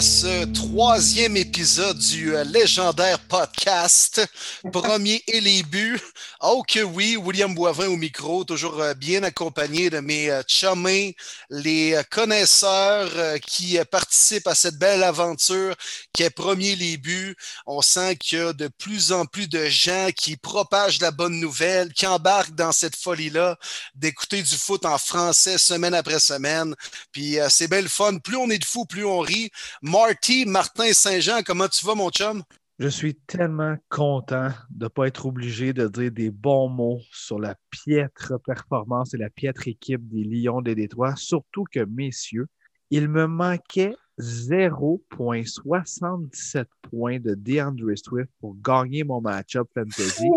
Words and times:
À 0.00 0.02
ce 0.02 0.46
troisième 0.54 1.36
épisode 1.36 1.98
du 1.98 2.34
euh, 2.34 2.42
légendaire 2.44 3.18
podcast. 3.18 4.26
Premier 4.72 5.22
et 5.26 5.42
les 5.42 5.62
buts. 5.62 6.00
Oh 6.40 6.62
que 6.66 6.80
oui, 6.80 7.18
William 7.18 7.54
Boivin 7.54 7.88
au 7.88 7.96
micro, 7.96 8.44
toujours 8.44 8.80
euh, 8.80 8.94
bien 8.94 9.22
accompagné 9.24 9.90
de 9.90 10.00
mes 10.00 10.30
euh, 10.30 10.42
chumés, 10.46 11.14
les 11.50 12.00
connaisseurs 12.10 13.10
qui 13.42 13.78
participent 13.90 14.46
à 14.46 14.54
cette 14.54 14.78
belle 14.78 15.02
aventure 15.02 15.76
qui 16.14 16.22
est 16.22 16.30
Premier 16.30 16.76
les 16.76 16.96
buts. 16.96 17.36
On 17.66 17.82
sent 17.82 18.16
qu'il 18.16 18.38
y 18.38 18.40
a 18.40 18.54
de 18.54 18.68
plus 18.68 19.12
en 19.12 19.26
plus 19.26 19.48
de 19.50 19.66
gens 19.66 20.08
qui 20.16 20.38
propagent 20.38 21.02
la 21.02 21.10
bonne 21.10 21.38
nouvelle, 21.38 21.92
qui 21.92 22.06
embarquent 22.06 22.54
dans 22.54 22.72
cette 22.72 22.96
folie-là 22.96 23.58
d'écouter 23.94 24.40
du 24.40 24.56
foot 24.56 24.86
en 24.86 24.96
français 24.96 25.58
semaine 25.58 25.92
après 25.92 26.20
semaine. 26.20 26.74
Puis 27.12 27.36
c'est 27.50 27.68
belle 27.68 27.90
fun. 27.90 28.16
Plus 28.16 28.36
on 28.36 28.48
est 28.48 28.58
de 28.58 28.64
fou, 28.64 28.86
plus 28.86 29.04
on 29.04 29.18
rit. 29.18 29.50
Marty, 29.90 30.44
Martin 30.46 30.92
Saint-Jean, 30.92 31.42
comment 31.44 31.66
tu 31.66 31.84
vas, 31.84 31.96
mon 31.96 32.10
chum? 32.10 32.44
Je 32.78 32.86
suis 32.86 33.16
tellement 33.26 33.76
content 33.88 34.50
de 34.70 34.84
ne 34.84 34.88
pas 34.88 35.08
être 35.08 35.26
obligé 35.26 35.72
de 35.72 35.88
dire 35.88 36.12
des 36.12 36.30
bons 36.30 36.68
mots 36.68 37.00
sur 37.10 37.40
la 37.40 37.56
piètre 37.70 38.34
performance 38.46 39.14
et 39.14 39.18
la 39.18 39.30
piètre 39.30 39.66
équipe 39.66 40.06
des 40.08 40.22
Lions 40.22 40.62
de 40.62 40.74
Détroit, 40.74 41.16
surtout 41.16 41.64
que, 41.72 41.80
messieurs, 41.80 42.46
il 42.90 43.08
me 43.08 43.26
manquait 43.26 43.96
0.77 44.20 46.66
points 46.90 47.18
de 47.18 47.34
DeAndre 47.34 47.96
Swift 47.96 48.30
pour 48.40 48.54
gagner 48.62 49.04
mon 49.04 49.20
match-up 49.20 49.68
fantasy. 49.74 50.28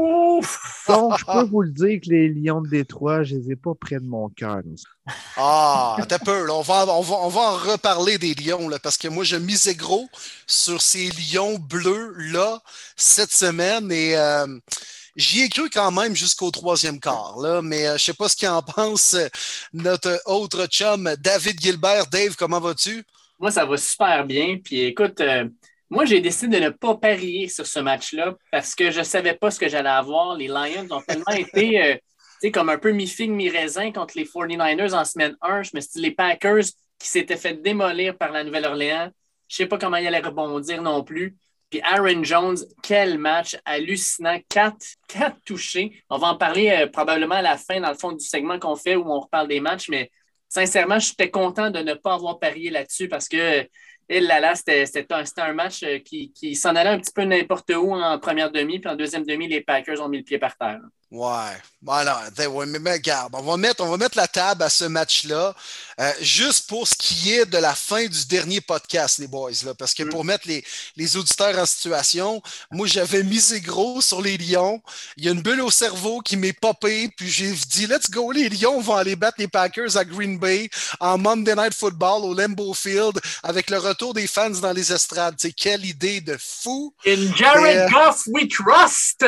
Donc, 0.87 1.17
je 1.17 1.25
peux 1.25 1.43
vous 1.43 1.61
le 1.61 1.71
dire 1.71 1.99
que 2.01 2.09
les 2.09 2.29
Lions 2.29 2.61
de 2.61 2.69
Détroit, 2.69 3.23
je 3.23 3.35
ne 3.35 3.41
les 3.41 3.51
ai 3.51 3.55
pas 3.55 3.73
près 3.75 3.99
de 3.99 4.05
mon 4.05 4.29
cœur. 4.29 4.61
Ah, 5.37 5.97
t'as 6.07 6.19
peur. 6.19 6.45
On, 6.53 6.61
va, 6.61 6.85
on, 6.87 7.01
va, 7.01 7.15
on 7.15 7.29
va 7.29 7.41
en 7.41 7.57
reparler 7.57 8.17
des 8.17 8.33
Lions, 8.33 8.69
là, 8.69 8.79
parce 8.79 8.97
que 8.97 9.07
moi, 9.07 9.23
je 9.23 9.35
misais 9.35 9.75
gros 9.75 10.07
sur 10.47 10.81
ces 10.81 11.09
Lions 11.09 11.59
bleus-là 11.59 12.61
cette 12.95 13.31
semaine 13.31 13.91
et 13.91 14.17
euh, 14.17 14.47
j'y 15.15 15.41
ai 15.41 15.49
cru 15.49 15.69
quand 15.69 15.91
même 15.91 16.15
jusqu'au 16.15 16.51
troisième 16.51 16.99
quart. 16.99 17.37
Là, 17.39 17.61
mais 17.61 17.85
euh, 17.85 17.91
je 17.91 17.93
ne 17.93 17.97
sais 17.99 18.13
pas 18.13 18.29
ce 18.29 18.37
qu'en 18.37 18.61
pense 18.61 19.15
notre 19.73 20.21
autre 20.25 20.65
chum, 20.67 21.13
David 21.19 21.59
Gilbert. 21.59 22.07
Dave, 22.07 22.35
comment 22.35 22.59
vas-tu? 22.59 23.03
Moi, 23.43 23.51
ça 23.51 23.65
va 23.65 23.75
super 23.75 24.25
bien. 24.25 24.57
Puis 24.63 24.83
écoute, 24.83 25.19
euh, 25.19 25.49
moi, 25.89 26.05
j'ai 26.05 26.21
décidé 26.21 26.61
de 26.61 26.63
ne 26.63 26.69
pas 26.69 26.95
parier 26.95 27.49
sur 27.49 27.67
ce 27.67 27.81
match-là 27.81 28.37
parce 28.53 28.73
que 28.73 28.89
je 28.89 28.99
ne 28.99 29.03
savais 29.03 29.33
pas 29.33 29.51
ce 29.51 29.59
que 29.59 29.67
j'allais 29.67 29.89
avoir. 29.89 30.37
Les 30.37 30.47
Lions 30.47 30.87
ont 30.89 31.01
tellement 31.01 31.25
été 31.37 31.99
euh, 32.41 32.49
comme 32.51 32.69
un 32.69 32.77
peu 32.77 32.93
mi-figue, 32.93 33.31
mi-raisin 33.31 33.91
contre 33.91 34.13
les 34.15 34.23
49ers 34.23 34.93
en 34.93 35.03
semaine 35.03 35.35
1. 35.41 35.63
Je 35.63 35.71
me 35.73 35.81
suis 35.81 35.89
dit, 35.95 36.01
les 36.03 36.11
Packers 36.11 36.63
qui 36.97 37.09
s'étaient 37.09 37.35
fait 37.35 37.61
démolir 37.61 38.17
par 38.17 38.31
la 38.31 38.45
Nouvelle-Orléans, 38.45 39.09
je 39.49 39.55
ne 39.55 39.57
sais 39.57 39.65
pas 39.65 39.77
comment 39.77 39.97
ils 39.97 40.07
allaient 40.07 40.19
rebondir 40.19 40.81
non 40.81 41.03
plus. 41.03 41.35
Puis 41.69 41.81
Aaron 41.83 42.23
Jones, 42.23 42.59
quel 42.81 43.17
match 43.17 43.57
hallucinant. 43.65 44.39
Quatre, 44.47 44.85
quatre 45.09 45.35
touchés. 45.43 46.01
On 46.09 46.17
va 46.17 46.27
en 46.27 46.37
parler 46.37 46.69
euh, 46.69 46.87
probablement 46.87 47.35
à 47.35 47.41
la 47.41 47.57
fin, 47.57 47.81
dans 47.81 47.89
le 47.89 47.97
fond 47.97 48.13
du 48.13 48.23
segment 48.23 48.57
qu'on 48.57 48.77
fait 48.77 48.95
où 48.95 49.11
on 49.11 49.19
reparle 49.19 49.49
des 49.49 49.59
matchs, 49.59 49.89
mais 49.89 50.09
sincèrement, 50.53 50.99
j'étais 50.99 51.31
content 51.31 51.71
de 51.71 51.79
ne 51.79 51.95
pas 51.95 52.13
avoir 52.13 52.39
parié 52.39 52.69
là-dessus 52.69 53.07
parce 53.07 53.27
que 53.27 53.67
et 54.09 54.19
là, 54.19 54.39
là, 54.41 54.53
c'était 54.53 54.85
un, 55.37 55.53
match 55.53 55.81
euh, 55.83 55.97
qui, 55.99 56.33
qui 56.33 56.55
s'en 56.55 56.75
allait 56.75 56.89
un 56.89 56.99
petit 56.99 57.13
peu 57.13 57.23
n'importe 57.23 57.71
où 57.71 57.93
en 57.93 58.19
première 58.19 58.51
demi, 58.51 58.79
puis 58.79 58.89
en 58.91 58.95
deuxième 58.95 59.25
demi, 59.25 59.47
les 59.47 59.61
Packers 59.61 60.01
ont 60.01 60.09
mis 60.09 60.17
le 60.17 60.23
pied 60.23 60.37
par 60.37 60.57
terre. 60.57 60.81
Ouais. 61.13 61.61
Voilà. 61.85 62.29
Mais 62.37 62.93
regarde, 62.93 63.33
on 63.35 63.41
va, 63.41 63.57
mettre, 63.57 63.83
on 63.83 63.89
va 63.89 63.97
mettre 63.97 64.17
la 64.17 64.27
table 64.27 64.63
à 64.63 64.69
ce 64.69 64.85
match-là, 64.85 65.53
euh, 65.99 66.11
juste 66.21 66.69
pour 66.69 66.87
ce 66.87 66.95
qui 66.95 67.33
est 67.33 67.45
de 67.45 67.57
la 67.57 67.75
fin 67.75 68.05
du 68.05 68.25
dernier 68.25 68.61
podcast, 68.61 69.19
les 69.19 69.27
boys. 69.27 69.51
Là, 69.65 69.73
parce 69.73 69.93
que 69.93 70.03
mm. 70.03 70.09
pour 70.09 70.23
mettre 70.23 70.47
les, 70.47 70.63
les, 70.95 71.17
auditeurs 71.17 71.57
en 71.59 71.65
situation, 71.65 72.41
moi, 72.71 72.87
j'avais 72.87 73.21
misé 73.21 73.59
gros 73.59 73.99
sur 73.99 74.21
les 74.21 74.37
Lions. 74.37 74.81
Il 75.17 75.25
y 75.25 75.27
a 75.27 75.31
une 75.31 75.41
bulle 75.41 75.61
au 75.61 75.69
cerveau 75.69 76.21
qui 76.21 76.37
m'est 76.37 76.53
popée, 76.53 77.09
puis 77.17 77.29
j'ai 77.29 77.51
dit, 77.51 77.85
let's 77.85 78.09
go, 78.09 78.31
les 78.31 78.47
Lions 78.47 78.79
vont 78.79 78.95
aller 78.95 79.17
battre 79.17 79.35
les 79.39 79.49
Packers 79.49 79.97
à 79.97 80.05
Green 80.05 80.39
Bay 80.39 80.69
en 81.01 81.17
Monday 81.17 81.55
Night 81.55 81.73
Football 81.73 82.23
au 82.23 82.33
Lambeau 82.33 82.73
Field 82.73 83.19
avec 83.43 83.69
le 83.69 83.77
retour 83.77 84.13
des 84.13 84.27
fans 84.27 84.49
dans 84.49 84.71
les 84.71 84.93
estrades. 84.93 85.35
C'est 85.37 85.51
quelle 85.51 85.85
idée 85.85 86.21
de 86.21 86.37
fou! 86.39 86.95
In 87.05 87.35
Jared 87.35 87.77
euh, 87.77 87.89
Goff, 87.89 88.23
we 88.27 88.47
trust! 88.47 89.25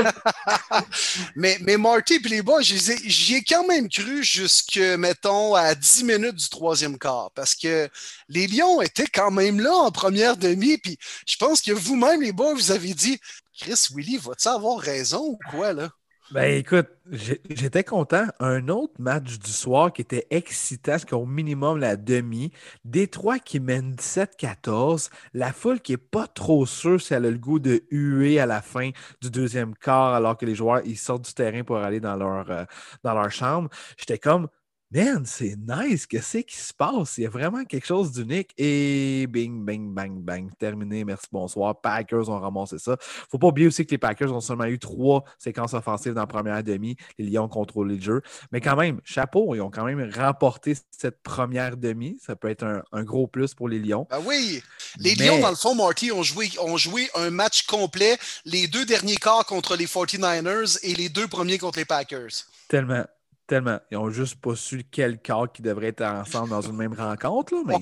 mais, 1.36 1.58
mais 1.62 1.75
Marty 1.78 2.20
puis 2.20 2.30
les 2.30 2.42
boys, 2.42 2.62
j'y 2.62 3.36
ai, 3.36 3.44
quand 3.44 3.66
même 3.68 3.90
cru 3.90 4.24
jusque, 4.24 4.78
mettons, 4.78 5.56
à 5.56 5.76
10 5.76 6.04
minutes 6.04 6.36
du 6.36 6.50
troisième 6.50 6.98
quart, 6.98 7.32
parce 7.36 7.56
que 7.56 7.90
les 8.30 8.48
Lions 8.48 8.82
étaient 8.82 9.08
quand 9.08 9.32
même 9.32 9.60
là 9.60 9.74
en 9.74 9.92
première 9.92 10.38
demi, 10.38 10.78
puis 10.78 10.98
je 11.28 11.38
pense 11.38 11.62
que 11.62 11.72
vous-même, 11.72 12.22
les 12.22 12.32
boys, 12.32 12.54
vous 12.54 12.72
avez 12.72 12.94
dit 12.94 13.20
Chris 13.58 13.88
Willy, 13.94 14.18
va-tu 14.18 14.48
avoir 14.48 14.80
raison 14.80 15.22
ou 15.22 15.40
quoi, 15.50 15.74
là? 15.74 15.90
Ben 16.32 16.58
écoute, 16.58 16.88
j'étais 17.12 17.84
content. 17.84 18.26
Un 18.40 18.68
autre 18.68 18.96
match 18.98 19.38
du 19.38 19.52
soir 19.52 19.94
qui 19.94 20.02
était 20.02 20.26
excitant, 20.32 20.98
ce 20.98 21.06
qu'au 21.06 21.26
minimum 21.26 21.78
la 21.78 21.96
demi. 21.98 22.52
Détroit 22.84 23.38
qui 23.38 23.60
mène 23.60 23.94
17-14. 23.94 25.12
La 25.36 25.54
foule 25.54 25.80
qui 25.80 25.92
n'est 25.94 25.98
pas 25.98 26.26
trop 26.28 26.66
sûre 26.66 27.00
si 27.00 27.14
elle 27.14 27.26
a 27.28 27.32
le 27.32 27.38
goût 27.38 27.60
de 27.60 27.84
huer 27.92 28.40
à 28.40 28.48
la 28.48 28.64
fin 28.64 28.90
du 29.22 29.30
deuxième 29.30 29.76
quart 29.76 30.16
alors 30.16 30.36
que 30.36 30.48
les 30.48 30.56
joueurs 30.56 30.82
ils 30.84 30.98
sortent 30.98 31.26
du 31.26 31.34
terrain 31.34 31.64
pour 31.64 31.78
aller 31.78 32.00
dans 32.00 32.16
leur, 32.16 32.50
euh, 32.50 32.66
dans 33.04 33.14
leur 33.14 33.32
chambre. 33.32 33.70
J'étais 33.96 34.18
comme 34.18 34.48
Man, 34.96 35.26
c'est 35.26 35.58
nice. 35.58 36.06
Qu'est-ce 36.06 36.38
qui 36.38 36.56
se 36.56 36.74
passe? 36.74 37.18
Il 37.18 37.24
y 37.24 37.26
a 37.26 37.30
vraiment 37.30 37.66
quelque 37.66 37.86
chose 37.86 38.14
d'unique. 38.14 38.52
Et 38.58 39.28
bing, 39.28 39.66
bing, 39.66 39.94
bang, 39.94 40.22
bang. 40.22 40.50
Terminé. 40.58 41.04
Merci, 41.04 41.28
bonsoir. 41.34 41.82
Packers 41.82 42.30
ont 42.30 42.40
ramassé 42.40 42.80
ça. 42.80 42.96
Faut 43.30 43.38
pas 43.38 43.48
oublier 43.48 43.68
aussi 43.68 43.86
que 43.86 43.92
les 43.92 43.98
Packers 43.98 44.32
ont 44.32 44.40
seulement 44.40 44.64
eu 44.64 44.80
trois 44.80 45.26
séquences 45.38 45.74
offensives 45.74 46.14
dans 46.14 46.22
la 46.22 46.28
première 46.28 46.64
demi. 46.64 46.96
Les 47.20 47.26
Lions 47.26 47.44
ont 47.44 47.50
contrôlé 47.50 47.96
le 47.96 48.02
jeu. 48.02 48.22
Mais 48.54 48.62
quand 48.62 48.78
même, 48.78 49.02
chapeau, 49.04 49.54
ils 49.54 49.60
ont 49.60 49.70
quand 49.70 49.84
même 49.84 50.10
remporté 50.16 50.78
cette 50.92 51.22
première 51.24 51.76
demi. 51.76 52.18
Ça 52.26 52.38
peut 52.38 52.50
être 52.50 52.84
un, 52.90 53.04
gros 53.04 53.28
plus 53.28 53.54
pour 53.54 53.68
les 53.68 53.80
Lions. 53.80 54.08
Ah 54.12 54.22
oui. 54.22 54.64
Les 54.98 55.16
Lions, 55.16 55.42
dans 55.42 55.50
le 55.50 55.58
fond, 55.58 55.76
Marty, 55.76 56.14
ont 56.14 56.24
joué, 56.24 56.50
ont 56.62 56.78
joué 56.78 57.10
un 57.16 57.32
match 57.32 57.66
complet. 57.66 58.18
Les 58.46 58.70
deux 58.70 58.86
derniers 58.86 59.18
quarts 59.18 59.46
contre 59.46 59.76
les 59.76 59.88
49ers 59.88 60.80
et 60.84 60.96
les 60.96 61.10
deux 61.10 61.28
premiers 61.28 61.58
contre 61.58 61.80
les 61.80 61.86
Packers. 61.86 62.46
Tellement. 62.70 63.06
Tellement. 63.48 63.80
Ils 63.92 63.98
n'ont 63.98 64.10
juste 64.10 64.42
pas 64.42 64.56
su 64.56 64.84
quel 64.90 65.20
cas 65.20 65.44
qui 65.54 65.62
devrait 65.62 65.88
être 65.88 66.04
ensemble 66.04 66.50
dans 66.50 66.62
une 66.62 66.76
même 66.76 66.94
rencontre, 66.94 67.54
là, 67.54 67.62
mais 67.66 67.76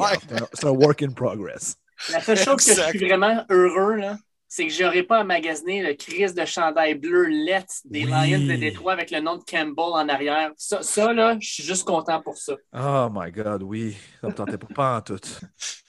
c'est 0.54 0.66
un 0.66 0.72
work 0.72 1.02
in 1.02 1.12
progress. 1.12 1.76
La 2.12 2.22
seule 2.22 2.38
chose 2.38 2.58
que 2.58 2.76
je 2.76 2.82
suis 2.82 3.08
vraiment 3.08 3.46
heureux, 3.50 3.96
là, 3.96 4.18
c'est 4.48 4.68
que 4.68 4.74
j'aurais 4.74 5.04
pas 5.04 5.20
à 5.20 5.24
magasiner 5.24 5.82
le 5.82 5.94
crise 5.96 6.36
de 6.36 6.46
chandail 6.46 6.96
bleu 6.96 7.26
lettre 7.26 7.74
des 7.86 8.04
Lions 8.04 8.46
de 8.46 8.56
Détroit 8.56 8.94
avec 8.94 9.10
le 9.10 9.20
nom 9.20 9.38
de 9.38 9.44
Campbell 9.44 9.94
en 9.94 10.08
arrière. 10.10 10.52
Ça, 10.58 10.84
ça 10.84 11.12
là, 11.12 11.38
je 11.40 11.50
suis 11.50 11.64
juste 11.64 11.86
content 11.86 12.22
pour 12.22 12.38
ça. 12.38 12.54
Oh 12.72 13.10
my 13.12 13.32
God, 13.32 13.64
oui. 13.64 13.96
Ça 14.22 14.28
me 14.28 14.34
tentait 14.34 14.58
pas 14.58 14.98
en 14.98 15.02
tout. 15.02 15.20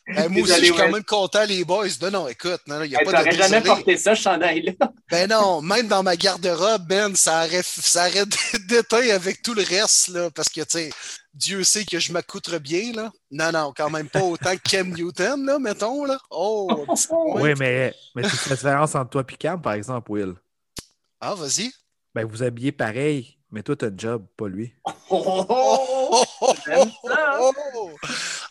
Ben, 0.07 0.29
moi 0.29 0.43
aussi, 0.43 0.55
je 0.57 0.65
suis 0.65 0.75
quand 0.75 0.91
même 0.91 1.05
content, 1.05 1.45
les 1.45 1.65
boys. 1.65 1.87
Non, 2.03 2.11
non, 2.11 2.29
écoute, 2.29 2.61
non, 2.67 2.83
il 2.83 2.91
n'y 2.91 2.97
a 2.97 3.01
pas 3.01 3.25
de. 3.25 3.31
jamais 3.31 3.63
porté 3.63 3.97
ça, 3.97 4.15
ce 4.15 4.23
chandail-là. 4.23 4.73
Ben 5.11 5.29
non, 5.31 5.63
même 5.63 5.89
dans 5.89 6.03
ma 6.03 6.17
garde-robe, 6.17 6.87
Ben, 6.87 7.15
ça 7.15 7.45
aurait, 7.45 7.63
ça 7.63 8.09
aurait 8.09 8.27
déteint 8.69 9.09
avec 9.11 9.43
tout 9.43 9.55
le 9.55 9.63
reste, 9.63 10.09
là, 10.09 10.31
parce 10.31 10.49
que, 10.49 10.61
tu 10.61 10.67
sais, 10.79 10.91
Dieu 11.33 11.65
sait 11.65 11.85
que 11.85 11.99
je 11.99 12.13
m'accoutre 12.13 12.59
bien, 12.61 12.93
là. 12.93 13.13
Non, 13.31 13.51
non, 13.53 13.73
quand 13.75 13.91
même 13.91 14.09
pas 14.09 14.23
autant 14.23 14.55
que 14.57 14.71
Cam 14.71 14.91
Newton, 14.91 15.47
là, 15.47 15.59
mettons, 15.59 16.05
là. 16.05 16.19
Oh, 16.31 16.85
Oui, 17.37 17.55
mais, 17.59 17.95
mais 18.15 18.23
tu 18.23 18.31
fais 18.31 18.51
la 18.51 18.57
différence 18.57 18.95
entre 18.95 19.11
toi 19.11 19.25
et 19.29 19.37
Cam, 19.37 19.61
par 19.61 19.73
exemple, 19.73 20.11
Will. 20.11 20.35
Ah, 21.21 21.35
vas-y. 21.35 21.73
Ben, 22.15 22.25
vous 22.27 22.43
habillez 22.43 22.73
pareil, 22.73 23.39
mais 23.55 23.63
toi, 23.63 23.77
tu 23.77 23.85
as 23.85 23.89
un 23.89 23.95
job, 23.97 24.27
pas 24.37 24.49
lui. 24.49 24.75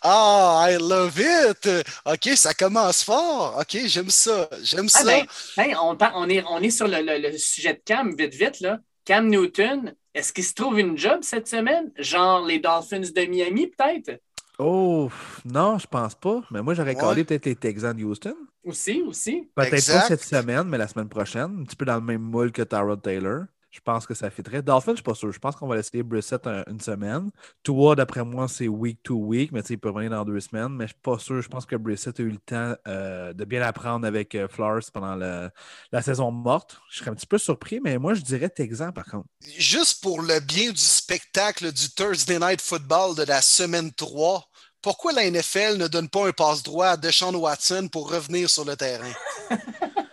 Ah, 0.02 0.68
I 0.70 0.78
love 0.80 1.20
it! 1.20 1.70
OK, 2.06 2.36
ça 2.36 2.54
commence 2.54 3.04
fort. 3.04 3.58
OK, 3.60 3.78
j'aime 3.86 4.10
ça. 4.10 4.50
J'aime 4.62 4.88
ah, 4.94 5.00
ça. 5.00 5.04
Ben, 5.04 5.26
ben, 5.58 5.76
on, 6.16 6.30
est, 6.30 6.44
on 6.50 6.60
est 6.60 6.70
sur 6.70 6.88
le, 6.88 7.38
sujet 7.38 7.74
de 7.74 7.82
Cam, 7.84 8.16
vite, 8.16 8.34
vite. 8.34 8.62
Là. 8.62 8.80
Cam 9.04 9.28
Newton, 9.28 9.94
est-ce 10.14 10.32
qu'il 10.32 10.46
se 10.46 10.54
trouve 10.54 10.80
une 10.80 10.98
job 10.98 11.20
cette 11.22 11.50
semaine? 11.50 11.92
Genre 11.98 12.46
les 12.46 12.60
Dolphins 12.60 13.00
de 13.00 13.26
Miami, 13.26 13.68
peut-être? 13.68 14.22
Oh, 14.58 15.10
non, 15.44 15.78
je 15.80 15.88
pense 15.88 16.16
pas. 16.16 16.42
Mais 16.52 16.62
moi, 16.62 16.74
j'aurais 16.76 16.96
ouais. 16.96 17.24
peut-être 17.24 17.46
les 17.46 17.56
Texans 17.56 17.96
de 17.96 18.04
Houston. 18.04 18.36
Aussi, 18.64 19.02
aussi. 19.02 19.50
Peut-être 19.56 19.72
pas 19.72 20.02
cette 20.02 20.24
semaine, 20.24 20.64
mais 20.64 20.78
la 20.78 20.88
semaine 20.88 21.10
prochaine. 21.10 21.60
Un 21.60 21.64
petit 21.64 21.76
peu 21.76 21.86
dans 21.86 21.96
le 21.96 22.02
même 22.02 22.22
moule 22.22 22.52
que 22.52 22.62
Tyrod 22.62 23.02
Taylor. 23.02 23.46
Je 23.74 23.80
pense 23.80 24.06
que 24.06 24.14
ça 24.14 24.30
fitterait. 24.30 24.62
Dolphin, 24.62 24.88
je 24.88 24.92
ne 24.92 24.96
suis 24.98 25.04
pas 25.04 25.16
sûr. 25.16 25.32
Je 25.32 25.40
pense 25.40 25.56
qu'on 25.56 25.68
va 25.68 25.76
laisser 25.76 26.04
Brissett 26.04 26.46
une 26.68 26.80
semaine. 26.80 27.32
Toi, 27.64 27.96
d'après 27.96 28.24
moi, 28.24 28.48
c'est 28.48 28.68
week 28.68 29.02
to 29.02 29.16
week, 29.16 29.52
mais 29.52 29.62
il 29.62 29.80
peut 29.80 29.90
revenir 29.90 30.12
dans 30.12 30.24
deux 30.24 30.40
semaines. 30.40 30.70
Mais 30.70 30.86
je 30.86 30.94
ne 30.94 30.96
suis 30.96 31.02
pas 31.02 31.18
sûr. 31.18 31.42
Je 31.42 31.50
pense 31.50 31.66
que 31.66 31.76
Brissett 31.76 32.20
a 32.20 32.24
eu 32.24 32.30
le 32.30 32.38
temps 32.38 32.76
euh, 32.88 33.34
de 33.34 33.46
bien 33.46 33.64
apprendre 33.64 34.06
avec 34.06 34.36
euh, 34.36 34.48
Flores 34.48 34.84
pendant 34.94 35.16
la 35.16 36.02
saison 36.04 36.30
morte. 36.30 36.78
Je 36.92 37.00
serais 37.00 37.10
un 37.10 37.16
petit 37.16 37.26
peu 37.26 37.40
surpris, 37.40 37.80
mais 37.84 37.98
moi, 37.98 38.14
je 38.14 38.22
dirais 38.22 38.48
Texan 38.48 38.92
par 38.92 39.06
contre. 39.06 39.26
Juste 39.58 40.04
pour 40.04 40.22
le 40.22 40.40
bien 40.40 40.72
du 40.72 40.78
spectacle 40.78 41.72
du 41.72 41.90
Thursday 41.90 42.38
Night 42.38 42.62
Football 42.62 43.16
de 43.16 43.24
la 43.24 43.42
semaine 43.42 43.92
3, 43.92 44.48
pourquoi 44.84 45.14
la 45.14 45.28
NFL 45.32 45.78
ne 45.78 45.88
donne 45.88 46.10
pas 46.10 46.28
un 46.28 46.32
passe-droit 46.32 46.90
à 46.90 46.98
Deshaun 46.98 47.34
Watson 47.34 47.88
pour 47.92 48.12
revenir 48.12 48.52
sur 48.52 48.66
le 48.66 48.76
terrain? 48.76 49.14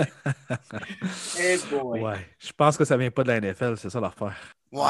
Boy. 1.70 2.00
Ouais. 2.00 2.26
Je 2.38 2.52
pense 2.56 2.76
que 2.76 2.84
ça 2.84 2.96
vient 2.96 3.10
pas 3.10 3.22
de 3.22 3.28
la 3.28 3.40
NFL, 3.40 3.74
c'est 3.76 3.90
ça 3.90 4.00
l'affaire. 4.00 4.36
Ouais, 4.72 4.86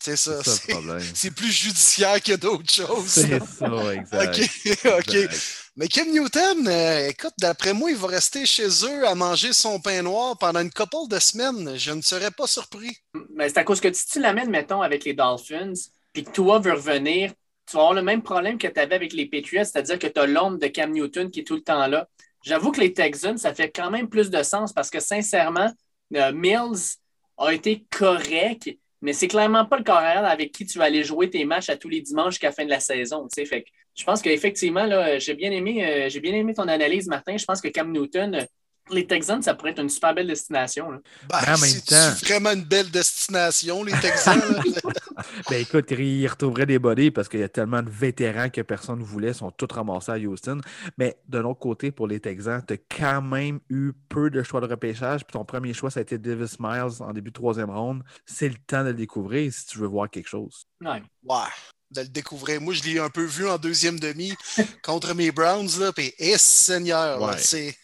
c'est 0.00 0.16
ça. 0.16 0.42
C'est 0.42 0.50
ça 0.50 0.56
C'est 0.56 0.72
le 0.72 0.78
problème. 0.78 1.06
c'est 1.14 1.34
plus 1.34 1.50
judiciaire 1.50 2.22
que 2.22 2.36
d'autres 2.36 2.72
choses. 2.72 3.06
C'est 3.06 3.42
ça, 3.42 3.94
exact. 3.94 4.38
OK, 4.84 4.98
OK. 4.98 5.14
Exact. 5.14 5.66
Mais 5.78 5.88
Kim 5.88 6.10
Newton, 6.10 6.66
euh, 6.68 7.08
écoute, 7.08 7.34
d'après 7.38 7.74
moi, 7.74 7.90
il 7.90 7.96
va 7.96 8.06
rester 8.06 8.46
chez 8.46 8.66
eux 8.66 9.06
à 9.06 9.14
manger 9.14 9.52
son 9.52 9.78
pain 9.78 10.00
noir 10.00 10.38
pendant 10.38 10.60
une 10.60 10.70
couple 10.70 11.08
de 11.10 11.18
semaines. 11.18 11.76
Je 11.76 11.92
ne 11.92 12.00
serais 12.00 12.30
pas 12.30 12.46
surpris. 12.46 12.96
Mais 13.34 13.50
c'est 13.50 13.58
à 13.58 13.64
cause 13.64 13.80
que 13.80 13.92
si 13.92 14.06
tu 14.06 14.20
l'amènes, 14.20 14.48
mettons, 14.48 14.80
avec 14.80 15.04
les 15.04 15.12
Dolphins, 15.12 15.74
puis 16.14 16.24
que 16.24 16.30
toi 16.30 16.60
veut 16.60 16.72
revenir, 16.72 17.32
tu 17.66 17.76
vas 17.76 17.82
avoir 17.82 17.94
le 17.94 18.02
même 18.02 18.22
problème 18.22 18.56
que 18.56 18.68
tu 18.68 18.80
avais 18.80 18.94
avec 18.94 19.12
les 19.12 19.26
Patriots, 19.26 19.64
c'est-à-dire 19.64 19.98
que 19.98 20.06
tu 20.06 20.18
as 20.18 20.26
l'ombre 20.26 20.58
de 20.58 20.66
Cam 20.68 20.90
Newton 20.90 21.30
qui 21.30 21.40
est 21.40 21.44
tout 21.44 21.56
le 21.56 21.62
temps 21.62 21.86
là. 21.86 22.08
J'avoue 22.46 22.70
que 22.70 22.80
les 22.80 22.92
Texans, 22.92 23.36
ça 23.36 23.52
fait 23.52 23.72
quand 23.72 23.90
même 23.90 24.08
plus 24.08 24.30
de 24.30 24.40
sens 24.44 24.72
parce 24.72 24.88
que 24.88 25.00
sincèrement, 25.00 25.68
euh, 26.14 26.32
Mills 26.32 26.94
a 27.38 27.52
été 27.52 27.84
correct, 27.90 28.70
mais 29.02 29.12
c'est 29.12 29.26
clairement 29.26 29.64
pas 29.64 29.78
le 29.78 29.82
carrière 29.82 30.24
avec 30.24 30.52
qui 30.52 30.64
tu 30.64 30.78
vas 30.78 30.84
aller 30.84 31.02
jouer 31.02 31.28
tes 31.28 31.44
matchs 31.44 31.70
à 31.70 31.76
tous 31.76 31.88
les 31.88 32.00
dimanches 32.00 32.34
jusqu'à 32.34 32.46
la 32.46 32.52
fin 32.52 32.64
de 32.64 32.70
la 32.70 32.78
saison. 32.78 33.26
Fait 33.34 33.62
que 33.62 33.68
je 33.96 34.04
pense 34.04 34.22
qu'effectivement, 34.22 34.88
j'ai 35.18 35.34
bien 35.34 35.50
aimé, 35.50 35.84
euh, 35.84 36.08
j'ai 36.08 36.20
bien 36.20 36.34
aimé 36.34 36.54
ton 36.54 36.68
analyse, 36.68 37.08
Martin. 37.08 37.36
Je 37.36 37.44
pense 37.44 37.60
que 37.60 37.66
Cam 37.66 37.90
Newton, 37.90 38.46
les 38.90 39.06
Texans, 39.06 39.42
ça 39.42 39.54
pourrait 39.54 39.72
être 39.72 39.80
une 39.82 39.88
super 39.88 40.14
belle 40.14 40.26
destination. 40.28 40.90
là. 40.90 40.98
Ben, 41.28 41.38
en 41.38 41.46
même 41.46 41.56
c'est 41.58 41.84
temps- 41.86 42.10
vraiment 42.24 42.52
une 42.52 42.64
belle 42.64 42.90
destination, 42.90 43.82
les 43.84 43.92
Texans. 44.00 44.40
Ben 45.50 45.60
écoute, 45.62 45.90
il 45.92 46.26
retrouverait 46.26 46.66
des 46.66 46.78
bodies 46.78 47.10
parce 47.10 47.28
qu'il 47.28 47.40
y 47.40 47.42
a 47.42 47.48
tellement 47.48 47.82
de 47.82 47.88
vétérans 47.90 48.50
que 48.50 48.60
personne 48.60 48.98
ne 48.98 49.04
voulait, 49.04 49.32
sont 49.32 49.50
tous 49.50 49.72
ramassés 49.72 50.12
à 50.12 50.16
Houston. 50.18 50.60
Mais 50.98 51.16
de 51.28 51.38
l'autre 51.38 51.58
côté, 51.58 51.90
pour 51.90 52.06
les 52.06 52.20
Texans, 52.20 52.62
tu 52.66 52.74
as 52.74 52.76
quand 52.76 53.22
même 53.22 53.60
eu 53.70 53.92
peu 54.10 54.28
de 54.28 54.42
choix 54.42 54.60
de 54.60 54.66
repêchage. 54.66 55.24
Puis 55.24 55.32
ton 55.32 55.44
premier 55.44 55.72
choix, 55.72 55.90
ça 55.90 56.00
a 56.00 56.02
été 56.02 56.18
Davis 56.18 56.58
Miles 56.60 57.00
en 57.00 57.12
début 57.14 57.30
de 57.30 57.34
troisième 57.34 57.70
ronde. 57.70 58.02
C'est 58.26 58.48
le 58.48 58.56
temps 58.66 58.82
de 58.82 58.88
le 58.88 58.94
découvrir 58.94 59.50
si 59.52 59.64
tu 59.66 59.78
veux 59.78 59.86
voir 59.86 60.10
quelque 60.10 60.28
chose. 60.28 60.66
Ouais. 60.84 61.02
ouais, 61.24 61.38
de 61.92 62.02
le 62.02 62.08
découvrir. 62.08 62.60
Moi, 62.60 62.74
je 62.74 62.82
l'ai 62.82 62.98
un 62.98 63.08
peu 63.10 63.24
vu 63.24 63.48
en 63.48 63.56
deuxième 63.56 63.98
demi 63.98 64.34
contre 64.82 65.14
mes 65.14 65.30
Browns, 65.32 65.78
là, 65.80 65.92
puis 65.92 66.12
eh, 66.18 66.36
Seigneur, 66.36 67.22
Ouais. 67.22 67.38
c'est- 67.38 67.74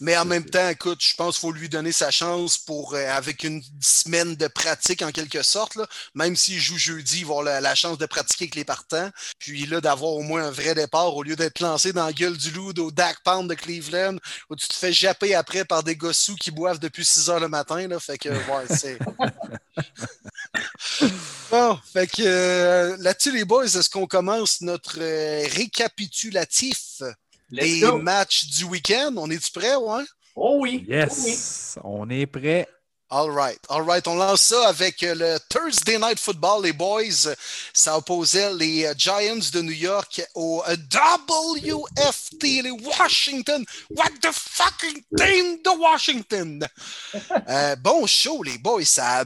Mais 0.00 0.16
en 0.16 0.24
même 0.24 0.44
temps, 0.44 0.68
écoute, 0.68 1.00
je 1.02 1.14
pense 1.14 1.36
qu'il 1.38 1.48
faut 1.48 1.52
lui 1.52 1.68
donner 1.68 1.92
sa 1.92 2.10
chance 2.10 2.58
pour, 2.58 2.94
euh, 2.94 3.08
avec 3.10 3.44
une 3.44 3.62
semaine 3.80 4.36
de 4.36 4.46
pratique 4.48 5.02
en 5.02 5.12
quelque 5.12 5.42
sorte, 5.42 5.76
là, 5.76 5.86
même 6.14 6.36
s'il 6.36 6.60
joue 6.60 6.78
jeudi, 6.78 7.20
il 7.20 7.26
va 7.26 7.30
avoir 7.32 7.44
la, 7.44 7.60
la 7.60 7.74
chance 7.74 7.98
de 7.98 8.06
pratiquer 8.06 8.44
avec 8.44 8.54
les 8.54 8.64
partants, 8.64 9.10
puis 9.38 9.66
là, 9.66 9.80
d'avoir 9.80 10.12
au 10.12 10.22
moins 10.22 10.44
un 10.44 10.50
vrai 10.50 10.74
départ 10.74 11.14
au 11.16 11.22
lieu 11.22 11.36
d'être 11.36 11.60
lancé 11.60 11.92
dans 11.92 12.06
la 12.06 12.12
gueule 12.12 12.36
du 12.36 12.50
loup 12.50 12.72
au 12.78 12.90
Dak 12.90 13.18
Pound 13.24 13.48
de 13.48 13.54
Cleveland, 13.54 14.16
où 14.50 14.56
tu 14.56 14.68
te 14.68 14.74
fais 14.74 14.92
japper 14.92 15.34
après 15.34 15.64
par 15.64 15.82
des 15.82 15.96
gossous 15.96 16.36
qui 16.36 16.50
boivent 16.50 16.78
depuis 16.78 17.04
6 17.04 17.30
heures 17.30 17.40
le 17.40 17.48
matin, 17.48 17.86
là, 17.88 18.00
fait 18.00 18.18
que, 18.18 18.28
ouais, 18.28 18.66
c'est... 18.68 18.98
Bon, 21.50 21.78
fait 21.92 22.06
que 22.06 22.22
euh, 22.22 22.96
là-dessus, 23.00 23.32
les 23.32 23.44
boys, 23.44 23.64
est-ce 23.64 23.90
qu'on 23.90 24.06
commence 24.06 24.60
notre 24.60 24.98
euh, 25.00 25.46
récapitulatif? 25.52 27.02
Let's 27.52 27.80
go. 27.80 27.98
matchs 27.98 28.46
du 28.56 28.64
week-end? 28.64 29.14
On 29.18 29.30
est-tu 29.30 29.52
prêt, 29.52 29.76
ouais? 29.76 30.04
Oh 30.34 30.58
oui. 30.60 30.84
Oh 30.84 30.84
oui. 30.84 30.84
Yes! 30.88 31.78
On 31.84 32.08
est 32.08 32.26
prêt. 32.26 32.66
All 33.14 33.30
right, 33.30 33.58
all 33.68 33.82
right. 33.82 34.08
On 34.08 34.14
lance 34.14 34.40
ça 34.40 34.68
avec 34.68 35.02
euh, 35.02 35.14
le 35.14 35.38
Thursday 35.50 35.98
Night 35.98 36.18
Football, 36.18 36.62
les 36.62 36.72
boys. 36.72 37.34
Ça 37.74 37.98
opposait 37.98 38.54
les 38.54 38.86
euh, 38.86 38.94
Giants 38.96 39.50
de 39.52 39.60
New 39.60 39.70
York 39.70 40.22
au 40.34 40.62
euh, 40.66 40.76
WFT, 40.90 42.42
les 42.62 42.70
Washington. 42.70 43.66
What 43.90 44.12
the 44.22 44.32
fucking 44.32 45.02
team 45.14 45.58
de 45.62 45.78
Washington? 45.78 46.66
Euh, 47.48 47.76
bon 47.76 48.06
show, 48.06 48.42
les 48.42 48.56
boys. 48.56 48.84
Ça 48.84 49.20
a, 49.20 49.24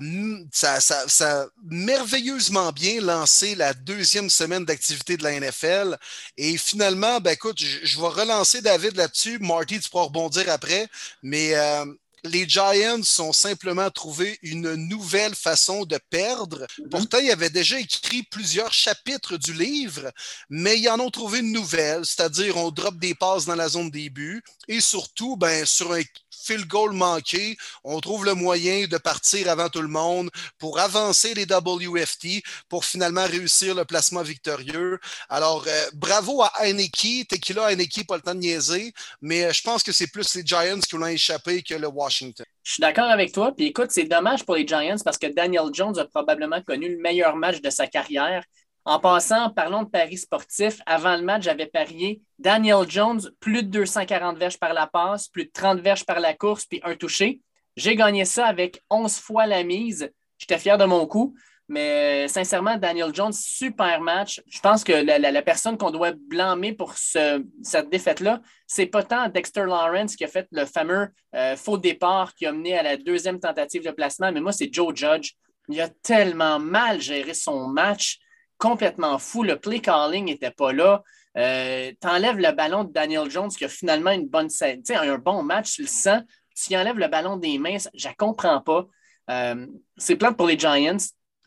ça, 0.50 0.80
ça, 0.80 1.06
ça 1.06 1.42
a 1.42 1.46
merveilleusement 1.62 2.72
bien 2.72 3.00
lancé 3.00 3.54
la 3.54 3.74
deuxième 3.74 4.30
semaine 4.30 4.64
d'activité 4.64 5.16
de 5.16 5.22
la 5.22 5.38
NFL. 5.38 5.96
Et 6.36 6.56
finalement, 6.56 7.20
ben 7.20 7.32
écoute, 7.32 7.58
je, 7.60 7.84
je 7.84 8.00
vais 8.00 8.08
relancer 8.08 8.62
David 8.62 8.96
là-dessus. 8.96 9.38
Marty, 9.38 9.78
tu 9.80 9.90
pourras 9.90 10.04
rebondir 10.04 10.50
après. 10.50 10.88
Mais 11.22 11.54
euh, 11.54 11.84
les 12.26 12.48
Giants 12.48 13.00
ont 13.18 13.32
simplement 13.32 13.90
trouvé 13.90 14.38
une 14.42 14.74
nouvelle 14.74 15.34
façon 15.34 15.84
de 15.84 15.98
perdre. 16.10 16.66
Pourtant, 16.90 17.18
ils 17.18 17.30
avaient 17.30 17.50
déjà 17.50 17.78
écrit 17.78 18.22
plusieurs 18.22 18.72
chapitres 18.72 19.36
du 19.36 19.52
livre, 19.52 20.10
mais 20.48 20.78
ils 20.78 20.88
en 20.88 21.00
ont 21.00 21.10
trouvé 21.10 21.40
une 21.40 21.52
nouvelle, 21.52 22.04
c'est-à-dire 22.04 22.56
on 22.56 22.70
drop 22.70 22.98
des 22.98 23.14
passes 23.14 23.46
dans 23.46 23.54
la 23.54 23.68
zone 23.68 23.90
des 23.90 24.10
buts 24.10 24.42
et 24.68 24.80
surtout, 24.80 25.36
ben, 25.36 25.64
sur 25.64 25.92
un 25.92 26.02
field 26.46 26.66
goal 26.66 26.92
manqué, 26.92 27.56
on 27.84 28.00
trouve 28.00 28.24
le 28.24 28.34
moyen 28.34 28.86
de 28.86 28.98
partir 28.98 29.48
avant 29.48 29.68
tout 29.68 29.82
le 29.82 29.88
monde 29.88 30.30
pour 30.58 30.78
avancer 30.78 31.34
les 31.34 31.44
WFT 31.44 32.42
pour 32.68 32.84
finalement 32.84 33.24
réussir 33.26 33.74
le 33.74 33.84
placement 33.84 34.22
victorieux. 34.22 34.98
Alors, 35.28 35.64
euh, 35.66 35.86
bravo 35.94 36.42
à 36.42 36.52
Heineke. 36.60 37.26
Tequila 37.28 37.72
Heineke, 37.72 38.06
pas 38.06 38.16
le 38.16 38.22
temps 38.22 38.34
de 38.34 38.40
niaiser, 38.40 38.92
mais 39.20 39.44
euh, 39.44 39.52
je 39.52 39.62
pense 39.62 39.82
que 39.82 39.92
c'est 39.92 40.06
plus 40.06 40.34
les 40.34 40.44
Giants 40.44 40.80
qui 40.80 40.96
l'ont 40.96 41.06
échappé 41.06 41.62
que 41.62 41.74
le 41.74 41.88
Washington. 41.88 42.46
Je 42.62 42.72
suis 42.72 42.80
d'accord 42.80 43.10
avec 43.10 43.32
toi. 43.32 43.52
Puis 43.56 43.66
écoute, 43.66 43.90
c'est 43.90 44.04
dommage 44.04 44.44
pour 44.44 44.56
les 44.56 44.66
Giants 44.66 44.96
parce 45.04 45.18
que 45.18 45.26
Daniel 45.26 45.66
Jones 45.72 45.98
a 45.98 46.04
probablement 46.04 46.60
connu 46.62 46.88
le 46.88 47.00
meilleur 47.00 47.36
match 47.36 47.60
de 47.60 47.70
sa 47.70 47.86
carrière. 47.86 48.42
En 48.86 49.00
passant, 49.00 49.50
parlons 49.50 49.82
de 49.82 49.88
paris 49.88 50.16
sportifs. 50.16 50.80
Avant 50.86 51.16
le 51.16 51.22
match, 51.22 51.42
j'avais 51.42 51.66
parié 51.66 52.22
Daniel 52.38 52.88
Jones, 52.88 53.20
plus 53.40 53.64
de 53.64 53.68
240 53.68 54.38
verges 54.38 54.58
par 54.58 54.72
la 54.72 54.86
passe, 54.86 55.26
plus 55.26 55.46
de 55.46 55.50
30 55.52 55.80
verges 55.80 56.06
par 56.06 56.20
la 56.20 56.34
course, 56.34 56.66
puis 56.66 56.80
un 56.84 56.94
touché. 56.94 57.40
J'ai 57.76 57.96
gagné 57.96 58.24
ça 58.24 58.46
avec 58.46 58.80
11 58.88 59.18
fois 59.18 59.46
la 59.46 59.64
mise. 59.64 60.08
J'étais 60.38 60.58
fier 60.58 60.78
de 60.78 60.84
mon 60.84 61.04
coup. 61.06 61.34
Mais 61.68 62.26
euh, 62.26 62.28
sincèrement, 62.28 62.76
Daniel 62.76 63.12
Jones, 63.12 63.32
super 63.32 64.00
match. 64.00 64.40
Je 64.46 64.60
pense 64.60 64.84
que 64.84 64.92
la, 64.92 65.42
personne 65.42 65.76
qu'on 65.76 65.90
doit 65.90 66.12
blâmer 66.12 66.72
pour 66.72 66.96
ce- 66.96 67.44
cette 67.64 67.90
défaite-là, 67.90 68.40
c'est 68.68 68.86
pas 68.86 69.02
tant 69.02 69.28
Dexter 69.28 69.64
Lawrence 69.64 70.14
qui 70.14 70.22
a 70.22 70.28
fait 70.28 70.46
le 70.52 70.64
fameux 70.64 71.08
euh, 71.34 71.56
faux 71.56 71.76
départ 71.76 72.36
qui 72.36 72.46
a 72.46 72.52
mené 72.52 72.78
à 72.78 72.84
la 72.84 72.96
deuxième 72.96 73.40
tentative 73.40 73.84
de 73.84 73.90
placement, 73.90 74.30
mais 74.30 74.40
moi, 74.40 74.52
c'est 74.52 74.72
Joe 74.72 74.94
Judge. 74.94 75.32
Il 75.68 75.80
a 75.80 75.88
tellement 75.88 76.60
mal 76.60 77.00
géré 77.00 77.34
son 77.34 77.66
match, 77.66 78.20
complètement 78.58 79.18
fou. 79.18 79.42
Le 79.42 79.58
play 79.58 79.80
calling 79.80 80.24
n'était 80.26 80.50
pas 80.50 80.72
là. 80.72 81.02
Euh, 81.36 81.92
T'enlèves 82.00 82.38
le 82.38 82.52
ballon 82.52 82.84
de 82.84 82.92
Daniel 82.92 83.30
Jones 83.30 83.50
qui 83.50 83.64
a 83.64 83.68
finalement 83.68 84.10
une 84.10 84.28
bonne 84.28 84.48
un 84.60 85.18
bon 85.18 85.42
match, 85.42 85.74
tu 85.74 85.82
le 85.82 85.88
sens. 85.88 86.22
Tu 86.54 86.74
enlèves 86.76 86.98
le 86.98 87.08
ballon 87.08 87.36
des 87.36 87.58
mains, 87.58 87.76
je 87.94 88.08
ne 88.08 88.14
comprends 88.14 88.60
pas. 88.62 88.86
Euh, 89.30 89.66
c'est 89.98 90.16
plate 90.16 90.36
pour 90.36 90.46
les 90.46 90.58
Giants. 90.58 90.96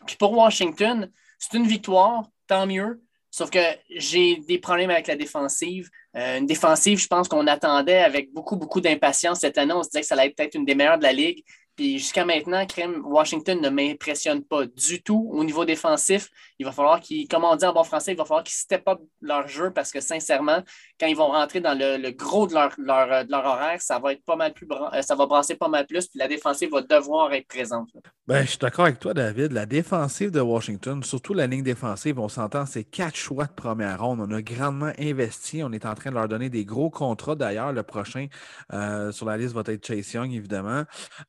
Puis 0.06 0.16
pour 0.18 0.34
Washington, 0.34 1.12
c'est 1.40 1.58
une 1.58 1.66
victoire, 1.66 2.26
tant 2.48 2.68
mieux. 2.68 3.02
Sauf 3.32 3.50
que 3.50 3.60
j'ai 3.90 4.38
des 4.38 4.60
problèmes 4.60 4.90
avec 4.90 5.08
la 5.08 5.16
défensive. 5.16 5.90
Euh, 6.16 6.40
une 6.40 6.46
défensive, 6.46 7.00
je 7.00 7.08
pense 7.08 7.28
qu'on 7.28 7.48
attendait 7.48 8.00
avec 8.00 8.34
beaucoup, 8.34 8.56
beaucoup 8.56 8.82
d'impatience 8.82 9.40
cette 9.40 9.58
année. 9.58 9.74
On 9.74 9.84
se 9.84 9.90
disait 9.90 10.02
que 10.02 10.08
ça 10.08 10.16
allait 10.16 10.28
être 10.28 10.36
peut-être 10.36 10.56
une 10.56 10.66
des 10.66 10.76
meilleures 10.76 10.98
de 10.98 11.04
la 11.04 11.14
Ligue. 11.14 11.44
Puis 11.76 12.00
jusqu'à 12.00 12.26
maintenant, 12.26 12.66
Washington 13.06 13.62
ne 13.62 13.70
m'impressionne 13.70 14.44
pas 14.44 14.66
du 14.66 15.02
tout 15.02 15.30
au 15.32 15.44
niveau 15.44 15.64
défensif. 15.64 16.30
Il 16.60 16.66
va 16.66 16.72
falloir 16.72 17.00
qu'ils, 17.00 17.28
comme 17.28 17.44
on 17.44 17.56
dit 17.56 17.66
en 17.66 17.74
bon 17.74 17.84
français, 17.84 18.12
il 18.12 18.18
va 18.18 18.26
falloir 18.26 18.44
qu'ils 18.44 18.56
step 18.56 18.88
up 18.88 19.00
leur 19.22 19.48
jeu 19.48 19.72
parce 19.72 19.92
que 19.92 20.00
sincèrement, 20.00 20.62
quand 21.00 21.08
ils 21.08 21.16
vont 21.16 21.28
rentrer 21.28 21.62
dans 21.62 21.78
le, 21.78 21.98
le 21.98 22.12
gros 22.12 22.48
de 22.48 22.54
leur, 22.54 22.72
leur, 22.78 23.26
de 23.26 23.32
leur 23.32 23.46
horaire, 23.46 23.82
ça 23.82 24.00
va 24.00 24.14
être 24.14 24.24
pas 24.24 24.36
mal 24.36 24.54
plus 24.54 24.68
euh, 24.72 25.02
ça 25.02 25.16
va 25.16 25.26
brasser 25.26 25.56
pas 25.56 25.68
mal 25.68 25.86
plus, 25.86 26.08
puis 26.08 26.20
la 26.20 26.28
défensive 26.28 26.70
va 26.72 26.82
devoir 26.82 27.34
être 27.34 27.48
présente. 27.48 27.90
Ben, 28.28 28.44
je 28.44 28.50
suis 28.50 28.58
d'accord 28.60 28.86
avec 28.86 29.00
toi, 29.00 29.14
David. 29.14 29.52
La 29.52 29.66
défensive 29.66 30.32
de 30.32 30.40
Washington, 30.40 31.02
surtout 31.04 31.34
la 31.34 31.48
ligne 31.48 31.64
défensive, 31.64 32.20
on 32.20 32.30
s'entend, 32.30 32.66
c'est 32.66 32.84
quatre 32.84 33.16
choix 33.16 33.46
de 33.46 33.52
première 33.52 34.02
ronde. 34.02 34.20
On 34.22 34.32
a 34.32 34.42
grandement 34.42 34.92
investi. 35.00 35.64
On 35.64 35.72
est 35.72 35.86
en 35.86 35.96
train 35.96 36.12
de 36.12 36.16
leur 36.16 36.28
donner 36.28 36.50
des 36.50 36.66
gros 36.66 36.90
contrats. 36.90 37.36
D'ailleurs, 37.36 37.74
le 37.74 37.84
prochain 37.84 38.28
euh, 38.74 39.12
sur 39.12 39.26
la 39.26 39.38
liste 39.38 39.54
va 39.54 39.64
être 39.66 39.86
Chase 39.86 40.14
Young, 40.14 40.32
évidemment. 40.32 40.84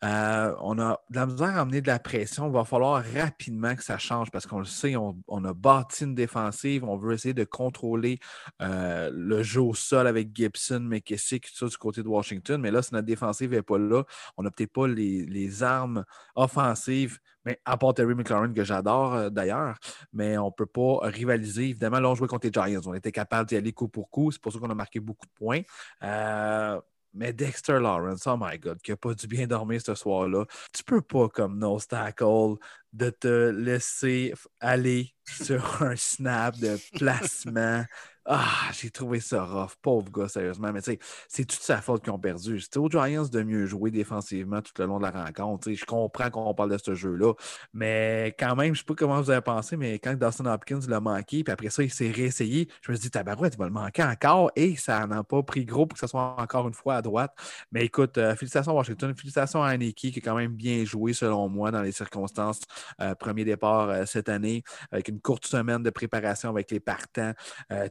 Euh, 0.05 0.55
on 0.61 0.79
a 0.79 1.01
de 1.09 1.17
la 1.17 1.27
misère 1.27 1.57
à 1.57 1.61
amener 1.61 1.81
de 1.81 1.87
la 1.87 1.99
pression. 1.99 2.47
Il 2.49 2.53
va 2.53 2.65
falloir 2.65 3.03
rapidement 3.15 3.75
que 3.75 3.83
ça 3.83 3.97
change 3.97 4.31
parce 4.31 4.47
qu'on 4.47 4.59
le 4.59 4.67
sait, 4.67 4.97
on, 4.97 5.17
on 5.29 5.45
a 5.45 5.55
bâti 5.55 6.05
une 6.05 6.15
défensive. 6.15 6.85
On 6.85 6.97
veut 6.97 7.15
essayer 7.15 7.35
de 7.35 7.45
contrôler 7.45 8.19
euh, 8.63 9.11
le 9.13 9.43
jeu 9.43 9.61
au 9.61 9.75
sol 9.75 10.07
avec 10.07 10.35
Gibson, 10.35 10.81
McKissick, 10.81 11.47
tout 11.47 11.57
ça 11.57 11.67
du 11.67 11.77
côté 11.77 12.03
de 12.03 12.09
Washington. 12.09 12.61
Mais 12.61 12.71
là, 12.71 12.83
si 12.83 12.95
notre 12.95 13.07
défensive 13.07 13.51
n'est 13.51 13.63
pas 13.63 13.79
là, 13.79 14.05
on 14.37 14.43
n'a 14.43 14.51
peut-être 14.51 14.73
pas 14.73 14.87
les, 14.87 15.27
les 15.27 15.63
armes 15.63 16.05
offensives, 16.35 17.19
mais 17.45 17.61
à 17.65 17.77
part 17.77 17.95
Terry 17.95 18.15
McLaurin, 18.15 18.53
que 18.53 18.65
j'adore 18.65 19.15
euh, 19.15 19.31
d'ailleurs, 19.31 19.79
mais 20.13 20.37
on 20.39 20.47
ne 20.47 20.51
peut 20.51 20.67
pas 20.67 20.99
rivaliser. 21.03 21.71
Évidemment, 21.71 22.01
là, 22.01 22.11
on 22.11 22.15
jouait 22.15 22.29
contre 22.29 22.47
les 22.47 22.53
Giants. 22.53 22.83
On 22.87 22.95
était 22.95 23.13
capable 23.13 23.49
d'y 23.49 23.57
aller 23.57 23.73
coup 23.73 23.89
pour 23.89 24.11
coup. 24.11 24.31
C'est 24.31 24.41
pour 24.41 24.53
ça 24.53 24.59
qu'on 24.59 24.71
a 24.71 24.75
marqué 24.75 25.01
beaucoup 25.01 25.27
de 25.27 25.33
points. 25.33 25.63
Euh, 26.03 26.81
mais 27.13 27.33
Dexter 27.33 27.81
Lawrence, 27.81 28.27
oh 28.27 28.37
my 28.39 28.59
God, 28.59 28.81
qui 28.83 28.91
n'a 28.91 28.97
pas 28.97 29.15
dû 29.15 29.27
bien 29.27 29.47
dormir 29.47 29.81
ce 29.85 29.95
soir-là. 29.95 30.45
Tu 30.73 30.85
peux 30.85 31.03
pas, 31.03 31.29
comme 31.29 31.59
nose 31.59 31.87
tackle, 31.87 32.57
de 32.93 33.11
te 33.11 33.51
laisser 33.51 34.33
aller 34.61 35.15
sur 35.25 35.83
un 35.83 35.97
snap 35.97 36.57
de 36.59 36.79
placement 36.97 37.85
ah, 38.27 38.71
j'ai 38.73 38.91
trouvé 38.91 39.19
ça 39.19 39.45
rough. 39.45 39.77
Pauvre 39.81 40.11
gars, 40.11 40.29
sérieusement. 40.29 40.73
Mais 40.73 40.83
tu 40.83 40.93
sais, 40.93 40.99
c'est 41.29 41.45
toute 41.45 41.63
sa 41.63 41.81
faute 41.81 42.03
qu'ils 42.03 42.13
ont 42.13 42.19
perdu. 42.19 42.61
C'était 42.61 42.79
aux 42.79 42.91
Giants 42.91 43.25
de 43.25 43.43
mieux 43.43 43.67
jouer 43.67 43.91
défensivement 43.91 44.61
tout 44.61 44.73
le 44.79 44.85
long 44.85 44.99
de 44.99 45.05
la 45.05 45.11
rencontre. 45.11 45.73
je 45.73 45.85
comprends 45.85 46.31
qu'on 46.31 46.55
parle 46.55 46.71
de 46.71 46.79
ce 46.79 46.95
jeu-là. 46.95 47.33
Mais 47.73 48.35
quand 48.39 48.55
même, 48.57 48.75
je 48.75 48.81
sais 48.81 48.85
pas 48.85 48.95
comment 48.95 49.21
vous 49.21 49.31
avez 49.31 49.41
pensé, 49.41 49.77
mais 49.77 49.99
quand 49.99 50.15
Dustin 50.15 50.47
Hopkins 50.47 50.81
l'a 50.87 51.01
manqué, 51.01 51.43
puis 51.43 51.53
après 51.53 51.71
ça, 51.71 51.83
il 51.83 51.91
s'est 51.91 52.11
réessayé, 52.11 52.69
je 52.83 52.93
me 52.93 52.97
suis 52.97 53.05
dit, 53.05 53.11
tabarouette, 53.11 53.55
il 53.55 53.59
va 53.59 53.65
le 53.65 53.73
manquer 53.73 54.05
encore. 54.05 54.51
Et 54.55 54.77
ça 54.77 55.07
n'a 55.07 55.25
pas 55.25 55.43
pris 55.43 55.65
gros 55.65 55.87
pour 55.87 55.95
que 55.95 56.01
ce 56.01 56.07
soit 56.07 56.37
encore 56.39 56.69
une 56.69 56.75
fois 56.75 56.97
à 56.97 57.03
droite. 57.03 57.35
Mais 57.73 57.85
écoute, 57.87 58.19
euh, 58.19 58.37
félicitations 58.37 58.73
à 58.73 58.75
Washington. 58.75 59.15
Félicitations 59.17 59.63
à 59.63 59.69
Aniki 59.71 60.13
qui 60.13 60.19
a 60.19 60.23
quand 60.23 60.37
même 60.37 60.53
bien 60.53 60.85
joué, 60.85 61.15
selon 61.15 61.49
moi, 61.49 61.71
dans 61.71 61.83
les 61.83 61.93
circonstances. 61.93 62.61
Euh, 63.01 63.15
premier 63.15 63.45
départ 63.45 63.89
euh, 63.89 64.05
cette 64.05 64.29
année, 64.29 64.63
avec 64.93 65.09
une 65.09 65.21
courte 65.21 65.47
semaine 65.47 65.83
de 65.83 65.91
préparation 65.91 66.51
avec 66.51 66.71
les 66.71 66.81
partants. 66.81 67.33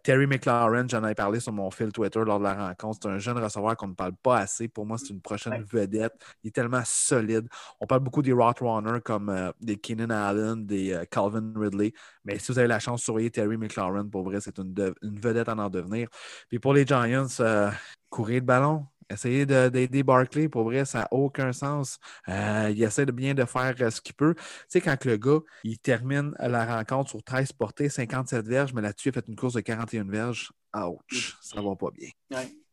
Terry 0.03 0.18
McLaren, 0.27 0.89
j'en 0.89 1.03
avais 1.03 1.15
parlé 1.15 1.39
sur 1.39 1.51
mon 1.53 1.69
fil 1.71 1.91
Twitter 1.91 2.21
lors 2.25 2.39
de 2.39 2.43
la 2.43 2.53
rencontre. 2.53 2.99
C'est 3.01 3.09
un 3.09 3.17
jeune 3.19 3.37
receveur 3.37 3.75
qu'on 3.77 3.89
ne 3.89 3.93
parle 3.93 4.13
pas 4.13 4.39
assez. 4.39 4.67
Pour 4.67 4.85
moi, 4.85 4.97
c'est 4.97 5.09
une 5.09 5.21
prochaine 5.21 5.63
vedette. 5.63 6.13
Il 6.43 6.49
est 6.49 6.51
tellement 6.51 6.81
solide. 6.85 7.47
On 7.79 7.87
parle 7.87 8.01
beaucoup 8.01 8.21
des 8.21 8.31
Rottrunners 8.31 9.01
comme 9.01 9.29
euh, 9.29 9.51
des 9.61 9.77
Keenan 9.77 10.09
Allen, 10.09 10.65
des 10.65 10.93
euh, 10.93 11.05
Calvin 11.09 11.53
Ridley. 11.55 11.93
Mais 12.25 12.39
si 12.39 12.51
vous 12.51 12.59
avez 12.59 12.67
la 12.67 12.79
chance 12.79 13.01
de 13.01 13.03
surveiller 13.05 13.31
Terry 13.31 13.57
McLaren, 13.57 14.09
pour 14.09 14.23
vrai, 14.23 14.39
c'est 14.41 14.57
une, 14.59 14.73
vedette 15.01 15.49
à 15.49 15.55
en 15.55 15.69
devenir. 15.69 16.09
Puis 16.47 16.59
pour 16.59 16.73
les 16.73 16.85
Giants, 16.85 17.27
euh, 17.39 17.69
courir 18.09 18.39
le 18.39 18.45
ballon, 18.45 18.85
essayer 19.09 19.45
d'aider 19.45 20.03
Barkley, 20.03 20.49
pour 20.49 20.63
vrai, 20.63 20.85
ça 20.85 20.99
n'a 20.99 21.07
aucun 21.11 21.51
sens. 21.53 21.99
Euh, 22.27 22.71
il 22.73 22.81
essaie 22.83 23.05
de 23.05 23.11
bien 23.11 23.33
de 23.33 23.45
faire 23.45 23.75
euh, 23.81 23.89
ce 23.89 24.01
qu'il 24.01 24.15
peut. 24.15 24.35
Tu 24.35 24.43
sais, 24.69 24.81
quand 24.81 25.03
le 25.05 25.17
gars, 25.17 25.39
il 25.63 25.79
termine 25.79 26.33
la 26.39 26.65
rencontre 26.65 27.09
sur 27.09 27.23
13 27.23 27.53
portées, 27.53 27.89
57 27.89 28.45
verges, 28.45 28.73
mais 28.73 28.81
là-dessus, 28.81 29.09
il 29.09 29.17
a 29.17 29.21
fait 29.21 29.27
une 29.27 29.35
course 29.35 29.53
de 29.53 29.61
41 29.61 30.05
verges. 30.05 30.51
Ouch, 30.75 31.37
ça 31.41 31.61
va 31.61 31.75
pas 31.75 31.89
bien. 31.91 32.09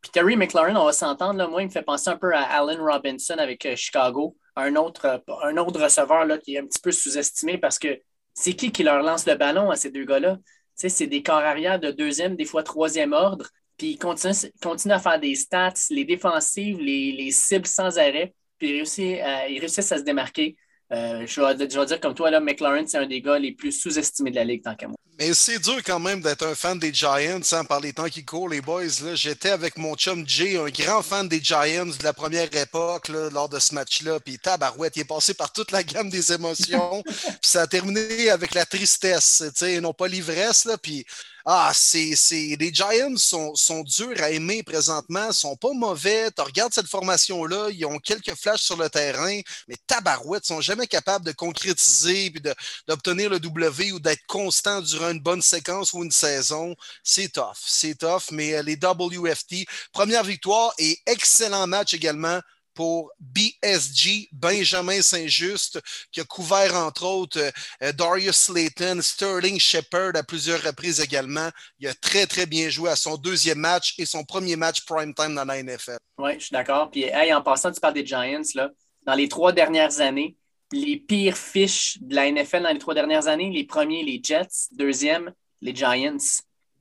Puis 0.02 0.10
Terry 0.12 0.36
McLaurin, 0.36 0.76
on 0.76 0.84
va 0.84 0.92
s'entendre, 0.92 1.48
moi, 1.48 1.62
il 1.62 1.66
me 1.66 1.70
fait 1.70 1.82
penser 1.82 2.10
un 2.10 2.16
peu 2.16 2.34
à 2.34 2.42
Allen 2.42 2.80
Robinson 2.80 3.36
avec 3.38 3.64
euh, 3.66 3.74
Chicago, 3.74 4.36
un 4.54 4.76
autre, 4.76 5.22
un 5.42 5.56
autre 5.56 5.82
receveur 5.82 6.26
là, 6.26 6.38
qui 6.38 6.56
est 6.56 6.58
un 6.58 6.66
petit 6.66 6.80
peu 6.80 6.92
sous-estimé 6.92 7.58
parce 7.58 7.78
que 7.78 8.00
c'est 8.34 8.52
qui 8.52 8.70
qui 8.70 8.82
leur 8.82 9.02
lance 9.02 9.26
le 9.26 9.34
ballon 9.34 9.70
à 9.70 9.76
ces 9.76 9.90
deux 9.90 10.04
gars-là? 10.04 10.38
c'est 10.76 11.06
des 11.06 11.22
corps 11.22 11.36
arrière 11.36 11.80
de 11.80 11.90
deuxième, 11.90 12.36
des 12.36 12.44
fois 12.44 12.62
troisième 12.62 13.14
ordre. 13.14 13.48
Puis 13.76 13.90
il 13.90 13.98
continue, 13.98 14.94
à 14.94 14.98
faire 14.98 15.20
des 15.20 15.34
stats, 15.34 15.74
les 15.90 16.04
défensives, 16.04 16.78
les, 16.80 17.30
cibles 17.30 17.66
sans 17.66 17.98
arrêt. 17.98 18.34
Puis 18.58 18.68
il 18.68 18.72
réussit, 18.76 19.18
réussissent 19.60 19.92
à 19.92 19.98
se 19.98 20.02
démarquer. 20.02 20.56
Euh, 20.92 21.26
je, 21.26 21.40
vais, 21.40 21.86
dire 21.86 22.00
comme 22.00 22.14
toi, 22.14 22.30
là, 22.30 22.40
McLaren, 22.40 22.86
c'est 22.86 22.98
un 22.98 23.06
des 23.06 23.20
gars 23.20 23.38
les 23.38 23.52
plus 23.52 23.72
sous-estimés 23.72 24.30
de 24.30 24.36
la 24.36 24.44
Ligue 24.44 24.62
tant 24.62 24.76
qu'à 24.76 24.86
moi. 24.86 24.96
Mais 25.18 25.32
c'est 25.32 25.58
dur 25.58 25.78
quand 25.84 25.98
même 25.98 26.20
d'être 26.20 26.46
un 26.46 26.54
fan 26.54 26.78
des 26.78 26.92
Giants 26.92 27.40
hein, 27.52 27.64
par 27.64 27.80
les 27.80 27.92
temps 27.92 28.08
qui 28.08 28.24
courent, 28.24 28.50
les 28.50 28.60
boys. 28.60 29.14
J'étais 29.14 29.48
avec 29.48 29.78
mon 29.78 29.94
chum 29.96 30.28
Jay, 30.28 30.58
un 30.58 30.68
grand 30.68 31.02
fan 31.02 31.26
des 31.26 31.40
Giants 31.42 31.86
de 31.86 32.04
la 32.04 32.12
première 32.12 32.54
époque 32.54 33.08
lors 33.08 33.48
de 33.48 33.58
ce 33.58 33.74
match-là. 33.74 34.20
Puis 34.20 34.38
tabarouette, 34.38 34.94
il 34.96 35.00
est 35.00 35.04
passé 35.04 35.34
par 35.34 35.52
toute 35.52 35.72
la 35.72 35.82
gamme 35.82 36.10
des 36.10 36.32
émotions. 36.32 37.02
puis 37.06 37.38
ça 37.40 37.62
a 37.62 37.66
terminé 37.66 38.28
avec 38.30 38.54
la 38.54 38.66
tristesse, 38.66 39.42
non 39.80 39.94
pas 39.94 40.06
l'ivresse. 40.06 40.68
Puis 40.82 41.06
ah, 41.48 41.70
c'est, 41.72 42.16
les 42.58 42.74
Giants 42.74 43.16
sont, 43.16 43.54
sont, 43.54 43.84
durs 43.84 44.20
à 44.20 44.30
aimer 44.30 44.64
présentement, 44.64 45.30
sont 45.30 45.54
pas 45.54 45.72
mauvais. 45.72 46.28
Tu 46.32 46.60
cette 46.72 46.88
formation-là, 46.88 47.68
ils 47.70 47.86
ont 47.86 48.00
quelques 48.00 48.34
flashs 48.34 48.62
sur 48.62 48.76
le 48.76 48.90
terrain, 48.90 49.40
mais 49.68 49.76
tabarouette, 49.86 50.44
sont 50.44 50.60
jamais 50.60 50.88
capables 50.88 51.24
de 51.24 51.30
concrétiser 51.30 52.32
puis 52.32 52.42
d'obtenir 52.88 53.30
le 53.30 53.38
W 53.38 53.92
ou 53.92 54.00
d'être 54.00 54.26
constant 54.26 54.82
durant 54.82 55.10
une 55.10 55.20
bonne 55.20 55.40
séquence 55.40 55.92
ou 55.92 56.02
une 56.02 56.10
saison. 56.10 56.74
C'est 57.04 57.32
tough, 57.32 57.54
c'est 57.64 57.96
tough, 57.96 58.32
mais 58.32 58.54
euh, 58.54 58.62
les 58.62 58.74
WFT, 58.74 59.66
première 59.92 60.24
victoire 60.24 60.74
et 60.78 60.98
excellent 61.06 61.68
match 61.68 61.94
également 61.94 62.40
pour 62.76 63.10
BSG, 63.18 64.28
Benjamin 64.30 65.00
Saint-Just, 65.00 65.80
qui 66.12 66.20
a 66.20 66.24
couvert 66.24 66.76
entre 66.76 67.04
autres 67.04 67.40
euh, 67.82 67.92
Darius 67.92 68.36
Slayton, 68.36 69.00
Sterling 69.00 69.58
Shepard 69.58 70.12
à 70.14 70.22
plusieurs 70.22 70.62
reprises 70.62 71.00
également. 71.00 71.48
Il 71.80 71.88
a 71.88 71.94
très, 71.94 72.26
très 72.26 72.46
bien 72.46 72.68
joué 72.68 72.90
à 72.90 72.96
son 72.96 73.16
deuxième 73.16 73.58
match 73.58 73.94
et 73.98 74.04
son 74.04 74.24
premier 74.24 74.54
match 74.54 74.84
prime 74.84 75.14
time 75.14 75.34
dans 75.34 75.44
la 75.44 75.62
NFL. 75.62 75.96
Oui, 76.18 76.34
je 76.34 76.44
suis 76.44 76.52
d'accord. 76.52 76.90
Puis, 76.90 77.06
en 77.32 77.42
passant, 77.42 77.72
tu 77.72 77.80
parles 77.80 77.94
des 77.94 78.06
Giants, 78.06 78.42
là. 78.54 78.70
Dans 79.04 79.14
les 79.14 79.28
trois 79.28 79.52
dernières 79.52 80.00
années, 80.00 80.36
les 80.72 80.96
pires 80.96 81.36
fiches 81.36 81.98
de 82.00 82.14
la 82.14 82.30
NFL 82.30 82.62
dans 82.62 82.72
les 82.72 82.78
trois 82.78 82.94
dernières 82.94 83.28
années, 83.28 83.50
les 83.50 83.64
premiers, 83.64 84.02
les 84.02 84.20
Jets, 84.22 84.68
deuxième, 84.72 85.32
les 85.62 85.74
Giants. 85.74 86.18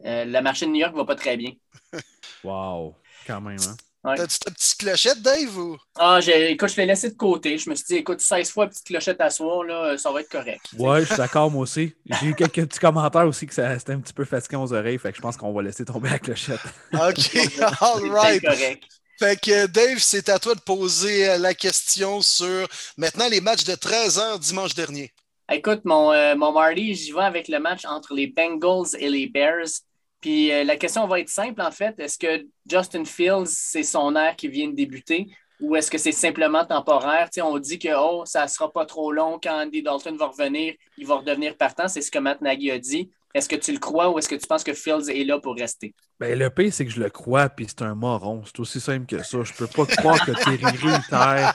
Euh, 0.03 0.25
le 0.25 0.41
marché 0.41 0.65
de 0.65 0.71
New 0.71 0.79
York 0.79 0.93
ne 0.93 0.97
va 0.97 1.05
pas 1.05 1.15
très 1.15 1.37
bien. 1.37 1.51
wow, 2.43 2.95
quand 3.25 3.41
même, 3.41 3.59
hein? 3.61 3.77
T'as-tu 4.15 4.39
ta 4.39 4.51
petite 4.51 4.77
clochette, 4.77 5.21
Dave? 5.21 5.57
Ou... 5.57 5.77
Ah, 5.97 6.19
écoute, 6.25 6.69
je 6.69 6.77
l'ai 6.77 6.85
laissé 6.85 7.09
de 7.09 7.15
côté. 7.15 7.57
Je 7.57 7.69
me 7.69 7.75
suis 7.75 7.85
dit, 7.85 7.95
écoute, 7.95 8.21
16 8.21 8.51
fois 8.51 8.67
petite 8.67 8.85
clochette 8.85 9.19
à 9.21 9.29
soir, 9.29 9.63
là, 9.63 9.97
ça 9.97 10.11
va 10.11 10.21
être 10.21 10.29
correct. 10.29 10.65
Ouais, 10.77 11.01
je 11.01 11.05
suis 11.07 11.17
d'accord, 11.17 11.49
moi 11.49 11.63
aussi. 11.63 11.93
J'ai 12.05 12.27
eu 12.27 12.35
quelques 12.35 12.67
petits 12.67 12.79
commentaires 12.79 13.27
aussi 13.27 13.47
que 13.47 13.53
c'était 13.53 13.93
un 13.93 13.99
petit 13.99 14.13
peu 14.13 14.25
fatiguant 14.25 14.63
aux 14.63 14.73
oreilles, 14.73 14.99
fait 14.99 15.11
que 15.11 15.17
je 15.17 15.21
pense 15.21 15.37
qu'on 15.37 15.51
va 15.53 15.61
laisser 15.63 15.85
tomber 15.85 16.09
la 16.09 16.19
clochette. 16.19 16.59
OK, 16.93 17.35
all 17.81 18.11
right. 18.11 18.41
correct. 18.43 18.83
Fait 19.17 19.39
que 19.39 19.67
Dave, 19.67 19.99
c'est 19.99 20.27
à 20.27 20.39
toi 20.39 20.55
de 20.55 20.59
poser 20.59 21.29
euh, 21.29 21.37
la 21.37 21.53
question 21.53 22.21
sur 22.21 22.67
maintenant 22.97 23.29
les 23.29 23.39
matchs 23.39 23.63
de 23.63 23.73
13 23.73 24.19
h 24.19 24.39
dimanche 24.39 24.75
dernier. 24.75 25.13
Écoute, 25.49 25.81
mon, 25.85 26.11
euh, 26.11 26.35
mon 26.35 26.51
Marty, 26.51 26.95
j'y 26.95 27.11
vais 27.13 27.21
avec 27.21 27.47
le 27.47 27.59
match 27.59 27.85
entre 27.85 28.13
les 28.13 28.27
Bengals 28.27 28.95
et 28.99 29.09
les 29.09 29.27
Bears. 29.27 29.67
Puis 30.25 30.51
euh, 30.51 30.63
la 30.63 30.75
question 30.75 31.05
va 31.05 31.19
être 31.19 31.29
simple, 31.29 31.61
en 31.61 31.69
fait. 31.69 31.99
Est-ce 31.99 32.17
que 32.17 32.47
Justin 32.67 33.05
Fields, 33.05 33.45
c'est 33.45 33.83
son 33.83 34.15
air 34.15 34.35
qui 34.35 34.47
vient 34.47 34.67
de 34.67 34.73
débuter? 34.73 35.27
Ou 35.61 35.75
est-ce 35.75 35.91
que 35.91 35.99
c'est 35.99 36.11
simplement 36.11 36.65
temporaire? 36.65 37.29
on 37.43 37.59
dit 37.59 37.77
que 37.77 37.89
oh, 37.95 38.23
ça 38.25 38.41
ne 38.41 38.47
sera 38.47 38.71
pas 38.71 38.87
trop 38.87 39.11
long 39.11 39.39
quand 39.41 39.61
Andy 39.61 39.83
Dalton 39.83 40.17
va 40.17 40.25
revenir, 40.25 40.73
il 40.97 41.05
va 41.05 41.17
redevenir 41.17 41.55
partant. 41.55 41.87
C'est 41.87 42.01
ce 42.01 42.09
que 42.09 42.17
Matt 42.17 42.41
Nagy 42.41 42.71
a 42.71 42.79
dit. 42.79 43.11
Est-ce 43.35 43.47
que 43.47 43.55
tu 43.55 43.71
le 43.71 43.77
crois 43.77 44.09
ou 44.09 44.17
est-ce 44.17 44.27
que 44.27 44.33
tu 44.33 44.47
penses 44.47 44.63
que 44.63 44.73
Fields 44.73 45.11
est 45.11 45.25
là 45.25 45.39
pour 45.39 45.53
rester? 45.53 45.93
Ben, 46.17 46.39
le 46.39 46.49
pire, 46.49 46.71
c'est 46.71 46.85
que 46.85 46.91
je 46.91 47.01
le 47.01 47.09
crois, 47.09 47.49
puis 47.49 47.65
c'est 47.67 47.81
un 47.81 47.93
moron. 47.93 48.41
C'est 48.45 48.61
aussi 48.61 48.79
simple 48.79 49.05
que 49.05 49.21
ça. 49.21 49.43
Je 49.43 49.51
peux 49.51 49.67
pas 49.67 49.85
croire 49.85 50.25
que 50.25 50.31
Terry 50.31 50.63
Ruther, 50.63 51.51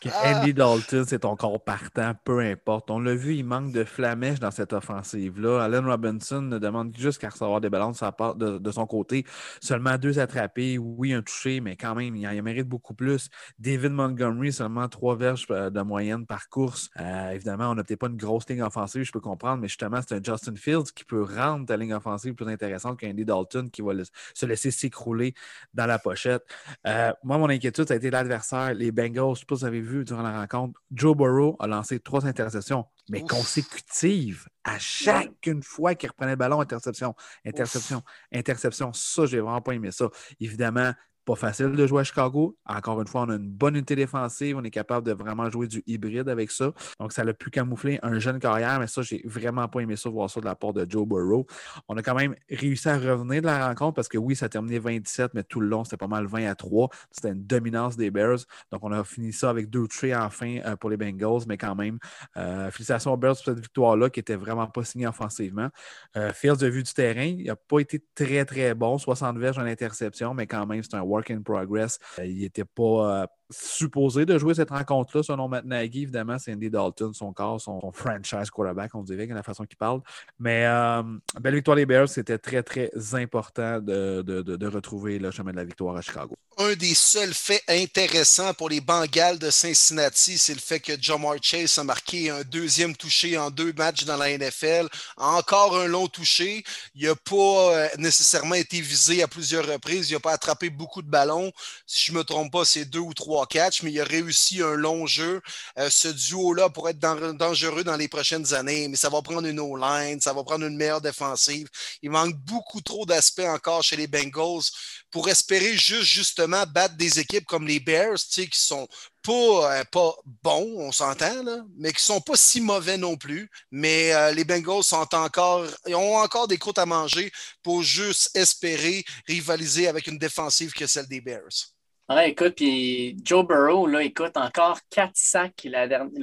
que 0.00 0.08
Andy 0.24 0.52
Dalton, 0.52 1.04
c'est 1.06 1.20
ton 1.20 1.36
corps 1.36 1.62
partant, 1.62 2.12
peu 2.24 2.40
importe. 2.40 2.90
On 2.90 2.98
l'a 2.98 3.14
vu, 3.14 3.36
il 3.36 3.44
manque 3.44 3.70
de 3.70 3.84
flamèche 3.84 4.40
dans 4.40 4.50
cette 4.50 4.72
offensive-là. 4.72 5.62
Allen 5.62 5.86
Robinson 5.86 6.42
ne 6.42 6.58
demande 6.58 6.92
juste 6.98 7.20
qu'à 7.20 7.28
recevoir 7.28 7.60
des 7.60 7.70
ballons 7.70 7.92
de, 7.92 7.96
sa 7.96 8.10
part, 8.10 8.34
de, 8.34 8.70
son 8.72 8.84
côté. 8.84 9.24
Seulement 9.60 9.96
deux 9.96 10.18
attrapés, 10.18 10.76
oui, 10.76 11.12
un 11.12 11.22
touché, 11.22 11.60
mais 11.60 11.76
quand 11.76 11.94
même, 11.94 12.16
il, 12.16 12.26
en 12.26 12.42
mérite 12.42 12.66
beaucoup 12.66 12.94
plus. 12.94 13.30
David 13.60 13.92
Montgomery, 13.92 14.52
seulement 14.52 14.88
trois 14.88 15.14
verges 15.14 15.46
euh, 15.52 15.70
de 15.70 15.82
moyenne 15.82 16.26
par 16.26 16.48
course. 16.48 16.90
Euh, 16.98 17.30
évidemment, 17.30 17.70
on 17.70 17.76
n'a 17.76 17.84
peut-être 17.84 18.00
pas 18.00 18.08
une 18.08 18.16
grosse 18.16 18.48
ligne 18.48 18.62
offensive, 18.62 19.04
je 19.04 19.12
peux 19.12 19.20
comprendre, 19.20 19.62
mais 19.62 19.68
justement, 19.68 20.00
c'est 20.04 20.16
un 20.16 20.20
Justin 20.20 20.56
Fields 20.56 20.90
qui 20.92 21.04
peut 21.04 21.22
rendre 21.22 21.66
ta 21.66 21.76
ligne 21.76 21.94
offensive 21.94 22.34
plus 22.34 22.48
intéressante 22.48 22.98
qu'Andy 22.98 23.24
Dalton 23.24 23.70
qui 23.70 23.82
va 23.82 23.99
se 24.34 24.46
laisser 24.46 24.70
s'écrouler 24.70 25.34
dans 25.74 25.86
la 25.86 25.98
pochette. 25.98 26.42
Euh, 26.86 27.12
moi, 27.22 27.38
mon 27.38 27.48
inquiétude, 27.48 27.88
ça 27.88 27.94
a 27.94 27.96
été 27.96 28.10
l'adversaire, 28.10 28.74
les 28.74 28.92
Bengals. 28.92 29.24
Je 29.24 29.30
ne 29.30 29.34
sais 29.36 29.44
pas 29.46 29.54
si 29.56 29.60
vous 29.60 29.66
avez 29.66 29.80
vu 29.80 30.04
durant 30.04 30.22
la 30.22 30.40
rencontre, 30.40 30.80
Joe 30.92 31.16
Burrow 31.16 31.56
a 31.60 31.66
lancé 31.66 32.00
trois 32.00 32.26
interceptions, 32.26 32.84
mais 33.08 33.22
consécutives 33.22 34.46
à 34.64 34.78
chaque 34.78 35.50
fois 35.62 35.94
qu'il 35.94 36.10
reprenait 36.10 36.32
le 36.32 36.36
ballon, 36.36 36.60
interception, 36.60 37.14
interception, 37.46 38.02
interception. 38.32 38.92
Ça, 38.92 39.26
j'ai 39.26 39.40
vraiment 39.40 39.60
pas 39.60 39.72
aimé 39.72 39.90
ça. 39.90 40.08
Évidemment, 40.38 40.92
pas 41.30 41.36
facile 41.36 41.72
de 41.72 41.86
jouer 41.86 42.00
à 42.00 42.04
Chicago. 42.04 42.56
Encore 42.66 43.00
une 43.00 43.06
fois, 43.06 43.22
on 43.22 43.28
a 43.30 43.36
une 43.36 43.48
bonne 43.48 43.76
unité 43.76 43.94
défensive. 43.94 44.56
On 44.56 44.64
est 44.64 44.70
capable 44.70 45.06
de 45.06 45.12
vraiment 45.12 45.48
jouer 45.48 45.68
du 45.68 45.80
hybride 45.86 46.28
avec 46.28 46.50
ça. 46.50 46.72
Donc, 46.98 47.12
ça 47.12 47.22
l'a 47.22 47.34
pu 47.34 47.50
camoufler 47.50 48.00
un 48.02 48.18
jeune 48.18 48.40
carrière, 48.40 48.80
mais 48.80 48.88
ça, 48.88 49.02
j'ai 49.02 49.22
vraiment 49.24 49.68
pas 49.68 49.80
aimé 49.80 49.94
ça, 49.94 50.10
voir 50.10 50.28
ça 50.28 50.40
de 50.40 50.46
la 50.46 50.56
part 50.56 50.72
de 50.72 50.84
Joe 50.88 51.06
Burrow. 51.06 51.46
On 51.88 51.96
a 51.96 52.02
quand 52.02 52.16
même 52.16 52.34
réussi 52.50 52.88
à 52.88 52.98
revenir 52.98 53.42
de 53.42 53.46
la 53.46 53.68
rencontre 53.68 53.94
parce 53.94 54.08
que 54.08 54.18
oui, 54.18 54.34
ça 54.34 54.46
a 54.46 54.48
terminé 54.48 54.80
27, 54.80 55.34
mais 55.34 55.44
tout 55.44 55.60
le 55.60 55.68
long, 55.68 55.84
c'était 55.84 55.96
pas 55.96 56.08
mal 56.08 56.26
20 56.26 56.46
à 56.50 56.56
3. 56.56 56.88
C'était 57.12 57.28
une 57.28 57.44
dominance 57.44 57.96
des 57.96 58.10
Bears. 58.10 58.38
Donc, 58.72 58.82
on 58.82 58.90
a 58.90 59.04
fini 59.04 59.32
ça 59.32 59.50
avec 59.50 59.70
deux 59.70 59.86
traits 59.86 60.16
enfin 60.16 60.58
euh, 60.64 60.74
pour 60.74 60.90
les 60.90 60.96
Bengals, 60.96 61.44
mais 61.46 61.56
quand 61.56 61.76
même, 61.76 61.98
euh, 62.38 62.72
félicitations 62.72 63.12
aux 63.12 63.16
Bears 63.16 63.36
pour 63.36 63.44
cette 63.44 63.60
victoire-là 63.60 64.10
qui 64.10 64.18
était 64.18 64.36
vraiment 64.36 64.66
pas 64.66 64.82
signée 64.82 65.06
offensivement. 65.06 65.68
Euh, 66.16 66.32
Fields 66.32 66.64
a 66.64 66.68
vu 66.68 66.82
du 66.82 66.92
terrain. 66.92 67.22
Il 67.22 67.44
n'a 67.44 67.56
pas 67.56 67.78
été 67.78 68.02
très, 68.16 68.44
très 68.44 68.74
bon. 68.74 68.98
60 68.98 69.38
verges 69.38 69.58
en 69.58 69.66
interception, 69.66 70.34
mais 70.34 70.48
quand 70.48 70.66
même, 70.66 70.82
c'est 70.82 70.94
un 70.94 71.02
work 71.20 71.30
in 71.30 71.42
progress. 71.42 71.98
Euh, 72.18 72.26
il 72.26 72.40
n'était 72.40 72.64
pas, 72.64 73.22
euh, 73.22 73.26
supposé 73.50 74.24
de 74.24 74.38
jouer 74.38 74.54
cette 74.54 74.70
rencontre-là, 74.70 75.22
selon 75.22 75.48
Matt 75.48 75.64
Nagy. 75.64 76.02
Évidemment, 76.02 76.38
c'est 76.38 76.52
Andy 76.52 76.70
Dalton, 76.70 77.12
son 77.12 77.32
corps, 77.32 77.60
son, 77.60 77.80
franchise 77.92 78.50
quarterback, 78.50 78.94
on 78.94 79.02
dirait, 79.02 79.26
la 79.26 79.42
façon 79.42 79.64
qu'il 79.64 79.76
parle. 79.76 80.00
Mais 80.38 80.64
euh, 80.66 81.02
belle 81.40 81.54
victoire 81.54 81.76
des 81.76 81.86
Bears, 81.86 82.08
c'était 82.08 82.38
très, 82.38 82.62
très 82.62 82.90
important 83.14 83.80
de, 83.80 84.22
de, 84.22 84.66
retrouver 84.66 85.18
le 85.18 85.30
chemin 85.30 85.50
de 85.50 85.56
la 85.56 85.64
victoire 85.64 85.96
à 85.96 86.02
Chicago. 86.02 86.36
Un 86.58 86.74
des 86.74 86.94
seuls 86.94 87.34
faits 87.34 87.62
intéressants 87.68 88.54
pour 88.54 88.68
les 88.68 88.80
Bengals 88.80 89.38
de 89.38 89.50
Cincinnati, 89.50 90.38
c'est 90.38 90.54
le 90.54 90.60
fait 90.60 90.78
que 90.78 90.92
Jamar 91.00 91.36
Chase 91.40 91.78
a 91.78 91.84
marqué 91.84 92.30
un 92.30 92.42
deuxième 92.42 92.94
touché 92.94 93.36
en 93.38 93.50
deux 93.50 93.72
matchs 93.72 94.04
dans 94.04 94.16
la 94.16 94.36
NFL. 94.36 94.88
Encore 95.16 95.76
un 95.78 95.86
long 95.86 96.06
touché. 96.06 96.62
Il 96.94 97.06
n'a 97.06 97.14
pas 97.14 97.34
euh, 97.74 97.88
nécessairement 97.98 98.54
été 98.54 98.80
visé 98.80 99.22
à 99.22 99.28
plusieurs 99.28 99.66
reprises. 99.66 100.10
Il 100.10 100.14
n'a 100.14 100.20
pas 100.20 100.32
attrapé 100.32 100.70
beaucoup 100.70 101.02
de 101.02 101.10
ballons. 101.10 101.50
Si 101.86 102.06
je 102.06 102.12
ne 102.12 102.18
me 102.18 102.24
trompe 102.24 102.52
pas, 102.52 102.64
c'est 102.64 102.84
deux 102.84 103.00
ou 103.00 103.14
trois 103.14 103.39
catchs, 103.46 103.82
mais 103.82 103.92
il 103.92 104.00
a 104.00 104.04
réussi 104.04 104.62
un 104.62 104.74
long 104.74 105.06
jeu. 105.06 105.40
Euh, 105.78 105.90
ce 105.90 106.08
duo-là 106.08 106.70
pourrait 106.70 106.92
être 106.92 106.98
dangereux 106.98 107.84
dans 107.84 107.96
les 107.96 108.08
prochaines 108.08 108.54
années, 108.54 108.88
mais 108.88 108.96
ça 108.96 109.08
va 109.08 109.22
prendre 109.22 109.46
une 109.46 109.60
O-line, 109.60 110.20
ça 110.20 110.32
va 110.32 110.42
prendre 110.44 110.64
une 110.66 110.76
meilleure 110.76 111.00
défensive. 111.00 111.68
Il 112.02 112.10
manque 112.10 112.34
beaucoup 112.36 112.80
trop 112.80 113.06
d'aspects 113.06 113.40
encore 113.40 113.82
chez 113.82 113.96
les 113.96 114.06
Bengals 114.06 114.70
pour 115.10 115.28
espérer 115.28 115.76
juste 115.76 116.02
justement 116.02 116.64
battre 116.66 116.96
des 116.96 117.18
équipes 117.18 117.46
comme 117.46 117.66
les 117.66 117.80
Bears, 117.80 118.16
qui 118.16 118.48
sont 118.52 118.88
pas, 119.22 119.80
euh, 119.80 119.84
pas 119.84 120.14
bons, 120.42 120.74
on 120.78 120.92
s'entend, 120.92 121.44
mais 121.76 121.92
qui 121.92 122.02
sont 122.02 122.20
pas 122.20 122.36
si 122.36 122.60
mauvais 122.60 122.96
non 122.96 123.16
plus. 123.16 123.50
Mais 123.70 124.12
euh, 124.14 124.32
les 124.32 124.44
Bengals 124.44 124.84
sont 124.84 125.14
encore, 125.14 125.66
ils 125.86 125.94
ont 125.94 126.16
encore 126.16 126.48
des 126.48 126.58
croûtes 126.58 126.78
à 126.78 126.86
manger 126.86 127.30
pour 127.62 127.82
juste 127.82 128.34
espérer 128.36 129.04
rivaliser 129.26 129.88
avec 129.88 130.06
une 130.06 130.18
défensive 130.18 130.72
que 130.72 130.86
celle 130.86 131.06
des 131.06 131.20
Bears. 131.20 131.70
Ouais, 132.10 132.30
écoute, 132.30 132.54
puis 132.56 133.16
Joe 133.22 133.46
Burrow, 133.46 133.86
là, 133.86 134.02
écoute, 134.02 134.36
encore 134.36 134.80
quatre 134.90 135.14
sacs 135.14 135.64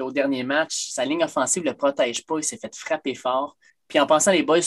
au 0.01 0.11
dernier 0.11 0.43
match. 0.43 0.89
Sa 0.89 1.05
ligne 1.05 1.23
offensive 1.23 1.63
ne 1.63 1.69
le 1.69 1.77
protège 1.77 2.25
pas. 2.25 2.39
Il 2.39 2.43
s'est 2.43 2.57
fait 2.57 2.75
frapper 2.75 3.15
fort. 3.15 3.55
Puis 3.87 3.97
en 3.97 4.05
pensant, 4.05 4.33
les 4.33 4.43
boys, 4.43 4.59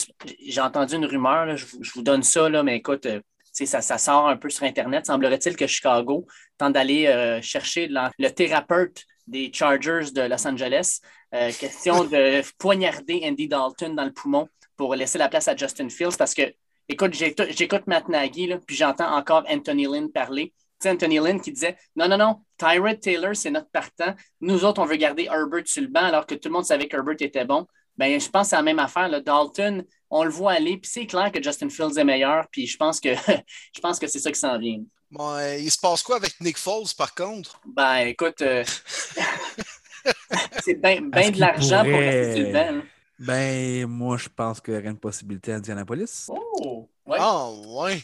j'ai 0.43 0.61
entendu 0.61 0.95
une 0.95 1.05
rumeur, 1.05 1.55
je, 1.55 1.65
vous, 1.93 2.01
donne 2.01 2.23
ça, 2.23 2.49
là, 2.49 2.63
mais 2.63 2.77
écoute, 2.77 3.05
euh, 3.05 3.21
ça, 3.53 3.81
ça, 3.81 3.99
sort 3.99 4.29
un 4.29 4.35
peu 4.35 4.49
sur 4.49 4.63
Internet. 4.63 5.05
Semblerait-il 5.05 5.55
que 5.55 5.67
Chicago 5.67 6.25
tente 6.57 6.73
d'aller 6.73 7.05
euh, 7.05 7.39
chercher 7.39 7.87
le 7.87 8.29
thérapeute 8.29 9.03
des 9.27 9.51
Chargers 9.53 10.11
de 10.15 10.21
Los 10.21 10.47
Angeles. 10.47 11.01
Euh, 11.35 11.51
question 11.51 12.03
de 12.03 12.41
poignarder 12.57 13.21
Andy 13.25 13.47
Dalton 13.47 13.93
dans 13.93 14.05
le 14.05 14.11
poumon 14.11 14.49
pour 14.75 14.95
laisser 14.95 15.19
la 15.19 15.29
place 15.29 15.47
à 15.47 15.55
Justin 15.55 15.89
Fields 15.89 16.17
parce 16.17 16.33
que, 16.33 16.51
écoute, 16.89 17.13
j'écoute 17.13 17.85
Matt 17.85 18.09
Nagy, 18.09 18.57
puis 18.65 18.75
j'entends 18.75 19.15
encore 19.15 19.43
Anthony 19.47 19.85
Lynn 19.85 20.11
parler. 20.11 20.51
Anthony 20.89 21.19
Lynn 21.19 21.41
qui 21.41 21.51
disait 21.51 21.77
Non, 21.95 22.07
non, 22.07 22.17
non, 22.17 22.41
Tyrod 22.57 22.99
Taylor, 22.99 23.35
c'est 23.35 23.51
notre 23.51 23.69
partant. 23.69 24.15
Nous 24.39 24.65
autres, 24.65 24.81
on 24.81 24.85
veut 24.85 24.95
garder 24.95 25.25
Herbert 25.25 25.63
sur 25.65 25.81
le 25.81 25.87
banc 25.87 26.03
alors 26.03 26.25
que 26.25 26.35
tout 26.35 26.49
le 26.49 26.53
monde 26.53 26.65
savait 26.65 26.87
qu'Herbert 26.87 27.15
était 27.19 27.45
bon. 27.45 27.67
Ben, 27.97 28.19
je 28.19 28.29
pense 28.29 28.47
que 28.47 28.49
c'est 28.51 28.55
la 28.55 28.61
même 28.63 28.79
affaire. 28.79 29.09
Là. 29.09 29.19
Dalton, 29.19 29.83
on 30.09 30.23
le 30.23 30.29
voit 30.29 30.53
aller, 30.53 30.77
puis 30.77 30.89
c'est 30.91 31.05
clair 31.05 31.31
que 31.31 31.41
Justin 31.41 31.69
Fields 31.69 31.97
est 31.97 32.03
meilleur, 32.03 32.47
puis 32.51 32.65
je 32.67 32.77
pense 32.77 32.99
que 32.99 33.09
je 33.75 33.79
pense 33.81 33.99
que 33.99 34.07
c'est 34.07 34.19
ça 34.19 34.31
qui 34.31 34.39
s'en 34.39 34.57
vient. 34.57 34.81
Bon, 35.11 35.35
euh, 35.35 35.57
il 35.57 35.69
se 35.69 35.77
passe 35.77 36.01
quoi 36.01 36.15
avec 36.15 36.39
Nick 36.39 36.57
Foles, 36.57 36.93
par 36.97 37.13
contre? 37.13 37.59
Ben, 37.65 38.07
écoute, 38.07 38.41
euh, 38.41 38.63
c'est 40.63 40.75
bien 40.75 41.01
de 41.01 41.39
l'argent 41.39 41.83
pour 41.83 41.99
rester 41.99 42.35
sur 42.35 42.45
le 42.45 42.53
banc. 42.53 42.79
Hein. 42.79 42.83
Ben, 43.19 43.85
moi, 43.87 44.17
je 44.17 44.29
pense 44.29 44.59
qu'il 44.59 44.73
y 44.73 44.77
aurait 44.77 44.87
une 44.87 44.97
possibilité 44.97 45.51
à 45.51 45.57
Indianapolis. 45.57 46.27
Oh! 46.29 46.89
Ouais. 47.05 47.17
Ah, 47.19 47.49
ouais. 47.51 48.01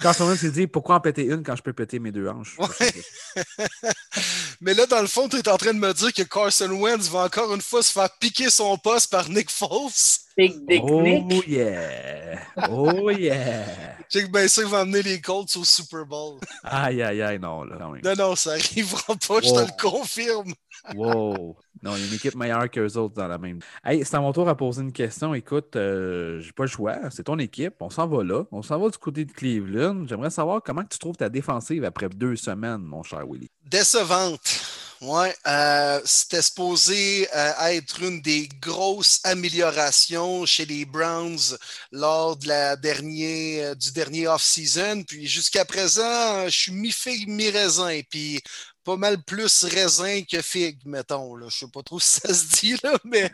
Quand 0.00 0.12
son 0.12 0.34
s'est 0.36 0.50
dit 0.50 0.66
pourquoi 0.66 0.96
en 0.96 1.00
péter 1.00 1.24
une 1.24 1.42
quand 1.42 1.56
je 1.56 1.62
peux 1.62 1.72
péter 1.72 1.98
mes 1.98 2.12
deux 2.12 2.28
hanches? 2.28 2.56
Mais 4.60 4.74
là, 4.74 4.86
dans 4.86 5.00
le 5.00 5.06
fond, 5.06 5.28
tu 5.28 5.36
es 5.36 5.48
en 5.48 5.56
train 5.56 5.72
de 5.72 5.78
me 5.78 5.92
dire 5.92 6.12
que 6.12 6.22
Carson 6.22 6.70
Wentz 6.70 7.08
va 7.08 7.24
encore 7.24 7.54
une 7.54 7.60
fois 7.60 7.82
se 7.82 7.92
faire 7.92 8.10
piquer 8.18 8.50
son 8.50 8.76
poste 8.76 9.10
par 9.10 9.28
Nick 9.28 9.50
Foles. 9.50 10.18
Big 10.36 10.54
Dick 10.66 10.82
oh 10.84 11.04
yeah! 11.46 12.38
Oh 12.70 13.10
yeah! 13.10 13.64
Check 14.08 14.30
bien 14.30 14.46
ça, 14.46 14.62
il 14.62 14.68
va 14.68 14.80
amener 14.80 15.02
les 15.02 15.20
Colts 15.20 15.56
au 15.56 15.64
Super 15.64 16.06
Bowl. 16.06 16.38
Aïe, 16.62 17.02
aïe, 17.02 17.22
aïe, 17.22 17.38
non. 17.40 17.64
Là, 17.64 17.90
non, 18.02 18.14
non, 18.16 18.36
ça 18.36 18.52
arrivera 18.52 19.16
pas, 19.16 19.40
je 19.42 19.52
te 19.52 19.60
le 19.60 19.80
confirme. 19.80 20.54
Wow! 20.94 21.56
Non, 21.82 21.94
il 21.94 22.00
y 22.00 22.04
a 22.04 22.08
une 22.08 22.14
équipe 22.14 22.34
meilleure 22.34 22.70
qu'eux 22.70 22.96
autres 22.96 23.14
dans 23.14 23.28
la 23.28 23.38
même. 23.38 23.60
Hey, 23.84 24.04
c'est 24.04 24.16
à 24.16 24.20
mon 24.20 24.32
tour 24.32 24.48
à 24.48 24.56
poser 24.56 24.82
une 24.82 24.92
question. 24.92 25.34
Écoute, 25.34 25.76
euh, 25.76 26.40
j'ai 26.40 26.52
pas 26.52 26.64
le 26.64 26.68
choix. 26.68 26.96
C'est 27.10 27.24
ton 27.24 27.38
équipe. 27.38 27.74
On 27.80 27.90
s'en 27.90 28.06
va 28.08 28.24
là. 28.24 28.44
On 28.50 28.62
s'en 28.62 28.78
va 28.78 28.88
du 28.88 28.98
côté 28.98 29.24
de 29.24 29.32
Cleveland. 29.32 30.06
J'aimerais 30.08 30.30
savoir 30.30 30.62
comment 30.62 30.84
tu 30.84 30.98
trouves 30.98 31.16
ta 31.16 31.28
défensive 31.28 31.84
après 31.84 32.08
deux 32.08 32.36
semaines, 32.36 32.82
mon 32.82 33.02
cher 33.02 33.24
Willy. 33.26 33.48
Décevante. 33.64 34.60
Oui, 35.00 35.28
euh, 35.46 36.00
c'était 36.04 36.42
supposé 36.42 37.28
euh, 37.32 37.52
être 37.68 38.02
une 38.02 38.20
des 38.20 38.48
grosses 38.60 39.20
améliorations 39.22 40.44
chez 40.44 40.64
les 40.64 40.84
Browns 40.84 41.56
lors 41.92 42.36
de 42.36 42.48
la 42.48 42.74
dernière, 42.74 43.76
du 43.76 43.92
dernier 43.92 44.26
off-season. 44.26 45.04
Puis 45.06 45.28
jusqu'à 45.28 45.64
présent, 45.64 46.46
je 46.46 46.58
suis 46.58 46.72
mi-figue, 46.72 47.28
mi-raisin. 47.28 48.00
Puis 48.10 48.40
pas 48.88 48.96
mal 48.96 49.22
plus 49.22 49.64
raisin 49.64 50.22
que 50.22 50.40
figue, 50.40 50.78
mettons. 50.86 51.36
Là. 51.36 51.48
Je 51.50 51.58
sais 51.58 51.66
pas 51.66 51.82
trop 51.82 52.00
si 52.00 52.20
ça 52.20 52.32
se 52.32 52.44
dit, 52.58 52.74
là, 52.82 52.96
mais 53.04 53.30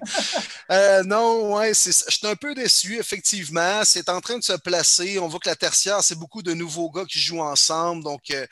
euh, 0.68 1.04
non, 1.04 1.54
ouais, 1.54 1.72
je 1.72 1.92
suis 1.92 2.26
un 2.26 2.34
peu 2.34 2.56
déçu, 2.56 2.98
effectivement. 2.98 3.84
C'est 3.84 4.08
en 4.08 4.20
train 4.20 4.36
de 4.36 4.42
se 4.42 4.54
placer. 4.54 5.16
On 5.20 5.28
voit 5.28 5.38
que 5.38 5.48
la 5.48 5.54
tertiaire, 5.54 6.02
c'est 6.02 6.18
beaucoup 6.18 6.42
de 6.42 6.52
nouveaux 6.54 6.90
gars 6.90 7.04
qui 7.04 7.20
jouent 7.20 7.40
ensemble. 7.40 8.02
Donc, 8.02 8.32
euh, 8.32 8.44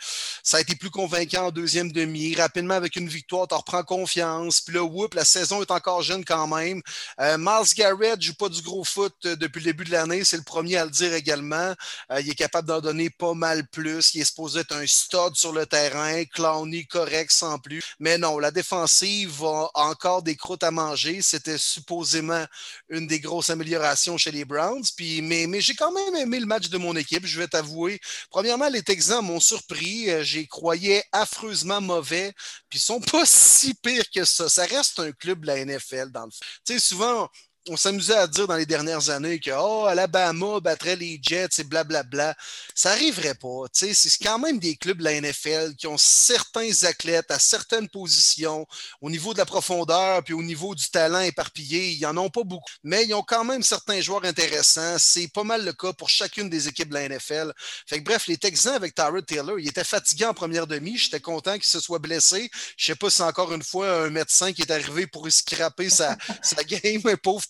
ça 0.45 0.59
a 0.59 0.61
été 0.61 0.77
plus 0.77 0.91
convaincant 0.91 1.47
en 1.47 1.51
deuxième 1.51 1.91
demi. 1.91 2.37
Rapidement, 2.37 2.75
avec 2.75 2.95
une 2.95 3.09
victoire, 3.09 3.49
tu 3.49 3.57
reprends 3.57 3.83
confiance. 3.83 4.61
Puis 4.61 4.77
là, 4.77 4.85
whoop, 4.85 5.15
la 5.15 5.25
saison 5.25 5.61
est 5.61 5.73
encore 5.73 6.03
jeune 6.03 6.25
quand 6.25 6.47
même. 6.47 6.83
Euh, 7.21 7.37
Miles 7.37 7.75
Garrett 7.75 8.23
joue 8.23 8.35
pas 8.35 8.49
du 8.49 8.62
gros 8.62 8.85
foot 8.85 9.15
depuis 9.25 9.59
le 9.59 9.65
début 9.65 9.85
de 9.85 9.91
l'année. 9.91 10.23
C'est 10.23 10.37
le 10.37 10.45
premier 10.45 10.77
à 10.77 10.85
le 10.85 10.93
dire 10.93 11.12
également. 11.15 11.75
il 12.21 12.31
est 12.31 12.37
capable 12.37 12.69
d'en 12.69 12.81
donner 12.81 13.11
pas 13.11 13.35
mal 13.35 13.67
plus. 13.67 14.15
Il 14.15 14.21
est 14.21 14.25
supposé 14.25 14.61
être 14.61 14.77
un 14.77 14.87
stud 14.87 15.35
sur 15.35 15.53
le 15.53 15.67
terrain. 15.67 16.23
Clowny 16.27 16.87
correct 16.92 17.33
sans 17.33 17.59
plus. 17.59 17.83
Mais 17.98 18.18
non, 18.18 18.38
la 18.38 18.50
défensive 18.50 19.42
a 19.42 19.70
encore 19.74 20.22
des 20.22 20.37
croûtes 20.37 20.62
à 20.62 20.70
manger. 20.70 21.22
C'était 21.22 21.59
supposément 21.59 22.44
une 22.90 23.07
des 23.07 23.18
grosses 23.18 23.50
améliorations 23.50 24.18
chez 24.18 24.31
les 24.31 24.44
Browns. 24.44 24.85
Puis, 24.96 25.22
mais, 25.22 25.61
j'ai 25.61 25.74
quand 25.74 25.92
même 25.92 26.14
aimé 26.16 26.38
le 26.38 26.46
match 26.46 26.68
de 26.68 26.78
mon 26.78 26.94
équipe, 26.94 27.26
je 27.26 27.38
vais 27.38 27.48
t'avouer. 27.48 28.00
Premièrement, 28.31 28.68
les 28.68 28.83
Texans 28.83 29.24
m'ont 29.24 29.40
surpris. 29.40 30.11
Euh, 30.11 30.22
j'y 30.22 30.46
croyais 30.46 31.02
affreusement 31.12 31.81
mauvais. 31.81 32.33
Puis 32.68 32.78
ils 32.78 32.83
sont 32.83 33.00
pas 33.00 33.24
si 33.26 33.74
pires 33.74 34.11
que 34.14 34.24
ça. 34.24 34.48
Ça 34.48 34.66
reste 34.66 34.98
un 34.98 35.12
club 35.12 35.40
de 35.40 35.46
la 35.46 35.64
NFL, 35.64 36.11
dans 36.11 36.26
le 36.26 36.31
fond. 36.31 36.38
Tu 36.64 36.74
sais, 36.74 36.78
souvent, 36.78 37.28
on 37.68 37.77
s'amusait 37.77 38.16
à 38.16 38.27
dire 38.27 38.48
dans 38.48 38.57
les 38.57 38.66
dernières 38.66 39.11
années 39.11 39.38
que 39.38 39.51
oh, 39.57 39.85
Alabama 39.87 40.59
battrait 40.61 40.96
les 40.96 41.20
Jets 41.22 41.48
et 41.59 41.64
blablabla. 41.64 42.35
Ça 42.75 42.90
n'arriverait 42.90 43.35
pas. 43.35 43.66
C'est 43.72 43.94
quand 44.22 44.38
même 44.38 44.59
des 44.59 44.77
clubs 44.77 44.98
de 44.98 45.05
la 45.05 45.20
NFL 45.20 45.75
qui 45.77 45.87
ont 45.87 45.98
certains 45.98 46.70
athlètes 46.85 47.31
à 47.31 47.38
certaines 47.38 47.88
positions 47.88 48.66
au 49.01 49.11
niveau 49.11 49.33
de 49.33 49.38
la 49.38 49.46
profondeur 49.46 50.25
puis 50.25 50.35
au 50.35 50.42
niveau 50.42 50.75
du 50.75 50.88
talent 50.90 51.20
éparpillé. 51.20 51.92
Ils 51.92 52.03
n'en 52.03 52.16
ont 52.16 52.31
pas 52.31 52.42
beaucoup, 52.42 52.70
mais 52.83 53.05
ils 53.05 53.14
ont 53.14 53.22
quand 53.22 53.44
même 53.44 53.62
certains 53.62 54.01
joueurs 54.01 54.25
intéressants. 54.25 54.98
C'est 54.98 55.29
pas 55.29 55.44
mal 55.44 55.64
le 55.64 55.72
cas 55.72 55.92
pour 55.92 56.09
chacune 56.09 56.51
des 56.51 56.66
équipes 56.66 56.88
de 56.88 56.94
la 56.94 57.09
NFL. 57.09 57.53
Fait 57.87 57.98
que, 57.98 58.05
bref, 58.05 58.27
les 58.27 58.38
Texans 58.38 58.75
avec 58.75 58.94
Tyrod 58.94 59.25
Taylor, 59.25 59.59
il 59.59 59.68
était 59.68 59.85
fatigué 59.85 60.25
en 60.25 60.35
première 60.35 60.66
demi. 60.66 60.98
J'étais 60.98 61.20
content 61.20 61.55
qu'il 61.55 61.64
se 61.64 61.79
soit 61.79 62.01
blessé. 62.01 62.51
Je 62.77 62.87
sais 62.87 62.96
pas 62.96 63.11
si 63.11 63.22
encore 63.22 63.53
une 63.53 63.62
fois 63.62 64.05
un 64.05 64.11
médecin 64.11 64.53
qui 64.53 64.62
est 64.62 64.70
arrivé 64.70 65.07
pour 65.07 65.31
scraper 65.31 65.90
sa, 65.90 66.16
sa 66.42 66.64
game, 66.64 67.03
pauvre 67.22 67.46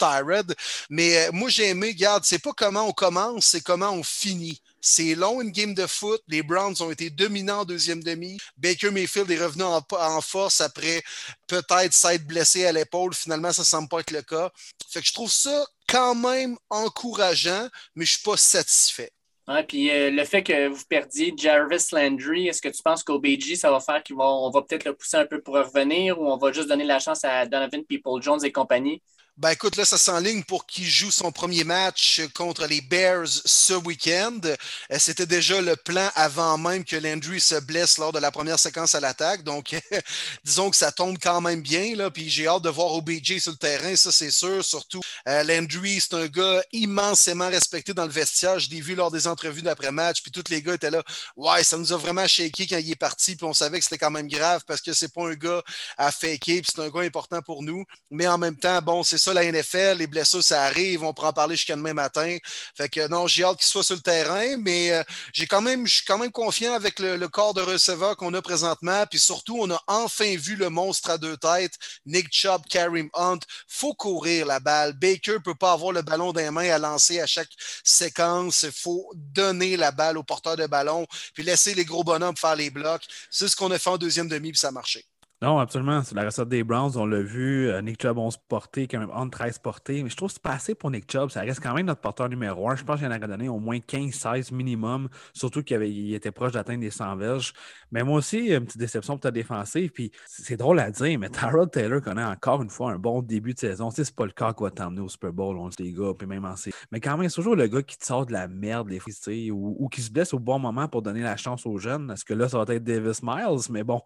Mais 0.90 1.16
euh, 1.16 1.32
moi, 1.32 1.48
j'ai 1.48 1.68
aimé, 1.68 1.88
regarde, 1.88 2.24
c'est 2.24 2.42
pas 2.42 2.52
comment 2.56 2.88
on 2.88 2.92
commence, 2.92 3.46
c'est 3.46 3.62
comment 3.62 3.90
on 3.90 4.02
finit. 4.02 4.60
C'est 4.80 5.14
long, 5.14 5.40
une 5.40 5.50
game 5.50 5.74
de 5.74 5.86
foot. 5.86 6.20
Les 6.26 6.42
Browns 6.42 6.74
ont 6.80 6.90
été 6.90 7.08
dominants 7.08 7.60
en 7.60 7.64
deuxième 7.64 8.02
demi. 8.02 8.38
Baker 8.56 8.90
Mayfield 8.90 9.30
est 9.30 9.42
revenu 9.42 9.62
en, 9.62 10.20
force 10.20 10.60
après 10.60 11.02
peut-être 11.46 11.92
s'être 11.92 12.26
blessé 12.26 12.66
à 12.66 12.72
l'épaule. 12.72 13.14
Finalement, 13.14 13.52
ça 13.52 13.62
ne 13.62 13.66
semble 13.66 13.88
pas 13.88 14.00
être 14.00 14.10
le 14.10 14.22
cas. 14.22 14.50
Fait 14.90 15.00
que 15.00 15.06
je 15.06 15.12
trouve 15.12 15.30
ça 15.30 15.64
quand 15.88 16.16
même 16.16 16.56
encourageant, 16.68 17.68
mais 17.94 18.04
je 18.04 18.14
ne 18.14 18.16
suis 18.16 18.24
pas 18.24 18.36
satisfait. 18.36 19.12
puis 19.68 19.88
euh, 19.90 20.10
le 20.10 20.24
fait 20.24 20.42
que 20.42 20.66
vous 20.66 20.84
perdiez 20.88 21.32
Jarvis 21.36 21.86
Landry, 21.92 22.48
est-ce 22.48 22.60
que 22.60 22.68
tu 22.68 22.82
penses 22.82 23.04
qu'au 23.04 23.20
BG, 23.20 23.54
ça 23.54 23.70
va 23.70 23.78
faire 23.78 24.02
qu'on 24.02 24.16
va, 24.50 24.58
va 24.58 24.66
peut-être 24.66 24.84
le 24.84 24.94
pousser 24.94 25.18
un 25.18 25.26
peu 25.26 25.40
pour 25.40 25.54
revenir 25.54 26.20
ou 26.20 26.26
on 26.26 26.38
va 26.38 26.50
juste 26.50 26.68
donner 26.68 26.84
la 26.84 26.98
chance 26.98 27.24
à 27.24 27.46
Donovan 27.46 27.84
People-Jones 27.84 28.44
et 28.44 28.50
compagnie? 28.50 29.00
Ben 29.38 29.48
écoute, 29.52 29.76
là, 29.76 29.86
ça 29.86 29.96
s'enligne 29.96 30.42
pour 30.44 30.66
qu'il 30.66 30.84
joue 30.84 31.10
son 31.10 31.32
premier 31.32 31.64
match 31.64 32.20
contre 32.34 32.66
les 32.66 32.82
Bears 32.82 33.26
ce 33.26 33.72
week-end. 33.72 34.38
Euh, 34.44 34.96
c'était 34.98 35.24
déjà 35.24 35.58
le 35.62 35.74
plan 35.74 36.10
avant 36.14 36.58
même 36.58 36.84
que 36.84 36.96
Landry 36.96 37.40
se 37.40 37.54
blesse 37.54 37.96
lors 37.96 38.12
de 38.12 38.18
la 38.18 38.30
première 38.30 38.58
séquence 38.58 38.94
à 38.94 39.00
l'attaque. 39.00 39.42
Donc, 39.42 39.74
disons 40.44 40.68
que 40.68 40.76
ça 40.76 40.92
tombe 40.92 41.16
quand 41.18 41.40
même 41.40 41.62
bien. 41.62 41.96
Là. 41.96 42.10
Puis 42.10 42.28
j'ai 42.28 42.46
hâte 42.46 42.62
de 42.62 42.68
voir 42.68 42.92
OBJ 42.92 43.38
sur 43.38 43.52
le 43.52 43.56
terrain, 43.56 43.96
ça 43.96 44.12
c'est 44.12 44.30
sûr. 44.30 44.62
Surtout, 44.62 45.00
euh, 45.26 45.42
Landry, 45.44 45.98
c'est 45.98 46.12
un 46.14 46.26
gars 46.26 46.62
immensément 46.70 47.48
respecté 47.48 47.94
dans 47.94 48.04
le 48.04 48.12
vestiaire. 48.12 48.58
Je 48.58 48.68
l'ai 48.68 48.82
vu 48.82 48.94
lors 48.94 49.10
des 49.10 49.26
entrevues 49.26 49.62
d'après-match. 49.62 50.20
Puis 50.20 50.30
tous 50.30 50.50
les 50.50 50.60
gars 50.60 50.74
étaient 50.74 50.90
là. 50.90 51.02
Ouais, 51.36 51.64
ça 51.64 51.78
nous 51.78 51.90
a 51.94 51.96
vraiment 51.96 52.26
shaké 52.28 52.66
quand 52.66 52.78
il 52.78 52.90
est 52.90 52.96
parti. 52.96 53.34
Puis 53.34 53.46
on 53.46 53.54
savait 53.54 53.78
que 53.78 53.84
c'était 53.84 53.98
quand 53.98 54.10
même 54.10 54.28
grave 54.28 54.62
parce 54.66 54.82
que 54.82 54.92
c'est 54.92 55.12
pas 55.12 55.26
un 55.26 55.34
gars 55.34 55.62
à 55.96 56.12
faker. 56.12 56.60
Puis 56.60 56.70
c'est 56.74 56.82
un 56.82 56.90
gars 56.90 57.00
important 57.00 57.40
pour 57.40 57.62
nous. 57.62 57.82
Mais 58.10 58.26
en 58.26 58.36
même 58.36 58.56
temps, 58.56 58.82
bon, 58.82 59.02
c'est 59.02 59.21
ça 59.22 59.32
la 59.32 59.50
NFL, 59.50 59.98
les 59.98 60.06
blessures, 60.06 60.42
ça 60.42 60.64
arrive, 60.64 61.04
on 61.04 61.14
pourra 61.14 61.28
en 61.28 61.32
parler 61.32 61.56
jusqu'à 61.56 61.76
demain 61.76 61.94
matin. 61.94 62.36
Fait 62.76 62.88
que 62.88 63.06
non, 63.08 63.26
j'ai 63.26 63.44
hâte 63.44 63.58
qu'il 63.58 63.66
soit 63.66 63.84
sur 63.84 63.94
le 63.94 64.00
terrain, 64.02 64.56
mais 64.58 64.90
euh, 64.90 65.02
j'ai 65.32 65.46
quand 65.46 65.60
même, 65.60 65.86
je 65.86 65.94
suis 65.96 66.04
quand 66.04 66.18
même 66.18 66.32
confiant 66.32 66.74
avec 66.74 66.98
le, 66.98 67.28
corps 67.28 67.54
de 67.54 67.62
receveur 67.62 68.16
qu'on 68.16 68.34
a 68.34 68.42
présentement. 68.42 69.04
Puis 69.08 69.20
surtout, 69.20 69.58
on 69.60 69.70
a 69.70 69.80
enfin 69.86 70.36
vu 70.36 70.56
le 70.56 70.70
monstre 70.70 71.10
à 71.10 71.18
deux 71.18 71.36
têtes, 71.36 71.74
Nick 72.04 72.28
Chubb, 72.32 72.62
Karim 72.68 73.08
Hunt. 73.14 73.38
Faut 73.68 73.94
courir 73.94 74.46
la 74.46 74.60
balle. 74.60 74.92
Baker 74.94 75.38
peut 75.44 75.54
pas 75.54 75.72
avoir 75.72 75.92
le 75.92 76.02
ballon 76.02 76.32
dans 76.32 76.40
les 76.40 76.50
mains 76.50 76.70
à 76.70 76.78
lancer 76.78 77.20
à 77.20 77.26
chaque 77.26 77.50
séquence. 77.84 78.66
Faut 78.74 79.10
donner 79.14 79.76
la 79.76 79.92
balle 79.92 80.18
au 80.18 80.22
porteur 80.22 80.56
de 80.56 80.66
ballon, 80.66 81.06
puis 81.34 81.44
laisser 81.44 81.74
les 81.74 81.84
gros 81.84 82.04
bonhommes 82.04 82.36
faire 82.36 82.56
les 82.56 82.70
blocs. 82.70 83.06
C'est 83.30 83.48
ce 83.48 83.56
qu'on 83.56 83.70
a 83.70 83.78
fait 83.78 83.90
en 83.90 83.98
deuxième 83.98 84.28
demi, 84.28 84.50
puis 84.50 84.58
ça 84.58 84.68
a 84.68 84.72
marché. 84.72 85.06
Non, 85.42 85.58
absolument. 85.58 86.04
C'est 86.04 86.14
la 86.14 86.26
recette 86.26 86.48
des 86.48 86.62
Browns. 86.62 86.92
On 86.94 87.04
l'a 87.04 87.20
vu. 87.20 87.68
Euh, 87.68 87.82
Nick 87.82 88.00
Chubb 88.00 88.16
11 88.16 88.36
portés, 88.48 88.86
quand 88.86 89.00
même 89.00 89.10
on 89.12 89.28
13 89.28 89.58
portés. 89.58 90.04
Mais 90.04 90.08
je 90.08 90.14
trouve 90.14 90.28
que 90.28 90.34
c'est 90.34 90.42
pas 90.42 90.52
assez 90.52 90.76
pour 90.76 90.88
Nick 90.92 91.10
Chubb. 91.10 91.30
Ça 91.30 91.40
reste 91.40 91.60
quand 91.60 91.74
même 91.74 91.86
notre 91.86 92.00
porteur 92.00 92.28
numéro 92.28 92.70
1. 92.70 92.76
Je 92.76 92.84
pense 92.84 93.00
qu'il 93.00 93.08
en 93.08 93.10
a 93.10 93.18
donné 93.18 93.48
au 93.48 93.58
moins 93.58 93.78
15-16 93.78 94.54
minimum. 94.54 95.08
Surtout 95.34 95.64
qu'il 95.64 96.14
était 96.14 96.30
proche 96.30 96.52
d'atteindre 96.52 96.82
les 96.82 96.92
100 96.92 97.16
verges. 97.16 97.54
Mais 97.90 98.04
moi 98.04 98.18
aussi, 98.18 98.50
une 98.54 98.66
petite 98.66 98.78
déception 98.78 99.14
pour 99.14 99.22
ta 99.22 99.32
défensive. 99.32 99.90
Puis 99.90 100.12
c'est 100.26 100.56
drôle 100.56 100.78
à 100.78 100.92
dire, 100.92 101.18
mais 101.18 101.28
Tyrod 101.28 101.72
Taylor 101.72 102.00
connaît 102.00 102.22
encore 102.22 102.62
une 102.62 102.70
fois 102.70 102.92
un 102.92 102.98
bon 102.98 103.20
début 103.20 103.52
de 103.52 103.58
saison. 103.58 103.88
Tu 103.88 103.96
sais, 103.96 104.04
c'est 104.04 104.14
pas 104.14 104.26
le 104.26 104.30
cas 104.30 104.52
qui 104.52 104.62
va 104.62 104.70
t'emmener 104.70 105.00
au 105.00 105.08
Super 105.08 105.32
Bowl, 105.32 105.56
on 105.58 105.70
les 105.76 105.92
gars, 105.92 106.12
puis 106.16 106.28
même 106.28 106.44
en 106.44 106.54
Mais 106.92 107.00
quand 107.00 107.16
même, 107.16 107.28
c'est 107.28 107.34
toujours 107.34 107.56
le 107.56 107.66
gars 107.66 107.82
qui 107.82 107.98
te 107.98 108.04
sort 108.04 108.26
de 108.26 108.32
la 108.32 108.46
merde, 108.46 108.88
les 108.88 109.00
fils, 109.00 109.26
ou, 109.50 109.76
ou 109.76 109.88
qui 109.88 110.02
se 110.02 110.12
blesse 110.12 110.34
au 110.34 110.38
bon 110.38 110.60
moment 110.60 110.86
pour 110.86 111.02
donner 111.02 111.22
la 111.22 111.36
chance 111.36 111.66
aux 111.66 111.78
jeunes. 111.78 112.12
Est-ce 112.12 112.24
que 112.24 112.34
là, 112.34 112.48
ça 112.48 112.62
va 112.62 112.74
être 112.74 112.84
Davis 112.84 113.24
Miles? 113.24 113.66
Mais 113.70 113.82
bon, 113.82 114.00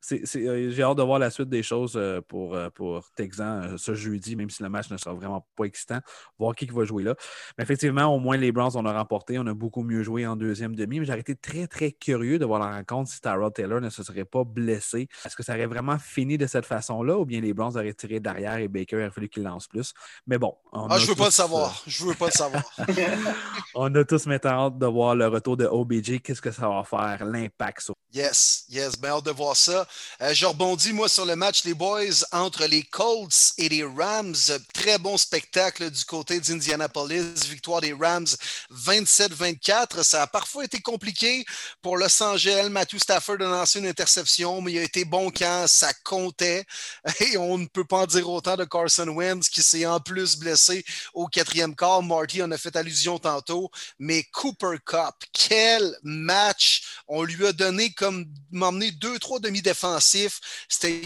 c'est, 0.00 0.22
euh, 0.36 0.77
j'ai 0.78 0.84
hâte 0.84 0.96
de 0.96 1.02
voir 1.02 1.18
la 1.18 1.30
suite 1.30 1.48
des 1.48 1.64
choses 1.64 1.94
euh, 1.96 2.20
pour, 2.20 2.54
euh, 2.54 2.70
pour 2.70 3.10
Texan 3.16 3.76
ce 3.76 3.94
jeudi, 3.94 4.36
même 4.36 4.48
si 4.48 4.62
le 4.62 4.68
match 4.68 4.90
ne 4.90 4.96
sera 4.96 5.12
vraiment 5.12 5.44
pas 5.56 5.64
excitant. 5.64 5.98
Voir 6.38 6.54
qui 6.54 6.66
va 6.66 6.84
jouer 6.84 7.02
là. 7.02 7.16
Mais 7.56 7.64
effectivement, 7.64 8.04
au 8.04 8.20
moins, 8.20 8.36
les 8.36 8.52
Browns, 8.52 8.76
on 8.76 8.86
a 8.86 8.92
remporté. 8.92 9.40
On 9.40 9.46
a 9.48 9.54
beaucoup 9.54 9.82
mieux 9.82 10.04
joué 10.04 10.24
en 10.24 10.36
deuxième 10.36 10.76
demi. 10.76 11.00
Mais 11.00 11.06
j'ai 11.06 11.18
été 11.18 11.34
très, 11.34 11.66
très 11.66 11.90
curieux 11.90 12.38
de 12.38 12.44
voir 12.44 12.60
la 12.60 12.70
rencontre 12.76 13.10
si 13.10 13.20
Tyrod 13.20 13.52
Taylor 13.52 13.80
ne 13.80 13.90
se 13.90 14.04
serait 14.04 14.24
pas 14.24 14.44
blessé. 14.44 15.08
Est-ce 15.24 15.34
que 15.34 15.42
ça 15.42 15.54
aurait 15.54 15.66
vraiment 15.66 15.98
fini 15.98 16.38
de 16.38 16.46
cette 16.46 16.66
façon-là 16.66 17.18
ou 17.18 17.24
bien 17.24 17.40
les 17.40 17.52
Browns 17.52 17.76
auraient 17.76 17.94
tiré 17.94 18.20
derrière 18.20 18.58
et 18.58 18.68
Baker 18.68 18.96
aurait 18.98 19.10
fallu 19.10 19.28
qu'il 19.28 19.42
lance 19.42 19.66
plus? 19.66 19.92
Mais 20.28 20.38
bon. 20.38 20.54
ah, 20.72 20.96
je 20.96 21.06
veux 21.06 21.16
pas 21.16 21.26
le 21.26 21.30
savoir. 21.32 21.82
Je 21.88 22.04
veux 22.04 22.14
pas 22.14 22.26
le 22.26 22.30
savoir. 22.30 22.62
on 23.74 23.92
a 23.96 24.04
tous 24.04 24.26
maintenant 24.26 24.66
hâte 24.66 24.78
de 24.78 24.86
voir 24.86 25.16
le 25.16 25.26
retour 25.26 25.56
de 25.56 25.66
OBJ. 25.66 26.20
Qu'est-ce 26.22 26.42
que 26.42 26.52
ça 26.52 26.68
va 26.68 26.84
faire, 26.84 27.24
l'impact 27.24 27.80
sur. 27.80 27.94
Yes, 28.14 28.64
yes, 28.70 28.96
bien 28.98 29.10
hâte 29.10 29.26
de 29.26 29.30
voir 29.32 29.54
ça. 29.54 29.86
Euh, 30.22 30.32
je 30.32 30.46
rebondis, 30.46 30.94
moi, 30.94 31.10
sur 31.10 31.26
le 31.26 31.36
match, 31.36 31.64
les 31.64 31.74
boys, 31.74 32.24
entre 32.32 32.64
les 32.64 32.82
Colts 32.82 33.52
et 33.58 33.68
les 33.68 33.84
Rams. 33.84 34.34
Très 34.72 34.96
bon 34.96 35.18
spectacle 35.18 35.90
du 35.90 36.04
côté 36.06 36.40
d'Indianapolis. 36.40 37.44
Victoire 37.44 37.82
des 37.82 37.92
Rams 37.92 38.26
27-24. 38.72 40.02
Ça 40.04 40.22
a 40.22 40.26
parfois 40.26 40.64
été 40.64 40.80
compliqué 40.80 41.44
pour 41.82 41.98
Los 41.98 42.22
Angeles. 42.22 42.70
Matthew 42.70 42.96
Stafford 42.96 43.42
a 43.42 43.44
lancé 43.44 43.78
une 43.78 43.86
interception, 43.86 44.62
mais 44.62 44.72
il 44.72 44.78
a 44.78 44.84
été 44.84 45.04
bon 45.04 45.30
quand 45.30 45.66
ça 45.66 45.92
comptait. 46.02 46.64
Et 47.20 47.36
on 47.36 47.58
ne 47.58 47.66
peut 47.66 47.84
pas 47.84 47.98
en 47.98 48.06
dire 48.06 48.26
autant 48.30 48.56
de 48.56 48.64
Carson 48.64 49.08
Wentz 49.08 49.50
qui 49.50 49.62
s'est 49.62 49.84
en 49.84 50.00
plus 50.00 50.38
blessé 50.38 50.82
au 51.12 51.26
quatrième 51.26 51.76
quart. 51.76 52.02
Marty 52.02 52.42
en 52.42 52.50
a 52.52 52.56
fait 52.56 52.74
allusion 52.74 53.18
tantôt. 53.18 53.70
Mais 53.98 54.22
Cooper 54.32 54.78
Cup, 54.86 55.14
quel 55.34 55.94
match! 56.02 57.02
On 57.06 57.22
lui 57.22 57.46
a 57.46 57.52
donné 57.52 57.92
comme 57.98 58.26
m'emmener 58.50 58.92
deux, 58.92 59.18
trois 59.18 59.40
demi-défensifs. 59.40 60.40
C'était 60.68 61.02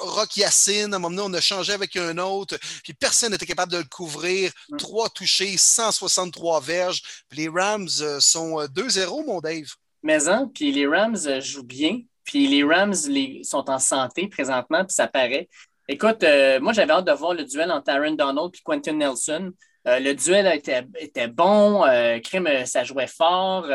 Rock 0.00 0.36
Yacine. 0.36 0.92
À 0.92 0.96
un 0.96 0.98
moment 0.98 1.16
donné, 1.16 1.34
on 1.34 1.38
a 1.38 1.40
changé 1.40 1.72
avec 1.72 1.96
un 1.96 2.18
autre. 2.18 2.58
Puis 2.82 2.92
personne 2.92 3.30
n'était 3.30 3.46
capable 3.46 3.72
de 3.72 3.78
le 3.78 3.84
couvrir. 3.84 4.50
Mm. 4.70 4.76
Trois 4.76 5.08
touchés, 5.08 5.56
163 5.56 6.60
verges. 6.60 7.02
Puis 7.28 7.42
les 7.42 7.48
Rams 7.48 7.88
euh, 8.00 8.20
sont 8.20 8.58
2-0, 8.64 9.20
euh, 9.20 9.26
mon 9.26 9.40
Dave. 9.40 9.72
Mais 10.02 10.28
hein, 10.28 10.50
puis 10.52 10.72
les 10.72 10.86
Rams 10.86 11.16
euh, 11.26 11.40
jouent 11.40 11.62
bien. 11.62 12.00
Puis 12.24 12.48
les 12.48 12.64
Rams 12.64 12.94
sont 13.42 13.70
en 13.70 13.78
santé 13.78 14.28
présentement, 14.28 14.84
puis 14.84 14.94
ça 14.94 15.06
paraît. 15.06 15.48
Écoute, 15.88 16.24
moi, 16.60 16.72
j'avais 16.72 16.92
hâte 16.92 17.04
de 17.04 17.12
voir 17.12 17.34
le 17.34 17.44
duel 17.44 17.72
entre 17.72 17.90
Aaron 17.90 18.12
Donald 18.12 18.52
et 18.54 18.60
Quentin 18.62 18.92
Nelson. 18.92 19.52
Le 19.84 20.12
duel 20.12 20.46
était, 20.54 20.86
était 20.98 21.28
bon. 21.28 21.82
Crime, 22.22 22.48
ça 22.66 22.84
jouait 22.84 23.06
fort. 23.06 23.66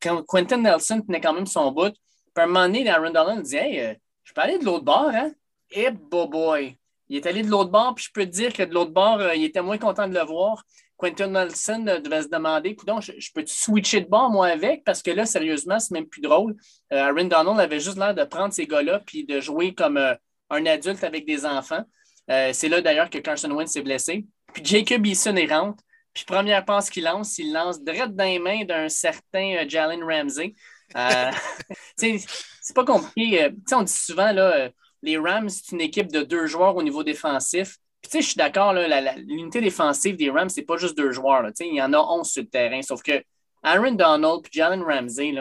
Quentin 0.00 0.58
Nelson 0.58 1.00
tenait 1.00 1.20
quand 1.20 1.32
même 1.32 1.46
son 1.46 1.70
bout. 1.72 1.94
Puis 2.34 2.42
à 2.42 2.44
un 2.44 2.46
moment 2.46 2.66
donné, 2.66 2.88
Aaron 2.88 3.10
Donald 3.10 3.42
dit 3.42 3.56
Hey, 3.56 3.96
je 4.24 4.32
peux 4.32 4.40
aller 4.40 4.58
de 4.58 4.64
l'autre 4.64 4.84
bord, 4.84 5.10
hein? 5.12 5.32
Eh, 5.70 5.90
boy! 5.90 6.76
Il 7.08 7.16
est 7.16 7.26
allé 7.26 7.42
de 7.42 7.50
l'autre 7.50 7.70
bord, 7.70 7.94
puis 7.94 8.06
je 8.06 8.10
peux 8.10 8.24
te 8.24 8.30
dire 8.30 8.54
que 8.54 8.62
de 8.62 8.72
l'autre 8.72 8.92
bord, 8.92 9.20
euh, 9.20 9.34
il 9.34 9.44
était 9.44 9.60
moins 9.60 9.76
content 9.76 10.08
de 10.08 10.14
le 10.14 10.24
voir. 10.24 10.64
Quentin 10.96 11.26
Nelson 11.26 11.84
euh, 11.86 11.98
devait 11.98 12.22
se 12.22 12.28
demander 12.28 12.74
donc, 12.86 13.02
je, 13.02 13.12
je 13.18 13.30
peux 13.34 13.44
switcher 13.46 14.00
de 14.00 14.08
bord, 14.08 14.30
moi, 14.30 14.46
avec? 14.46 14.82
Parce 14.82 15.02
que 15.02 15.10
là, 15.10 15.26
sérieusement, 15.26 15.78
c'est 15.78 15.92
même 15.92 16.06
plus 16.06 16.22
drôle. 16.22 16.56
Euh, 16.90 17.02
Aaron 17.02 17.24
Donald 17.24 17.60
avait 17.60 17.80
juste 17.80 17.98
l'air 17.98 18.14
de 18.14 18.24
prendre 18.24 18.54
ces 18.54 18.66
gars-là 18.66 19.02
puis 19.04 19.24
de 19.24 19.40
jouer 19.40 19.74
comme 19.74 19.98
un 19.98 20.66
adulte 20.66 21.04
avec 21.04 21.26
des 21.26 21.44
enfants. 21.44 21.84
c'est 22.28 22.68
là 22.68 22.80
d'ailleurs 22.80 23.10
que 23.10 23.18
Carson 23.18 23.50
Wentz 23.50 23.72
s'est 23.72 23.82
blessé. 23.82 24.24
Puis 24.52 24.64
Jacob 24.64 25.06
Eason 25.06 25.36
est 25.36 25.52
rentre. 25.52 25.82
Puis 26.12 26.24
première 26.24 26.64
passe 26.64 26.90
qu'il 26.90 27.04
lance, 27.04 27.38
il 27.38 27.52
lance 27.52 27.82
direct 27.82 28.14
dans 28.14 28.24
les 28.24 28.38
mains 28.38 28.64
d'un 28.64 28.88
certain 28.88 29.66
Jalen 29.66 30.04
Ramsey. 30.04 30.54
c'est 31.96 32.74
pas 32.74 32.84
compliqué. 32.84 33.50
on 33.72 33.82
dit 33.82 33.92
souvent, 33.92 34.30
là, 34.32 34.70
les 35.02 35.18
Rams, 35.18 35.48
c'est 35.48 35.72
une 35.72 35.80
équipe 35.80 36.12
de 36.12 36.22
deux 36.22 36.46
joueurs 36.46 36.76
au 36.76 36.82
niveau 36.82 37.02
défensif. 37.02 37.78
Puis, 38.00 38.10
tu 38.10 38.18
sais, 38.18 38.22
je 38.22 38.26
suis 38.28 38.36
d'accord, 38.36 38.72
l'unité 38.72 39.60
défensive 39.60 40.16
des 40.16 40.30
Rams, 40.30 40.48
c'est 40.48 40.62
pas 40.62 40.76
juste 40.76 40.96
deux 40.96 41.12
joueurs. 41.12 41.44
il 41.60 41.74
y 41.74 41.82
en 41.82 41.92
a 41.92 41.98
11 41.98 42.28
sur 42.28 42.42
le 42.42 42.48
terrain. 42.48 42.82
Sauf 42.82 43.02
que 43.02 43.22
Aaron 43.62 43.92
Donald 43.92 44.40
et 44.44 44.48
Jalen 44.50 44.82
Ramsey, 44.82 45.34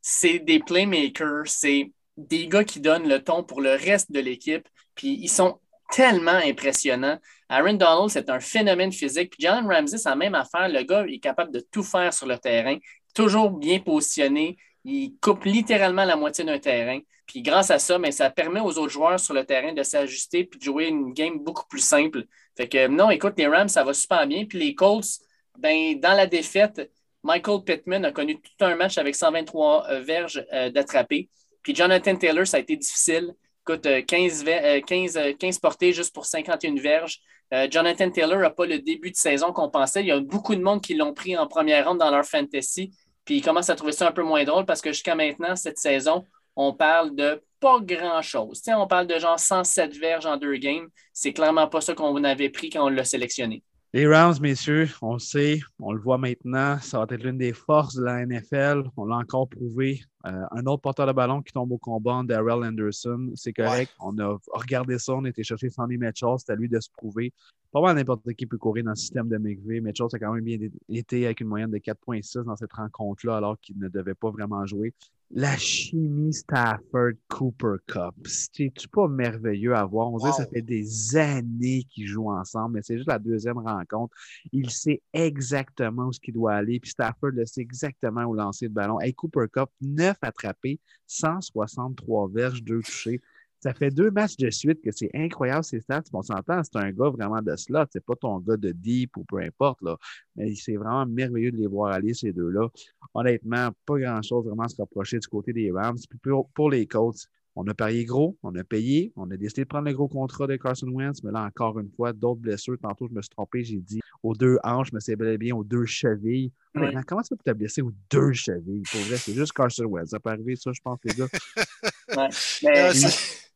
c'est 0.00 0.40
des 0.40 0.58
playmakers, 0.58 1.46
c'est 1.46 1.92
des 2.16 2.48
gars 2.48 2.64
qui 2.64 2.80
donnent 2.80 3.08
le 3.08 3.22
ton 3.22 3.44
pour 3.44 3.60
le 3.60 3.70
reste 3.70 4.10
de 4.10 4.20
l'équipe. 4.20 4.68
Puis, 4.94 5.18
ils 5.20 5.28
sont 5.28 5.60
tellement 5.90 6.40
impressionnants. 6.44 7.18
Aaron 7.48 7.74
Donald, 7.74 8.10
c'est 8.10 8.28
un 8.30 8.40
phénomène 8.40 8.92
physique. 8.92 9.30
Puis 9.30 9.42
Jalen 9.42 9.66
Ramsey, 9.66 9.98
c'est 9.98 10.14
même 10.16 10.34
affaire. 10.34 10.68
Le 10.68 10.82
gars, 10.82 11.04
est 11.06 11.18
capable 11.18 11.52
de 11.52 11.60
tout 11.60 11.82
faire 11.82 12.12
sur 12.12 12.26
le 12.26 12.38
terrain, 12.38 12.76
toujours 13.14 13.50
bien 13.50 13.80
positionné. 13.80 14.56
Il 14.84 15.14
coupe 15.20 15.44
littéralement 15.44 16.04
la 16.04 16.16
moitié 16.16 16.44
d'un 16.44 16.58
terrain. 16.58 17.00
Puis 17.26 17.42
grâce 17.42 17.70
à 17.70 17.78
ça, 17.78 17.98
ça 18.10 18.30
permet 18.30 18.60
aux 18.60 18.78
autres 18.78 18.88
joueurs 18.88 19.20
sur 19.20 19.34
le 19.34 19.44
terrain 19.44 19.72
de 19.72 19.82
s'ajuster 19.82 20.44
puis 20.44 20.58
de 20.58 20.64
jouer 20.64 20.86
une 20.86 21.12
game 21.12 21.38
beaucoup 21.38 21.66
plus 21.68 21.80
simple. 21.80 22.24
Fait 22.56 22.68
que 22.68 22.86
non, 22.86 23.10
écoute, 23.10 23.34
les 23.36 23.46
Rams, 23.46 23.68
ça 23.68 23.84
va 23.84 23.92
super 23.92 24.26
bien. 24.26 24.46
Puis 24.46 24.58
les 24.58 24.74
Colts, 24.74 25.20
ben, 25.58 25.98
dans 26.00 26.14
la 26.14 26.26
défaite, 26.26 26.90
Michael 27.22 27.64
Pittman 27.64 28.04
a 28.04 28.12
connu 28.12 28.40
tout 28.40 28.64
un 28.64 28.76
match 28.76 28.96
avec 28.96 29.14
123 29.14 29.86
euh, 29.90 30.00
verges 30.00 30.44
euh, 30.52 30.70
d'attraper. 30.70 31.28
Puis 31.62 31.74
Jonathan 31.74 32.16
Taylor, 32.16 32.46
ça 32.46 32.56
a 32.56 32.60
été 32.60 32.76
difficile. 32.76 33.34
Écoute, 33.68 33.86
15, 34.06 34.46
15, 34.86 35.18
15 35.38 35.58
portées 35.58 35.92
juste 35.92 36.14
pour 36.14 36.24
51 36.24 36.76
verges. 36.76 37.18
Euh, 37.52 37.68
Jonathan 37.70 38.10
Taylor 38.10 38.38
n'a 38.38 38.48
pas 38.48 38.64
le 38.64 38.78
début 38.78 39.10
de 39.10 39.16
saison 39.16 39.52
qu'on 39.52 39.68
pensait. 39.68 40.00
Il 40.00 40.06
y 40.06 40.10
a 40.10 40.20
beaucoup 40.20 40.54
de 40.54 40.62
monde 40.62 40.80
qui 40.80 40.94
l'ont 40.94 41.12
pris 41.12 41.36
en 41.36 41.46
première 41.46 41.86
ronde 41.86 41.98
dans 41.98 42.10
leur 42.10 42.24
fantasy. 42.24 42.90
Puis 43.26 43.36
ils 43.36 43.42
commencent 43.42 43.68
à 43.68 43.74
trouver 43.74 43.92
ça 43.92 44.08
un 44.08 44.12
peu 44.12 44.22
moins 44.22 44.44
drôle 44.44 44.64
parce 44.64 44.80
que 44.80 44.90
jusqu'à 44.90 45.14
maintenant, 45.14 45.54
cette 45.54 45.76
saison, 45.76 46.24
on 46.56 46.72
parle 46.72 47.14
de 47.14 47.42
pas 47.60 47.78
grand-chose. 47.80 48.62
On 48.68 48.86
parle 48.86 49.06
de 49.06 49.18
genre 49.18 49.38
107 49.38 49.98
verges 49.98 50.24
en 50.24 50.38
deux 50.38 50.56
games. 50.56 50.88
C'est 51.12 51.34
clairement 51.34 51.68
pas 51.68 51.82
ça 51.82 51.94
qu'on 51.94 52.24
avait 52.24 52.48
pris 52.48 52.70
quand 52.70 52.86
on 52.86 52.88
l'a 52.88 53.04
sélectionné. 53.04 53.62
Les 53.92 54.06
Rams, 54.06 54.36
messieurs, 54.40 54.88
on 55.02 55.14
le 55.14 55.18
sait, 55.18 55.60
on 55.78 55.92
le 55.92 56.00
voit 56.00 56.18
maintenant, 56.18 56.78
ça 56.80 56.98
va 56.98 57.06
être 57.10 57.22
l'une 57.22 57.38
des 57.38 57.54
forces 57.54 57.96
de 57.96 58.04
la 58.04 58.24
NFL. 58.24 58.84
On 58.96 59.04
l'a 59.04 59.16
encore 59.16 59.48
prouvé. 59.48 60.00
Euh, 60.28 60.44
un 60.50 60.66
autre 60.66 60.82
porteur 60.82 61.06
de 61.06 61.12
ballon 61.12 61.42
qui 61.42 61.52
tombe 61.52 61.72
au 61.72 61.78
combat, 61.78 62.20
Darrell 62.24 62.64
Anderson, 62.64 63.30
c'est 63.34 63.52
correct. 63.52 63.92
On 64.00 64.18
a 64.18 64.38
regardé 64.52 64.98
ça, 64.98 65.14
on 65.14 65.24
été 65.24 65.42
chercher 65.42 65.70
Sonny 65.70 65.96
Mitchell, 65.96 66.34
c'était 66.38 66.52
à 66.52 66.56
lui 66.56 66.68
de 66.68 66.78
se 66.80 66.90
prouver. 66.90 67.32
Pas 67.72 67.80
mal 67.82 67.96
n'importe 67.96 68.32
qui 68.34 68.46
peut 68.46 68.58
courir 68.58 68.84
dans 68.84 68.90
le 68.90 68.96
système 68.96 69.28
de 69.28 69.36
McVeigh. 69.36 69.80
Mitchell 69.80 70.06
a 70.12 70.18
quand 70.18 70.32
même 70.32 70.44
bien 70.44 70.58
été 70.88 71.26
avec 71.26 71.40
une 71.40 71.48
moyenne 71.48 71.70
de 71.70 71.78
4,6 71.78 72.44
dans 72.44 72.56
cette 72.56 72.72
rencontre-là, 72.72 73.36
alors 73.36 73.58
qu'il 73.60 73.78
ne 73.78 73.88
devait 73.88 74.14
pas 74.14 74.30
vraiment 74.30 74.64
jouer. 74.66 74.94
La 75.30 75.58
chimie 75.58 76.32
Stafford-Cooper 76.32 77.76
Cup, 77.86 78.14
c'est-tu 78.24 78.88
pas 78.88 79.08
merveilleux 79.08 79.74
à 79.74 79.84
voir? 79.84 80.10
On 80.10 80.16
dirait 80.16 80.30
que 80.30 80.36
ça 80.36 80.46
fait 80.46 80.62
des 80.62 81.16
années 81.16 81.84
qu'ils 81.90 82.06
jouent 82.06 82.30
ensemble, 82.30 82.76
mais 82.76 82.82
c'est 82.82 82.96
juste 82.96 83.10
la 83.10 83.18
deuxième 83.18 83.58
rencontre. 83.58 84.16
Il 84.52 84.70
sait 84.70 85.02
exactement 85.12 86.06
où 86.06 86.12
ce 86.14 86.20
qu'il 86.20 86.32
doit 86.32 86.54
aller, 86.54 86.80
puis 86.80 86.92
Stafford 86.92 87.32
le 87.32 87.44
sait 87.44 87.60
exactement 87.60 88.24
où 88.24 88.32
lancer 88.32 88.68
le 88.68 88.72
ballon. 88.72 88.98
Hey, 89.00 89.12
Cooper 89.12 89.44
Cup, 89.52 89.68
9 89.82 90.16
attrapés, 90.22 90.80
163 91.06 92.30
verges, 92.32 92.62
2 92.62 92.80
touchés. 92.80 93.20
Ça 93.60 93.74
fait 93.74 93.90
deux 93.90 94.10
matchs 94.10 94.36
de 94.36 94.50
suite 94.50 94.80
que 94.82 94.90
c'est 94.92 95.10
incroyable 95.14 95.64
ces 95.64 95.80
stats. 95.80 96.04
On 96.12 96.22
s'entend, 96.22 96.62
c'est 96.62 96.76
un 96.76 96.90
gars 96.92 97.10
vraiment 97.10 97.42
de 97.42 97.56
slot. 97.56 97.86
C'est 97.90 98.04
pas 98.04 98.14
ton 98.14 98.38
gars 98.38 98.56
de 98.56 98.70
deep 98.70 99.16
ou 99.16 99.24
peu 99.24 99.38
importe. 99.38 99.82
Là. 99.82 99.96
Mais 100.36 100.54
c'est 100.54 100.76
vraiment 100.76 101.06
merveilleux 101.06 101.50
de 101.50 101.56
les 101.56 101.66
voir 101.66 101.92
aller, 101.92 102.14
ces 102.14 102.32
deux-là. 102.32 102.68
Honnêtement, 103.14 103.70
pas 103.84 103.98
grand-chose 103.98 104.46
vraiment 104.46 104.64
à 104.64 104.68
se 104.68 104.76
rapprocher 104.76 105.18
du 105.18 105.26
côté 105.26 105.52
des 105.52 105.70
Rams. 105.72 105.98
Puis 106.08 106.18
pour, 106.20 106.48
pour 106.50 106.70
les 106.70 106.86
Colts, 106.86 107.28
on 107.56 107.66
a 107.66 107.74
parié 107.74 108.04
gros, 108.04 108.38
on 108.44 108.54
a 108.54 108.62
payé, 108.62 109.12
on 109.16 109.28
a 109.32 109.36
décidé 109.36 109.62
de 109.62 109.66
prendre 109.66 109.88
le 109.88 109.92
gros 109.92 110.06
contrat 110.06 110.46
de 110.46 110.54
Carson 110.54 110.86
Wentz, 110.86 111.24
mais 111.24 111.32
là, 111.32 111.42
encore 111.42 111.80
une 111.80 111.90
fois, 111.90 112.12
d'autres 112.12 112.40
blessures. 112.40 112.76
Tantôt, 112.80 113.08
je 113.08 113.14
me 113.14 113.20
suis 113.20 113.30
trompé, 113.30 113.64
j'ai 113.64 113.80
dit 113.80 113.98
aux 114.22 114.34
deux 114.34 114.58
hanches, 114.62 114.92
mais 114.92 115.00
c'est 115.00 115.16
bel 115.16 115.34
et 115.34 115.38
bien 115.38 115.56
aux 115.56 115.64
deux 115.64 115.84
chevilles. 115.84 116.52
Maintenant, 116.74 117.02
comment 117.04 117.24
ça 117.24 117.34
peut 117.34 117.42
te 117.44 117.56
blesser 117.56 117.82
aux 117.82 117.92
deux 118.10 118.32
chevilles? 118.32 118.84
Pour 118.92 119.00
vrai, 119.00 119.16
c'est 119.16 119.34
juste 119.34 119.52
Carson 119.52 119.86
Wentz. 119.86 120.10
Ça 120.10 120.20
peut 120.20 120.30
arriver, 120.30 120.54
ça, 120.54 120.70
je 120.72 120.80
pense, 120.80 121.00
les 121.02 121.14
gars. 121.14 121.26
ouais. 122.16 122.28
mais... 122.62 122.92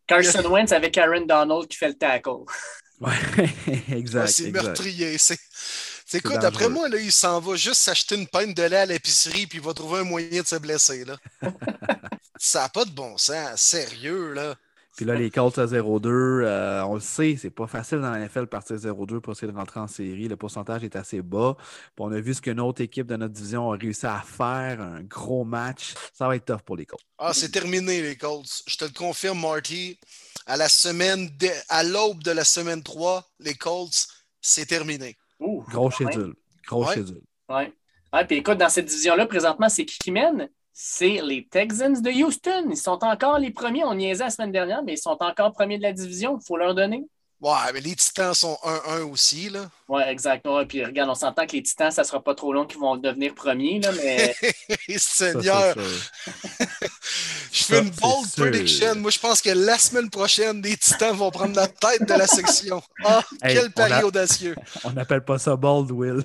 Carson 0.06 0.44
Wentz 0.50 0.72
avec 0.72 0.96
Aaron 0.98 1.26
Donald 1.26 1.68
qui 1.68 1.76
fait 1.76 1.88
le 1.88 1.94
tackle. 1.94 2.30
Ouais, 3.00 3.48
exact. 3.90 4.28
c'est 4.28 4.52
meurtrier. 4.52 5.18
C'est. 5.18 5.36
Écoute, 6.14 6.38
d'après 6.38 6.68
moi, 6.68 6.88
là, 6.88 6.98
il 6.98 7.10
s'en 7.10 7.40
va 7.40 7.56
juste 7.56 7.80
s'acheter 7.80 8.14
une 8.14 8.28
pinte 8.28 8.54
de 8.56 8.62
lait 8.62 8.76
à 8.76 8.86
l'épicerie 8.86 9.48
puis 9.48 9.58
il 9.58 9.64
va 9.64 9.74
trouver 9.74 10.00
un 10.00 10.04
moyen 10.04 10.40
de 10.42 10.46
se 10.46 10.54
blesser. 10.54 11.04
Là. 11.04 11.16
ça 12.38 12.60
n'a 12.60 12.68
pas 12.68 12.84
de 12.84 12.92
bon 12.92 13.16
sens. 13.18 13.60
Sérieux, 13.60 14.34
là. 14.34 14.54
Puis 14.96 15.06
là, 15.06 15.14
les 15.14 15.30
Colts 15.30 15.58
à 15.58 15.66
0-2, 15.66 16.08
euh, 16.08 16.82
on 16.84 16.94
le 16.94 17.00
sait, 17.00 17.36
c'est 17.40 17.50
pas 17.50 17.66
facile 17.66 17.98
dans 17.98 18.10
la 18.10 18.18
NFL 18.18 18.40
de 18.40 18.44
partir 18.46 18.76
0-2 18.76 19.20
pour 19.20 19.32
essayer 19.32 19.50
de 19.50 19.56
rentrer 19.56 19.80
en 19.80 19.88
série. 19.88 20.28
Le 20.28 20.36
pourcentage 20.36 20.84
est 20.84 20.96
assez 20.96 21.22
bas. 21.22 21.56
Puis 21.58 21.92
on 21.98 22.12
a 22.12 22.20
vu 22.20 22.34
ce 22.34 22.42
qu'une 22.42 22.60
autre 22.60 22.82
équipe 22.82 23.06
de 23.06 23.16
notre 23.16 23.32
division 23.32 23.72
a 23.72 23.76
réussi 23.76 24.06
à 24.06 24.20
faire, 24.20 24.80
un 24.80 25.02
gros 25.02 25.44
match. 25.44 25.94
Ça 26.12 26.28
va 26.28 26.36
être 26.36 26.44
tough 26.44 26.62
pour 26.64 26.76
les 26.76 26.84
Colts. 26.84 27.00
Ah, 27.18 27.32
c'est 27.32 27.50
terminé, 27.50 28.02
les 28.02 28.16
Colts. 28.16 28.62
Je 28.66 28.76
te 28.76 28.84
le 28.84 28.90
confirme, 28.90 29.40
Marty. 29.40 29.98
À 30.46 30.56
la 30.56 30.68
semaine, 30.68 31.30
à 31.68 31.82
l'aube 31.84 32.22
de 32.22 32.32
la 32.32 32.44
semaine 32.44 32.82
3, 32.82 33.24
les 33.40 33.54
Colts, 33.54 34.08
c'est 34.40 34.66
terminé. 34.66 35.16
gros 35.40 35.90
schedule. 35.90 36.34
Gros 36.66 36.86
schedule. 36.86 37.22
Ouais. 37.48 37.72
Ouais, 38.12 38.26
puis 38.26 38.36
écoute, 38.36 38.58
dans 38.58 38.68
cette 38.68 38.86
division-là, 38.86 39.26
présentement, 39.26 39.70
c'est 39.70 39.86
qui 39.86 39.98
qui 39.98 40.10
mène? 40.10 40.50
C'est 40.72 41.20
les 41.22 41.46
Texans 41.46 42.00
de 42.00 42.10
Houston. 42.10 42.68
Ils 42.70 42.76
sont 42.76 43.02
encore 43.04 43.38
les 43.38 43.50
premiers. 43.50 43.84
On 43.84 43.94
niaisait 43.94 44.24
la 44.24 44.30
semaine 44.30 44.52
dernière, 44.52 44.82
mais 44.82 44.94
ils 44.94 44.98
sont 44.98 45.16
encore 45.20 45.52
premiers 45.52 45.78
de 45.78 45.82
la 45.82 45.92
division. 45.92 46.38
Il 46.40 46.46
faut 46.46 46.56
leur 46.56 46.74
donner. 46.74 47.04
Ouais, 47.42 47.72
mais 47.74 47.80
les 47.80 47.96
Titans 47.96 48.34
sont 48.34 48.56
1-1 48.62 49.00
aussi, 49.10 49.50
là. 49.50 49.68
Ouais, 49.88 50.08
exactement. 50.08 50.64
puis 50.64 50.84
regarde, 50.84 51.10
on 51.10 51.14
s'entend 51.16 51.44
que 51.44 51.54
les 51.54 51.62
Titans, 51.64 51.90
ça 51.90 52.04
sera 52.04 52.22
pas 52.22 52.36
trop 52.36 52.52
long 52.52 52.66
qu'ils 52.66 52.78
vont 52.78 52.96
devenir 52.96 53.34
premiers, 53.34 53.80
là, 53.80 53.90
mais. 53.96 54.32
Seigneur! 54.96 55.74
je 57.52 57.64
fais 57.64 57.80
une 57.80 57.90
bold 57.90 58.30
prediction. 58.36 58.94
Moi, 58.94 59.10
je 59.10 59.18
pense 59.18 59.42
que 59.42 59.50
la 59.50 59.76
semaine 59.76 60.08
prochaine, 60.08 60.62
les 60.62 60.76
Titans 60.76 61.16
vont 61.16 61.32
prendre 61.32 61.56
la 61.56 61.66
tête 61.66 62.08
de 62.08 62.14
la 62.14 62.28
section. 62.28 62.80
Ah, 63.04 63.24
quel 63.40 63.72
pari 63.72 64.04
audacieux! 64.04 64.54
On 64.84 64.92
n'appelle 64.92 65.24
pas 65.24 65.40
ça 65.40 65.56
bold, 65.56 65.90
Will. 65.90 66.22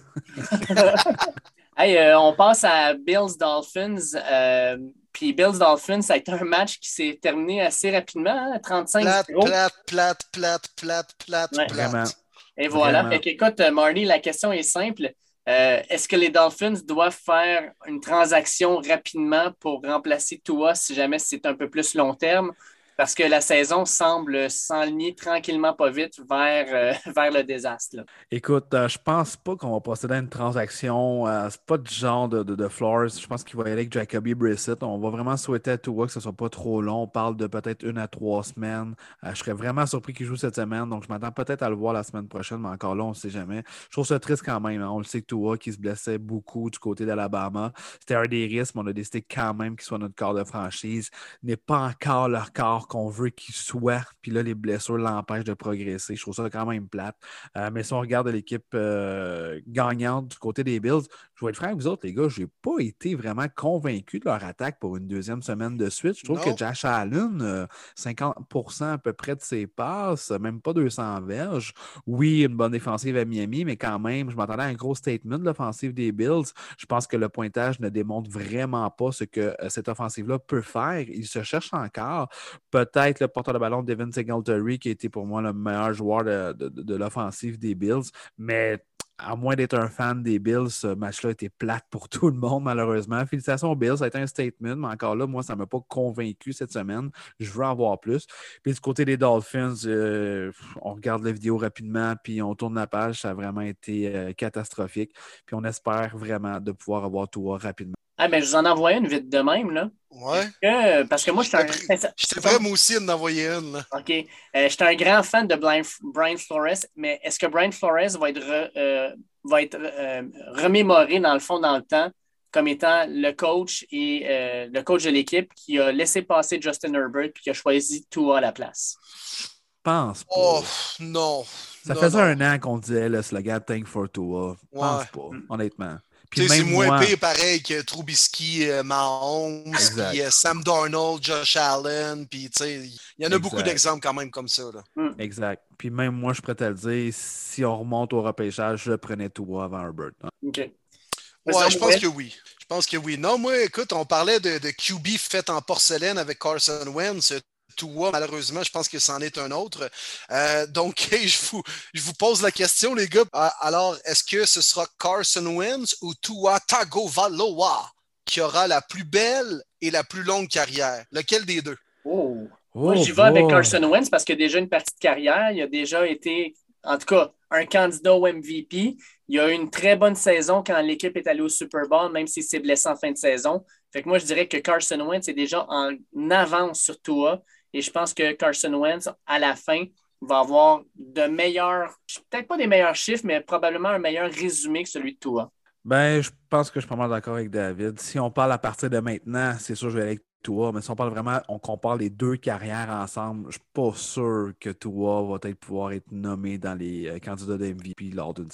Hey, 1.78 1.96
euh, 1.96 2.20
on 2.20 2.34
passe 2.34 2.64
à 2.64 2.96
Bills 2.96 3.38
Dolphins. 3.40 4.16
Euh, 4.16 4.78
puis 5.14 5.32
Bills 5.32 5.60
Dolphins, 5.60 6.02
ça 6.02 6.14
a 6.14 6.18
été 6.18 6.32
un 6.32 6.44
match 6.44 6.80
qui 6.80 6.90
s'est 6.90 7.20
terminé 7.22 7.62
assez 7.62 7.92
rapidement, 7.92 8.58
35 8.64 9.06
hein, 9.06 9.24
Plate, 9.28 9.74
plate, 9.86 10.20
plate, 10.32 10.68
plate, 10.76 11.16
plate, 11.24 11.50
plate, 11.52 11.72
plate. 11.72 12.18
Et 12.58 12.68
voilà. 12.68 13.08
Fait 13.08 13.28
écoute, 13.28 13.60
Marty, 13.72 14.06
la 14.06 14.18
question 14.18 14.52
est 14.52 14.64
simple. 14.64 15.12
Euh, 15.48 15.82
est-ce 15.88 16.08
que 16.08 16.16
les 16.16 16.30
Dolphins 16.30 16.82
doivent 16.84 17.16
faire 17.16 17.72
une 17.86 18.02
transaction 18.02 18.78
rapidement 18.78 19.52
pour 19.60 19.82
remplacer 19.84 20.42
Tua 20.44 20.74
si 20.74 20.96
jamais 20.96 21.20
c'est 21.20 21.46
un 21.46 21.54
peu 21.54 21.70
plus 21.70 21.94
long 21.94 22.16
terme? 22.16 22.54
Parce 22.98 23.14
que 23.14 23.22
la 23.22 23.42
saison 23.42 23.86
semble 23.86 24.50
s'enligner 24.50 25.14
tranquillement 25.14 25.74
pas 25.74 25.92
vite 25.92 26.20
vers, 26.28 26.66
euh, 26.72 26.94
vers 27.16 27.32
le 27.32 27.44
désastre. 27.44 27.98
Écoute, 28.32 28.74
euh, 28.74 28.88
je 28.88 28.98
pense 28.98 29.38
pas 29.38 29.56
qu'on 29.56 29.72
va 29.72 29.80
procéder 29.80 30.16
à 30.16 30.18
une 30.18 30.30
transaction. 30.30 31.28
Euh, 31.28 31.48
c'est 31.52 31.62
pas 31.62 31.78
du 31.78 31.94
genre 31.94 32.28
de, 32.28 32.42
de, 32.42 32.68
Flores. 32.68 33.10
Je 33.10 33.28
pense 33.28 33.44
qu'il 33.44 33.56
va 33.56 33.70
y 33.70 33.72
aller 33.72 33.82
avec 33.82 33.94
Jacoby 33.94 34.34
Brissett. 34.34 34.82
On 34.82 34.98
va 34.98 35.12
vraiment 35.12 35.38
souhaiter 35.38 35.72
à 35.72 35.78
Tua 35.78 36.08
que 36.08 36.12
ce 36.12 36.20
soit 36.20 36.34
pas 36.34 36.50
trop 36.50 36.82
long. 36.82 37.04
On 37.04 37.08
parle 37.08 37.38
de 37.38 37.46
peut-être 37.46 37.84
une 37.84 38.00
à 38.00 38.08
trois 38.08 38.44
semaines. 38.44 38.96
je 39.24 39.36
serais 39.36 39.54
vraiment 39.54 39.86
surpris 39.86 40.14
qu'il 40.14 40.26
joue 40.26 40.36
cette 40.36 40.56
semaine. 40.56 40.90
Donc, 40.90 41.04
je 41.04 41.10
m'attends 41.10 41.32
peut-être 41.32 41.62
à 41.62 41.70
le 41.70 41.76
voir 41.76 41.94
la 41.94 42.04
semaine 42.04 42.28
prochaine, 42.28 42.58
mais 42.58 42.70
encore 42.70 42.96
là, 42.96 43.04
on 43.04 43.10
ne 43.10 43.14
sait 43.14 43.30
jamais. 43.30 43.64
Je 43.86 43.92
trouve 43.92 44.08
ça 44.08 44.20
triste 44.20 44.42
quand 44.44 44.60
même. 44.60 44.82
Hein. 44.82 44.90
On 44.90 44.98
le 44.98 45.04
sait 45.04 45.22
que 45.22 45.28
Tua, 45.28 45.58
qui 45.58 45.72
se 45.72 45.78
blessait 45.78 46.18
beaucoup 46.18 46.72
du 46.72 46.80
côté 46.80 47.06
d'Alabama, 47.06 47.72
c'était 48.00 48.16
un 48.16 48.24
des 48.24 48.48
risques, 48.48 48.74
mais 48.74 48.82
on 48.84 48.88
a 48.88 48.94
décidé 48.94 49.22
quand 49.22 49.54
même 49.54 49.76
qu'il 49.76 49.86
soit 49.86 50.00
notre 50.00 50.16
corps 50.16 50.34
de 50.34 50.44
franchise. 50.44 51.12
N'est 51.44 51.58
pas 51.58 51.90
encore 51.90 52.28
leur 52.28 52.52
corps 52.52 52.87
qu'on 52.88 53.10
veut 53.10 53.30
qu'il 53.30 53.56
soit, 53.56 54.06
puis 54.22 54.32
là, 54.32 54.44
les 54.44 54.56
blessures 54.56 54.98
l'empêchent 54.98 55.44
de 55.44 55.54
progresser. 55.54 56.16
Je 56.16 56.22
trouve 56.22 56.34
ça 56.34 56.50
quand 56.50 56.66
même 56.66 56.88
plate. 56.88 57.16
Euh, 57.56 57.70
mais 57.72 57.84
si 57.84 57.94
on 57.94 58.00
regarde 58.00 58.28
l'équipe 58.28 58.66
euh, 58.74 59.60
gagnante 59.68 60.30
du 60.30 60.38
côté 60.38 60.64
des 60.64 60.80
Bills, 60.80 61.04
je 61.36 61.46
vais 61.46 61.52
être 61.52 61.58
franc 61.58 61.68
avec 61.68 61.78
vous 61.78 61.88
autres, 61.88 62.06
les 62.06 62.14
gars, 62.14 62.28
je 62.28 62.42
n'ai 62.42 62.48
pas 62.48 62.80
été 62.80 63.16
vraiment 63.16 63.46
convaincu 63.56 64.20
de 64.20 64.26
leur 64.26 64.44
attaque 64.44 64.80
pour 64.80 64.98
une 64.98 65.08
deuxième 65.08 65.42
semaine 65.44 65.78
de 65.78 65.90
suite. 65.90 66.18
Je 66.18 66.26
trouve 66.26 66.44
que 66.44 66.56
Josh 66.58 66.84
Allen, 66.84 67.68
50% 67.96 68.84
euh, 68.84 68.94
à 68.94 68.98
peu 68.98 69.14
près 69.14 69.36
de 69.36 69.42
ses 69.42 69.68
passes, 69.68 70.32
même 70.32 70.62
pas 70.62 70.74
200 70.74 71.22
verges. 71.22 71.74
Oui, 72.08 72.42
une 72.42 72.56
bonne 72.56 72.72
défensive 72.72 73.18
à 73.18 73.26
Miami, 73.26 73.66
mais 73.66 73.78
quand 73.78 74.00
même, 74.00 74.32
je 74.32 74.36
m'attendais 74.36 74.64
à 74.64 74.68
un 74.68 74.74
gros 74.74 74.96
statement 74.96 75.38
de 75.38 75.46
l'offensive 75.46 75.94
des 75.94 76.12
Bills. 76.12 76.46
Je 76.78 76.86
pense 76.86 77.06
que 77.06 77.18
le 77.18 77.30
pointage 77.30 77.80
ne 77.80 77.90
démontre 77.90 78.32
vraiment 78.32 78.90
pas 78.90 79.12
ce 79.12 79.24
que 79.24 79.56
cette 79.70 79.90
offensive-là 79.90 80.40
peut 80.40 80.62
faire. 80.62 81.02
Il 81.02 81.28
se 81.28 81.44
cherche 81.44 81.74
encore. 81.74 82.30
Peut-être 82.78 83.22
le 83.22 83.28
porteur 83.28 83.56
de 83.56 83.60
ballon 83.60 83.82
Devin 83.82 84.12
Singletary, 84.12 84.78
qui 84.78 84.90
a 84.90 84.92
été 84.92 85.10
pour 85.10 85.26
moi 85.26 85.42
le 85.42 85.52
meilleur 85.52 85.94
joueur 85.94 86.24
de, 86.24 86.96
l'offensive 86.96 87.58
des 87.58 87.74
Bills. 87.74 88.12
Mais 88.38 88.86
à 89.18 89.36
moins 89.36 89.56
d'être 89.56 89.74
un 89.74 89.88
fan 89.88 90.22
des 90.22 90.38
Bills, 90.38 90.70
ce 90.70 90.86
match-là 90.86 91.32
était 91.32 91.50
plate 91.50 91.86
pour 91.90 92.08
tout 92.10 92.28
le 92.28 92.36
monde, 92.36 92.66
malheureusement. 92.66 93.26
Félicitations 93.26 93.72
aux 93.72 93.76
Bills, 93.76 93.98
ça 93.98 94.04
a 94.04 94.08
été 94.10 94.20
un 94.20 94.28
statement, 94.28 94.76
mais 94.76 94.90
encore 94.90 95.16
là, 95.16 95.26
moi, 95.26 95.42
ça 95.42 95.54
ne 95.54 95.58
m'a 95.58 95.66
pas 95.66 95.80
convaincu 95.88 96.54
cette 96.54 96.72
semaine. 96.72 97.10
Je 97.40 97.50
veux 97.50 97.66
en 97.66 97.74
voir 97.74 98.00
plus. 98.00 98.28
Puis 98.62 98.74
du 98.74 98.80
côté 98.80 99.06
des 99.06 99.18
Dolphins, 99.18 99.74
euh, 99.88 100.52
on 100.84 100.94
regarde 100.94 101.24
la 101.24 101.32
vidéo 101.32 101.58
rapidement, 101.58 102.14
puis 102.24 102.44
on 102.44 102.54
tourne 102.54 102.76
la 102.76 102.86
page. 102.86 103.22
Ça 103.22 103.32
a 103.32 103.34
vraiment 103.34 103.62
été 103.62 104.16
euh, 104.16 104.34
catastrophique. 104.34 105.16
Puis 105.48 105.56
on 105.56 105.64
espère 105.64 106.16
vraiment 106.16 106.60
de 106.60 106.72
pouvoir 106.74 107.06
avoir 107.06 107.28
tout 107.28 107.48
rapidement. 107.48 107.97
Ah, 108.18 108.28
ben, 108.28 108.42
je 108.42 108.48
vous 108.48 108.56
en 108.56 108.66
envoie 108.66 108.94
une 108.94 109.08
vite 109.08 109.30
de 109.30 109.40
même, 109.40 109.72
là. 109.72 109.90
Ouais. 110.10 111.06
parce 111.06 111.24
que 111.24 111.32
moi, 111.32 111.44
je 111.44 111.50
suis 111.50 111.58
un. 111.58 111.68
J'étais 112.16 112.42
prêt, 112.42 112.58
moi 112.60 112.72
aussi, 112.72 112.96
d'en 112.96 113.14
envoyer 113.14 113.48
une, 113.48 113.74
là. 113.74 113.86
OK. 113.92 114.10
Euh, 114.10 114.70
j'étais 114.70 114.84
un 114.84 114.96
grand 114.96 115.22
fan 115.24 115.48
de 115.48 115.56
Brian, 115.56 116.38
Flores, 116.38 116.86
mais 116.96 117.20
est-ce 117.24 117.38
que 117.38 117.46
Brian 117.46 117.72
Flores 117.72 118.18
va 118.20 118.30
être, 118.30 118.72
euh, 118.76 119.12
va 119.44 119.62
être 119.62 119.78
euh, 119.80 120.24
remémoré, 120.56 121.20
dans 121.20 121.34
le 121.34 121.40
fond, 121.40 121.60
dans 121.60 121.76
le 121.76 121.84
temps, 121.84 122.10
comme 122.52 122.68
étant 122.68 123.06
le 123.08 123.32
coach 123.34 123.86
et 123.92 124.26
le 124.72 124.82
coach 124.82 125.04
de 125.04 125.12
l'équipe 125.12 125.54
qui 125.54 125.80
a 125.80 125.92
laissé 125.92 126.24
passer 126.24 126.60
Justin 126.60 126.94
Herbert 126.94 127.30
puis 127.34 127.44
qui 127.44 127.50
a 127.52 127.54
choisi 127.54 128.08
Tua 128.10 128.40
à 128.40 128.42
la 128.42 128.52
place? 128.52 128.98
Je 129.40 129.46
pense 129.84 130.24
pas. 130.24 130.36
Oh, 130.36 130.64
non. 131.00 131.46
Ça 131.86 131.94
faisait 131.94 132.20
un 132.20 132.42
an 132.42 132.58
qu'on 132.58 132.78
disait 132.80 133.10
le 133.10 133.22
slogan 133.22 133.62
Thank 133.66 133.86
for 133.86 134.10
Tua. 134.12 134.56
Je 134.74 134.80
pense 134.80 135.06
pas, 135.06 135.30
honnêtement. 135.50 135.98
C'est 136.36 136.64
moins 136.64 137.00
pire 137.00 137.18
pareil 137.18 137.62
que 137.62 137.82
Trubisky, 137.82 138.70
euh, 138.70 138.84
Mahomes, 138.84 139.64
puis 140.12 140.22
euh, 140.22 140.30
Sam 140.30 140.64
Darnold, 140.64 141.24
Josh 141.24 141.56
Allen. 141.56 142.28
Puis 142.28 142.50
il 142.60 142.92
y 143.20 143.28
en 143.28 143.32
a 143.32 143.40
beaucoup 143.40 143.62
d'exemples 143.62 144.02
quand 144.02 144.14
même 144.14 144.30
comme 144.30 144.48
ça. 144.48 144.64
Là. 144.74 144.84
Hmm. 144.96 145.20
Exact. 145.20 145.64
Puis 145.78 145.90
même 145.90 146.14
moi, 146.14 146.34
je 146.34 146.42
pourrais 146.42 146.56
te 146.56 146.64
le 146.64 146.74
dire, 146.74 147.14
si 147.16 147.64
on 147.64 147.80
remonte 147.80 148.14
au 148.14 148.22
repêchage, 148.22 148.84
je 148.86 148.94
prenais 148.94 149.30
tout 149.30 149.60
avant 149.60 149.82
Herbert. 149.82 150.12
Hein. 150.24 150.30
OK. 150.46 150.58
Ouais, 150.58 151.70
je 151.70 151.78
pense 151.78 151.96
que 151.96 152.08
oui. 152.08 152.36
Je 152.60 152.66
pense 152.68 152.86
que 152.86 152.98
oui. 152.98 153.18
Non, 153.18 153.38
moi, 153.38 153.64
écoute, 153.64 153.94
on 153.94 154.06
parlait 154.06 154.40
de, 154.40 154.58
de 154.58 154.70
QB 154.70 155.08
fait 155.18 155.50
en 155.50 155.62
porcelaine 155.62 156.18
avec 156.18 156.40
Carson 156.40 156.86
Wentz. 156.94 157.34
Tua, 157.78 158.12
malheureusement, 158.12 158.64
je 158.64 158.72
pense 158.72 158.90
que 158.90 159.00
c'en 159.00 159.20
est 159.22 159.38
un 159.38 159.52
autre. 159.52 159.90
Euh, 160.32 160.68
donc, 160.68 161.08
je 161.12 161.38
vous, 161.50 161.64
je 161.94 162.02
vous 162.02 162.14
pose 162.14 162.42
la 162.42 162.52
question, 162.52 162.94
les 162.96 163.08
gars. 163.08 163.24
Ah, 163.32 163.54
alors, 163.62 163.96
est-ce 164.06 164.24
que 164.24 164.46
ce 164.46 164.62
sera 164.62 164.86
Carson 165.00 165.46
Wentz 165.46 165.96
ou 166.02 166.14
Tua 166.16 166.60
Tagovailoa 166.60 167.92
qui 168.26 168.42
aura 168.42 168.68
la 168.68 168.82
plus 168.82 169.06
belle 169.06 169.64
et 169.80 169.92
la 169.92 170.04
plus 170.04 170.24
longue 170.24 170.48
carrière? 170.50 171.06
Lequel 171.12 171.46
des 171.46 171.62
deux? 171.62 171.78
Oh. 172.04 172.48
Moi, 172.74 172.96
j'y 172.96 173.12
vais 173.12 173.24
avec 173.24 173.48
Carson 173.48 173.84
Wentz 173.84 174.10
parce 174.10 174.24
qu'il 174.24 174.36
a 174.36 174.38
déjà 174.38 174.60
une 174.60 174.70
partie 174.70 174.94
de 174.94 175.00
carrière. 175.00 175.52
Il 175.52 175.62
a 175.62 175.68
déjà 175.68 176.06
été, 176.06 176.54
en 176.84 176.98
tout 176.98 177.08
cas, 177.08 177.32
un 177.50 177.66
candidat 177.66 178.14
au 178.14 178.28
MVP. 178.28 178.98
Il 179.28 179.40
a 179.40 179.50
eu 179.50 179.54
une 179.54 179.72
très 179.72 179.96
bonne 179.96 180.16
saison 180.16 180.64
quand 180.66 180.80
l'équipe 180.82 181.16
est 181.18 181.28
allée 181.28 181.42
au 181.42 181.50
Super 181.50 181.88
Bowl, 181.88 182.12
même 182.12 182.28
s'il 182.28 182.44
s'est 182.44 182.60
blessé 182.60 182.88
en 182.88 182.96
fin 182.96 183.12
de 183.12 183.18
saison. 183.18 183.66
Fait 183.92 184.04
que 184.04 184.10
moi, 184.10 184.20
je 184.20 184.26
dirais 184.26 184.48
que 184.48 184.58
Carson 184.58 185.00
Wentz 185.00 185.28
est 185.28 185.34
déjà 185.34 185.66
en 185.70 185.96
avance 186.30 186.82
sur 186.82 187.02
Tua. 187.02 187.42
Et 187.74 187.82
je 187.82 187.92
pense 187.92 188.14
que 188.14 188.34
Carson 188.34 188.74
Wentz, 188.74 189.10
à 189.26 189.40
la 189.40 189.56
fin, 189.56 189.86
va 190.22 190.40
avoir 190.40 190.82
de 190.96 191.28
meilleurs, 191.28 191.96
peut-être 192.30 192.48
pas 192.48 192.58
des 192.58 192.68
meilleurs 192.68 192.96
chiffres, 192.96 193.24
mais 193.26 193.42
probablement 193.42 193.90
un 193.90 194.00
meilleur 194.00 194.32
résumé 194.32 194.84
que 194.84 194.90
celui 194.90 195.14
de 195.14 195.20
Tua. 195.20 195.52
Ben, 195.86 196.22
je 196.22 196.32
pense 196.50 196.70
que 196.70 196.80
je 196.80 196.86
suis 196.86 196.90
pas 196.90 196.96
mal 196.96 197.10
d'accord 197.10 197.36
avec 197.36 197.50
David. 197.50 198.00
Si 198.00 198.20
on 198.20 198.30
parle 198.30 198.52
à 198.52 198.58
partir 198.58 198.90
de 198.90 199.00
maintenant, 199.00 199.56
c'est 199.60 199.76
sûr 199.76 199.88
que 199.88 199.92
je 199.92 199.98
vais 199.98 200.04
aller 200.04 200.12
avec 200.12 200.24
Tua, 200.44 200.72
mais 200.72 200.82
si 200.82 200.92
on 200.92 200.96
parle 200.96 201.12
vraiment, 201.12 201.40
on 201.48 201.60
compare 201.60 201.96
les 201.96 202.10
deux 202.10 202.36
carrières 202.36 202.90
ensemble, 202.90 203.46
je 203.48 203.54
suis 203.54 203.68
pas 203.74 203.94
sûr 203.94 204.54
que 204.60 204.70
Tua 204.72 205.24
va 205.24 205.40
peut-être 205.40 205.60
pouvoir 205.60 205.92
être 205.92 206.12
nommé 206.12 206.58
dans 206.58 206.76
les 206.76 207.08
euh, 207.08 207.20
candidats 207.20 207.58
de 207.58 207.74
MVP 207.74 208.12
lors 208.12 208.34
d'une. 208.34 208.50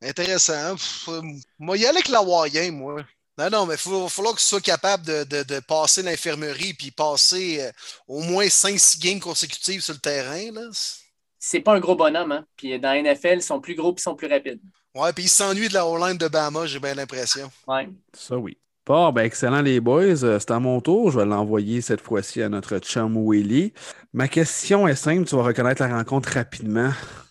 Intéressant. 0.00 0.76
moi, 1.58 1.76
il 1.76 1.82
y 1.82 1.86
a 1.86 1.90
avec 1.90 2.08
l'Hawaïen, 2.08 2.70
moi. 2.70 3.02
Non, 3.38 3.48
non, 3.50 3.66
mais 3.66 3.76
il 3.86 3.92
va 3.92 4.08
falloir 4.08 4.34
que 4.34 4.40
tu 4.40 4.46
sois 4.46 4.60
capable 4.60 5.04
de, 5.04 5.60
passer 5.60 6.02
l'infirmerie 6.02 6.74
puis 6.74 6.90
passer 6.90 7.60
euh, 7.60 7.70
au 8.08 8.20
moins 8.20 8.46
5-6 8.46 9.00
games 9.00 9.20
consécutives 9.20 9.80
sur 9.80 9.94
le 9.94 10.00
terrain. 10.00 10.50
Là. 10.52 10.68
C'est 11.38 11.60
pas 11.60 11.74
un 11.74 11.78
gros 11.78 11.94
bonhomme, 11.94 12.32
hein? 12.32 12.44
Puis 12.56 12.78
dans 12.80 12.92
la 12.92 13.14
NFL, 13.14 13.34
ils 13.34 13.42
sont 13.42 13.60
plus 13.60 13.76
gros 13.76 13.90
et 13.90 13.94
ils 13.96 14.02
sont 14.02 14.16
plus 14.16 14.26
rapides. 14.26 14.60
Ouais, 14.92 15.12
puis 15.12 15.24
il 15.24 15.28
s'ennuie 15.28 15.68
de 15.68 15.74
la 15.74 15.86
O-line 15.86 16.18
de 16.18 16.26
Bama, 16.26 16.66
j'ai 16.66 16.80
bien 16.80 16.94
l'impression. 16.94 17.48
Ouais. 17.68 17.88
Ça, 18.12 18.36
oui. 18.36 18.58
Bon, 18.84 19.12
ben 19.12 19.22
excellent 19.22 19.62
les 19.62 19.78
boys. 19.80 20.24
Euh, 20.24 20.38
c'est 20.40 20.50
à 20.50 20.58
mon 20.58 20.80
tour. 20.80 21.12
Je 21.12 21.20
vais 21.20 21.26
l'envoyer 21.26 21.80
cette 21.80 22.00
fois-ci 22.00 22.42
à 22.42 22.48
notre 22.48 22.78
chum 22.78 23.16
Willy. 23.24 23.72
Ma 24.12 24.26
question 24.26 24.88
est 24.88 24.96
simple, 24.96 25.28
tu 25.28 25.36
vas 25.36 25.42
reconnaître 25.44 25.82
la 25.82 25.94
rencontre 25.94 26.30
rapidement. 26.30 26.90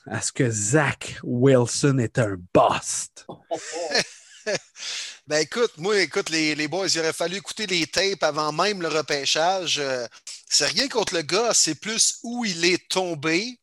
Est-ce 0.10 0.32
que 0.32 0.50
Zach 0.50 1.20
Wilson 1.24 1.98
est 1.98 2.18
un 2.18 2.38
bust? 2.54 3.28
Ben 5.28 5.40
écoute, 5.42 5.74
moi, 5.78 6.00
écoute, 6.00 6.30
les, 6.30 6.56
les, 6.56 6.70
boys, 6.70 6.88
il 6.88 7.00
aurait 7.00 7.12
fallu 7.12 7.36
écouter 7.36 7.68
les 7.68 7.86
tapes 7.86 8.24
avant 8.24 8.54
même 8.54 8.82
le 8.82 8.88
repêchage. 8.88 9.78
Euh, 9.78 10.08
c'est 10.50 10.68
rien 10.68 10.88
contre 10.88 11.16
le 11.16 11.22
gars, 11.22 11.54
c'est 11.54 11.76
plus 11.76 12.20
où 12.24 12.46
il 12.46 12.64
est 12.64 12.88
tombé, 12.88 13.60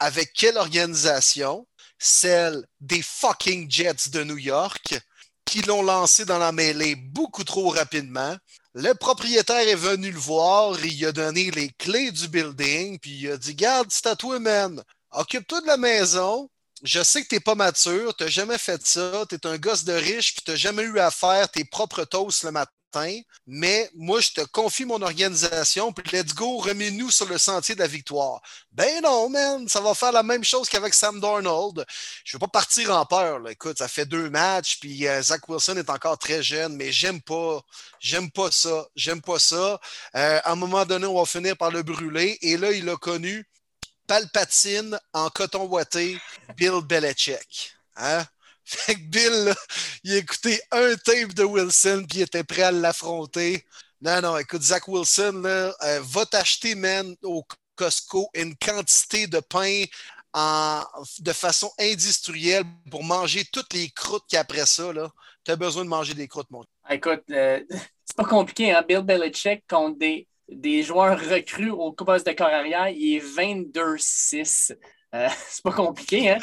avec 0.00 0.32
quelle 0.32 0.56
organisation, 0.56 1.64
celle 1.96 2.66
des 2.80 3.02
fucking 3.02 3.70
Jets 3.70 4.10
de 4.10 4.24
New 4.24 4.36
York, 4.36 4.98
qui 5.44 5.62
l'ont 5.62 5.82
lancé 5.82 6.24
dans 6.24 6.38
la 6.38 6.50
mêlée 6.50 6.96
beaucoup 6.96 7.44
trop 7.44 7.68
rapidement. 7.68 8.36
Le 8.74 8.92
propriétaire 8.94 9.68
est 9.68 9.76
venu 9.76 10.10
le 10.10 10.18
voir, 10.18 10.84
il 10.84 11.06
a 11.06 11.12
donné 11.12 11.52
les 11.52 11.68
clés 11.78 12.10
du 12.10 12.26
building, 12.26 12.98
puis 12.98 13.12
il 13.12 13.30
a 13.30 13.36
dit 13.36 13.54
Garde, 13.54 13.86
c'est 13.90 14.06
à 14.06 14.16
toi, 14.16 14.40
man. 14.40 14.82
Occupe-toi 15.12 15.60
de 15.60 15.66
la 15.68 15.76
maison, 15.76 16.50
je 16.82 17.02
sais 17.02 17.22
que 17.22 17.28
tu 17.28 17.34
n'es 17.36 17.40
pas 17.40 17.54
mature, 17.54 18.14
tu 18.16 18.24
n'as 18.24 18.30
jamais 18.30 18.58
fait 18.58 18.86
ça, 18.86 19.24
tu 19.28 19.34
es 19.34 19.46
un 19.46 19.58
gosse 19.58 19.84
de 19.84 19.92
riche, 19.92 20.34
puis 20.34 20.42
tu 20.44 20.50
n'as 20.50 20.56
jamais 20.56 20.82
eu 20.82 20.98
à 20.98 21.10
faire 21.10 21.50
tes 21.50 21.64
propres 21.64 22.04
toasts 22.04 22.44
le 22.44 22.50
matin. 22.52 22.76
Mais 23.46 23.90
moi, 23.94 24.20
je 24.20 24.30
te 24.30 24.40
confie 24.40 24.84
mon 24.84 25.02
organisation, 25.02 25.92
puis 25.92 26.16
let's 26.16 26.34
go, 26.34 26.58
remets-nous 26.58 27.10
sur 27.10 27.26
le 27.26 27.36
sentier 27.36 27.74
de 27.74 27.80
la 27.80 27.86
victoire. 27.86 28.40
Ben 28.72 29.02
non, 29.02 29.28
man, 29.28 29.68
ça 29.68 29.80
va 29.80 29.94
faire 29.94 30.12
la 30.12 30.22
même 30.22 30.44
chose 30.44 30.68
qu'avec 30.68 30.94
Sam 30.94 31.20
Darnold. 31.20 31.84
Je 32.24 32.36
ne 32.36 32.36
veux 32.36 32.46
pas 32.46 32.48
partir 32.48 32.90
en 32.92 33.04
peur. 33.04 33.46
Écoute, 33.50 33.78
ça 33.78 33.88
fait 33.88 34.06
deux 34.06 34.30
matchs, 34.30 34.78
puis 34.80 35.06
euh, 35.06 35.20
Zach 35.22 35.46
Wilson 35.48 35.76
est 35.76 35.90
encore 35.90 36.18
très 36.18 36.42
jeune, 36.42 36.74
mais 36.76 36.90
j'aime 36.90 37.20
pas, 37.20 37.60
j'aime 38.00 38.30
pas 38.30 38.50
ça, 38.50 38.86
j'aime 38.96 39.20
pas 39.20 39.38
ça. 39.38 39.78
Euh, 40.14 40.40
à 40.42 40.52
un 40.52 40.56
moment 40.56 40.86
donné, 40.86 41.06
on 41.06 41.18
va 41.18 41.26
finir 41.26 41.56
par 41.56 41.70
le 41.70 41.82
brûler, 41.82 42.38
et 42.40 42.56
là, 42.56 42.72
il 42.72 42.88
a 42.88 42.96
connu 42.96 43.46
Palpatine 44.06 44.98
en 45.12 45.28
coton 45.30 45.66
ouaté, 45.66 46.18
Bill 46.56 46.80
Belichick. 46.82 47.74
Hein? 47.96 48.24
Fait 48.64 48.94
que 48.94 49.00
Bill, 49.00 49.54
il 50.02 50.14
a 50.14 50.16
écouté 50.16 50.60
un 50.72 50.94
tape 50.96 51.34
de 51.34 51.44
Wilson 51.44 52.04
puis 52.08 52.18
il 52.18 52.22
était 52.22 52.44
prêt 52.44 52.62
à 52.62 52.72
l'affronter. 52.72 53.64
Non, 54.00 54.20
non, 54.20 54.36
écoute, 54.36 54.62
Zach 54.62 54.88
Wilson, 54.88 55.42
euh, 55.44 56.00
va 56.02 56.26
t'acheter, 56.26 56.74
man, 56.74 57.14
au 57.22 57.44
Costco 57.76 58.28
une 58.34 58.56
quantité 58.56 59.26
de 59.26 59.40
pain 59.40 59.84
en, 60.32 60.82
de 61.20 61.32
façon 61.32 61.72
industrielle 61.78 62.64
pour 62.90 63.04
manger 63.04 63.44
toutes 63.52 63.72
les 63.72 63.88
croûtes 63.90 64.24
qu'après 64.28 64.66
ça, 64.66 64.92
là, 64.92 65.10
tu 65.44 65.50
as 65.50 65.56
besoin 65.56 65.84
de 65.84 65.88
manger 65.88 66.14
des 66.14 66.28
croûtes, 66.28 66.50
mon. 66.50 66.64
Écoute, 66.90 67.22
euh, 67.30 67.62
c'est 68.04 68.16
pas 68.16 68.24
compliqué, 68.24 68.72
hein? 68.72 68.84
Bill 68.86 69.00
Belichick 69.00 69.64
contre 69.68 69.98
des 69.98 70.26
des 70.48 70.82
joueurs 70.82 71.18
recrues 71.18 71.70
au 71.70 71.92
poste 71.92 72.26
de 72.26 72.32
corps 72.32 72.48
arrière, 72.48 72.88
il 72.88 73.16
est 73.16 73.20
22-6. 73.20 74.76
Euh, 75.14 75.28
c'est 75.48 75.62
pas 75.62 75.72
compliqué, 75.72 76.30
hein? 76.30 76.38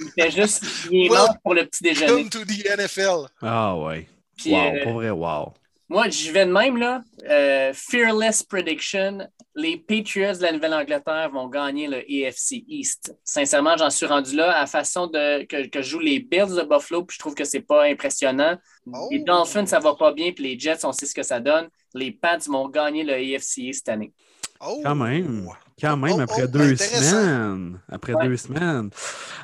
Il 0.00 0.22
fait 0.22 0.30
juste 0.30 0.64
bien 0.88 1.26
pour 1.42 1.54
le 1.54 1.66
petit 1.66 1.82
déjeuner. 1.82 2.22
Come 2.22 2.30
to 2.30 2.44
the 2.44 2.64
NFL. 2.78 3.28
Ah 3.40 3.76
ouais. 3.76 4.06
wow, 4.46 4.56
euh, 4.56 4.82
pour 4.84 4.92
vrai, 4.94 5.10
wow. 5.10 5.52
Moi, 5.92 6.08
je 6.08 6.32
vais 6.32 6.46
de 6.46 6.50
même, 6.50 6.78
là. 6.78 7.02
Euh, 7.28 7.70
fearless 7.74 8.42
prediction. 8.42 9.28
Les 9.54 9.76
Patriots 9.76 10.38
de 10.38 10.42
la 10.42 10.52
Nouvelle-Angleterre 10.52 11.28
vont 11.30 11.48
gagner 11.48 11.86
le 11.86 11.98
AFC 11.98 12.64
East. 12.66 13.14
Sincèrement, 13.22 13.76
j'en 13.76 13.90
suis 13.90 14.06
rendu 14.06 14.34
là. 14.34 14.52
À 14.52 14.60
la 14.60 14.66
façon 14.66 15.06
de, 15.06 15.44
que, 15.44 15.68
que 15.68 15.82
jouent 15.82 16.00
les 16.00 16.20
Bills 16.20 16.56
de 16.56 16.62
Buffalo, 16.62 17.04
puis 17.04 17.16
je 17.16 17.18
trouve 17.18 17.34
que 17.34 17.44
c'est 17.44 17.60
pas 17.60 17.84
impressionnant. 17.84 18.56
Les 19.10 19.20
oh. 19.20 19.24
Dolphins, 19.26 19.66
ça 19.66 19.80
va 19.80 19.94
pas 19.94 20.14
bien, 20.14 20.32
puis 20.32 20.44
les 20.44 20.58
Jets, 20.58 20.82
on 20.84 20.92
sait 20.92 21.04
ce 21.04 21.14
que 21.14 21.22
ça 21.22 21.40
donne. 21.40 21.68
Les 21.92 22.10
Pats 22.10 22.38
vont 22.46 22.70
gagner 22.70 23.04
le 23.04 23.12
AFC 23.12 23.58
East 23.58 23.84
cette 23.84 23.90
année. 23.90 24.14
Oh. 24.66 24.80
Quand 24.82 24.94
même. 24.94 25.46
Quand 25.78 25.96
même, 25.98 26.14
oh, 26.16 26.20
après 26.20 26.48
deux 26.48 26.76
semaines. 26.76 27.80
Après 27.90 28.14
deux 28.22 28.36
semaines. 28.38 28.88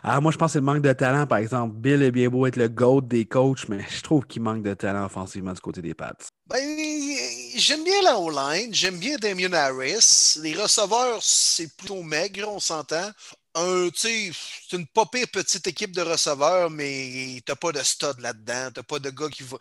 Ah, 0.03 0.19
moi, 0.23 0.33
je 0.33 0.39
pense 0.39 0.49
que 0.49 0.53
c'est 0.55 0.61
le 0.61 0.65
manque 0.65 0.81
de 0.81 0.93
talent, 0.95 1.27
par 1.27 1.39
exemple. 1.39 1.75
Bill 1.77 2.03
est 2.03 2.11
bien 2.11 2.31
beau 2.31 2.47
être 2.47 2.57
le 2.57 2.69
GOAT 2.69 3.03
des 3.03 3.27
coachs, 3.27 3.69
mais 3.69 3.81
je 3.91 4.03
trouve 4.03 4.25
qu'il 4.25 4.41
manque 4.41 4.63
de 4.63 4.73
talent 4.73 5.05
offensivement 5.05 5.53
du 5.53 5.61
côté 5.61 5.83
des 5.83 5.93
Pats. 5.93 6.28
Ben, 6.49 7.19
j'aime 7.57 7.85
bien 7.85 8.01
la 8.03 8.19
O-line, 8.19 8.73
j'aime 8.73 8.99
bien 8.99 9.17
Damien 9.19 9.53
Harris. 9.53 10.39
Les 10.43 10.55
receveurs, 10.55 11.23
c'est 11.23 11.69
plutôt 11.77 12.03
maigre, 12.03 12.49
on 12.49 12.59
s'entend. 12.59 13.11
Un, 13.55 13.89
c'est 13.95 14.33
une 14.73 14.87
pas 14.87 15.05
pire 15.05 15.27
petite 15.31 15.67
équipe 15.67 15.93
de 15.93 16.01
receveurs, 16.01 16.71
mais 16.71 17.43
t'as 17.45 17.55
pas 17.57 17.73
de 17.73 17.83
stud 17.83 18.21
là-dedans. 18.21 18.71
T'as 18.75 18.83
pas 18.83 18.99
de 18.99 19.11
gars 19.11 19.29
qui 19.29 19.43
va, 19.43 19.59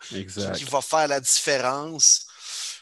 qui 0.54 0.64
va 0.64 0.80
faire 0.80 1.08
la 1.08 1.20
différence. 1.20 2.26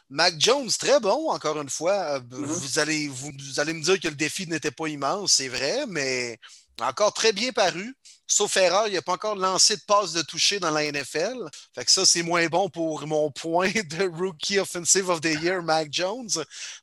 Mac 0.09 0.35
Jones, 0.39 0.71
très 0.79 1.01
bon, 1.01 1.31
encore 1.31 1.61
une 1.61 1.71
fois. 1.71 2.17
Euh, 2.17 2.21
mm-hmm. 2.21 2.45
Vous, 2.45 2.79
allez, 2.79 3.09
vous, 3.09 3.33
allez 3.57 3.73
me 3.73 3.83
dire 3.83 3.99
que 3.99 4.07
le 4.07 4.15
défi 4.15 4.47
n'était 4.47 4.71
pas 4.71 4.87
immense, 4.87 5.33
c'est 5.33 5.49
vrai, 5.49 5.85
mais 5.89 6.39
encore 6.81 7.13
très 7.13 7.33
bien 7.33 7.51
paru. 7.51 7.97
Sauf 8.27 8.57
erreur, 8.57 8.89
il 8.89 8.95
n'a 8.95 9.03
pas 9.03 9.13
encore 9.13 9.37
lancé 9.37 9.77
de 9.77 9.83
passe 9.87 10.13
de 10.13 10.23
toucher 10.23 10.59
dans 10.59 10.71
la 10.71 10.91
NFL. 10.91 11.37
Fait 11.75 11.85
que 11.85 11.91
ça, 11.91 12.05
c'est 12.05 12.23
moins 12.23 12.47
bon 12.47 12.69
pour 12.69 13.07
mon 13.07 13.31
point 13.31 13.71
de 13.99 14.09
Rookie 14.09 14.59
Offensive 14.59 15.09
of 15.09 15.21
the 15.21 15.41
Year, 15.43 15.63
Mac 15.63 15.89
Jones. 15.91 16.29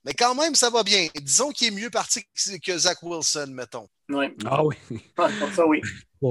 Mais 0.05 0.13
quand 0.13 0.35
même, 0.35 0.55
ça 0.55 0.69
va 0.69 0.83
bien. 0.83 1.07
Disons 1.21 1.51
qu'il 1.51 1.67
est 1.67 1.81
mieux 1.81 1.89
parti 1.89 2.23
que 2.63 2.77
Zach 2.77 2.97
Wilson, 3.01 3.47
mettons. 3.49 3.89
Oui. 4.09 4.27
Ah 4.45 4.63
oui. 4.63 4.75
Pour 5.15 5.29
ça, 5.55 5.65
oui. 5.65 5.81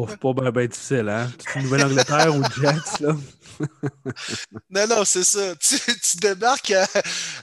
C'est 0.09 0.21
pas 0.21 0.51
bien 0.51 0.67
difficile, 0.67 1.09
hein? 1.09 1.31
Nouvelle-Angleterre 1.57 2.35
ou 2.35 2.43
Jets, 2.61 3.01
là? 3.01 3.15
non, 4.71 4.87
non, 4.87 5.05
c'est 5.05 5.25
ça. 5.25 5.55
Tu, 5.57 5.77
débarques 6.17 6.71
euh, 6.71 6.87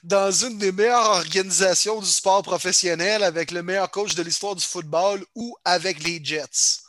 dans 0.03 0.31
une 0.31 0.57
des 0.57 0.71
meilleures 0.71 1.09
organisations 1.09 1.99
du 1.99 2.07
sport 2.07 2.41
professionnel 2.41 3.23
avec 3.23 3.51
le 3.51 3.61
meilleur 3.61 3.89
coach 3.91 4.15
de 4.15 4.23
l'histoire 4.23 4.55
du 4.55 4.65
football 4.65 5.23
ou 5.35 5.55
avec 5.63 6.03
les 6.03 6.19
Jets. 6.23 6.81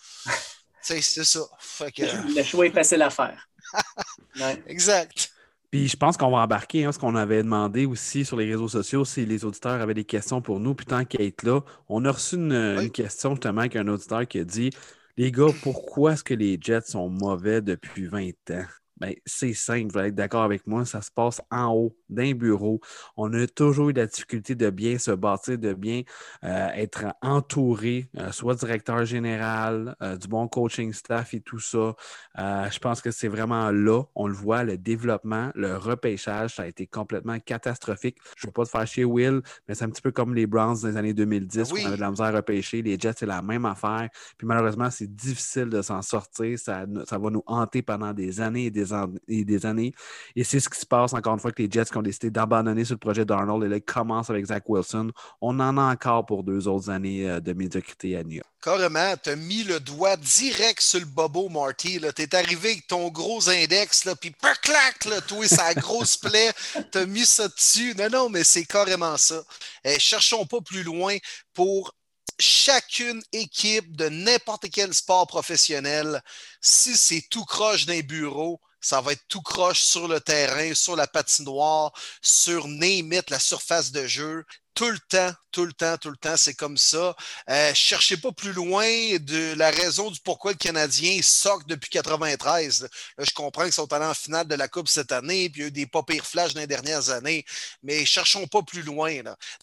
C'est 0.82 1.00
ça. 1.00 1.40
Le 1.98 2.42
choix 2.42 2.66
est 2.66 2.70
facile 2.70 3.02
à 3.02 3.10
faire. 3.10 3.48
Exact. 4.66 5.32
Puis 5.70 5.86
je 5.86 5.96
pense 5.96 6.16
qu'on 6.16 6.30
va 6.30 6.38
embarquer 6.38 6.84
hein, 6.84 6.92
ce 6.92 6.98
qu'on 6.98 7.14
avait 7.14 7.42
demandé 7.42 7.86
aussi 7.86 8.24
sur 8.24 8.36
les 8.36 8.50
réseaux 8.50 8.68
sociaux 8.68 9.04
si 9.04 9.24
les 9.24 9.44
auditeurs 9.44 9.80
avaient 9.80 9.94
des 9.94 10.04
questions 10.04 10.42
pour 10.42 10.58
nous. 10.58 10.74
Puis 10.74 10.86
tant 10.86 11.04
qu'être 11.04 11.44
là, 11.44 11.60
on 11.88 12.04
a 12.04 12.10
reçu 12.10 12.36
une, 12.36 12.52
une 12.52 12.90
question 12.90 13.30
justement 13.30 13.60
avec 13.60 13.76
un 13.76 13.86
auditeur 13.86 14.26
qui 14.26 14.40
a 14.40 14.44
dit 14.44 14.70
Les 15.16 15.30
gars, 15.30 15.52
pourquoi 15.62 16.14
est-ce 16.14 16.24
que 16.24 16.34
les 16.34 16.58
Jets 16.60 16.80
sont 16.86 17.08
mauvais 17.08 17.60
depuis 17.60 18.06
20 18.06 18.30
ans? 18.50 18.66
Ben, 19.00 19.14
c'est 19.24 19.54
simple, 19.54 19.92
vous 19.92 19.98
allez 19.98 20.08
être 20.08 20.14
d'accord 20.14 20.42
avec 20.42 20.66
moi, 20.66 20.84
ça 20.84 21.00
se 21.00 21.10
passe 21.10 21.40
en 21.50 21.72
haut 21.72 21.96
d'un 22.10 22.32
bureau. 22.32 22.80
On 23.16 23.32
a 23.32 23.46
toujours 23.46 23.88
eu 23.88 23.92
la 23.94 24.06
difficulté 24.06 24.54
de 24.54 24.68
bien 24.68 24.98
se 24.98 25.10
bâtir, 25.10 25.58
de 25.58 25.72
bien 25.72 26.02
euh, 26.44 26.68
être 26.74 27.06
entouré, 27.22 28.08
euh, 28.18 28.30
soit 28.30 28.54
directeur 28.56 29.04
général, 29.06 29.96
euh, 30.02 30.16
du 30.18 30.28
bon 30.28 30.48
coaching 30.48 30.92
staff 30.92 31.32
et 31.32 31.40
tout 31.40 31.58
ça. 31.58 31.94
je 32.36 32.78
pense 32.78 33.00
que 33.00 33.10
c'est 33.10 33.28
vraiment 33.28 33.70
là, 33.70 34.02
on 34.14 34.26
le 34.26 34.34
voit, 34.34 34.64
le 34.64 34.76
développement, 34.76 35.50
le 35.54 35.76
repêchage, 35.76 36.56
ça 36.56 36.64
a 36.64 36.66
été 36.66 36.86
complètement 36.86 37.38
catastrophique. 37.38 38.18
Je 38.36 38.46
ne 38.46 38.48
veux 38.50 38.52
pas 38.52 38.64
te 38.64 38.70
faire 38.70 38.86
chier, 38.86 39.04
Will, 39.04 39.40
mais 39.66 39.74
c'est 39.74 39.84
un 39.84 39.90
petit 39.90 40.02
peu 40.02 40.10
comme 40.10 40.34
les 40.34 40.46
Browns 40.46 40.82
des 40.82 40.96
années 40.96 41.14
2010, 41.14 41.72
où 41.72 41.76
on 41.76 41.86
avait 41.86 41.96
de 41.96 42.00
la 42.00 42.10
misère 42.10 42.26
à 42.26 42.32
repêcher. 42.32 42.82
Les 42.82 42.98
Jets, 42.98 43.14
c'est 43.18 43.26
la 43.26 43.40
même 43.40 43.64
affaire. 43.64 44.08
Puis 44.36 44.46
malheureusement, 44.46 44.90
c'est 44.90 45.12
difficile 45.12 45.70
de 45.70 45.80
s'en 45.80 46.02
sortir. 46.02 46.58
Ça, 46.58 46.84
ça 47.06 47.18
va 47.18 47.30
nous 47.30 47.42
hanter 47.46 47.82
pendant 47.82 48.12
des 48.12 48.40
années 48.40 48.66
et 48.66 48.70
des 48.70 48.89
des, 48.90 48.96
années, 48.96 49.44
des 49.44 49.66
années. 49.66 49.94
Et 50.36 50.44
c'est 50.44 50.60
ce 50.60 50.68
qui 50.68 50.78
se 50.78 50.86
passe 50.86 51.12
encore 51.12 51.34
une 51.34 51.40
fois 51.40 51.52
que 51.52 51.62
les 51.62 51.70
Jets 51.70 51.86
qui 51.86 51.96
ont 51.96 52.02
décidé 52.02 52.30
d'abandonner 52.30 52.84
sur 52.84 52.94
le 52.94 52.98
projet 52.98 53.24
d'Arnold 53.24 53.64
et 53.64 53.68
là, 53.68 53.76
ils 53.76 53.82
commencent 53.82 54.30
avec 54.30 54.46
Zach 54.46 54.64
Wilson. 54.68 55.10
On 55.40 55.58
en 55.60 55.78
a 55.78 55.82
encore 55.82 56.26
pour 56.26 56.44
deux 56.44 56.68
autres 56.68 56.90
années 56.90 57.28
euh, 57.28 57.40
de 57.40 57.52
médiocrité 57.52 58.16
à 58.16 58.22
New 58.22 58.36
York. 58.36 58.48
Carrément, 58.62 59.14
tu 59.22 59.30
as 59.30 59.36
mis 59.36 59.62
le 59.62 59.80
doigt 59.80 60.16
direct 60.16 60.82
sur 60.82 61.00
le 61.00 61.06
bobo, 61.06 61.48
Marty. 61.48 61.98
Tu 62.14 62.22
es 62.22 62.34
arrivé 62.34 62.72
avec 62.72 62.86
ton 62.86 63.08
gros 63.08 63.48
index, 63.48 64.06
puis 64.20 64.34
clac, 64.62 65.04
là, 65.06 65.20
toi, 65.22 65.48
sa 65.48 65.72
grosse 65.72 66.16
plaie, 66.18 66.52
tu 66.92 66.98
as 66.98 67.06
mis 67.06 67.24
ça 67.24 67.48
dessus. 67.48 67.94
Non, 67.96 68.10
non, 68.10 68.28
mais 68.28 68.44
c'est 68.44 68.66
carrément 68.66 69.16
ça. 69.16 69.42
Eh, 69.84 69.98
cherchons 69.98 70.44
pas 70.44 70.60
plus 70.60 70.82
loin 70.82 71.16
pour 71.54 71.94
chacune 72.38 73.22
équipe 73.32 73.96
de 73.96 74.08
n'importe 74.08 74.66
quel 74.70 74.92
sport 74.94 75.26
professionnel. 75.26 76.22
Si 76.60 76.96
c'est 76.96 77.24
tout 77.30 77.44
croche 77.44 77.86
d'un 77.86 78.00
bureau, 78.00 78.60
ça 78.80 79.00
va 79.00 79.12
être 79.12 79.26
tout 79.28 79.42
croche 79.42 79.80
sur 79.80 80.08
le 80.08 80.20
terrain, 80.20 80.74
sur 80.74 80.96
la 80.96 81.06
patinoire, 81.06 81.92
sur 82.22 82.66
name 82.68 83.12
la 83.28 83.38
surface 83.38 83.92
de 83.92 84.06
jeu 84.06 84.44
tout 84.80 84.88
le 84.90 84.98
temps, 84.98 85.34
tout 85.52 85.66
le 85.66 85.74
temps, 85.74 85.98
tout 85.98 86.08
le 86.08 86.16
temps, 86.16 86.38
c'est 86.38 86.54
comme 86.54 86.78
ça. 86.78 87.14
Euh, 87.50 87.74
cherchez 87.74 88.16
pas 88.16 88.32
plus 88.32 88.54
loin 88.54 88.86
de 89.20 89.52
la 89.54 89.70
raison 89.70 90.10
du 90.10 90.18
pourquoi 90.20 90.52
le 90.52 90.56
Canadien 90.56 91.20
soque 91.22 91.66
depuis 91.66 91.90
93. 91.90 92.88
je 93.18 93.30
comprends 93.34 93.64
qu'ils 93.64 93.74
sont 93.74 93.92
allés 93.92 94.06
en 94.06 94.14
finale 94.14 94.48
de 94.48 94.54
la 94.54 94.68
Coupe 94.68 94.88
cette 94.88 95.12
année, 95.12 95.50
puis 95.50 95.60
il 95.60 95.62
y 95.62 95.66
a 95.66 95.68
eu 95.68 95.70
des 95.70 95.86
pas 95.86 96.00
dans 96.00 96.60
les 96.60 96.66
dernières 96.66 97.10
années, 97.10 97.44
mais 97.82 98.06
cherchons 98.06 98.46
pas 98.46 98.62
plus 98.62 98.80
loin. 98.80 99.12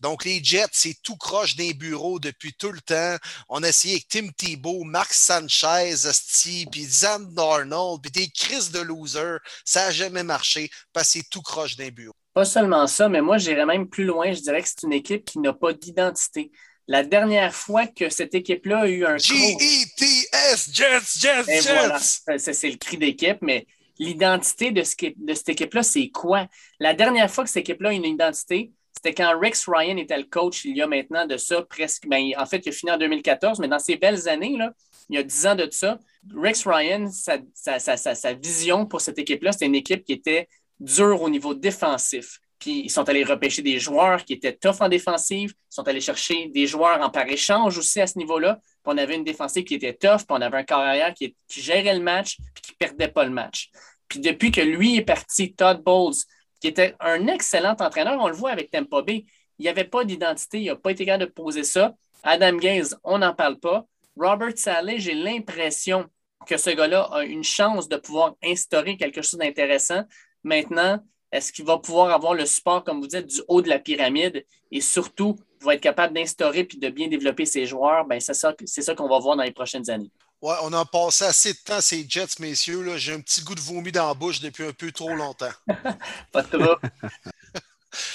Donc, 0.02 0.24
les 0.24 0.40
Jets, 0.44 0.68
c'est 0.74 1.02
tout 1.02 1.18
croche 1.18 1.56
des 1.56 1.74
bureaux 1.74 2.20
depuis 2.20 2.54
tout 2.54 2.72
le 2.72 2.82
temps. 2.82 3.18
On 3.50 3.64
a 3.64 3.70
essayé 3.70 3.96
avec 3.96 4.08
Tim 4.10 4.28
Thibault, 4.38 4.84
Marc 4.84 5.14
Sanchez, 5.14 5.96
Steve, 6.14 6.68
puis 6.72 6.86
Zan 6.86 7.22
Darnold, 7.34 8.04
puis 8.04 8.12
des 8.12 8.30
crises 8.30 8.70
de 8.70 8.82
loser. 8.82 9.38
Ça 9.66 9.88
n'a 9.88 9.92
jamais 9.92 10.22
marché 10.22 10.70
parce 10.94 11.08
que 11.08 11.14
c'est 11.14 11.30
tout 11.32 11.42
croche 11.42 11.76
des 11.76 11.90
bureaux. 11.90 12.14
Pas 12.38 12.46
seulement 12.46 12.86
ça, 12.86 13.10
mais 13.10 13.24
moi, 13.24 13.40
j'irais 13.40 13.66
même 13.66 13.90
plus 13.90 14.04
loin. 14.04 14.32
Je 14.32 14.42
dirais 14.42 14.62
que 14.62 14.68
c'est 14.68 14.84
une 14.84 14.94
équipe 14.94 15.26
qui 15.26 15.40
n'a 15.40 15.54
pas 15.54 15.74
d'identité. 15.74 16.52
La 16.88 17.04
dernière 17.04 17.52
fois 17.52 17.88
que 17.88 18.10
cette 18.10 18.36
équipe-là 18.36 18.82
a 18.82 18.88
eu 18.88 19.04
un. 19.08 19.18
G-E-T-S, 19.18 20.70
Jets, 20.72 21.20
Jets, 21.20 21.62
Jets! 21.64 22.38
C'est 22.38 22.70
le 22.70 22.78
cri 22.78 22.98
d'équipe, 23.00 23.40
mais 23.42 23.66
l'identité 23.98 24.70
de, 24.70 24.82
de, 24.82 25.34
cette 25.34 25.50
équipe-là, 25.50 25.82
c'est 25.82 26.10
quoi? 26.10 26.46
La 26.80 26.94
dernière 26.94 27.32
fois 27.32 27.44
que 27.44 27.50
cette 27.50 27.62
équipe-là 27.62 27.90
a 27.90 27.94
une 27.94 28.06
identité, 28.06 28.72
c'était 28.96 29.16
quand 29.16 29.34
Rex 29.40 29.68
Ryan 29.68 29.98
était 29.98 30.20
le 30.20 30.26
coach 30.26 30.64
il 30.64 30.78
y 30.78 30.84
a 30.84 30.88
maintenant 30.88 31.26
de 31.26 31.38
ça 31.38 31.64
presque. 31.64 32.08
Ben, 32.08 32.34
en 32.38 32.46
fait, 32.46 32.64
il 32.68 32.70
a 32.70 32.72
fini 32.72 32.92
en 32.92 33.00
2014, 33.00 33.58
mais 33.58 33.68
dans 33.68 33.80
ces 33.80 33.96
belles 33.96 34.30
années, 34.30 34.58
là, 34.58 34.74
il 35.10 35.16
y 35.16 35.18
a 35.20 35.24
10 35.24 35.48
ans 35.48 35.56
de 35.56 35.68
ça, 35.72 35.98
Rex 36.36 36.68
Ryan, 36.68 37.10
sa, 37.10 37.80
sa 37.80 38.34
vision 38.34 38.86
pour 38.86 39.02
cette 39.02 39.18
équipe-là, 39.18 39.54
c'était 39.54 39.66
une 39.66 39.74
équipe 39.74 40.04
qui 40.04 40.14
était 40.14 40.48
dur 40.80 41.22
au 41.22 41.30
niveau 41.30 41.54
défensif. 41.54 42.40
Puis 42.60 42.82
ils 42.86 42.90
sont 42.90 43.08
allés 43.08 43.24
repêcher 43.24 43.62
des 43.62 43.80
joueurs 43.80 44.26
qui 44.26 44.34
étaient 44.34 44.54
tough 44.54 44.82
en 44.82 44.90
défensive. 44.90 45.52
Ils 45.52 45.76
sont 45.76 45.88
allés 45.88 46.02
chercher 46.02 46.48
des 46.48 46.66
joueurs 46.66 47.02
en 47.02 47.10
par 47.10 47.28
échange 47.28 47.78
aussi 47.78 48.02
à 48.02 48.08
ce 48.08 48.18
niveau-là. 48.18 48.60
Puis 48.62 48.72
on 48.86 48.98
avait 48.98 49.16
une 49.16 49.24
défensive 49.24 49.64
qui 49.64 49.76
était 49.76 49.94
tough, 49.94 50.18
puis 50.20 50.28
on 50.30 50.42
avait 50.42 50.58
un 50.58 50.64
carrière 50.64 51.14
qui, 51.14 51.36
qui 51.48 51.62
gérait 51.62 51.94
le 51.94 52.02
match, 52.02 52.38
puis 52.54 52.64
qui 52.64 52.72
ne 52.72 52.78
perdait 52.78 53.10
pas 53.10 53.26
le 53.26 53.32
match. 53.32 53.70
Puis 54.08 54.20
depuis 54.20 54.52
que 54.52 54.62
lui 54.62 54.98
est 54.98 55.04
parti, 55.04 55.54
Todd 55.54 55.84
Bowles, 55.84 56.16
qui 56.60 56.68
était 56.68 56.96
un 57.00 57.28
excellent 57.28 57.76
entraîneur, 57.80 58.18
on 58.20 58.28
le 58.28 58.34
voit 58.34 58.52
avec 58.52 58.72
Tampa 58.72 59.02
Bay, 59.02 59.26
il 59.60 59.64
n'y 59.64 59.70
avait 59.70 59.84
pas 59.84 60.04
d'identité, 60.04 60.62
il 60.62 60.68
n'a 60.68 60.76
pas 60.76 60.92
été 60.92 61.06
capable 61.06 61.26
de 61.26 61.32
poser 61.32 61.64
ça. 61.64 61.94
Adam 62.24 62.58
Gaze, 62.58 62.98
on 63.04 63.20
n'en 63.20 63.34
parle 63.34 63.60
pas. 63.60 63.86
Robert 64.16 64.58
Saleh, 64.58 65.00
j'ai 65.00 65.14
l'impression 65.14 66.06
que 66.48 66.58
ce 66.58 66.70
gars-là 66.70 67.04
a 67.12 67.24
une 67.24 67.44
chance 67.44 67.88
de 67.88 67.98
pouvoir 67.98 68.36
instaurer 68.44 68.98
quelque 68.98 69.22
chose 69.22 69.40
d'intéressant. 69.40 70.04
Maintenant, 70.48 71.04
est-ce 71.32 71.52
qu'il 71.52 71.66
va 71.66 71.78
pouvoir 71.78 72.12
avoir 72.12 72.34
le 72.34 72.46
support, 72.46 72.84
comme 72.86 73.02
vous 73.02 73.08
dites, 73.08 73.28
du 73.28 73.42
haut 73.50 73.62
de 73.62 73.68
la 73.68 73.80
pyramide? 73.80 74.46
Et 74.72 74.80
surtout 74.80 75.36
va 75.62 75.74
être 75.74 75.82
capable 75.82 76.14
d'instaurer 76.14 76.64
puis 76.64 76.78
de 76.78 76.88
bien 76.90 77.10
développer 77.10 77.46
ses 77.46 77.66
joueurs? 77.66 78.06
Ben, 78.06 78.20
c'est 78.22 78.34
ça, 78.34 78.54
ça 78.66 78.96
qu'on 78.96 79.10
va 79.10 79.20
voir 79.20 79.36
dans 79.36 79.44
les 79.44 79.52
prochaines 79.52 79.90
années. 79.90 80.12
Ouais, 80.42 80.56
on 80.64 80.72
a 80.72 80.86
passé 80.86 81.26
assez 81.26 81.52
de 81.52 81.58
temps 81.66 81.82
ces 81.82 82.06
Jets, 82.08 82.40
messieurs. 82.40 82.98
J'ai 82.98 83.14
un 83.14 83.20
petit 83.20 83.42
goût 83.42 83.56
de 83.56 83.60
vomi 83.60 83.92
dans 83.92 84.08
la 84.08 84.14
bouche 84.14 84.40
depuis 84.40 84.66
un 84.66 84.72
peu 84.72 84.92
trop 84.92 85.14
longtemps. 85.14 85.52
Pas 86.32 86.44
de 86.44 86.58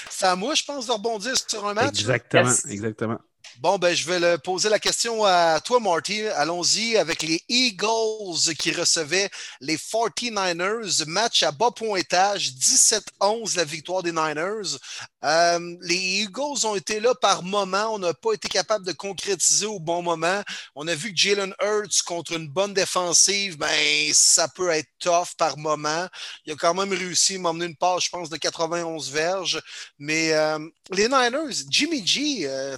c'est 0.09 0.25
à 0.25 0.35
moi, 0.35 0.55
je 0.55 0.63
pense, 0.63 0.87
de 0.87 0.91
rebondir 0.91 1.33
sur 1.35 1.67
un 1.67 1.73
match. 1.73 1.99
Exactement, 1.99 2.53
exactement. 2.69 3.17
Bon, 3.59 3.77
ben, 3.77 3.95
je 3.95 4.05
vais 4.09 4.37
poser 4.39 4.69
la 4.69 4.79
question 4.79 5.23
à 5.25 5.59
toi, 5.63 5.79
Marty. 5.79 6.25
Allons-y 6.27 6.97
avec 6.97 7.21
les 7.21 7.41
Eagles 7.47 8.55
qui 8.57 8.71
recevaient 8.71 9.29
les 9.61 9.77
49ers. 9.77 11.05
Match 11.07 11.43
à 11.43 11.51
bas 11.51 11.71
pointage, 11.71 12.51
17-11 12.53 13.55
la 13.55 13.63
victoire 13.63 14.03
des 14.03 14.11
Niners. 14.11 14.77
Euh, 15.23 15.77
les 15.81 16.23
Eagles 16.23 16.65
ont 16.65 16.75
été 16.75 16.99
là 16.99 17.15
par 17.15 17.43
moment. 17.43 17.93
On 17.93 17.99
n'a 17.99 18.13
pas 18.13 18.33
été 18.33 18.49
capable 18.49 18.85
de 18.85 18.91
concrétiser 18.91 19.65
au 19.65 19.79
bon 19.79 20.01
moment. 20.01 20.41
On 20.75 20.87
a 20.87 20.95
vu 20.95 21.13
que 21.13 21.17
Jalen 21.17 21.53
Hurts 21.61 22.03
contre 22.05 22.33
une 22.33 22.47
bonne 22.47 22.73
défensive, 22.73 23.57
ben, 23.57 24.13
ça 24.13 24.47
peut 24.47 24.69
être 24.69 24.89
tough 24.99 25.35
par 25.37 25.57
moment. 25.57 26.07
Il 26.45 26.53
a 26.53 26.55
quand 26.55 26.73
même 26.73 26.91
réussi 26.91 27.35
à 27.35 27.39
m'emmener 27.39 27.65
une 27.65 27.75
passe, 27.75 28.05
je 28.05 28.09
pense, 28.09 28.29
de 28.29 28.37
91 28.37 29.11
verges. 29.11 29.61
Mais 29.97 30.33
euh, 30.33 30.59
les 30.91 31.07
Niners, 31.07 31.63
Jimmy 31.69 32.05
G, 32.05 32.41
euh, 32.43 32.77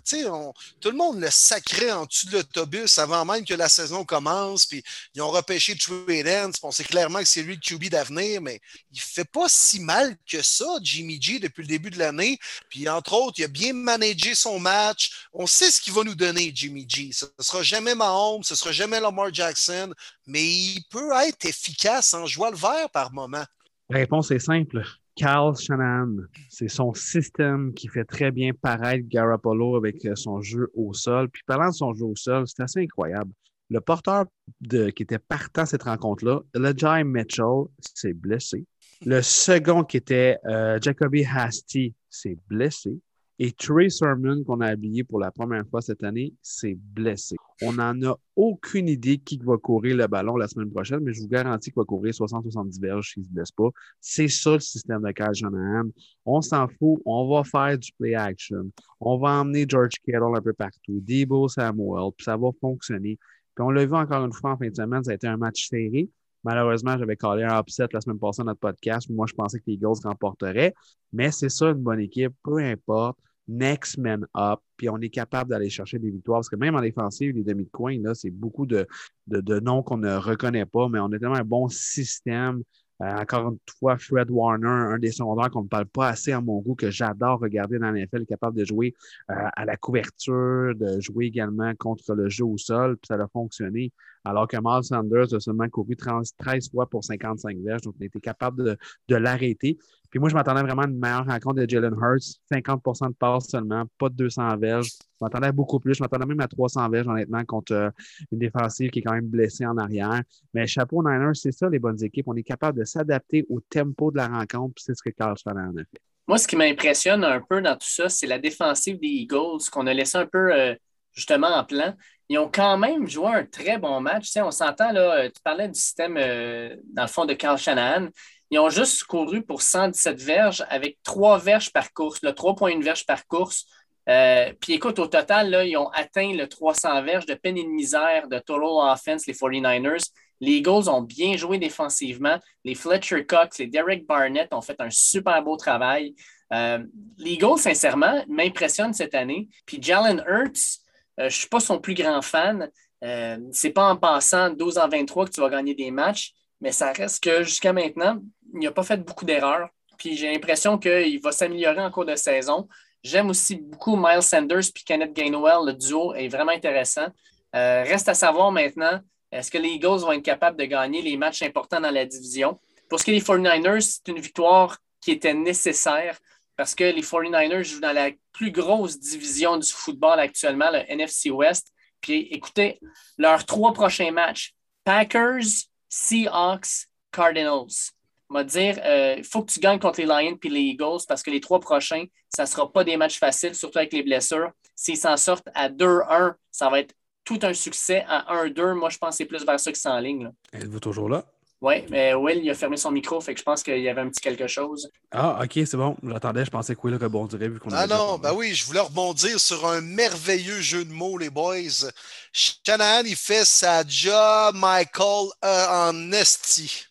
tout 0.80 0.90
le 0.92 0.98
monde 0.98 1.20
le 1.20 1.32
sacrait 1.32 1.92
en 1.92 2.06
dessous 2.06 2.28
de 2.28 2.38
l'autobus 2.38 2.98
avant 3.00 3.26
même 3.26 3.46
que 3.46 3.54
la 3.54 3.70
saison 3.70 4.06
commence. 4.06 4.66
Puis 4.66 4.84
ils 5.16 5.22
ont 5.22 5.32
repêché 5.32 5.76
Trey 5.76 6.24
Lance. 6.24 6.56
On 6.62 6.72
sait 6.72 6.84
clairement 6.84 7.20
que 7.20 7.26
c'est 7.26 7.42
lui 7.42 7.56
le 7.56 7.62
QB 7.62 7.90
d'avenir, 7.90 8.42
mais 8.42 8.60
il 8.92 9.00
fait 9.00 9.26
pas 9.26 9.48
si 9.48 9.80
mal 9.80 10.16
que 10.30 10.42
ça, 10.42 10.66
Jimmy 10.82 11.22
G, 11.22 11.40
depuis 11.40 11.62
le 11.62 11.68
début 11.68 11.90
de 11.90 11.98
l'année. 11.98 12.35
Puis 12.70 12.88
entre 12.90 13.14
autres, 13.14 13.40
il 13.40 13.46
a 13.46 13.48
bien 13.48 13.74
managé 13.74 14.36
son 14.36 14.60
match. 14.60 15.28
On 15.34 15.48
sait 15.48 15.72
ce 15.72 15.82
qu'il 15.82 15.94
va 15.94 16.04
nous 16.04 16.16
donner, 16.16 16.52
Jimmy 16.54 16.86
G. 16.88 17.12
Ce 17.12 17.26
ne 17.26 17.44
sera 17.44 17.64
jamais 17.64 17.96
Mahomes, 17.96 18.44
ce 18.44 18.54
ne 18.54 18.58
sera 18.58 18.72
jamais 18.72 19.00
Lamar 19.00 19.34
Jackson, 19.34 19.94
mais 20.28 20.44
il 20.44 20.84
peut 20.90 21.12
être 21.28 21.46
efficace 21.46 22.14
en 22.14 22.26
jouant 22.26 22.52
le 22.52 22.58
vert 22.58 22.90
par 22.92 23.12
moment. 23.14 23.44
La 23.90 24.00
réponse 24.00 24.32
est 24.32 24.40
simple. 24.40 24.84
Carl 25.16 25.56
Shanahan, 25.56 26.18
c'est 26.50 26.68
son 26.68 26.94
système 26.94 27.74
qui 27.74 27.88
fait 27.88 28.04
très 28.04 28.32
bien 28.32 28.52
paraître 28.54 29.08
Garoppolo 29.08 29.78
avec 29.78 30.06
euh, 30.06 30.16
son 30.16 30.42
jeu 30.42 30.70
au 30.76 30.94
sol. 30.94 31.30
Puis 31.30 31.42
parlant 31.46 31.70
de 31.70 31.74
son 31.74 31.94
jeu 31.94 32.04
au 32.04 32.16
sol, 32.16 32.46
c'est 32.48 32.62
assez 32.62 32.82
incroyable. 32.82 33.32
Le 33.70 33.80
porteur 33.80 34.26
qui 34.70 35.04
était 35.04 35.20
partant 35.20 35.66
cette 35.66 35.84
rencontre-là, 35.84 36.42
Elijah 36.54 37.04
Mitchell, 37.04 37.66
s'est 37.80 38.14
blessé. 38.14 38.66
Le 39.06 39.22
second 39.22 39.84
qui 39.84 39.98
était 39.98 40.38
euh, 40.46 40.80
Jacoby 40.82 41.26
Hasty 41.26 41.94
s'est 42.16 42.38
blessé. 42.48 43.00
Et 43.38 43.52
Trey 43.52 43.90
Sermon, 43.90 44.46
qu'on 44.46 44.62
a 44.62 44.68
habillé 44.68 45.04
pour 45.04 45.20
la 45.20 45.30
première 45.30 45.68
fois 45.68 45.82
cette 45.82 46.04
année, 46.04 46.34
s'est 46.42 46.78
blessé. 46.80 47.36
On 47.62 47.74
n'en 47.74 48.02
a 48.04 48.18
aucune 48.38 48.88
idée 48.88 49.18
qui 49.18 49.38
va 49.44 49.58
courir 49.58 49.98
le 49.98 50.08
ballon 50.08 50.38
la 50.38 50.48
semaine 50.48 50.72
prochaine, 50.72 51.02
mais 51.02 51.12
je 51.12 51.22
vous 51.22 51.28
garantis 51.28 51.70
qu'il 51.70 51.80
va 51.80 51.84
courir 51.84 52.14
60-70 52.14 52.80
verges 52.80 53.12
s'il 53.12 53.24
ne 53.24 53.28
se 53.28 53.34
blesse 53.34 53.52
pas. 53.52 53.70
C'est 54.00 54.30
ça 54.30 54.54
le 54.54 54.62
système 54.62 55.02
de 55.02 55.12
Kyle 55.12 55.34
Shanahan. 55.34 55.90
On 56.26 56.42
s'en 56.42 56.70
fout, 56.70 57.02
on 57.06 57.30
va 57.30 57.44
faire 57.44 57.78
du 57.78 57.92
play 58.00 58.16
action. 58.16 58.72
On 59.02 59.18
va 59.18 59.42
emmener 59.42 59.66
George 59.68 59.96
Kittle 60.06 60.24
un 60.34 60.42
peu 60.42 60.54
partout, 60.54 61.02
Debo 61.02 61.50
Samuel, 61.50 62.12
puis 62.16 62.24
ça 62.24 62.38
va 62.38 62.50
fonctionner. 62.62 63.20
Puis 63.54 63.66
on 63.66 63.70
l'a 63.70 63.86
vu 63.86 63.96
encore 63.96 64.24
une 64.24 64.34
fois 64.34 64.52
en 64.52 64.58
fin 64.58 64.70
de 64.70 64.76
semaine, 64.76 65.04
ça 65.04 65.12
a 65.12 65.16
été 65.16 65.28
un 65.28 65.38
match 65.38 65.68
serré. 65.68 66.10
Malheureusement, 66.46 66.96
j'avais 66.98 67.16
collé 67.16 67.44
un 67.44 67.60
upset 67.60 67.88
la 67.92 68.02
semaine 68.02 68.20
passée 68.20 68.44
dans 68.44 68.52
notre 68.52 68.60
podcast. 68.60 69.10
Moi, 69.10 69.26
je 69.28 69.34
pensais 69.34 69.58
que 69.58 69.64
les 69.66 69.74
Eagles 69.74 69.96
remporteraient. 70.04 70.76
Mais 71.12 71.32
c'est 71.32 71.50
ça, 71.50 71.72
une 71.72 71.82
bonne 71.82 72.00
équipe. 72.00 72.34
Peu 72.44 72.60
importe. 72.60 73.18
Next 73.48 73.98
man 73.98 74.26
up. 74.38 74.60
Puis 74.78 74.88
on 74.90 74.98
est 75.00 75.10
capable 75.10 75.50
d'aller 75.50 75.70
chercher 75.70 75.98
des 75.98 76.12
victoires. 76.12 76.38
Parce 76.38 76.50
que 76.50 76.56
même 76.56 76.76
en 76.76 76.82
défensive, 76.82 77.36
les 77.36 77.44
demi 77.44 77.66
de 77.66 77.70
coin, 77.70 78.00
là, 78.00 78.14
c'est 78.14 78.30
beaucoup 78.30 78.68
de, 78.68 78.88
de, 79.26 79.42
de 79.42 79.60
noms 79.60 79.82
qu'on 79.82 79.98
ne 79.98 80.16
reconnaît 80.16 80.68
pas. 80.68 80.88
Mais 80.88 81.00
on 81.00 81.12
a 81.12 81.18
tellement 81.18 81.36
un 81.36 81.44
bon 81.44 81.68
système. 81.68 82.62
Euh, 83.02 83.12
encore 83.12 83.50
une 83.50 83.58
fois, 83.80 83.98
Fred 83.98 84.30
Warner, 84.30 84.68
un 84.68 85.00
des 85.00 85.12
sondeurs 85.12 85.50
qu'on 85.50 85.64
ne 85.64 85.68
parle 85.68 85.88
pas 85.88 86.10
assez 86.10 86.32
à 86.32 86.40
mon 86.42 86.60
goût, 86.62 86.76
que 86.76 86.92
j'adore 86.92 87.40
regarder 87.40 87.78
dans 87.78 87.92
l'NFL, 87.92 88.26
capable 88.26 88.58
de 88.58 88.64
jouer 88.64 88.94
euh, 89.32 89.34
à 89.56 89.66
la 89.66 89.76
couverture, 89.76 90.74
de 90.76 91.00
jouer 91.02 91.26
également 91.26 91.74
contre 91.76 92.14
le 92.14 92.30
jeu 92.30 92.46
au 92.46 92.58
sol, 92.58 92.98
puis 92.98 93.08
ça 93.08 93.16
a 93.16 93.28
fonctionné. 93.28 93.92
Alors 94.26 94.48
que 94.48 94.58
Miles 94.58 94.84
Sanders 94.84 95.34
a 95.34 95.40
seulement 95.40 95.70
couru 95.70 95.96
13 95.96 96.70
fois 96.72 96.90
pour 96.90 97.04
55 97.04 97.58
verges, 97.60 97.82
donc 97.84 97.96
on 98.00 98.04
été 98.04 98.20
capable 98.20 98.78
de, 99.08 99.16
l'arrêter. 99.16 99.78
Puis 100.10 100.20
moi, 100.20 100.30
je 100.30 100.34
m'attendais 100.34 100.62
vraiment 100.62 100.82
à 100.82 100.88
une 100.88 100.98
meilleure 100.98 101.26
rencontre 101.26 101.62
de 101.62 101.70
Jalen 101.70 101.94
Hurts, 101.94 102.40
50% 102.52 103.10
de 103.10 103.14
passes 103.14 103.50
seulement, 103.50 103.86
pas 103.98 104.10
de 104.10 104.16
200 104.16 104.58
verges. 104.58 104.88
Je 104.88 105.26
m'attendais 105.26 105.52
beaucoup 105.52 105.80
plus. 105.80 105.94
Je 105.94 106.04
m'attendais 106.04 106.26
même 106.26 106.40
à 106.40 106.48
300 106.48 106.90
verges, 106.90 107.08
honnêtement, 107.08 107.44
contre 107.46 107.74
euh, 107.74 107.90
une 108.32 108.40
défensive 108.40 108.90
qui 108.90 109.00
est 109.00 109.02
quand 109.04 109.14
même 109.14 109.28
blessée 109.28 109.66
en 109.66 109.78
arrière. 109.78 110.22
Mais 110.54 110.68
chapeau 110.68 111.04
Niners, 111.04 111.36
c'est 111.36 111.52
ça, 111.52 111.70
les 111.70 111.80
bonnes 111.80 112.02
équipes. 112.04 112.28
On 112.28 112.36
est 112.36 112.44
capable 112.44 112.80
de 112.80 112.86
s'adapter 112.86 113.46
au 113.50 113.60
tempo 113.60 114.12
de 114.12 114.18
la 114.18 114.28
rencontre, 114.28 114.76
c'est 114.78 114.96
ce 114.96 115.04
que 115.04 115.10
Carl 115.10 115.38
Shanahan 115.38 115.76
a 115.78 115.84
fait. 115.84 116.02
Moi, 116.28 116.40
ce 116.40 116.48
qui 116.48 116.56
m'impressionne 116.56 117.24
un 117.24 117.40
peu 117.40 117.62
dans 117.62 117.76
tout 117.76 117.88
ça, 117.88 118.10
c'est 118.10 118.26
la 118.26 118.40
défensive 118.40 119.00
des 119.00 119.08
Eagles 119.08 119.70
qu'on 119.72 119.86
a 119.86 119.94
laissé 119.94 120.18
un 120.18 120.26
peu 120.26 120.52
euh, 120.52 120.74
justement 121.14 121.48
en 121.48 121.64
plan. 121.64 121.94
Ils 122.30 122.38
ont 122.38 122.50
quand 122.52 122.78
même 122.78 123.08
joué 123.08 123.28
un 123.28 123.46
très 123.46 123.78
bon 123.78 124.00
match. 124.02 124.32
on 124.38 124.52
s'entend, 124.52 124.92
là, 124.92 125.30
tu 125.30 125.42
parlais 125.44 125.68
du 125.68 125.80
système, 125.80 126.18
euh, 126.18 126.76
dans 126.94 127.04
le 127.04 127.08
fond, 127.08 127.26
de 127.26 127.34
Carl 127.34 127.58
Shanahan. 127.58 128.08
Ils 128.52 128.60
ont 128.60 128.70
juste 128.70 129.04
couru 129.04 129.42
pour 129.44 129.62
117 129.62 130.22
verges 130.22 130.66
avec 130.70 130.98
trois 131.04 131.38
verges 131.38 131.72
par 131.72 131.94
course, 131.94 132.22
le 132.22 132.32
3,1 132.32 132.82
verges 132.82 133.06
par 133.06 133.26
course. 133.28 133.66
Euh, 134.08 134.54
puis 134.60 134.74
écoute, 134.74 135.00
au 135.00 135.08
total, 135.08 135.50
là, 135.50 135.66
ils 135.66 135.78
ont 135.78 135.90
atteint 135.90 136.32
le 136.34 136.48
300 136.48 137.02
verges 137.04 137.26
de 137.26 137.34
peine 137.34 137.58
et 137.58 137.64
de 137.64 137.70
misère 137.70 138.28
de 138.28 138.38
total 138.40 138.92
offense, 138.92 139.26
les 139.26 139.34
49ers. 139.34 140.10
Les 140.42 140.54
Eagles 140.54 140.90
ont 140.90 141.02
bien 141.02 141.38
joué 141.38 141.58
défensivement. 141.58 142.38
Les 142.64 142.76
Fletcher 142.76 143.26
Cox, 143.26 143.58
les 143.58 143.68
Derek 143.68 144.06
Barnett 144.06 144.54
ont 144.54 144.62
fait 144.62 144.80
un 144.80 144.90
super 144.90 145.42
beau 145.44 145.58
travail. 145.58 146.14
Euh, 146.54 146.80
les 147.18 147.32
Eagles, 147.32 147.58
sincèrement, 147.58 148.24
m'impressionnent 148.28 148.94
cette 148.94 149.16
année. 149.16 149.48
Puis 149.66 149.82
Jalen 149.82 150.24
Hurts, 150.28 150.52
euh, 150.52 150.85
je 151.18 151.24
ne 151.24 151.30
suis 151.30 151.48
pas 151.48 151.60
son 151.60 151.80
plus 151.80 151.94
grand 151.94 152.22
fan. 152.22 152.70
Euh, 153.04 153.38
Ce 153.52 153.68
n'est 153.68 153.74
pas 153.74 153.90
en 153.90 153.98
passant 153.98 154.50
12 154.50 154.78
en 154.78 154.88
23 154.88 155.26
que 155.26 155.32
tu 155.32 155.42
vas 155.42 155.50
gagner 155.50 155.76
des 155.76 155.92
matchs, 155.92 156.34
mais 156.62 156.72
ça 156.72 156.92
reste 156.92 157.24
que 157.24 157.44
jusqu'à 157.44 157.74
maintenant, 157.74 158.20
il 158.54 158.62
n'a 158.62 158.72
pas 158.72 158.84
fait 158.84 158.98
beaucoup 158.98 159.26
d'erreurs. 159.26 159.70
Puis 159.98 160.16
j'ai 160.16 160.32
l'impression 160.32 160.78
qu'il 160.78 161.22
va 161.22 161.32
s'améliorer 161.32 161.82
en 161.82 161.92
cours 161.92 162.06
de 162.06 162.16
saison. 162.16 162.68
J'aime 163.04 163.30
aussi 163.30 163.56
beaucoup 163.56 163.96
Miles 163.96 164.24
Sanders 164.24 164.72
puis 164.74 164.84
Kenneth 164.84 165.14
Gainwell. 165.14 165.66
Le 165.66 165.74
duo 165.74 166.14
est 166.14 166.28
vraiment 166.28 166.52
intéressant. 166.52 167.08
reste 167.54 168.10
à 168.10 168.14
savoir 168.14 168.52
maintenant 168.52 169.00
est-ce 169.36 169.52
que 169.52 169.58
les 169.58 169.70
Eagles 169.70 170.00
vont 170.00 170.14
être 170.14 170.24
capables 170.24 170.58
de 170.58 170.66
gagner 170.66 171.02
les 171.02 171.18
matchs 171.18 171.42
importants 171.42 171.82
dans 171.82 171.92
la 171.92 172.06
division? 172.06 172.60
Pour 172.90 173.00
ce 173.00 173.06
qui 173.06 173.12
est 173.12 173.20
des 173.20 173.26
49ers, 173.26 173.82
c'est 173.82 174.08
une 174.12 174.20
victoire 174.20 174.78
qui 175.02 175.12
était 175.12 175.34
nécessaire 175.34 176.18
parce 176.56 176.76
que 176.76 176.84
les 176.84 177.02
49ers 177.02 177.64
jouent 177.64 177.82
dans 177.82 177.94
la 177.94 178.12
plus 178.32 178.52
grosse 178.52 179.00
division 179.00 179.58
du 179.58 179.70
football 179.70 180.20
actuellement, 180.20 180.72
le 180.72 180.80
NFC 180.92 181.30
West. 181.30 181.72
Puis 182.02 182.28
écoutez, 182.32 182.80
leurs 183.18 183.46
trois 183.46 183.74
prochains 183.74 184.12
matchs, 184.12 184.54
Packers, 184.84 185.44
Seahawks, 185.90 186.88
Cardinals. 187.12 187.92
On 188.30 188.34
va 188.34 188.44
dire, 188.44 188.80
euh, 188.84 189.16
il 189.18 189.24
faut 189.24 189.44
que 189.44 189.52
tu 189.52 189.60
gagnes 189.60 189.80
contre 189.80 190.00
les 190.02 190.06
Lions 190.06 190.36
puis 190.36 190.50
les 190.50 190.62
Eagles 190.62 191.06
parce 191.08 191.22
que 191.22 191.30
les 191.30 191.40
trois 191.40 191.60
prochains, 191.60 192.06
ça 192.30 192.44
ne 192.44 192.48
sera 192.48 192.72
pas 192.72 192.84
des 192.84 192.98
matchs 192.98 193.20
faciles, 193.20 193.56
surtout 193.56 193.78
avec 193.78 193.94
les 193.94 194.04
blessures. 194.04 194.52
S'ils 194.76 194.98
s'en 194.98 195.16
sortent 195.16 195.48
à 195.54 195.70
2-1, 195.70 196.34
ça 196.52 196.70
va 196.70 196.80
être 196.80 196.94
tout 197.24 197.40
un 197.44 197.54
succès 197.54 198.06
à 198.08 198.46
1-2. 198.46 198.74
Moi, 198.74 198.90
je 198.90 198.98
pense 198.98 199.12
que 199.12 199.16
c'est 199.18 199.26
plus 199.26 199.46
vers 199.46 199.60
ça 199.60 199.72
qui 199.72 200.02
ligne. 200.02 200.32
Êtes-vous 200.54 200.80
toujours 200.80 201.10
là? 201.10 201.26
Oui, 201.66 201.84
mais 201.90 202.14
Will, 202.14 202.42
il 202.44 202.50
a 202.52 202.54
fermé 202.54 202.78
son 202.78 202.92
micro, 202.92 203.20
fait 203.20 203.34
que 203.34 203.40
je 203.40 203.44
pense 203.44 203.64
qu'il 203.64 203.80
y 203.80 203.90
avait 203.90 204.02
un 204.02 204.10
petit 204.10 204.22
quelque 204.22 204.46
chose. 204.46 204.88
Ah, 205.10 205.40
ok, 205.42 205.52
c'est 205.66 205.76
bon. 205.76 205.98
J'attendais, 206.04 206.46
je 206.46 206.52
pensais 206.52 206.76
que 206.76 206.82
Will 206.84 206.96
rebondirait 206.96 207.48
vu 207.50 207.58
qu'on 207.58 207.72
Ah 207.72 207.88
non, 207.88 208.20
ben 208.20 208.34
oui, 208.36 208.54
je 208.54 208.68
voulais 208.68 208.82
rebondir 208.82 209.40
sur 209.40 209.66
un 209.66 209.82
merveilleux 209.82 210.62
jeu 210.62 210.86
de 210.86 210.92
mots, 210.92 211.18
les 211.18 211.32
boys. 211.32 211.90
Shanahan, 212.32 213.02
il 213.06 213.16
fait 213.16 213.46
sa 213.46 213.84
job, 213.84 214.54
Michael, 214.54 215.30
euh, 215.44 215.90
en 215.90 216.12
esti. 216.12 216.86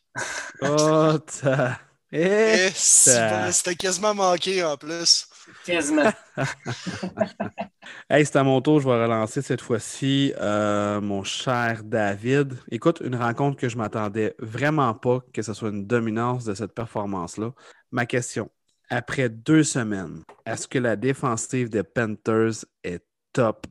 oh, 0.63 1.19
eh, 2.11 2.71
C'était 2.75 3.77
quasiment 3.77 4.13
manqué 4.13 4.65
en 4.65 4.77
plus. 4.77 5.29
Quasiment. 5.65 6.11
hey, 8.11 8.27
c'est 8.27 8.37
à 8.37 8.43
mon 8.43 8.61
tour, 8.61 8.81
je 8.81 8.89
vais 8.89 9.03
relancer 9.03 9.41
cette 9.41 9.63
fois-ci 9.63 10.35
euh, 10.39 11.01
mon 11.01 11.25
cher 11.25 11.83
David. 11.85 12.55
Écoute, 12.71 13.01
une 13.05 13.17
rencontre 13.17 13.57
que 13.57 13.69
je 13.69 13.79
m'attendais 13.79 14.35
vraiment 14.39 14.93
pas 14.95 15.21
que 15.33 15.43
ce 15.43 15.55
soit 15.55 15.71
une 15.71 15.87
dominance 15.87 16.45
de 16.45 16.55
cette 16.55 16.73
performance-là. 16.73 17.53
Ma 17.93 18.05
question, 18.05 18.51
après 18.91 19.29
deux 19.31 19.65
semaines, 19.65 20.23
est-ce 20.45 20.69
que 20.69 20.79
la 20.79 20.97
défensive 20.97 21.71
des 21.71 21.83
Panthers 21.83 22.65
est 22.83 23.05
top? 23.33 23.67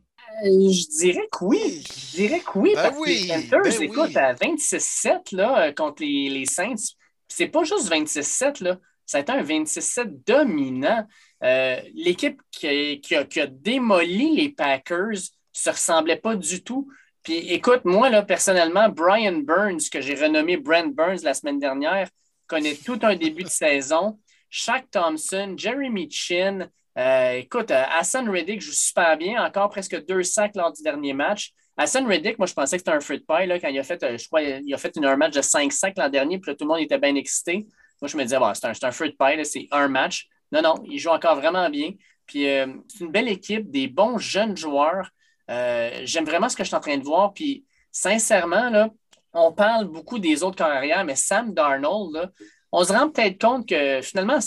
Euh, 0.45 0.49
je 0.71 0.97
dirais 0.97 1.27
que 1.31 1.43
oui. 1.43 1.83
Je 1.87 2.15
dirais 2.15 2.39
que 2.39 2.57
oui. 2.57 2.73
Ben 2.75 2.91
parce 2.91 2.97
que 2.97 3.09
les 3.09 3.49
Panthers, 3.49 3.79
ben 3.79 3.81
écoute, 3.83 4.17
à 4.17 4.33
26-7 4.33 5.75
contre 5.75 6.01
les, 6.01 6.29
les 6.29 6.45
Saints, 6.45 6.95
c'est 7.27 7.47
pas 7.47 7.63
juste 7.63 7.91
26-7, 7.91 8.63
là. 8.63 8.79
Ça 9.05 9.17
a 9.17 9.21
été 9.21 9.31
un 9.31 9.43
26-7 9.43 10.23
dominant. 10.25 11.05
Euh, 11.43 11.81
l'équipe 11.93 12.41
qui, 12.51 13.15
a, 13.15 13.47
démoli 13.47 14.35
les 14.35 14.49
Packers 14.49 15.09
ne 15.09 15.15
se 15.51 15.69
ressemblait 15.69 16.17
pas 16.17 16.35
du 16.35 16.63
tout. 16.63 16.89
Puis 17.23 17.37
écoute, 17.53 17.81
moi, 17.85 18.09
là, 18.09 18.23
personnellement, 18.23 18.89
Brian 18.89 19.39
Burns, 19.39 19.89
que 19.91 20.01
j'ai 20.01 20.15
renommé 20.15 20.57
Brent 20.57 20.93
Burns 20.93 21.23
la 21.23 21.33
semaine 21.33 21.59
dernière, 21.59 22.09
connaît 22.47 22.75
tout 22.75 22.99
un 23.01 23.15
début 23.15 23.43
de 23.43 23.49
saison. 23.49 24.19
Shaq 24.49 24.89
Thompson, 24.91 25.55
Jeremy 25.57 26.09
Chin, 26.11 26.69
euh, 26.97 27.31
écoute, 27.33 27.71
euh, 27.71 27.83
Hassan 27.97 28.29
Reddick 28.29 28.61
joue 28.61 28.71
super 28.71 29.17
bien, 29.17 29.43
encore 29.43 29.69
presque 29.69 30.05
deux 30.05 30.23
sacs 30.23 30.55
lors 30.55 30.71
du 30.71 30.83
dernier 30.83 31.13
match. 31.13 31.51
Hassan 31.75 32.05
Reddick, 32.05 32.37
moi, 32.37 32.45
je 32.45 32.53
pensais 32.53 32.77
que 32.77 32.81
c'était 32.81 32.95
un 32.95 32.99
fruit 32.99 33.19
pie 33.19 33.47
là, 33.47 33.59
quand 33.59 33.69
il 33.69 33.79
a 33.79 33.83
fait, 33.83 33.99
je 34.17 34.27
crois, 34.27 34.43
il 34.43 34.71
a 34.73 34.77
fait 34.77 34.95
une, 34.95 35.05
un 35.05 35.15
match 35.17 35.33
de 35.33 35.41
5 35.41 35.73
sacs 35.73 35.97
l'an 35.97 36.09
dernier, 36.09 36.37
puis 36.37 36.55
tout 36.55 36.65
le 36.65 36.67
monde 36.67 36.81
était 36.81 36.99
bien 36.99 37.15
excité. 37.15 37.65
Moi, 37.99 38.09
je 38.09 38.15
me 38.15 38.23
disais, 38.23 38.37
c'est 38.53 38.67
un, 38.67 38.87
un 38.89 38.91
fruit 38.91 39.15
pie, 39.17 39.45
c'est 39.45 39.67
un 39.71 39.87
match. 39.87 40.27
Non, 40.53 40.61
non, 40.61 40.75
il 40.85 40.99
joue 40.99 41.09
encore 41.09 41.35
vraiment 41.35 41.67
bien. 41.71 41.93
Puis 42.27 42.47
euh, 42.47 42.67
c'est 42.87 43.03
une 43.03 43.11
belle 43.11 43.27
équipe, 43.27 43.71
des 43.71 43.87
bons 43.87 44.19
jeunes 44.19 44.55
joueurs. 44.55 45.09
Euh, 45.49 46.01
j'aime 46.03 46.25
vraiment 46.25 46.47
ce 46.47 46.55
que 46.55 46.63
je 46.63 46.67
suis 46.67 46.75
en 46.75 46.79
train 46.79 46.97
de 46.97 47.03
voir. 47.03 47.33
Puis 47.33 47.65
sincèrement, 47.91 48.69
là, 48.69 48.89
on 49.33 49.51
parle 49.51 49.85
beaucoup 49.85 50.19
des 50.19 50.43
autres 50.43 50.57
carrières, 50.57 51.03
mais 51.05 51.15
Sam 51.15 51.55
Darnold, 51.55 52.31
on 52.71 52.83
se 52.83 52.93
rend 52.93 53.09
peut-être 53.09 53.41
compte 53.41 53.67
que 53.67 54.01
finalement, 54.03 54.37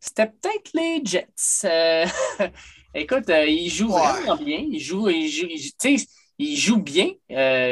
c'était 0.00 0.26
peut-être 0.26 0.72
les 0.74 1.00
Jets. 1.04 1.28
Euh, 1.64 2.06
écoute, 2.94 3.28
il 3.28 3.70
joue 3.70 3.90
vraiment 3.90 4.36
bien. 4.36 4.64
Il 4.68 4.80
joue, 4.80 5.08
il 5.10 5.28
joue, 5.28 5.46
il, 6.38 6.56
joue 6.56 6.82
bien 6.82 7.12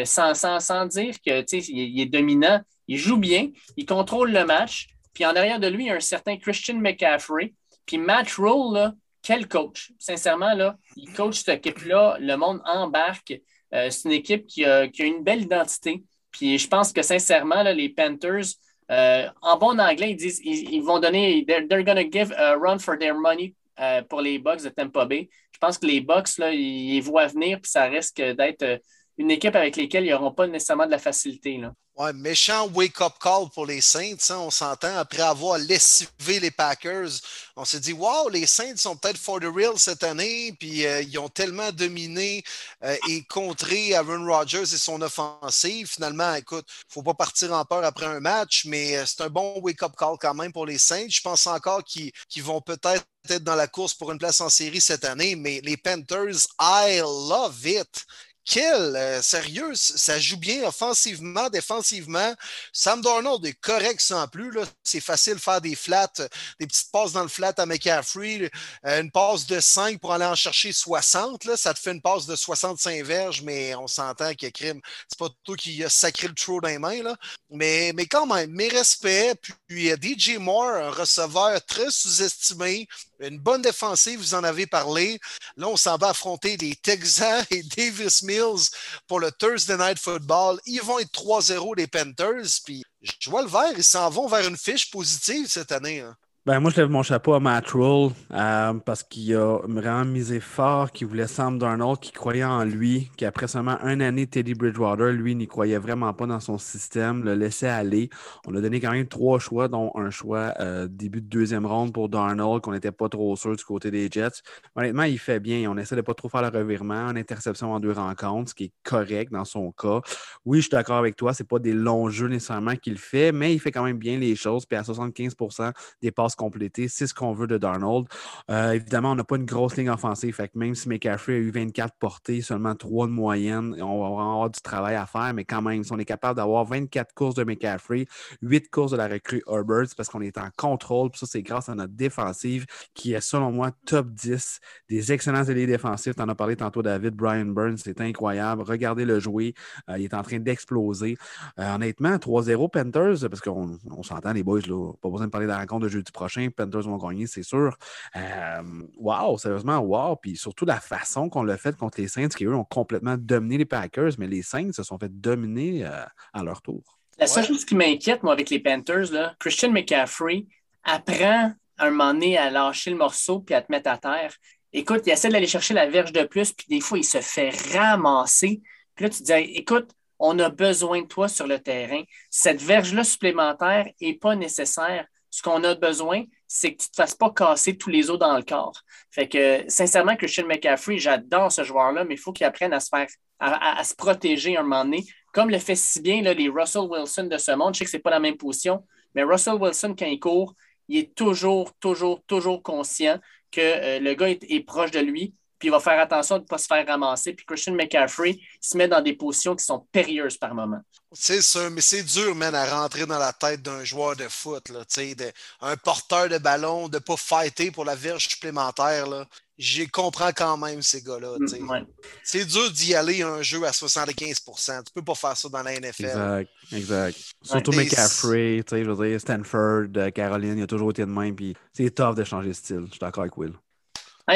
sans, 0.04 0.34
sans, 0.34 0.86
dire 0.86 1.20
qu'il 1.20 1.44
il 1.50 2.00
est 2.00 2.06
dominant. 2.06 2.60
Il 2.86 2.98
joue 2.98 3.16
bien, 3.16 3.48
il 3.76 3.84
contrôle 3.84 4.30
le 4.30 4.44
match. 4.44 4.86
Puis 5.12 5.26
en 5.26 5.34
arrière 5.34 5.58
de 5.58 5.66
lui, 5.66 5.84
il 5.84 5.86
y 5.88 5.90
a 5.90 5.96
un 5.96 6.00
certain 6.00 6.36
Christian 6.36 6.76
McCaffrey 6.76 7.52
puis 7.90 7.98
Matt 7.98 8.30
Rule, 8.38 8.92
quel 9.20 9.48
coach? 9.48 9.90
Sincèrement, 9.98 10.54
là, 10.54 10.78
il 10.94 11.12
coach 11.12 11.40
cette 11.42 11.66
équipe-là, 11.66 12.18
le 12.20 12.36
monde 12.36 12.62
embarque. 12.64 13.32
Euh, 13.74 13.90
c'est 13.90 14.08
une 14.08 14.14
équipe 14.14 14.46
qui 14.46 14.64
a, 14.64 14.84
une 14.84 15.24
belle 15.24 15.42
identité. 15.42 16.04
Puis 16.30 16.56
je 16.56 16.68
pense 16.68 16.92
que 16.92 17.02
sincèrement, 17.02 17.64
les 17.64 17.88
Panthers, 17.88 18.46
euh, 18.92 19.28
en 19.42 19.58
bon 19.58 19.80
anglais, 19.80 20.12
ils 20.12 20.16
disent 20.16 20.40
ils, 20.44 20.82
vont 20.82 21.00
donner, 21.00 21.44
they're, 21.44 21.84
give 22.12 22.32
a 22.36 22.54
run 22.54 22.78
for 22.78 22.96
their 22.96 23.16
money 23.16 23.56
euh, 23.80 24.02
pour 24.02 24.20
les 24.20 24.38
Bucks 24.38 24.62
de 24.62 24.68
Tampa 24.68 25.04
Bay. 25.04 25.28
Je 25.50 25.58
pense 25.58 25.76
que 25.76 25.86
les 25.86 26.00
Bucks, 26.00 26.38
là, 26.38 26.52
ils, 26.52 27.00
voient 27.00 27.26
venir, 27.26 27.60
puis 27.60 27.72
ça 27.72 27.86
risque 27.86 28.22
d'être 28.22 28.80
une 29.18 29.30
équipe 29.30 29.56
avec 29.56 29.76
laquelle 29.76 30.06
ils 30.06 30.10
n'auront 30.10 30.32
pas 30.32 30.46
nécessairement 30.46 30.86
de 30.86 30.92
la 30.92 30.98
facilité. 30.98 31.58
Là. 31.58 31.72
Méchant 32.14 32.66
wake-up 32.68 33.12
call 33.20 33.50
pour 33.54 33.66
les 33.66 33.82
Saints, 33.82 34.30
hein, 34.30 34.38
on 34.38 34.50
s'entend. 34.50 34.96
Après 34.96 35.20
avoir 35.20 35.58
lessivé 35.58 36.40
les 36.40 36.50
Packers, 36.50 37.10
on 37.56 37.66
s'est 37.66 37.80
dit 37.80 37.92
Wow, 37.92 38.30
les 38.30 38.46
Saints 38.46 38.76
sont 38.76 38.96
peut-être 38.96 39.18
for 39.18 39.38
the 39.38 39.44
real 39.44 39.78
cette 39.78 40.02
année, 40.02 40.54
puis 40.58 40.86
euh, 40.86 41.02
ils 41.02 41.18
ont 41.18 41.28
tellement 41.28 41.70
dominé 41.72 42.42
euh, 42.84 42.96
et 43.08 43.22
contré 43.24 43.94
Aaron 43.94 44.24
Rodgers 44.24 44.62
et 44.62 44.78
son 44.78 45.02
offensive. 45.02 45.88
Finalement, 45.88 46.34
écoute, 46.34 46.64
il 46.66 46.88
ne 46.88 46.92
faut 46.94 47.02
pas 47.02 47.14
partir 47.14 47.52
en 47.52 47.66
peur 47.66 47.84
après 47.84 48.06
un 48.06 48.20
match, 48.20 48.64
mais 48.64 48.96
euh, 48.96 49.04
c'est 49.04 49.20
un 49.20 49.28
bon 49.28 49.60
wake-up 49.60 49.92
call 49.98 50.16
quand 50.18 50.34
même 50.34 50.52
pour 50.52 50.64
les 50.64 50.78
Saints. 50.78 51.08
Je 51.10 51.20
pense 51.20 51.46
encore 51.46 51.84
qu'ils 51.84 52.12
vont 52.42 52.62
peut-être 52.62 53.04
être 53.28 53.44
dans 53.44 53.54
la 53.54 53.66
course 53.66 53.92
pour 53.92 54.10
une 54.10 54.18
place 54.18 54.40
en 54.40 54.48
série 54.48 54.80
cette 54.80 55.04
année, 55.04 55.36
mais 55.36 55.60
les 55.62 55.76
Panthers, 55.76 56.46
I 56.58 57.00
love 57.00 57.66
it 57.66 58.06
quel 58.50 58.96
euh, 58.96 59.22
sérieux, 59.22 59.74
ça 59.76 60.18
joue 60.18 60.36
bien 60.36 60.64
offensivement, 60.64 61.48
défensivement. 61.50 62.34
Sam 62.72 63.00
Darnold 63.00 63.46
est 63.46 63.54
correct 63.60 64.00
sans 64.00 64.26
plus. 64.26 64.50
C'est 64.82 65.00
facile 65.00 65.34
de 65.34 65.38
faire 65.38 65.60
des 65.60 65.76
flats, 65.76 66.10
des 66.58 66.66
petites 66.66 66.90
passes 66.90 67.12
dans 67.12 67.22
le 67.22 67.28
flat 67.28 67.54
à 67.56 67.64
McCaffrey. 67.64 68.50
Euh, 68.86 69.02
une 69.02 69.12
passe 69.12 69.46
de 69.46 69.60
5 69.60 70.00
pour 70.00 70.12
aller 70.12 70.24
en 70.24 70.34
chercher 70.34 70.72
60. 70.72 71.44
Là, 71.44 71.56
ça 71.56 71.72
te 71.72 71.78
fait 71.78 71.92
une 71.92 72.02
passe 72.02 72.26
de 72.26 72.34
65 72.34 73.04
verges, 73.04 73.42
mais 73.42 73.76
on 73.76 73.86
s'entend 73.86 74.34
que 74.34 74.48
crime. 74.48 74.80
C'est 75.08 75.18
pas 75.18 75.28
toi 75.44 75.56
qui 75.56 75.84
a 75.84 75.88
sacré 75.88 76.26
le 76.26 76.34
trou 76.34 76.60
dans 76.60 76.68
les 76.68 76.78
mains. 76.78 77.14
Mais, 77.50 77.92
mais 77.94 78.06
quand 78.06 78.26
même, 78.26 78.50
mes 78.50 78.68
respects. 78.68 79.38
Puis 79.68 79.90
DJ 79.90 80.38
Moore, 80.38 80.74
un 80.74 80.90
receveur 80.90 81.64
très 81.64 81.90
sous-estimé, 81.90 82.88
une 83.28 83.38
bonne 83.38 83.62
défensive, 83.62 84.18
vous 84.18 84.34
en 84.34 84.44
avez 84.44 84.66
parlé. 84.66 85.18
Là, 85.56 85.68
on 85.68 85.76
s'en 85.76 85.96
va 85.96 86.10
affronter 86.10 86.56
les 86.56 86.74
Texans 86.76 87.44
et 87.50 87.62
Davis 87.76 88.22
Mills 88.22 88.68
pour 89.06 89.20
le 89.20 89.30
Thursday 89.32 89.76
Night 89.76 89.98
Football. 89.98 90.60
Ils 90.66 90.82
vont 90.82 90.98
être 90.98 91.12
3-0 91.12 91.76
les 91.76 91.86
Panthers. 91.86 92.60
Puis 92.64 92.82
je 93.18 93.30
vois 93.30 93.42
le 93.42 93.48
vert, 93.48 93.72
ils 93.76 93.84
s'en 93.84 94.08
vont 94.10 94.28
vers 94.28 94.46
une 94.46 94.56
fiche 94.56 94.90
positive 94.90 95.46
cette 95.48 95.72
année. 95.72 96.00
Hein. 96.00 96.16
Ben, 96.46 96.58
moi, 96.58 96.70
je 96.70 96.76
lève 96.76 96.88
mon 96.88 97.02
chapeau 97.02 97.34
à 97.34 97.40
Matt 97.40 97.68
Rule 97.68 98.12
euh, 98.32 98.72
parce 98.72 99.02
qu'il 99.02 99.36
a 99.36 99.58
vraiment 99.68 100.06
misé 100.06 100.40
fort, 100.40 100.90
qu'il 100.90 101.06
voulait 101.06 101.26
Sam 101.26 101.58
Darnold, 101.58 102.00
qu'il 102.00 102.14
croyait 102.14 102.44
en 102.44 102.64
lui, 102.64 103.10
qu'après 103.18 103.46
seulement 103.46 103.78
une 103.82 104.00
année, 104.00 104.26
Teddy 104.26 104.54
Bridgewater, 104.54 105.12
lui, 105.12 105.34
n'y 105.34 105.46
croyait 105.46 105.76
vraiment 105.76 106.14
pas 106.14 106.24
dans 106.24 106.40
son 106.40 106.56
système, 106.56 107.24
le 107.24 107.34
laissait 107.34 107.68
aller. 107.68 108.08
On 108.46 108.54
a 108.54 108.62
donné 108.62 108.80
quand 108.80 108.92
même 108.92 109.06
trois 109.06 109.38
choix, 109.38 109.68
dont 109.68 109.92
un 109.96 110.08
choix 110.08 110.54
euh, 110.60 110.88
début 110.88 111.20
de 111.20 111.26
deuxième 111.26 111.66
ronde 111.66 111.92
pour 111.92 112.08
Darnold, 112.08 112.62
qu'on 112.62 112.72
n'était 112.72 112.90
pas 112.90 113.10
trop 113.10 113.36
sûr 113.36 113.54
du 113.54 113.62
côté 113.62 113.90
des 113.90 114.08
Jets. 114.10 114.40
Honnêtement, 114.76 115.02
il 115.02 115.18
fait 115.18 115.40
bien. 115.40 115.70
On 115.70 115.76
essaie 115.76 115.94
de 115.94 116.00
pas 116.00 116.14
trop 116.14 116.30
faire 116.30 116.40
le 116.40 116.58
revirement, 116.58 117.10
une 117.10 117.18
interception 117.18 117.74
en 117.74 117.80
deux 117.80 117.92
rencontres, 117.92 118.48
ce 118.48 118.54
qui 118.54 118.64
est 118.64 118.72
correct 118.82 119.30
dans 119.30 119.44
son 119.44 119.72
cas. 119.72 120.00
Oui, 120.46 120.60
je 120.60 120.62
suis 120.62 120.70
d'accord 120.70 120.96
avec 120.96 121.16
toi, 121.16 121.34
c'est 121.34 121.46
pas 121.46 121.58
des 121.58 121.74
longs 121.74 122.08
jeux 122.08 122.28
nécessairement 122.28 122.76
qu'il 122.76 122.96
fait, 122.96 123.30
mais 123.30 123.52
il 123.52 123.58
fait 123.58 123.72
quand 123.72 123.84
même 123.84 123.98
bien 123.98 124.18
les 124.18 124.36
choses. 124.36 124.64
Puis 124.64 124.78
à 124.78 124.82
75% 124.82 125.70
des 126.00 126.10
passes 126.10 126.29
complétées, 126.36 126.88
c'est 126.88 127.06
ce 127.06 127.14
qu'on 127.14 127.32
veut 127.32 127.46
de 127.46 127.58
Darnold. 127.58 128.06
Euh, 128.50 128.72
évidemment, 128.72 129.12
on 129.12 129.14
n'a 129.14 129.24
pas 129.24 129.36
une 129.36 129.44
grosse 129.44 129.76
ligne 129.76 129.90
offensive, 129.90 130.34
fait 130.34 130.48
que 130.48 130.58
même 130.58 130.74
si 130.74 130.88
McCaffrey 130.88 131.34
a 131.34 131.38
eu 131.38 131.50
24 131.50 131.94
portées, 131.98 132.40
seulement 132.42 132.74
3 132.74 133.06
de 133.06 133.12
moyenne, 133.12 133.76
on 133.80 134.00
va 134.00 134.06
avoir 134.06 134.50
du 134.50 134.60
travail 134.60 134.96
à 134.96 135.06
faire, 135.06 135.32
mais 135.34 135.44
quand 135.44 135.62
même, 135.62 135.84
si 135.84 135.92
on 135.92 135.98
est 135.98 136.04
capable 136.04 136.36
d'avoir 136.36 136.64
24 136.64 137.14
courses 137.14 137.34
de 137.34 137.44
McCaffrey, 137.44 138.06
8 138.42 138.70
courses 138.70 138.92
de 138.92 138.96
la 138.96 139.08
recrue 139.08 139.42
Herbert, 139.46 139.86
parce 139.96 140.08
qu'on 140.08 140.20
est 140.20 140.38
en 140.38 140.48
contrôle, 140.56 141.10
puis 141.10 141.20
ça, 141.20 141.26
c'est 141.26 141.42
grâce 141.42 141.68
à 141.68 141.74
notre 141.74 141.94
défensive 141.94 142.66
qui 142.94 143.12
est, 143.12 143.20
selon 143.20 143.52
moi, 143.52 143.70
top 143.86 144.08
10 144.08 144.60
des 144.88 145.12
excellents 145.12 145.48
alliés 145.48 145.66
défensifs. 145.66 146.14
Tu 146.14 146.22
en 146.22 146.28
as 146.28 146.34
parlé 146.34 146.56
tantôt, 146.56 146.82
David, 146.82 147.14
Brian 147.14 147.46
Burns, 147.46 147.78
c'est 147.78 148.00
incroyable. 148.00 148.62
Regardez 148.62 149.04
le 149.04 149.20
jouer, 149.20 149.54
euh, 149.88 149.98
il 149.98 150.04
est 150.04 150.14
en 150.14 150.22
train 150.22 150.38
d'exploser. 150.38 151.16
Euh, 151.58 151.74
honnêtement, 151.74 152.16
3-0 152.16 152.68
Panthers, 152.68 153.28
parce 153.28 153.40
qu'on 153.40 153.78
s'entend, 154.02 154.32
les 154.32 154.42
boys, 154.42 154.60
là, 154.66 154.92
pas 155.00 155.08
besoin 155.08 155.26
de 155.26 155.30
parler 155.30 155.46
de 155.46 155.52
la 155.52 155.58
rencontre 155.58 155.84
de 155.84 155.88
jeudi. 155.88 156.10
Panthers 156.50 156.82
vont 156.82 156.96
gagner, 156.96 157.26
c'est 157.26 157.42
sûr. 157.42 157.76
Euh, 158.16 158.62
wow, 158.96 159.38
sérieusement, 159.38 159.78
wow. 159.78 160.16
Puis 160.16 160.36
surtout 160.36 160.64
la 160.64 160.80
façon 160.80 161.28
qu'on 161.28 161.42
l'a 161.42 161.56
fait 161.56 161.76
contre 161.76 162.00
les 162.00 162.08
Saints, 162.08 162.28
qui 162.28 162.44
eux 162.44 162.54
ont 162.54 162.64
complètement 162.64 163.16
dominé 163.16 163.58
les 163.58 163.64
Packers, 163.64 164.12
mais 164.18 164.26
les 164.26 164.42
Saints 164.42 164.72
se 164.72 164.82
sont 164.82 164.98
fait 164.98 165.10
dominer 165.20 165.86
euh, 165.86 166.04
à 166.32 166.42
leur 166.42 166.62
tour. 166.62 166.82
La 167.18 167.26
seule 167.26 167.44
chose 167.44 167.64
qui 167.64 167.74
m'inquiète, 167.74 168.22
moi, 168.22 168.32
avec 168.32 168.48
les 168.48 168.60
Panthers, 168.60 169.12
là, 169.12 169.34
Christian 169.38 169.70
McCaffrey 169.70 170.46
apprend 170.84 171.52
un 171.78 171.90
moment 171.90 172.14
donné 172.14 172.38
à 172.38 172.50
lâcher 172.50 172.90
le 172.90 172.96
morceau 172.96 173.40
puis 173.40 173.54
à 173.54 173.62
te 173.62 173.70
mettre 173.70 173.90
à 173.90 173.98
terre. 173.98 174.34
Écoute, 174.72 175.02
il 175.06 175.12
essaie 175.12 175.28
d'aller 175.28 175.46
chercher 175.46 175.74
la 175.74 175.86
verge 175.88 176.12
de 176.12 176.24
plus, 176.24 176.52
puis 176.52 176.66
des 176.68 176.80
fois, 176.80 176.98
il 176.98 177.04
se 177.04 177.20
fait 177.20 177.50
ramasser. 177.74 178.62
Puis 178.94 179.04
là, 179.04 179.10
tu 179.10 179.18
te 179.18 179.24
dis, 179.24 179.52
écoute, 179.54 179.90
on 180.18 180.38
a 180.38 180.50
besoin 180.50 181.02
de 181.02 181.06
toi 181.06 181.28
sur 181.28 181.46
le 181.46 181.58
terrain. 181.58 182.02
Cette 182.28 182.62
verge-là 182.62 183.02
supplémentaire 183.02 183.88
n'est 184.00 184.14
pas 184.14 184.36
nécessaire. 184.36 185.06
Ce 185.30 185.42
qu'on 185.42 185.62
a 185.64 185.74
besoin, 185.74 186.24
c'est 186.48 186.74
que 186.74 186.82
tu 186.82 186.88
ne 186.88 186.90
te 186.90 186.96
fasses 186.96 187.14
pas 187.14 187.30
casser 187.30 187.76
tous 187.76 187.90
les 187.90 188.10
os 188.10 188.18
dans 188.18 188.36
le 188.36 188.42
corps. 188.42 188.82
Fait 189.10 189.28
que, 189.28 189.64
sincèrement, 189.68 190.16
Christian 190.16 190.46
McCaffrey, 190.46 190.98
j'adore 190.98 191.52
ce 191.52 191.62
joueur-là, 191.62 192.04
mais 192.04 192.14
il 192.14 192.18
faut 192.18 192.32
qu'il 192.32 192.46
apprenne 192.46 192.72
à 192.72 192.80
se 192.80 192.88
faire, 192.88 193.06
à, 193.38 193.82
protéger 193.96 194.56
un 194.56 194.62
moment 194.62 194.84
donné, 194.84 195.04
comme 195.32 195.50
le 195.50 195.58
fait 195.58 195.76
si 195.76 196.00
bien 196.00 196.22
là, 196.22 196.34
les 196.34 196.48
Russell 196.48 196.82
Wilson 196.82 197.24
de 197.24 197.38
ce 197.38 197.52
monde. 197.52 197.74
Je 197.74 197.78
sais 197.78 197.84
que 197.84 197.90
ce 197.90 197.96
n'est 197.96 198.02
pas 198.02 198.10
la 198.10 198.20
même 198.20 198.36
position, 198.36 198.84
mais 199.14 199.22
Russell 199.22 199.54
Wilson, 199.54 199.94
quand 199.96 200.06
il 200.06 200.18
court, 200.18 200.54
il 200.88 200.98
est 200.98 201.14
toujours, 201.14 201.72
toujours, 201.78 202.22
toujours 202.26 202.62
conscient 202.62 203.18
que 203.50 203.60
euh, 203.60 204.00
le 204.00 204.14
gars 204.14 204.28
est, 204.28 204.66
proche 204.66 204.90
de 204.90 205.00
lui, 205.00 205.34
puis 205.60 205.68
il 205.68 205.70
va 205.70 205.78
faire 205.78 206.00
attention 206.00 206.38
de 206.38 206.42
ne 206.42 206.46
pas 206.46 206.56
se 206.56 206.66
faire 206.66 206.84
ramasser. 206.86 207.34
Puis 207.34 207.44
Christian 207.44 207.74
McCaffrey 207.74 208.38
se 208.62 208.78
met 208.78 208.88
dans 208.88 209.02
des 209.02 209.12
positions 209.12 209.54
qui 209.54 209.64
sont 209.64 209.86
périlleuses 209.92 210.38
par 210.38 210.54
moment. 210.54 210.80
C'est 211.12 211.42
ça, 211.42 211.68
mais 211.68 211.82
c'est 211.82 212.02
dur, 212.02 212.34
man, 212.34 212.54
à 212.54 212.64
rentrer 212.64 213.04
dans 213.04 213.18
la 213.18 213.34
tête 213.34 213.60
d'un 213.60 213.84
joueur 213.84 214.16
de 214.16 214.26
foot, 214.28 214.70
là, 214.70 214.80
de, 214.80 215.32
un 215.60 215.76
porteur 215.76 216.30
de 216.30 216.38
ballon, 216.38 216.88
de 216.88 216.96
ne 216.96 217.00
pas 217.00 217.16
fighter 217.16 217.70
pour 217.70 217.84
la 217.84 217.94
verge 217.94 218.28
supplémentaire. 218.28 219.06
Là. 219.06 219.26
J'y 219.58 219.86
comprends 219.86 220.30
quand 220.34 220.56
même, 220.56 220.80
ces 220.80 221.02
gars-là. 221.02 221.36
Mm, 221.38 221.84
c'est 222.22 222.46
dur 222.46 222.70
d'y 222.70 222.94
aller 222.94 223.22
un 223.22 223.42
jeu 223.42 223.62
à 223.66 223.72
75% 223.72 224.64
Tu 224.64 224.72
ne 224.72 224.82
peux 224.94 225.04
pas 225.04 225.14
faire 225.14 225.36
ça 225.36 225.50
dans 225.50 225.62
la 225.62 225.78
NFL. 225.78 226.04
Exact, 226.04 226.50
exact. 226.72 227.18
Surtout 227.42 227.72
McCaffrey, 227.72 228.64
je 228.70 228.90
veux 228.90 229.08
dire, 229.08 229.20
Stanford, 229.20 229.88
euh, 229.96 230.10
Caroline, 230.10 230.56
il 230.56 230.62
a 230.62 230.66
toujours 230.66 230.92
été 230.92 231.02
de 231.02 231.10
même. 231.10 231.36
Puis 231.36 231.54
c'est 231.74 231.94
tough 231.94 232.14
de 232.14 232.24
changer 232.24 232.48
de 232.48 232.54
style. 232.54 232.84
Je 232.86 232.92
suis 232.92 233.00
d'accord 233.00 233.24
avec 233.24 233.36
Will 233.36 233.52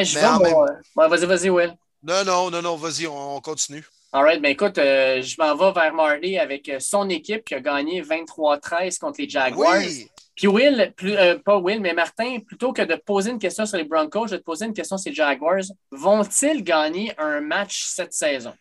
je 0.03 0.19
vais 0.19 1.09
Vas-y, 1.09 1.27
vas-y, 1.27 1.51
Will. 1.51 1.77
Non, 2.03 2.25
non, 2.25 2.51
non, 2.51 2.63
non, 2.63 2.77
vas-y, 2.77 3.07
on, 3.07 3.41
continue. 3.41 3.85
All 4.13 4.23
right, 4.23 4.41
ben 4.41 4.51
écoute, 4.51 4.79
euh, 4.79 5.23
je 5.23 5.35
m'en 5.39 5.57
vais 5.57 5.73
vers 5.73 5.93
Marley 5.93 6.39
avec 6.39 6.69
euh, 6.69 6.79
son 6.79 7.09
équipe 7.09 7.45
qui 7.45 7.55
a 7.55 7.61
gagné 7.61 8.01
23-13 8.03 8.99
contre 8.99 9.21
les 9.21 9.29
Jaguars. 9.29 9.79
Oui. 9.79 10.09
Puis 10.37 10.49
Will, 10.49 10.93
euh, 11.05 11.39
pas 11.39 11.59
Will, 11.59 11.81
mais 11.81 11.95
Martin, 11.95 12.39
plutôt 12.45 12.73
que 12.73 12.83
de 12.83 12.97
poser 12.97 13.31
une 13.31 13.39
question 13.39 13.67
sur 13.67 13.79
les 13.79 13.85
Broncos, 13.85 14.27
je 14.27 14.33
vais 14.33 14.39
te 14.39 14.45
poser 14.45 14.67
une 14.67 14.73
question 14.73 14.99
sur 14.99 15.11
les 15.11 15.15
Jaguars. 15.15 15.63
Vont-ils 15.93 16.65
gagner 16.65 17.13
un 17.19 17.41
match 17.41 17.85
cette 17.87 18.13
saison? 18.13 18.53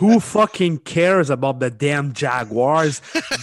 Who 0.00 0.20
fucking 0.20 0.78
cares 0.80 1.30
about 1.30 1.54
the 1.54 1.70
damn 1.70 2.12
Jaguars? 2.14 3.00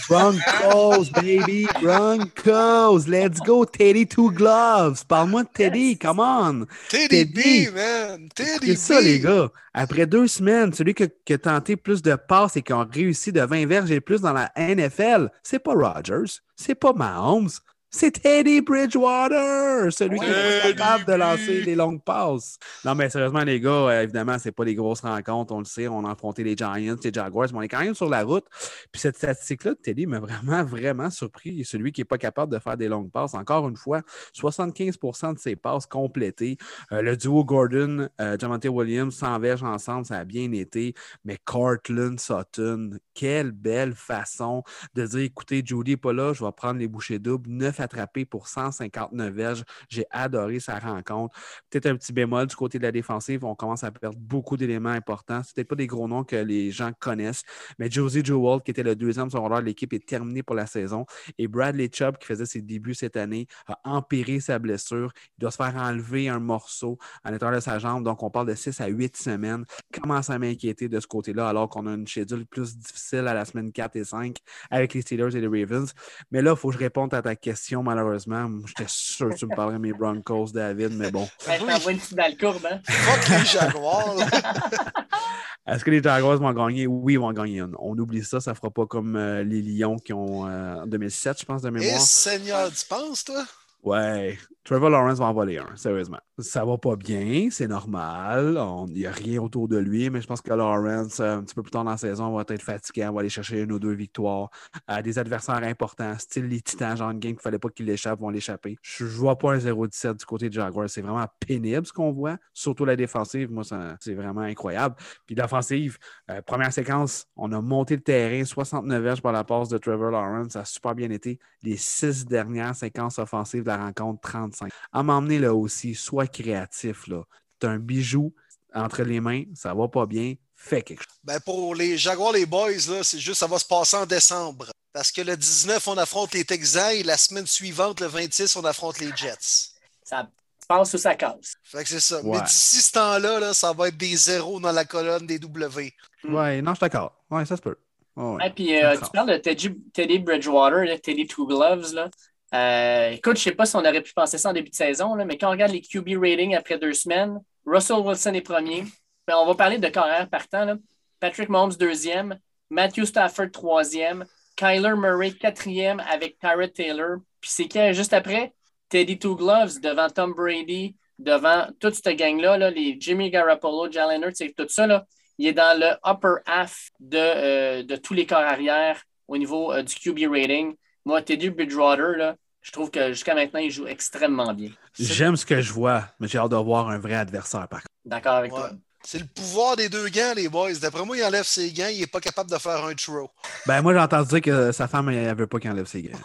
Broncos, 0.08 1.10
baby, 1.10 1.66
Broncos. 1.82 3.08
Let's 3.08 3.40
go, 3.40 3.64
Teddy 3.64 4.06
Two 4.06 4.30
Gloves. 4.30 5.02
Parle-moi 5.04 5.42
de 5.42 5.48
Teddy, 5.52 5.96
come 5.96 6.20
on. 6.20 6.66
Teddy, 6.88 7.24
B, 7.24 7.74
man. 7.74 8.28
Teddy 8.34 8.68
C'est 8.68 8.76
ça, 8.76 9.00
les 9.00 9.18
gars. 9.18 9.50
Après 9.74 10.06
deux 10.06 10.26
semaines, 10.26 10.72
celui 10.72 10.94
qui 10.94 11.32
a, 11.32 11.38
tenté 11.38 11.76
plus 11.76 12.02
de 12.02 12.14
passes 12.14 12.56
et 12.56 12.62
qui 12.62 12.72
a 12.72 12.84
réussi 12.84 13.32
de 13.32 13.40
20 13.40 13.66
verges 13.66 13.90
et 13.90 14.00
plus 14.00 14.20
dans 14.20 14.32
la 14.32 14.52
NFL, 14.56 15.30
c'est 15.42 15.60
pas 15.60 15.74
Rodgers, 15.74 16.40
c'est 16.56 16.74
pas 16.74 16.92
Mahomes, 16.92 17.48
c'est 17.90 18.22
Teddy 18.22 18.60
Bridgewater, 18.60 19.92
celui 19.92 20.20
qui 20.20 20.26
est 20.26 20.76
capable 20.76 21.04
de 21.06 21.12
lancer 21.14 21.62
des 21.62 21.74
longues 21.74 22.02
passes. 22.02 22.56
Non, 22.84 22.94
mais 22.94 23.10
sérieusement, 23.10 23.42
les 23.42 23.60
gars, 23.60 23.70
euh, 23.70 24.02
évidemment, 24.02 24.38
c'est 24.38 24.52
pas 24.52 24.64
des 24.64 24.76
grosses 24.76 25.00
rencontres, 25.00 25.52
on 25.52 25.58
le 25.58 25.64
sait. 25.64 25.88
On 25.88 26.04
a 26.04 26.12
affronté 26.12 26.44
les 26.44 26.56
Giants, 26.56 26.96
les 27.02 27.12
Jaguars, 27.12 27.48
mais 27.52 27.58
on 27.58 27.62
est 27.62 27.68
quand 27.68 27.80
même 27.80 27.94
sur 27.94 28.08
la 28.08 28.22
route. 28.22 28.44
Puis 28.92 29.00
cette 29.00 29.16
statistique-là 29.16 29.72
de 29.72 29.78
Teddy 29.78 30.06
m'a 30.06 30.20
vraiment, 30.20 30.62
vraiment 30.64 31.10
surpris. 31.10 31.64
Celui 31.64 31.90
qui 31.90 32.02
n'est 32.02 32.06
pas 32.06 32.18
capable 32.18 32.52
de 32.52 32.60
faire 32.60 32.76
des 32.76 32.86
longues 32.86 33.10
passes. 33.10 33.34
Encore 33.34 33.68
une 33.68 33.76
fois, 33.76 34.02
75% 34.34 35.34
de 35.34 35.38
ses 35.40 35.56
passes 35.56 35.86
complétées. 35.86 36.58
Euh, 36.92 37.02
le 37.02 37.16
duo 37.16 37.44
Gordon, 37.44 38.08
euh, 38.20 38.36
Williams, 38.66 39.20
verge 39.40 39.64
ensemble, 39.64 40.06
ça 40.06 40.18
a 40.18 40.24
bien 40.24 40.52
été. 40.52 40.94
Mais 41.24 41.38
Cortland 41.44 42.20
Sutton, 42.20 42.98
quelle 43.14 43.50
belle 43.50 43.94
façon 43.94 44.62
de 44.94 45.06
dire 45.06 45.20
écoutez, 45.20 45.62
Judy 45.64 45.92
n'est 45.92 45.96
pas 45.96 46.12
là, 46.12 46.32
je 46.32 46.44
vais 46.44 46.52
prendre 46.52 46.78
les 46.78 46.86
bouchées 46.88 47.18
doubles. 47.18 47.50
9 47.50 47.79
attrapé 47.80 48.24
pour 48.24 48.48
159 48.48 49.32
verges. 49.32 49.64
J'ai 49.88 50.04
adoré 50.10 50.60
sa 50.60 50.78
rencontre. 50.78 51.36
Peut-être 51.70 51.86
un 51.86 51.96
petit 51.96 52.12
bémol 52.12 52.46
du 52.46 52.56
côté 52.56 52.78
de 52.78 52.84
la 52.84 52.92
défensive. 52.92 53.44
On 53.44 53.54
commence 53.54 53.84
à 53.84 53.90
perdre 53.90 54.18
beaucoup 54.18 54.56
d'éléments 54.56 54.90
importants. 54.90 55.42
Ce 55.42 55.60
pas 55.62 55.74
des 55.74 55.86
gros 55.86 56.08
noms 56.08 56.24
que 56.24 56.36
les 56.36 56.70
gens 56.70 56.92
connaissent. 56.98 57.42
Mais 57.78 57.90
Josie 57.90 58.24
Jewell, 58.24 58.60
qui 58.62 58.70
était 58.70 58.82
le 58.82 58.96
deuxième 58.96 59.30
secondaire 59.30 59.60
de 59.60 59.66
l'équipe, 59.66 59.92
est 59.92 60.06
terminé 60.06 60.42
pour 60.42 60.56
la 60.56 60.66
saison. 60.66 61.06
Et 61.38 61.48
Bradley 61.48 61.90
Chubb, 61.92 62.18
qui 62.18 62.26
faisait 62.26 62.46
ses 62.46 62.62
débuts 62.62 62.94
cette 62.94 63.16
année, 63.16 63.46
a 63.66 63.78
empiré 63.84 64.40
sa 64.40 64.58
blessure. 64.58 65.12
Il 65.38 65.42
doit 65.42 65.50
se 65.50 65.56
faire 65.56 65.76
enlever 65.76 66.28
un 66.28 66.40
morceau 66.40 66.98
à 67.24 67.30
l'intérieur 67.30 67.56
de 67.56 67.62
sa 67.62 67.78
jambe. 67.78 68.04
Donc, 68.04 68.22
on 68.22 68.30
parle 68.30 68.48
de 68.48 68.54
6 68.54 68.80
à 68.80 68.88
8 68.88 69.16
semaines. 69.16 69.64
Commence 69.92 70.30
à 70.30 70.38
m'inquiéter 70.38 70.88
de 70.88 71.00
ce 71.00 71.06
côté-là, 71.06 71.48
alors 71.48 71.68
qu'on 71.68 71.86
a 71.86 71.94
une 71.94 72.06
schedule 72.06 72.46
plus 72.46 72.76
difficile 72.76 73.26
à 73.26 73.34
la 73.34 73.44
semaine 73.44 73.72
4 73.72 73.96
et 73.96 74.04
5 74.04 74.36
avec 74.70 74.94
les 74.94 75.02
Steelers 75.02 75.36
et 75.36 75.40
les 75.40 75.48
Ravens. 75.48 75.92
Mais 76.30 76.42
là, 76.42 76.52
il 76.52 76.56
faut 76.56 76.68
que 76.68 76.74
je 76.74 76.78
réponde 76.78 77.12
à 77.14 77.22
ta 77.22 77.36
question 77.36 77.50
malheureusement. 77.76 78.50
J'étais 78.66 78.86
sûr 78.88 79.30
que 79.30 79.34
tu 79.34 79.46
me 79.46 79.54
parlerais 79.54 79.76
de 79.76 79.82
mes 79.82 79.92
Broncos, 79.92 80.52
David, 80.52 80.92
mais 80.92 81.10
bon. 81.10 81.28
T'envoies 81.44 81.92
une 81.92 81.98
petite 81.98 82.14
dans 82.14 82.30
le 82.30 82.36
courbe, 82.36 82.66
hein? 82.70 82.80
Fuck 82.84 83.28
les 83.28 83.44
Jaguars! 83.44 84.16
Est-ce 85.66 85.84
que 85.84 85.90
les 85.90 86.02
Jaguars 86.02 86.38
vont 86.38 86.52
gagner? 86.52 86.86
Oui, 86.86 87.14
ils 87.14 87.20
vont 87.20 87.32
gagner 87.32 87.62
On 87.78 87.96
oublie 87.96 88.24
ça, 88.24 88.40
ça 88.40 88.54
fera 88.54 88.70
pas 88.70 88.86
comme 88.86 89.14
euh, 89.16 89.44
les 89.44 89.62
Lions 89.62 89.96
qui 89.96 90.12
ont 90.12 90.42
en 90.42 90.86
2007, 90.86 91.40
je 91.40 91.44
pense, 91.44 91.62
de 91.62 91.68
eh, 91.68 91.70
mémoire. 91.70 91.94
Eh, 91.96 92.00
Seigneur, 92.00 92.70
tu 92.72 92.86
penses, 92.86 93.24
toi? 93.24 93.44
Ouais, 93.82 94.38
Trevor 94.64 94.90
Lawrence 94.90 95.18
va 95.18 95.26
en 95.26 95.32
voler 95.32 95.58
un, 95.58 95.74
sérieusement. 95.74 96.18
Ça 96.38 96.64
va 96.64 96.76
pas 96.76 96.96
bien, 96.96 97.48
c'est 97.50 97.66
normal. 97.66 98.60
Il 98.88 98.94
n'y 98.94 99.06
a 99.06 99.10
rien 99.10 99.40
autour 99.40 99.68
de 99.68 99.78
lui, 99.78 100.10
mais 100.10 100.20
je 100.20 100.26
pense 100.26 100.42
que 100.42 100.52
Lawrence, 100.52 101.20
euh, 101.20 101.38
un 101.38 101.42
petit 101.42 101.54
peu 101.54 101.62
plus 101.62 101.70
tard 101.70 101.84
dans 101.84 101.90
la 101.90 101.96
saison, 101.96 102.34
va 102.34 102.44
être 102.46 102.62
fatigué. 102.62 103.06
On 103.08 103.14
va 103.14 103.20
aller 103.20 103.30
chercher 103.30 103.62
une 103.62 103.72
ou 103.72 103.78
deux 103.78 103.92
victoires. 103.92 104.50
à 104.86 105.02
des 105.02 105.18
adversaires 105.18 105.62
importants, 105.62 106.16
style 106.18 106.46
les 106.46 106.60
Titans, 106.60 106.96
genre 106.96 107.10
une 107.10 107.18
game 107.18 107.32
qu'il 107.32 107.40
fallait 107.42 107.58
pas 107.58 107.68
qu'ils 107.70 107.86
l'échappent, 107.86 108.20
vont 108.20 108.30
l'échapper. 108.30 108.76
Je 108.82 109.04
ne 109.04 109.08
vois 109.08 109.38
pas 109.38 109.54
un 109.54 109.58
0-17 109.58 110.18
du 110.18 110.24
côté 110.24 110.48
de 110.48 110.54
Jaguar. 110.54 110.88
C'est 110.88 111.02
vraiment 111.02 111.26
pénible 111.46 111.86
ce 111.86 111.92
qu'on 111.92 112.12
voit. 112.12 112.36
Surtout 112.52 112.84
la 112.84 112.96
défensive, 112.96 113.50
moi, 113.50 113.64
c'est 114.00 114.14
vraiment 114.14 114.42
incroyable. 114.42 114.94
Puis 115.26 115.34
l'offensive, 115.34 115.98
euh, 116.30 116.42
première 116.42 116.72
séquence, 116.72 117.26
on 117.36 117.50
a 117.52 117.60
monté 117.60 117.96
le 117.96 118.02
terrain, 118.02 118.44
69 118.44 119.02
verges 119.02 119.22
par 119.22 119.32
la 119.32 119.44
passe 119.44 119.68
de 119.68 119.78
Trevor 119.78 120.10
Lawrence. 120.10 120.52
Ça 120.52 120.60
a 120.60 120.64
super 120.64 120.94
bien 120.94 121.10
été. 121.10 121.38
Les 121.62 121.76
six 121.76 122.26
dernières 122.26 122.74
séquences 122.74 123.18
offensives 123.18 123.62
de 123.62 123.68
la 123.68 123.78
rencontre, 123.78 124.20
35. 124.60 124.72
À 124.92 125.02
m'emmener 125.02 125.38
là 125.38 125.54
aussi, 125.54 125.94
sois 125.94 126.26
créatif. 126.26 127.06
Là. 127.06 127.22
Tu 127.60 127.66
as 127.66 127.70
un 127.70 127.78
bijou 127.78 128.32
entre 128.74 129.02
les 129.02 129.20
mains, 129.20 129.44
ça 129.54 129.74
va 129.74 129.88
pas 129.88 130.06
bien, 130.06 130.34
fais 130.54 130.82
quelque 130.82 131.02
chose. 131.02 131.18
Ben 131.24 131.40
pour 131.40 131.74
les 131.74 131.98
Jaguars, 131.98 132.32
les 132.32 132.46
boys, 132.46 132.78
c'est 133.02 133.18
juste 133.18 133.40
ça 133.40 133.46
va 133.46 133.58
se 133.58 133.64
passer 133.64 133.96
en 133.96 134.06
décembre. 134.06 134.66
Parce 134.92 135.12
que 135.12 135.20
le 135.20 135.36
19, 135.36 135.86
on 135.88 135.98
affronte 135.98 136.34
les 136.34 136.44
Texans 136.44 136.92
et 136.92 137.02
la 137.02 137.16
semaine 137.16 137.46
suivante, 137.46 138.00
le 138.00 138.06
26, 138.06 138.56
on 138.56 138.64
affronte 138.64 138.98
les 138.98 139.10
Jets. 139.14 139.70
Ça 140.02 140.28
passe 140.66 140.94
ou 140.94 140.98
ça 140.98 141.14
casse. 141.14 141.54
Fait 141.62 141.84
que 141.84 141.88
c'est 141.88 142.00
ça. 142.00 142.20
Ouais. 142.22 142.38
Mais 142.38 142.44
d'ici 142.44 142.80
ce 142.80 142.92
temps-là, 142.92 143.38
là, 143.38 143.54
ça 143.54 143.72
va 143.72 143.88
être 143.88 143.96
des 143.96 144.16
zéros 144.16 144.58
dans 144.58 144.72
la 144.72 144.84
colonne 144.84 145.26
des 145.26 145.38
W. 145.38 145.92
Ouais, 146.24 146.62
non, 146.62 146.72
je 146.72 146.76
suis 146.76 146.80
d'accord. 146.80 147.14
Ouais, 147.30 147.44
ça 147.44 147.56
se 147.56 147.62
peut. 147.62 147.76
Ouais, 148.16 148.34
ouais. 148.34 148.46
Et 148.48 148.50
puis, 148.50 148.82
euh, 148.82 148.96
tu 148.96 149.10
parles 149.12 149.30
de 149.30 149.36
Teddy, 149.36 149.70
Teddy 149.92 150.18
Bridgewater, 150.18 150.84
là, 150.84 150.98
Teddy 150.98 151.26
Two 151.26 151.46
Gloves. 151.46 151.94
Là. 151.94 152.10
Euh, 152.54 153.10
écoute, 153.10 153.36
je 153.36 153.42
ne 153.42 153.44
sais 153.44 153.52
pas 153.52 153.66
si 153.66 153.76
on 153.76 153.80
aurait 153.80 154.02
pu 154.02 154.12
penser 154.12 154.38
ça 154.38 154.50
en 154.50 154.52
début 154.52 154.70
de 154.70 154.74
saison, 154.74 155.14
mais 155.24 155.38
quand 155.38 155.48
on 155.48 155.52
regarde 155.52 155.72
les 155.72 155.80
QB 155.80 156.20
ratings 156.20 156.56
après 156.56 156.78
deux 156.78 156.92
semaines, 156.92 157.40
Russell 157.64 157.98
Wilson 157.98 158.34
est 158.34 158.40
premier. 158.40 158.82
Puis 158.82 159.36
on 159.36 159.46
va 159.46 159.54
parler 159.54 159.78
de 159.78 159.88
carrière 159.88 160.28
partant. 160.28 160.76
Patrick 161.20 161.48
Mahomes, 161.48 161.74
deuxième. 161.78 162.38
Matthew 162.70 163.04
Stafford, 163.04 163.50
troisième. 163.52 164.24
Kyler 164.56 164.94
Murray, 164.96 165.32
quatrième 165.32 166.00
avec 166.00 166.38
Tyrod 166.38 166.72
Taylor. 166.72 167.18
Puis 167.40 167.50
c'est 167.50 167.68
qui 167.68 167.94
juste 167.94 168.12
après? 168.12 168.52
Teddy 168.88 169.18
Two 169.18 169.36
Gloves 169.36 169.80
devant 169.80 170.10
Tom 170.10 170.34
Brady, 170.34 170.96
devant 171.18 171.68
toute 171.78 171.94
cette 171.94 172.16
gang-là, 172.16 172.58
là, 172.58 172.70
les 172.70 172.96
Jimmy 172.98 173.30
Garoppolo, 173.30 173.90
Jalen 173.90 174.22
Hurts, 174.22 174.40
et 174.40 174.52
tout 174.52 174.66
ça. 174.68 174.86
Là, 174.86 175.06
il 175.38 175.46
est 175.46 175.52
dans 175.52 175.78
le 175.78 175.92
upper 176.04 176.42
half 176.46 176.90
de, 176.98 177.16
euh, 177.16 177.96
tous 178.02 178.14
les 178.14 178.26
corps 178.26 178.38
arrière 178.38 179.02
au 179.28 179.38
niveau 179.38 179.72
euh, 179.72 179.82
du 179.82 179.94
QB 179.94 180.30
rating. 180.30 180.74
Moi, 181.10 181.22
Teddy 181.22 181.50
Bridgewater, 181.50 182.16
là, 182.16 182.36
je 182.62 182.70
trouve 182.70 182.88
que 182.88 183.08
jusqu'à 183.08 183.34
maintenant, 183.34 183.58
il 183.58 183.72
joue 183.72 183.84
extrêmement 183.88 184.54
bien. 184.54 184.70
J'aime 184.96 185.34
ce 185.34 185.44
que 185.44 185.60
je 185.60 185.72
vois, 185.72 186.04
mais 186.20 186.28
j'ai 186.28 186.38
hâte 186.38 186.52
de 186.52 186.56
voir 186.56 186.88
un 186.88 186.98
vrai 186.98 187.16
adversaire 187.16 187.66
par 187.66 187.80
contre. 187.80 187.88
D'accord 188.04 188.34
avec 188.36 188.52
Ouais. 188.52 188.60
toi. 188.60 188.70
C'est 189.02 189.18
le 189.18 189.24
pouvoir 189.24 189.74
des 189.74 189.88
deux 189.88 190.08
gants, 190.08 190.34
les 190.36 190.48
boys. 190.48 190.72
D'après 190.80 191.04
moi, 191.04 191.16
il 191.16 191.24
enlève 191.24 191.42
ses 191.42 191.72
gants, 191.72 191.88
il 191.92 191.98
n'est 191.98 192.06
pas 192.06 192.20
capable 192.20 192.48
de 192.48 192.58
faire 192.58 192.84
un 192.84 192.94
throw. 192.94 193.28
Ben, 193.66 193.82
moi, 193.82 193.92
j'ai 193.92 193.98
entendu 193.98 194.28
dire 194.28 194.40
que 194.40 194.70
sa 194.70 194.86
femme, 194.86 195.08
elle 195.08 195.34
veut 195.34 195.48
pas 195.48 195.58
qu'il 195.58 195.70
enlève 195.72 195.86
ses 195.86 196.02
gants. 196.02 196.18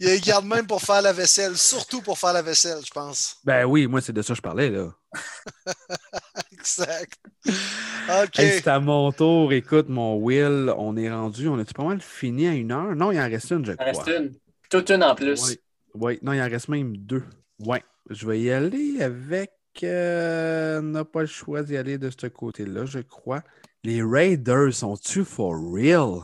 Il 0.00 0.06
les 0.08 0.20
garde 0.20 0.44
même 0.46 0.66
pour 0.66 0.80
faire 0.82 1.02
la 1.02 1.12
vaisselle, 1.12 1.56
surtout 1.56 2.00
pour 2.02 2.18
faire 2.18 2.32
la 2.32 2.42
vaisselle, 2.42 2.78
je 2.84 2.90
pense. 2.90 3.36
Ben 3.44 3.64
oui, 3.64 3.86
moi, 3.86 4.00
c'est 4.00 4.12
de 4.12 4.22
ça 4.22 4.32
que 4.32 4.36
je 4.36 4.42
parlais, 4.42 4.70
là. 4.70 4.92
Exact. 6.52 7.18
OK. 7.46 8.38
Hey, 8.38 8.60
c'est 8.62 8.68
à 8.68 8.80
mon 8.80 9.12
tour. 9.12 9.52
Écoute, 9.52 9.88
mon 9.88 10.16
Will, 10.16 10.72
on 10.76 10.96
est 10.96 11.10
rendu. 11.10 11.48
On 11.48 11.58
a-tu 11.58 11.74
pas 11.74 11.84
mal 11.84 12.00
fini 12.00 12.46
à 12.48 12.52
une 12.54 12.72
heure? 12.72 12.94
Non, 12.94 13.12
il 13.12 13.18
en 13.20 13.28
reste 13.28 13.50
une, 13.50 13.64
je 13.64 13.72
Il 13.72 13.74
en 13.82 13.92
crois. 13.92 14.02
reste 14.04 14.18
une. 14.18 14.34
Toute 14.70 14.90
une 14.90 15.02
en 15.02 15.14
plus. 15.14 15.42
Oui. 15.48 15.58
Oui, 15.94 16.18
non, 16.22 16.32
il 16.32 16.40
en 16.42 16.48
reste 16.48 16.68
même 16.68 16.96
deux. 16.96 17.24
Oui. 17.60 17.78
Je 18.10 18.26
vais 18.26 18.40
y 18.40 18.50
aller 18.50 19.02
avec. 19.02 19.52
euh, 19.82 20.80
on 20.80 20.82
n'a 20.84 21.04
pas 21.04 21.20
le 21.20 21.26
choix 21.26 21.62
d'y 21.62 21.76
aller 21.76 21.98
de 21.98 22.10
ce 22.10 22.26
côté-là, 22.26 22.84
je 22.84 23.00
crois. 23.00 23.42
Les 23.84 24.02
Raiders 24.02 24.72
sont-tu 24.74 25.24
for 25.24 25.54
real? 25.74 26.20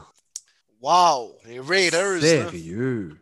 Wow! 0.84 1.38
Les 1.46 1.60
Raiders. 1.60 2.20
là. 2.20 2.20
Sérieux? 2.20 3.16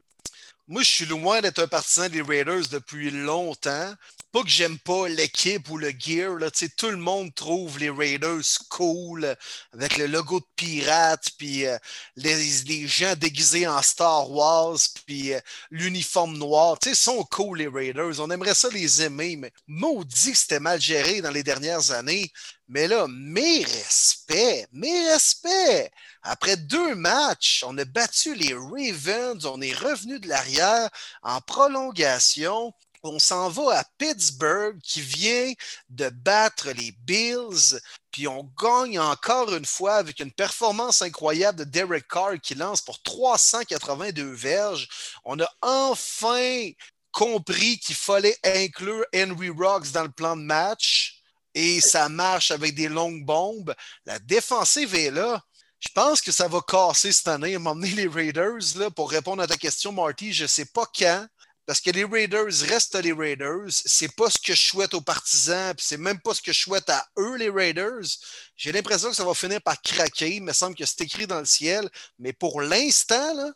Moi, 0.66 0.82
je 0.82 0.88
suis 0.88 1.06
loin 1.06 1.40
d'être 1.40 1.60
un 1.60 1.68
partisan 1.68 2.08
des 2.08 2.20
Raiders 2.20 2.66
depuis 2.72 3.12
longtemps. 3.12 3.94
Pas 4.32 4.42
que 4.42 4.48
j'aime 4.48 4.78
pas 4.78 5.08
l'équipe 5.08 5.68
ou 5.68 5.76
le 5.76 5.90
gear. 5.90 6.38
Tout 6.78 6.88
le 6.88 6.96
monde 6.96 7.34
trouve 7.34 7.78
les 7.78 7.90
Raiders 7.90 8.42
cool 8.70 9.26
euh, 9.26 9.34
avec 9.74 9.98
le 9.98 10.06
logo 10.06 10.40
de 10.40 10.46
pirate, 10.56 11.28
puis 11.36 11.66
euh, 11.66 11.76
les, 12.16 12.86
gens 12.88 13.14
déguisés 13.14 13.66
en 13.66 13.82
Star 13.82 14.30
Wars, 14.30 14.78
puis 15.04 15.34
euh, 15.34 15.40
l'uniforme 15.70 16.38
noir. 16.38 16.78
Ils 16.86 16.96
sont 16.96 17.22
cool, 17.24 17.58
les 17.58 17.68
Raiders. 17.68 18.20
On 18.20 18.30
aimerait 18.30 18.54
ça 18.54 18.70
les 18.70 19.02
aimer, 19.02 19.36
mais 19.36 19.52
maudit 19.66 20.32
que 20.32 20.38
c'était 20.38 20.60
mal 20.60 20.80
géré 20.80 21.20
dans 21.20 21.30
les 21.30 21.42
dernières 21.42 21.90
années. 21.90 22.32
Mais 22.68 22.88
là, 22.88 23.06
mes 23.10 23.64
respects, 23.64 24.66
mes 24.72 25.10
respects. 25.10 25.92
Après 26.22 26.56
deux 26.56 26.94
matchs, 26.94 27.64
on 27.66 27.76
a 27.76 27.84
battu 27.84 28.34
les 28.34 28.54
Ravens, 28.54 29.44
on 29.44 29.60
est 29.60 29.74
revenu 29.74 30.20
de 30.20 30.28
l'arrière 30.28 30.88
en 31.22 31.42
prolongation. 31.42 32.72
On 33.04 33.18
s'en 33.18 33.48
va 33.48 33.80
à 33.80 33.84
Pittsburgh 33.98 34.78
qui 34.80 35.00
vient 35.00 35.52
de 35.88 36.08
battre 36.08 36.70
les 36.70 36.92
Bills, 37.00 37.80
puis 38.12 38.28
on 38.28 38.48
gagne 38.60 39.00
encore 39.00 39.52
une 39.54 39.64
fois 39.64 39.94
avec 39.94 40.20
une 40.20 40.30
performance 40.30 41.02
incroyable 41.02 41.58
de 41.58 41.64
Derek 41.64 42.06
Carr 42.06 42.40
qui 42.40 42.54
lance 42.54 42.80
pour 42.80 43.02
382 43.02 44.32
verges. 44.32 44.88
On 45.24 45.40
a 45.40 45.48
enfin 45.62 46.70
compris 47.10 47.78
qu'il 47.80 47.96
fallait 47.96 48.38
inclure 48.44 49.04
Henry 49.14 49.50
Rocks 49.50 49.90
dans 49.90 50.04
le 50.04 50.12
plan 50.12 50.36
de 50.36 50.42
match 50.42 51.22
et 51.54 51.80
ça 51.80 52.08
marche 52.08 52.52
avec 52.52 52.74
des 52.74 52.88
longues 52.88 53.24
bombes. 53.24 53.74
La 54.06 54.20
défensive 54.20 54.94
est 54.94 55.10
là. 55.10 55.42
Je 55.80 55.88
pense 55.92 56.20
que 56.20 56.30
ça 56.30 56.46
va 56.46 56.60
casser 56.60 57.10
cette 57.10 57.26
année, 57.26 57.58
m'emmener 57.58 57.90
les 57.90 58.06
Raiders. 58.06 58.92
Pour 58.94 59.10
répondre 59.10 59.42
à 59.42 59.48
ta 59.48 59.56
question, 59.56 59.90
Marty, 59.90 60.32
je 60.32 60.44
ne 60.44 60.48
sais 60.48 60.66
pas 60.66 60.86
quand. 60.96 61.26
Parce 61.66 61.80
que 61.80 61.90
les 61.90 62.04
Raiders 62.04 62.52
restent 62.68 62.96
les 62.96 63.12
Raiders. 63.12 63.68
C'est 63.68 64.14
pas 64.14 64.28
ce 64.30 64.38
que 64.38 64.54
je 64.54 64.60
souhaite 64.60 64.94
aux 64.94 65.00
partisans, 65.00 65.74
puis 65.74 65.86
c'est 65.88 65.96
même 65.96 66.20
pas 66.20 66.34
ce 66.34 66.42
que 66.42 66.52
je 66.52 66.60
souhaite 66.60 66.90
à 66.90 67.06
eux, 67.18 67.36
les 67.36 67.50
Raiders. 67.50 68.06
J'ai 68.56 68.72
l'impression 68.72 69.10
que 69.10 69.16
ça 69.16 69.24
va 69.24 69.34
finir 69.34 69.62
par 69.62 69.80
craquer. 69.80 70.36
Il 70.36 70.42
me 70.42 70.52
semble 70.52 70.74
que 70.74 70.84
c'est 70.84 71.02
écrit 71.02 71.26
dans 71.26 71.38
le 71.38 71.44
ciel. 71.44 71.88
Mais 72.18 72.32
pour 72.32 72.60
l'instant, 72.60 73.52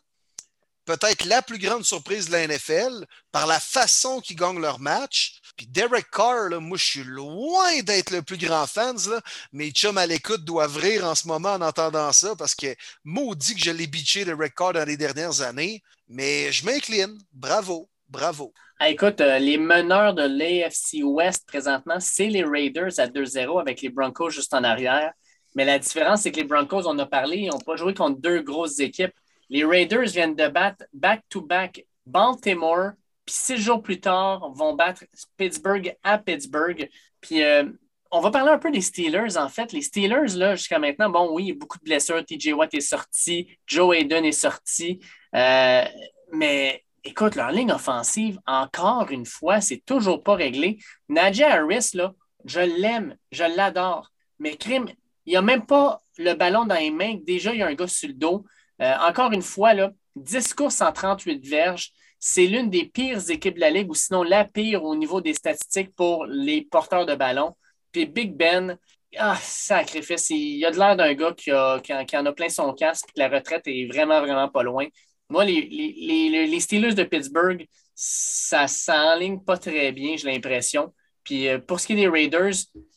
peut-être 0.87 1.25
la 1.25 1.41
plus 1.41 1.59
grande 1.59 1.83
surprise 1.83 2.27
de 2.27 2.31
la 2.31 2.47
NFL, 2.47 3.05
par 3.31 3.45
la 3.45 3.59
façon 3.59 4.21
qu'ils 4.21 4.37
gagnent 4.37 4.61
leur 4.61 4.79
match. 4.79 5.39
Puis 5.57 5.67
Derek 5.67 6.09
Carr, 6.09 6.49
là, 6.49 6.59
moi, 6.59 6.77
je 6.77 6.85
suis 6.85 7.03
loin 7.03 7.81
d'être 7.81 8.11
le 8.11 8.23
plus 8.23 8.37
grand 8.37 8.65
fan. 8.65 8.95
Là. 9.09 9.21
Mes 9.51 9.71
à 9.95 10.05
l'écoute 10.05 10.45
doivent 10.45 10.77
rire 10.77 11.03
en 11.03 11.13
ce 11.13 11.27
moment 11.27 11.53
en 11.53 11.61
entendant 11.61 12.11
ça 12.13 12.35
parce 12.35 12.55
que 12.55 12.73
maudit 13.03 13.55
que 13.55 13.61
je 13.61 13.71
l'ai 13.71 13.87
bitché 13.87 14.23
Derek 14.23 14.55
Carr 14.55 14.73
dans 14.73 14.87
les 14.87 14.97
dernières 14.97 15.41
années. 15.41 15.83
Mais 16.07 16.51
je 16.53 16.65
m'incline. 16.65 17.19
Bravo, 17.33 17.89
bravo. 18.09 18.53
Écoute, 18.85 19.21
euh, 19.21 19.39
les 19.39 19.57
meneurs 19.57 20.13
de 20.13 20.23
l'AFC 20.23 21.03
West 21.03 21.47
présentement, 21.47 21.99
c'est 21.99 22.27
les 22.27 22.43
Raiders 22.43 22.99
à 22.99 23.07
2-0 23.07 23.59
avec 23.59 23.81
les 23.81 23.89
Broncos 23.89 24.29
juste 24.29 24.53
en 24.53 24.63
arrière. 24.63 25.11
Mais 25.55 25.65
la 25.65 25.79
différence, 25.79 26.21
c'est 26.21 26.31
que 26.31 26.37
les 26.37 26.43
Broncos, 26.43 26.87
on 26.87 26.97
a 26.99 27.05
parlé, 27.05 27.37
ils 27.37 27.49
n'ont 27.49 27.59
pas 27.59 27.75
joué 27.75 27.93
contre 27.93 28.19
deux 28.19 28.41
grosses 28.41 28.79
équipes. 28.79 29.13
Les 29.49 29.65
Raiders 29.65 30.07
viennent 30.07 30.35
de 30.35 30.47
battre 30.47 30.85
back-to-back 30.93 31.85
Baltimore, 32.05 32.91
puis 33.25 33.35
six 33.35 33.57
jours 33.57 33.81
plus 33.81 33.99
tard, 33.99 34.51
vont 34.53 34.75
battre 34.75 35.03
Pittsburgh 35.35 35.95
à 36.03 36.17
Pittsburgh. 36.17 36.89
Puis 37.21 37.43
euh, 37.43 37.65
on 38.11 38.21
va 38.21 38.31
parler 38.31 38.51
un 38.51 38.57
peu 38.57 38.71
des 38.71 38.81
Steelers, 38.81 39.37
en 39.37 39.49
fait. 39.49 39.73
Les 39.73 39.81
Steelers, 39.81 40.35
là, 40.35 40.55
jusqu'à 40.55 40.79
maintenant, 40.79 41.09
bon, 41.09 41.29
oui, 41.31 41.53
beaucoup 41.53 41.77
de 41.79 41.83
blessures. 41.83 42.23
TJ 42.23 42.53
Watt 42.53 42.73
est 42.73 42.81
sorti, 42.81 43.57
Joe 43.65 43.95
Hayden 43.95 44.25
est 44.25 44.31
sorti. 44.31 44.99
Euh, 45.35 45.85
mais 46.31 46.85
écoute, 47.07 47.35
leur 47.35 47.51
ligne 47.51 47.71
offensive, 47.71 48.39
encore 48.45 49.09
une 49.11 49.25
fois, 49.25 49.61
c'est 49.61 49.83
toujours 49.85 50.23
pas 50.23 50.35
réglé. 50.35 50.77
Najee 51.09 51.43
Harris, 51.43 51.91
là, 51.93 52.13
je 52.45 52.59
l'aime, 52.59 53.15
je 53.31 53.43
l'adore. 53.43 54.11
Mais 54.39 54.55
crime, 54.57 54.87
il 55.25 55.31
n'y 55.31 55.35
a 55.37 55.41
même 55.41 55.65
pas 55.65 55.99
le 56.17 56.33
ballon 56.33 56.65
dans 56.65 56.75
les 56.75 56.91
mains. 56.91 57.17
Déjà, 57.25 57.53
il 57.53 57.59
y 57.59 57.63
a 57.63 57.67
un 57.67 57.73
gars 57.73 57.87
sur 57.87 58.07
le 58.09 58.13
dos. 58.13 58.45
Euh, 58.81 58.93
encore 59.07 59.31
une 59.31 59.41
fois, 59.41 59.73
là, 59.73 59.91
10 60.15 60.53
courses 60.53 60.81
en 60.81 60.91
38 60.91 61.45
verges. 61.45 61.91
C'est 62.19 62.47
l'une 62.47 62.69
des 62.69 62.85
pires 62.85 63.29
équipes 63.29 63.55
de 63.55 63.59
la 63.59 63.69
Ligue, 63.69 63.89
ou 63.89 63.93
sinon 63.95 64.23
la 64.23 64.43
pire 64.45 64.83
au 64.83 64.95
niveau 64.95 65.21
des 65.21 65.33
statistiques 65.33 65.93
pour 65.95 66.25
les 66.25 66.63
porteurs 66.63 67.05
de 67.05 67.15
ballon. 67.15 67.55
Puis 67.91 68.05
Big 68.05 68.33
Ben, 68.35 68.77
ah, 69.17 69.37
sacrifice, 69.41 70.29
il 70.31 70.63
a 70.65 70.71
de 70.71 70.77
l'air 70.77 70.95
d'un 70.95 71.13
gars 71.13 71.33
qui, 71.33 71.51
a- 71.51 71.75
en, 71.75 72.05
qui 72.05 72.15
a 72.15 72.33
plein 72.33 72.49
son 72.49 72.73
casque, 72.73 73.09
la 73.15 73.29
retraite 73.29 73.63
est 73.67 73.85
vraiment, 73.91 74.19
vraiment 74.21 74.49
pas 74.49 74.63
loin. 74.63 74.85
Moi, 75.29 75.45
les, 75.45 75.61
les, 75.61 76.29
les, 76.29 76.47
les 76.47 76.59
Steelers 76.59 76.93
de 76.93 77.03
Pittsburgh, 77.03 77.67
ça 77.93 78.67
s'enligne 78.67 79.39
pas 79.39 79.57
très 79.57 79.91
bien, 79.91 80.15
j'ai 80.15 80.31
l'impression. 80.31 80.93
Puis 81.23 81.49
euh, 81.49 81.59
pour 81.59 81.79
ce 81.79 81.87
qui 81.87 81.93
est 81.93 81.97
des 81.97 82.07
Raiders, 82.07 82.53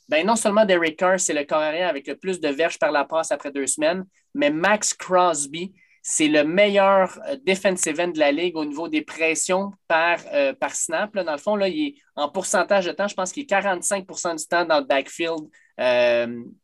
ben 0.09 0.27
non 0.27 0.37
seulement 0.37 0.65
Derek 0.65 0.97
Carr, 0.97 1.19
c'est 1.19 1.33
le 1.33 1.45
carrière 1.45 1.89
avec 1.89 2.07
le 2.07 2.17
plus 2.17 2.41
de 2.41 2.49
verges 2.49 2.79
par 2.79 2.93
la 2.93 3.05
passe 3.05 3.33
après 3.33 3.51
deux 3.51 3.67
semaines, 3.67 4.05
mais 4.35 4.51
Max 4.51 4.95
Crosby, 4.95 5.73
c'est 6.03 6.29
le 6.29 6.45
meilleur 6.45 7.19
euh, 7.29 7.37
defensive 7.45 7.99
end 7.99 8.09
de 8.09 8.19
la 8.19 8.31
ligue 8.31 8.57
au 8.57 8.65
niveau 8.65 8.89
des 8.89 9.03
pressions 9.03 9.73
par, 9.89 10.19
euh, 10.33 10.53
par 10.53 10.75
snap. 10.75 11.15
là. 11.15 11.25
Dans 11.25 11.33
le 11.33 11.39
fond, 11.39 11.57
là, 11.57 11.69
il 11.69 11.89
est 11.89 11.95
en 12.15 12.29
pourcentage 12.29 12.87
de 12.87 12.93
temps, 12.93 13.09
je 13.09 13.15
pense 13.15 13.33
qu'il 13.33 13.43
est 13.43 13.51
45% 13.51 14.37
du 14.37 14.47
temps 14.47 14.65
dans 14.65 14.79
le 14.79 14.87
backfield 14.87 15.49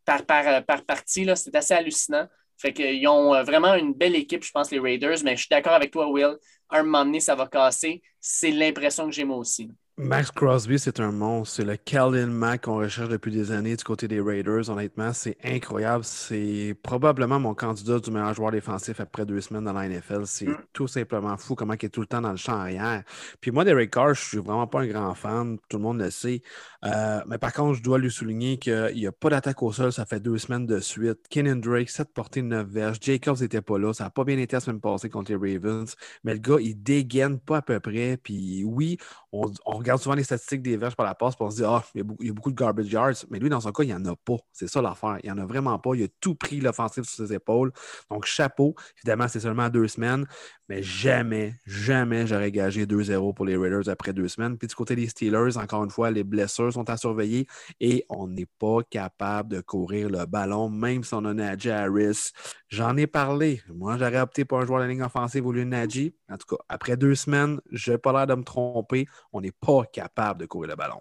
par, 0.05 0.27
par, 0.27 0.65
par 0.65 0.85
partie. 0.85 1.27
C'est 1.35 1.57
assez 1.57 1.75
hallucinant. 1.75 2.27
Fait 2.59 2.73
qu'ils 2.73 3.07
ont 3.09 3.35
euh, 3.35 3.43
vraiment 3.43 3.75
une 3.75 3.93
belle 3.95 4.15
équipe, 4.17 4.45
je 4.45 4.51
pense, 4.51 4.71
les 4.71 4.79
Raiders, 4.79 5.19
mais 5.25 5.37
je 5.37 5.43
suis 5.43 5.49
d'accord 5.51 5.75
avec 5.75 5.91
toi, 5.91 6.09
Will. 6.09 6.37
Un 6.71 6.83
moment 6.83 7.05
donné, 7.05 7.21
ça 7.21 7.35
va 7.35 7.47
casser. 7.47 8.03
C'est 8.21 8.51
l'impression 8.51 9.07
que 9.07 9.13
j'ai 9.13 9.25
moi 9.25 9.37
aussi. 9.37 9.71
Max 9.99 10.31
Crosby, 10.31 10.79
c'est 10.79 11.01
un 11.01 11.11
monstre. 11.11 11.57
C'est 11.57 11.65
le 11.65 11.77
Kellen 11.79 12.31
Mack 12.31 12.65
qu'on 12.65 12.77
recherche 12.77 13.09
depuis 13.09 13.33
des 13.33 13.51
années 13.51 13.77
du 13.77 13.83
côté 13.83 14.07
des 14.07 14.21
Raiders. 14.21 14.69
Honnêtement, 14.69 15.15
c'est 15.15 15.39
incroyable. 15.43 16.05
C'est 16.05 16.77
probablement 16.83 17.41
mon 17.41 17.55
candidat 17.55 17.99
du 17.99 18.11
meilleur 18.11 18.35
joueur 18.35 18.51
défensif 18.51 19.01
après 19.01 19.25
deux 19.25 19.41
semaines 19.41 19.65
dans 19.65 19.73
la 19.73 19.89
NFL. 19.89 20.27
C'est 20.27 20.49
mm. 20.49 20.59
tout 20.75 20.87
simplement 20.87 21.39
fou 21.39 21.55
comment 21.55 21.73
il 21.81 21.87
est 21.87 21.89
tout 21.89 22.03
le 22.03 22.07
temps 22.07 22.21
dans 22.21 22.33
le 22.33 22.37
champ 22.37 22.59
arrière. 22.59 23.05
Puis 23.41 23.51
moi, 23.53 23.65
Derek 23.65 23.91
Carr, 23.91 24.13
je 24.13 24.21
suis 24.21 24.37
vraiment 24.37 24.67
pas 24.67 24.83
un 24.83 24.87
grand 24.87 25.15
fan. 25.15 25.57
Tout 25.67 25.79
le 25.79 25.83
monde 25.83 25.99
le 25.99 26.11
sait. 26.11 26.43
Euh, 26.85 27.23
mais 27.27 27.39
par 27.39 27.55
contre, 27.55 27.79
je 27.79 27.83
dois 27.83 27.99
lui 27.99 28.11
souligner 28.11 28.59
qu'il 28.59 28.93
n'y 28.97 29.07
a 29.07 29.13
pas 29.13 29.31
d'attaque 29.31 29.63
au 29.63 29.73
sol. 29.73 29.95
Ça 29.95 30.05
fait 30.05 30.21
deux 30.21 30.37
semaines 30.37 30.67
de 30.67 30.79
suite. 30.79 31.27
Kenan 31.31 31.57
Drake, 31.57 31.89
7 31.89 32.13
portées, 32.13 32.43
9 32.43 32.69
verges. 32.69 32.99
Jacobs 33.01 33.41
n'était 33.41 33.63
pas 33.63 33.79
là. 33.79 33.95
Ça 33.95 34.05
n'a 34.05 34.11
pas 34.11 34.25
bien 34.25 34.37
été 34.37 34.57
la 34.57 34.61
semaine 34.61 34.81
passée 34.81 35.09
contre 35.09 35.33
les 35.33 35.55
Ravens. 35.55 35.97
Mais 36.23 36.35
le 36.35 36.41
gars, 36.41 36.59
il 36.61 36.83
dégaine 36.83 37.39
pas 37.39 37.57
à 37.57 37.63
peu 37.63 37.81
près. 37.81 38.19
Puis 38.23 38.63
oui, 38.63 38.99
on, 39.67 39.77
regarde 39.77 40.01
souvent 40.01 40.15
les 40.15 40.25
statistiques 40.25 40.63
des 40.63 40.77
verges 40.77 40.97
par 40.97 41.07
la 41.07 41.15
passe 41.15 41.37
pour 41.37 41.51
se 41.51 41.57
dire, 41.57 41.71
ah, 41.71 41.85
il, 41.95 41.99
y 42.21 42.31
a 42.31 42.33
beaucoup, 42.33 42.51
de 42.51 42.57
garbage 42.57 42.91
yards. 42.91 43.25
Mais 43.31 43.39
lui, 43.39 43.49
dans 43.49 43.61
son 43.61 43.73
cas, 43.73 43.83
il 43.83 43.89
n'y 43.89 43.95
en 43.95 44.05
a 44.05 44.17
pas. 44.17 44.37
C'est 44.53 44.69
ça 44.69 44.83
l'affaire. 44.83 45.19
Il 45.23 45.27
n'y 45.27 45.33
en 45.33 45.43
a 45.43 45.47
vraiment 45.47 45.79
pas. 45.79 45.95
Il 45.95 46.05
a 46.05 46.09
tout 46.21 46.35
pris 46.35 46.61
l'offensive 46.61 47.05
sur 47.05 47.27
ses 47.27 47.35
épaules. 47.35 47.73
Donc, 48.11 48.25
chapeau. 48.27 48.75
Évidemment, 48.99 49.29
c'est 49.29 49.41
seulement 49.41 49.69
deux 49.69 49.89
semaines. 49.89 50.27
Mais 50.69 50.83
jamais, 50.83 51.55
jamais 51.65 52.27
j'aurais 52.27 52.51
gagé 52.51 52.87
2-0 52.87 53.35
pour 53.35 53.47
les 53.47 53.57
Raiders 53.57 53.89
après 53.89 54.13
deux 54.13 54.27
semaines. 54.27 54.59
Puis 54.59 54.67
du 54.67 54.75
côté 54.75 54.97
des 54.97 55.09
Steelers, 55.09 55.57
encore 55.57 55.85
une 55.85 55.91
fois, 55.91 56.11
les 56.11 56.25
blessures 56.25 56.73
sont 56.73 56.89
à 56.91 56.97
surveiller 56.97 57.47
et 57.81 58.05
on 58.09 58.27
n'est 58.27 58.49
pas 58.59 58.79
capable 58.91 59.51
de 59.51 59.61
courir 59.61 60.09
le 60.09 60.27
ballon, 60.27 60.69
même 60.69 61.05
si 61.05 61.15
on 61.15 61.25
a 61.25 61.33
Najee 61.33 61.71
Harris. 61.71 62.33
J'en 62.69 62.97
ai 62.97 63.07
parlé. 63.07 63.63
Moi, 63.69 63.97
j'aurais 63.97 64.19
opté 64.19 64.45
pour 64.45 64.59
un 64.59 64.67
joueur 64.67 64.83
de 64.83 64.89
ligne 64.89 65.03
offensive 65.03 65.47
au 65.47 65.53
lieu 65.53 65.65
de 65.65 65.71
Najee. 65.71 66.15
En 66.29 66.37
tout 66.37 66.57
cas, 66.57 66.63
après 66.69 66.97
deux 66.97 67.15
semaines, 67.15 67.61
je 67.71 67.93
n'ai 67.93 67.99
pas 67.99 68.13
l'air 68.13 68.27
de 68.27 68.35
me 68.35 68.43
tromper. 68.43 69.07
On 69.33 69.41
n'est 69.41 69.53
pas 69.53 69.85
capable 69.93 70.41
de 70.41 70.47
courir 70.47 70.71
le 70.71 70.77
ballon. 70.77 71.01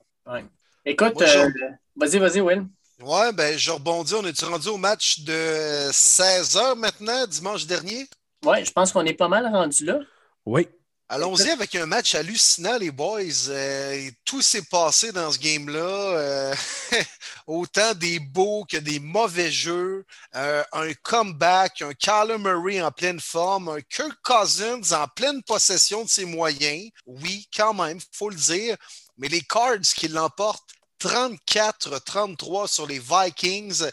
Écoute, 0.86 1.20
euh, 1.22 1.50
vas-y, 1.96 2.20
vas-y, 2.20 2.42
Will. 2.42 2.68
Ouais, 3.02 3.34
ben, 3.34 3.58
je 3.58 3.72
rebondis. 3.72 4.14
On 4.14 4.26
est 4.26 4.44
rendu 4.44 4.68
au 4.68 4.78
match 4.78 5.22
de 5.22 5.90
16 5.92 6.56
h 6.56 6.78
maintenant, 6.78 7.26
dimanche 7.28 7.66
dernier? 7.66 8.08
Oui, 8.46 8.64
je 8.64 8.72
pense 8.72 8.92
qu'on 8.92 9.06
est 9.06 9.14
pas 9.14 9.28
mal 9.28 9.46
rendu 9.48 9.86
là. 9.86 10.00
Oui. 10.46 10.68
Allons-y 11.08 11.52
avec 11.52 11.76
un 11.76 11.86
match 11.86 12.16
hallucinant, 12.16 12.78
les 12.80 12.90
boys. 12.90 13.50
Euh, 13.50 14.10
tout 14.26 14.42
s'est 14.42 14.64
passé 14.64 15.12
dans 15.12 15.32
ce 15.32 15.38
game-là. 15.38 15.80
Euh, 15.80 16.56
autant 17.48 17.94
des 17.94 18.18
beaux 18.18 18.66
que 18.66 18.78
des 18.78 19.00
mauvais 19.00 19.52
jeux. 19.52 20.04
Euh, 20.34 20.64
un 20.74 20.92
comeback, 21.04 21.84
un 21.84 21.94
Kyler 21.94 22.40
Murray 22.40 22.82
en 22.82 22.92
pleine 22.92 23.20
forme, 23.20 23.70
un 23.70 23.82
Kirk 23.82 24.18
Cousins 24.24 24.94
en 24.94 25.08
pleine 25.08 25.44
possession 25.44 26.04
de 26.04 26.10
ses 26.10 26.26
moyens. 26.26 26.90
Oui, 27.06 27.48
quand 27.56 27.76
même, 27.76 27.98
il 27.98 28.18
faut 28.18 28.32
le 28.32 28.36
dire. 28.36 28.76
Mais 29.20 29.28
les 29.28 29.42
Cards 29.42 29.82
qui 29.96 30.08
l'emportent 30.08 30.74
34-33 31.00 32.68
sur 32.68 32.88
les 32.88 33.00
Vikings 33.00 33.84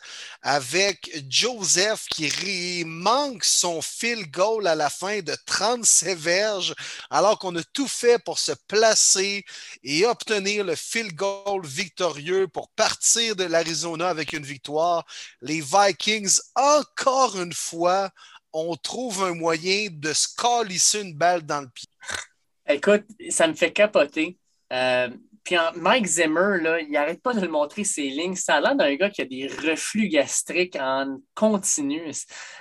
avec 0.43 1.11
Joseph 1.29 2.07
qui 2.09 2.85
manque 2.87 3.45
son 3.45 3.83
field 3.83 4.31
goal 4.31 4.67
à 4.67 4.75
la 4.75 4.89
fin 4.89 5.21
de 5.21 5.37
37 5.47 6.19
verges 6.19 6.75
alors 7.11 7.39
qu'on 7.39 7.57
a 7.57 7.63
tout 7.73 7.89
fait 7.89 8.23
pour 8.23 8.39
se 8.39 8.53
placer 8.69 9.45
et 9.83 10.07
obtenir 10.07 10.65
le 10.65 10.77
field 10.77 11.15
goal 11.15 11.67
victorieux 11.67 12.49
pour 12.49 12.69
partir 12.71 13.37
de 13.37 13.45
l'Arizona 13.45 14.09
avec 14.09 14.33
une 14.33 14.45
victoire. 14.45 15.05
Les 15.41 15.61
Vikings, 15.61 16.39
encore 16.55 17.41
une 17.41 17.53
fois, 17.53 18.11
on 18.53 18.77
trouve 18.77 19.25
un 19.25 19.35
moyen 19.35 19.89
de 19.91 20.13
se 20.13 20.29
calisser 20.37 21.01
une 21.01 21.15
balle 21.15 21.43
dans 21.43 21.63
le 21.63 21.69
pied. 21.69 21.89
Écoute, 22.69 23.05
ça 23.31 23.47
me 23.47 23.55
fait 23.55 23.73
capoter. 23.73 24.39
Euh, 24.73 25.09
puis 25.45 25.57
Mike 25.77 26.07
Zimmer, 26.07 26.61
là, 26.61 26.81
il 26.81 26.91
n'arrête 26.91 27.21
pas 27.21 27.35
de 27.35 27.41
le 27.41 27.49
montrer 27.49 27.85
ses 27.85 28.09
lignes. 28.09 28.37
Ça 28.37 28.57
a 28.57 28.61
l'air 28.61 28.77
d'un 28.77 28.95
gars 28.95 29.11
qui 29.11 29.23
a 29.23 29.25
des 29.25 29.49
reflux 29.49 30.09
gastriques 30.09 30.77
en 30.77 31.19
continu. 31.35 32.03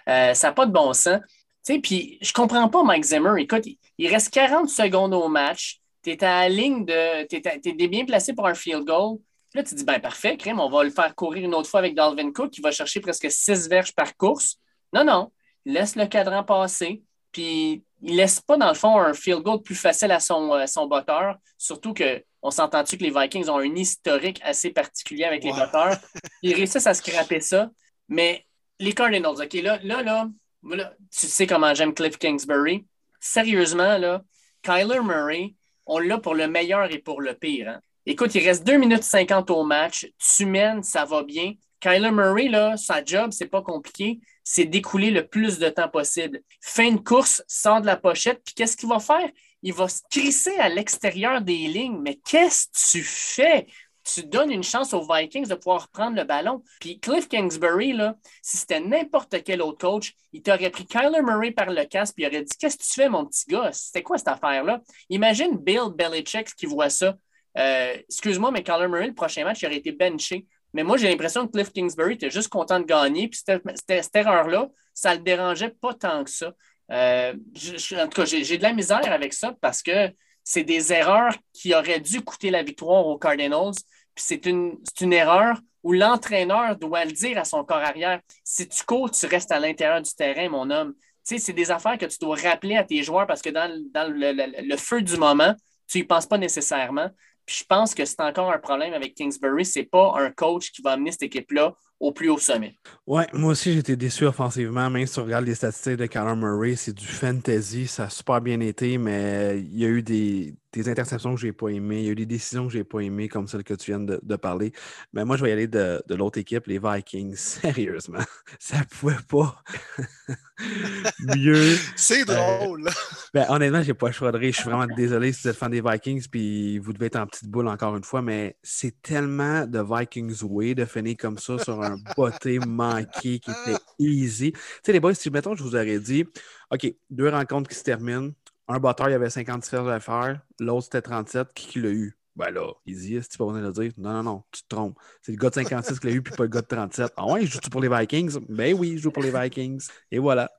Euh, 0.10 0.34
ça 0.34 0.48
n'a 0.48 0.54
pas 0.54 0.66
de 0.66 0.72
bon 0.72 0.94
sens. 0.94 1.20
Puis 1.64 2.18
je 2.22 2.34
comprends 2.34 2.68
pas 2.70 2.84
Mike 2.84 3.04
Zimmer. 3.04 3.40
Écoute, 3.40 3.66
il 3.98 4.08
reste 4.08 4.34
40 4.34 4.70
secondes 4.70 5.14
au 5.14 5.28
match. 5.28 5.80
Tu 6.04 6.12
es 6.12 6.24
à 6.24 6.42
la 6.42 6.50
ligne 6.50 6.86
de. 6.86 7.28
Tu 7.28 7.88
bien 7.88 8.06
placé 8.06 8.34
pour 8.34 8.48
un 8.48 8.56
field 8.56 8.84
goal. 8.84 9.20
là, 9.54 9.64
tu 9.64 9.76
dis, 9.76 9.84
ben 9.84 10.00
parfait, 10.00 10.36
Crème, 10.38 10.60
on 10.60 10.70
va 10.70 10.84
le 10.84 10.90
faire 10.90 11.14
courir 11.14 11.46
une 11.46 11.54
autre 11.54 11.70
fois 11.70 11.82
avec 11.82 11.94
Dalvin 11.94 12.32
Cook 12.32 12.50
qui 12.50 12.62
va 12.62 12.72
chercher 12.72 13.00
presque 13.00 13.30
6 13.30 13.70
verges 13.70 13.94
par 13.94 14.18
course. 14.18 14.58
Non, 14.92 15.04
non. 15.04 15.32
Laisse 15.66 15.96
le 15.96 16.08
cadran 16.08 16.44
passer. 16.44 17.04
Puis 17.32 17.84
il 18.02 18.16
laisse 18.16 18.40
pas, 18.40 18.58
dans 18.58 18.70
le 18.70 18.74
fond, 18.74 19.00
un 19.00 19.14
field 19.14 19.42
goal 19.42 19.62
plus 19.62 19.76
facile 19.76 20.12
à 20.12 20.20
son, 20.20 20.54
euh, 20.54 20.66
son 20.66 20.88
botteur. 20.88 21.36
Surtout 21.58 21.94
que 21.94 22.24
on 22.42 22.50
s'entend-tu 22.50 22.98
que 22.98 23.04
les 23.04 23.12
Vikings 23.12 23.50
ont 23.50 23.60
un 23.60 23.76
historique 23.76 24.42
assez 24.44 24.72
particulier 24.72 25.26
avec 25.26 25.44
les 25.44 25.52
batteurs? 25.52 25.98
Ils 26.42 26.56
réussissent 26.56 26.88
à 26.88 26.94
scraper 26.94 27.40
ça. 27.40 27.70
Mais 28.08 28.46
les 28.80 28.94
Cardinals, 28.94 29.42
OK, 29.42 29.54
là, 29.54 29.80
là, 29.84 30.02
là, 30.02 30.28
tu 30.64 31.28
sais 31.28 31.46
comment 31.46 31.74
j'aime 31.74 31.94
Cliff 31.94 32.18
Kingsbury. 32.18 32.86
Sérieusement, 33.20 33.98
là, 33.98 34.24
Kyler 34.64 35.02
Murray, 35.04 35.54
on 35.86 36.00
l'a 36.00 36.18
pour 36.18 36.34
le 36.34 36.48
meilleur 36.48 36.92
et 36.92 36.98
pour 36.98 37.22
le 37.22 37.36
pire. 37.36 37.70
Hein. 37.70 37.80
Écoute, 38.08 38.34
il 38.34 38.44
reste 38.44 38.66
2 38.66 38.78
minutes 38.78 39.04
50 39.04 39.52
au 39.52 39.64
match. 39.64 40.08
Tu 40.18 40.46
mènes, 40.46 40.82
ça 40.82 41.06
va 41.06 41.24
bien. 41.24 41.54
Kyler 41.80 42.12
Murray, 42.12 42.48
là, 42.48 42.78
sa 42.78 43.04
job, 43.04 43.32
c'est 43.32 43.48
pas 43.48 43.62
compliqué, 43.62 44.20
c'est 44.44 44.66
d'écouler 44.66 45.12
le 45.12 45.28
plus 45.28 45.60
de 45.60 45.70
temps 45.70 45.90
possible. 45.90 46.42
Fin 46.62 46.92
de 46.92 47.00
course, 47.00 47.44
sort 47.48 47.82
de 47.82 47.86
la 47.86 47.98
pochette, 47.98 48.42
puis 48.44 48.54
qu'est-ce 48.54 48.78
qu'il 48.78 48.90
va 48.90 49.00
faire? 49.00 49.30
Il 49.64 49.74
va 49.74 49.88
se 49.88 50.02
crisser 50.10 50.58
à 50.58 50.70
l'extérieur 50.70 51.42
des 51.42 51.68
lignes. 51.68 52.00
Mais 52.02 52.16
qu'est-ce 52.16 52.68
que 52.68 52.98
tu 52.98 53.04
fais? 53.04 53.68
Tu 54.04 54.24
donnes 54.24 54.52
une 54.52 54.64
chance 54.64 54.94
aux 54.96 55.06
Vikings 55.08 55.48
de 55.48 55.54
pouvoir 55.54 55.90
prendre 55.90 56.16
le 56.16 56.24
ballon. 56.24 56.64
Puis 56.80 57.00
Cliff 57.00 57.28
Kingsbury, 57.28 57.94
là, 57.94 58.16
si 58.42 58.58
c'était 58.58 58.80
n'importe 58.80 59.44
quel 59.44 59.62
autre 59.62 59.78
coach, 59.78 60.14
il 60.34 60.42
t'aurait 60.42 60.72
pris 60.72 60.88
Kyler 60.88 61.22
Murray 61.22 61.52
par 61.52 61.70
le 61.70 61.86
casque 61.86 62.16
puis 62.16 62.24
il 62.24 62.28
aurait 62.28 62.44
dit 62.44 62.58
Qu'est-ce 62.58 62.78
que 62.78 62.84
tu 62.84 62.94
fais, 62.94 63.10
mon 63.10 63.26
petit 63.26 63.46
gars? 63.48 63.72
C'était 63.72 64.02
quoi 64.02 64.18
cette 64.18 64.30
affaire-là? 64.30 64.82
Imagine 65.10 65.56
Bill 65.58 65.90
Belichick 65.96 66.56
qui 66.56 66.66
voit 66.66 66.90
ça. 66.90 67.16
Euh, 67.58 67.94
excuse-moi, 68.10 68.50
mais 68.50 68.64
Kyler 68.64 68.88
Murray, 68.88 69.08
le 69.08 69.14
prochain 69.14 69.44
match, 69.44 69.62
il 69.62 69.68
aurait 69.68 69.78
été 69.78 69.92
benché. 69.92 70.48
Mais 70.74 70.84
moi, 70.84 70.98
j'ai 70.98 71.10
l'impression 71.10 71.48
que 71.48 71.52
Cliff 71.52 71.72
Kingsbury 71.72 72.14
était 72.14 72.30
juste 72.30 72.50
content 72.50 72.80
de 72.80 72.86
gagner. 72.86 73.28
Puis 73.28 73.42
cette, 73.44 74.16
erreur-là, 74.16 74.70
ça 74.94 75.14
ne 75.14 75.18
le 75.18 75.24
dérangeait 75.24 75.70
pas 75.70 75.94
tant 75.94 76.24
que 76.24 76.30
ça. 76.30 76.54
Euh, 76.92 77.34
en 77.34 78.08
tout 78.08 78.22
cas, 78.22 78.26
j'ai 78.26 78.58
de 78.58 78.64
la 78.64 78.74
misère 78.74 79.12
avec 79.12 79.34
ça 79.34 79.56
parce 79.62 79.82
que 79.82 80.10
c'est 80.44 80.64
des 80.64 80.92
erreurs 80.92 81.36
qui 81.54 81.74
auraient 81.74 82.00
dû 82.00 82.22
coûter 82.22 82.52
la 82.52 82.64
victoire 82.64 83.06
aux 83.06 83.18
Cardinals. 83.18 83.76
Puis 84.16 84.26
c'est 84.28 84.46
une, 84.46 84.78
une 85.00 85.14
erreur 85.14 85.58
où 85.84 85.94
l'entraîneur 85.94 86.76
doit 86.78 87.06
le 87.06 87.12
dire 87.12 87.38
à 87.38 87.46
son 87.46 87.64
corps 87.64 87.78
arrière. 87.78 88.20
Si 88.44 88.68
tu 88.68 88.84
cours, 88.84 89.12
tu 89.12 89.26
restes 89.26 89.52
à 89.52 89.60
l'intérieur 89.60 90.02
du 90.02 90.14
terrain, 90.14 90.50
mon 90.50 90.70
homme. 90.70 90.94
Tu 91.26 91.36
sais, 91.36 91.38
c'est 91.38 91.54
des 91.54 91.72
affaires 91.72 91.98
que 91.98 92.06
tu 92.06 92.18
dois 92.20 92.36
rappeler 92.36 92.78
à 92.78 92.84
tes 92.84 93.04
joueurs 93.04 93.28
parce 93.28 93.42
que 93.42 93.50
dans, 93.50 93.70
le, 93.70 94.62
le, 94.68 94.78
feu 94.78 95.02
du 95.02 95.18
moment, 95.18 95.56
tu 95.88 96.00
n'y 96.00 96.04
penses 96.04 96.26
pas 96.26 96.38
nécessairement 96.38 97.10
je 97.48 97.64
pense 97.68 97.94
que 97.94 98.06
c'est 98.06 98.22
encore 98.22 98.52
un 98.52 98.60
problème 98.60 98.94
avec 98.94 99.16
Kingsbury. 99.16 99.66
C'est 99.66 99.84
pas 99.84 100.14
un 100.18 100.32
coach 100.32 100.72
qui 100.72 100.82
va 100.82 100.92
amener 100.92 101.12
cette 101.12 101.24
équipe-là 101.24 101.76
au 102.00 102.12
plus 102.12 102.30
haut 102.30 102.38
sommet. 102.38 102.76
Ouais, 103.06 103.28
moi 103.34 103.52
aussi, 103.52 103.74
j'étais 103.74 103.96
déçu 103.96 104.26
offensivement. 104.26 104.90
Même 104.90 105.06
si 105.06 105.14
tu 105.14 105.20
regardes 105.20 105.46
les 105.46 105.56
statistiques 105.56 105.98
de 105.98 106.08
Kyler 106.08 106.36
Murray, 106.36 106.76
c'est 106.76 106.94
du 106.94 107.06
fantasy. 107.06 107.88
Ça 107.88 108.06
a 108.06 108.10
super 108.10 108.42
bien 108.42 108.60
été, 108.60 108.98
mais 108.98 109.60
il 109.60 109.78
y 109.78 109.86
a 109.86 109.88
eu 109.88 110.02
des, 110.02 110.56
des 110.74 110.90
interceptions 110.90 111.36
que 111.36 111.42
je 111.42 111.48
n'ai 111.48 111.54
pas 111.54 111.68
aimées. 111.70 112.00
Il 112.00 112.06
y 112.06 112.10
a 112.10 112.12
eu 112.12 112.16
des 112.16 112.26
décisions 112.26 112.68
que 112.68 112.74
je 112.74 112.78
n'ai 112.80 112.84
pas 112.84 113.00
aimées, 113.00 113.28
comme 113.28 113.48
celle 113.48 113.64
que 113.64 113.74
tu 113.74 113.92
viens 113.92 114.00
de, 114.00 114.36
parler. 114.36 114.72
Mais 115.14 115.26
moi, 115.26 115.38
je 115.38 115.44
vais 115.44 115.50
y 115.50 115.54
aller 115.54 115.68
de, 115.68 116.02
l'autre 116.10 116.40
équipe, 116.40 116.68
les 116.68 116.80
Vikings. 116.80 117.36
Sérieusement, 117.62 118.24
ça 118.60 118.80
ne 118.80 118.84
pouvait 118.86 119.16
pas 119.28 119.62
mieux. 121.36 121.76
C'est 121.96 122.30
euh, 122.30 122.36
drôle. 122.36 122.90
ben, 123.34 123.46
honnêtement, 123.50 123.82
je 123.82 123.90
n'ai 123.90 123.94
pas 123.94 124.08
le 124.08 124.14
choix 124.14 124.32
de 124.32 124.38
rire. 124.38 124.52
Je 124.54 124.62
suis 124.62 124.70
vraiment 124.70 124.88
désolé 124.96 125.34
si 125.34 125.44
vous 125.44 125.50
êtes 125.50 125.58
fan 125.58 125.72
des 125.72 125.82
Vikings, 125.82 126.28
puis 126.30 126.80
vous 126.80 126.94
devez 126.94 127.08
être 127.08 127.18
en 127.18 127.28
petite 127.28 127.50
boule 127.50 127.68
encore 127.68 127.96
une 127.96 128.04
fois, 128.04 128.22
mais 128.22 128.58
c'est 128.64 129.02
tellement 129.02 129.66
de 129.66 129.80
Vikings 129.80 130.44
way 130.44 130.74
de 130.74 130.86
finir 130.86 131.16
comme 131.20 131.38
ça 131.38 131.60
sur 131.60 131.82
un 131.82 131.98
botté 132.18 132.60
manqué 132.60 133.40
qui 133.40 133.52
était 133.52 133.80
easy. 134.00 134.52
Tu 134.54 134.60
sais, 134.84 134.94
les 134.94 135.00
boys, 135.00 135.14
si 135.14 135.30
mettons, 135.30 135.56
je 135.56 135.64
vous 135.64 135.76
aurais 135.76 136.00
dit, 136.00 136.26
OK, 136.72 136.94
deux 137.10 137.30
rencontres 137.30 137.70
qui 137.70 137.76
se 137.76 137.84
terminent, 137.84 138.32
un 138.72 138.80
batteur, 138.80 139.10
il 139.10 139.12
y 139.14 139.16
avait 139.16 139.30
50 139.30 139.64
sphères 139.66 139.88
à 139.88 140.00
faire, 140.00 140.42
l'autre, 140.60 140.86
c'était 140.86 141.02
37. 141.02 141.54
Qui, 141.54 141.68
qui 141.68 141.82
l'a 141.82 141.90
eu? 141.90 142.18
Ben 142.36 142.50
là, 142.50 142.72
il 142.86 142.96
dit, 142.96 143.16
est-ce 143.18 143.30
tu 143.30 143.38
venir 143.38 143.62
le 143.62 143.72
dire? 143.74 143.92
Non, 143.98 144.14
non, 144.14 144.24
non, 144.24 144.44
tu 144.52 144.64
te 144.64 144.68
trompes. 144.70 144.98
C'est 145.22 145.34
le 145.34 145.38
gars 145.38 145.50
de 145.50 145.56
56 145.56 146.00
qui 146.00 146.08
l'a 146.08 146.14
eu, 146.14 146.22
puis 146.22 146.34
pas 146.34 146.44
le 146.44 146.50
gars 146.50 146.62
de 146.62 146.66
37. 146.66 147.12
Ah 147.18 147.26
ouais, 147.28 147.44
il 147.44 147.48
joue 147.48 147.60
pour 147.70 147.82
les 147.82 147.90
Vikings? 147.90 148.40
Ben 148.48 148.74
oui, 148.74 148.92
il 148.92 149.00
joue 149.00 149.12
pour 149.12 149.22
les 149.22 149.32
Vikings. 149.32 149.86
Et 150.12 150.18
voilà. 150.18 150.50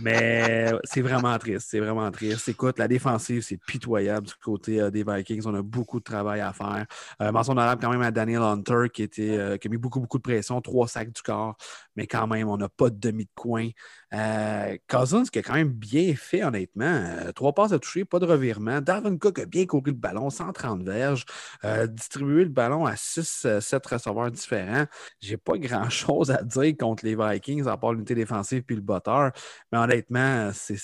Mais 0.00 0.72
c'est 0.82 1.02
vraiment 1.02 1.38
triste, 1.38 1.68
c'est 1.70 1.78
vraiment 1.78 2.10
triste. 2.10 2.48
Écoute, 2.48 2.80
la 2.80 2.88
défensive, 2.88 3.42
c'est 3.42 3.56
pitoyable 3.56 4.26
du 4.26 4.34
côté 4.34 4.80
euh, 4.80 4.90
des 4.90 5.04
Vikings. 5.04 5.42
On 5.46 5.54
a 5.54 5.62
beaucoup 5.62 6.00
de 6.00 6.04
travail 6.04 6.40
à 6.40 6.52
faire. 6.52 6.84
Euh, 7.22 7.30
mention 7.30 7.56
arabe 7.56 7.78
quand 7.80 7.90
même 7.90 8.02
à 8.02 8.10
Daniel 8.10 8.42
Hunter, 8.42 8.86
qui, 8.92 9.04
était, 9.04 9.38
euh, 9.38 9.56
qui 9.56 9.68
a 9.68 9.70
mis 9.70 9.76
beaucoup, 9.76 10.00
beaucoup 10.00 10.18
de 10.18 10.22
pression, 10.22 10.60
trois 10.60 10.88
sacs 10.88 11.12
du 11.12 11.22
corps. 11.22 11.56
Mais 11.94 12.08
quand 12.08 12.26
même, 12.26 12.48
on 12.48 12.56
n'a 12.56 12.68
pas 12.68 12.90
de 12.90 12.98
demi 12.98 13.24
de 13.24 13.30
coin. 13.36 13.68
Euh, 14.12 14.76
Cousins, 14.88 15.24
qui 15.24 15.38
a 15.38 15.42
quand 15.42 15.54
même 15.54 15.72
bien 15.72 16.14
fait, 16.16 16.42
honnêtement. 16.42 17.04
trois 17.34 17.52
passes 17.52 17.72
à 17.72 17.78
toucher, 17.78 18.04
pas 18.04 18.18
de 18.18 18.26
revirement. 18.26 18.80
Darwin 18.80 19.18
Cook 19.18 19.38
a 19.38 19.46
bien 19.46 19.66
couru 19.66 19.82
le 19.86 19.92
ballon, 19.92 20.30
130 20.30 20.82
verges, 21.04 21.24
distribuer 21.88 22.44
le 22.44 22.50
ballon 22.50 22.86
à 22.86 22.94
6-7 22.94 23.88
receveurs 23.88 24.30
différents. 24.30 24.84
J'ai 25.20 25.36
pas 25.36 25.56
grand-chose 25.58 26.30
à 26.30 26.42
dire 26.42 26.74
contre 26.78 27.04
les 27.04 27.16
Vikings, 27.16 27.66
à 27.66 27.76
part 27.76 27.92
l'unité 27.92 28.14
défensive 28.14 28.62
puis 28.62 28.76
le 28.76 28.82
botteur. 28.82 29.32
Mais 29.72 29.78
honnêtement, 29.78 30.50
c'est 30.52 30.76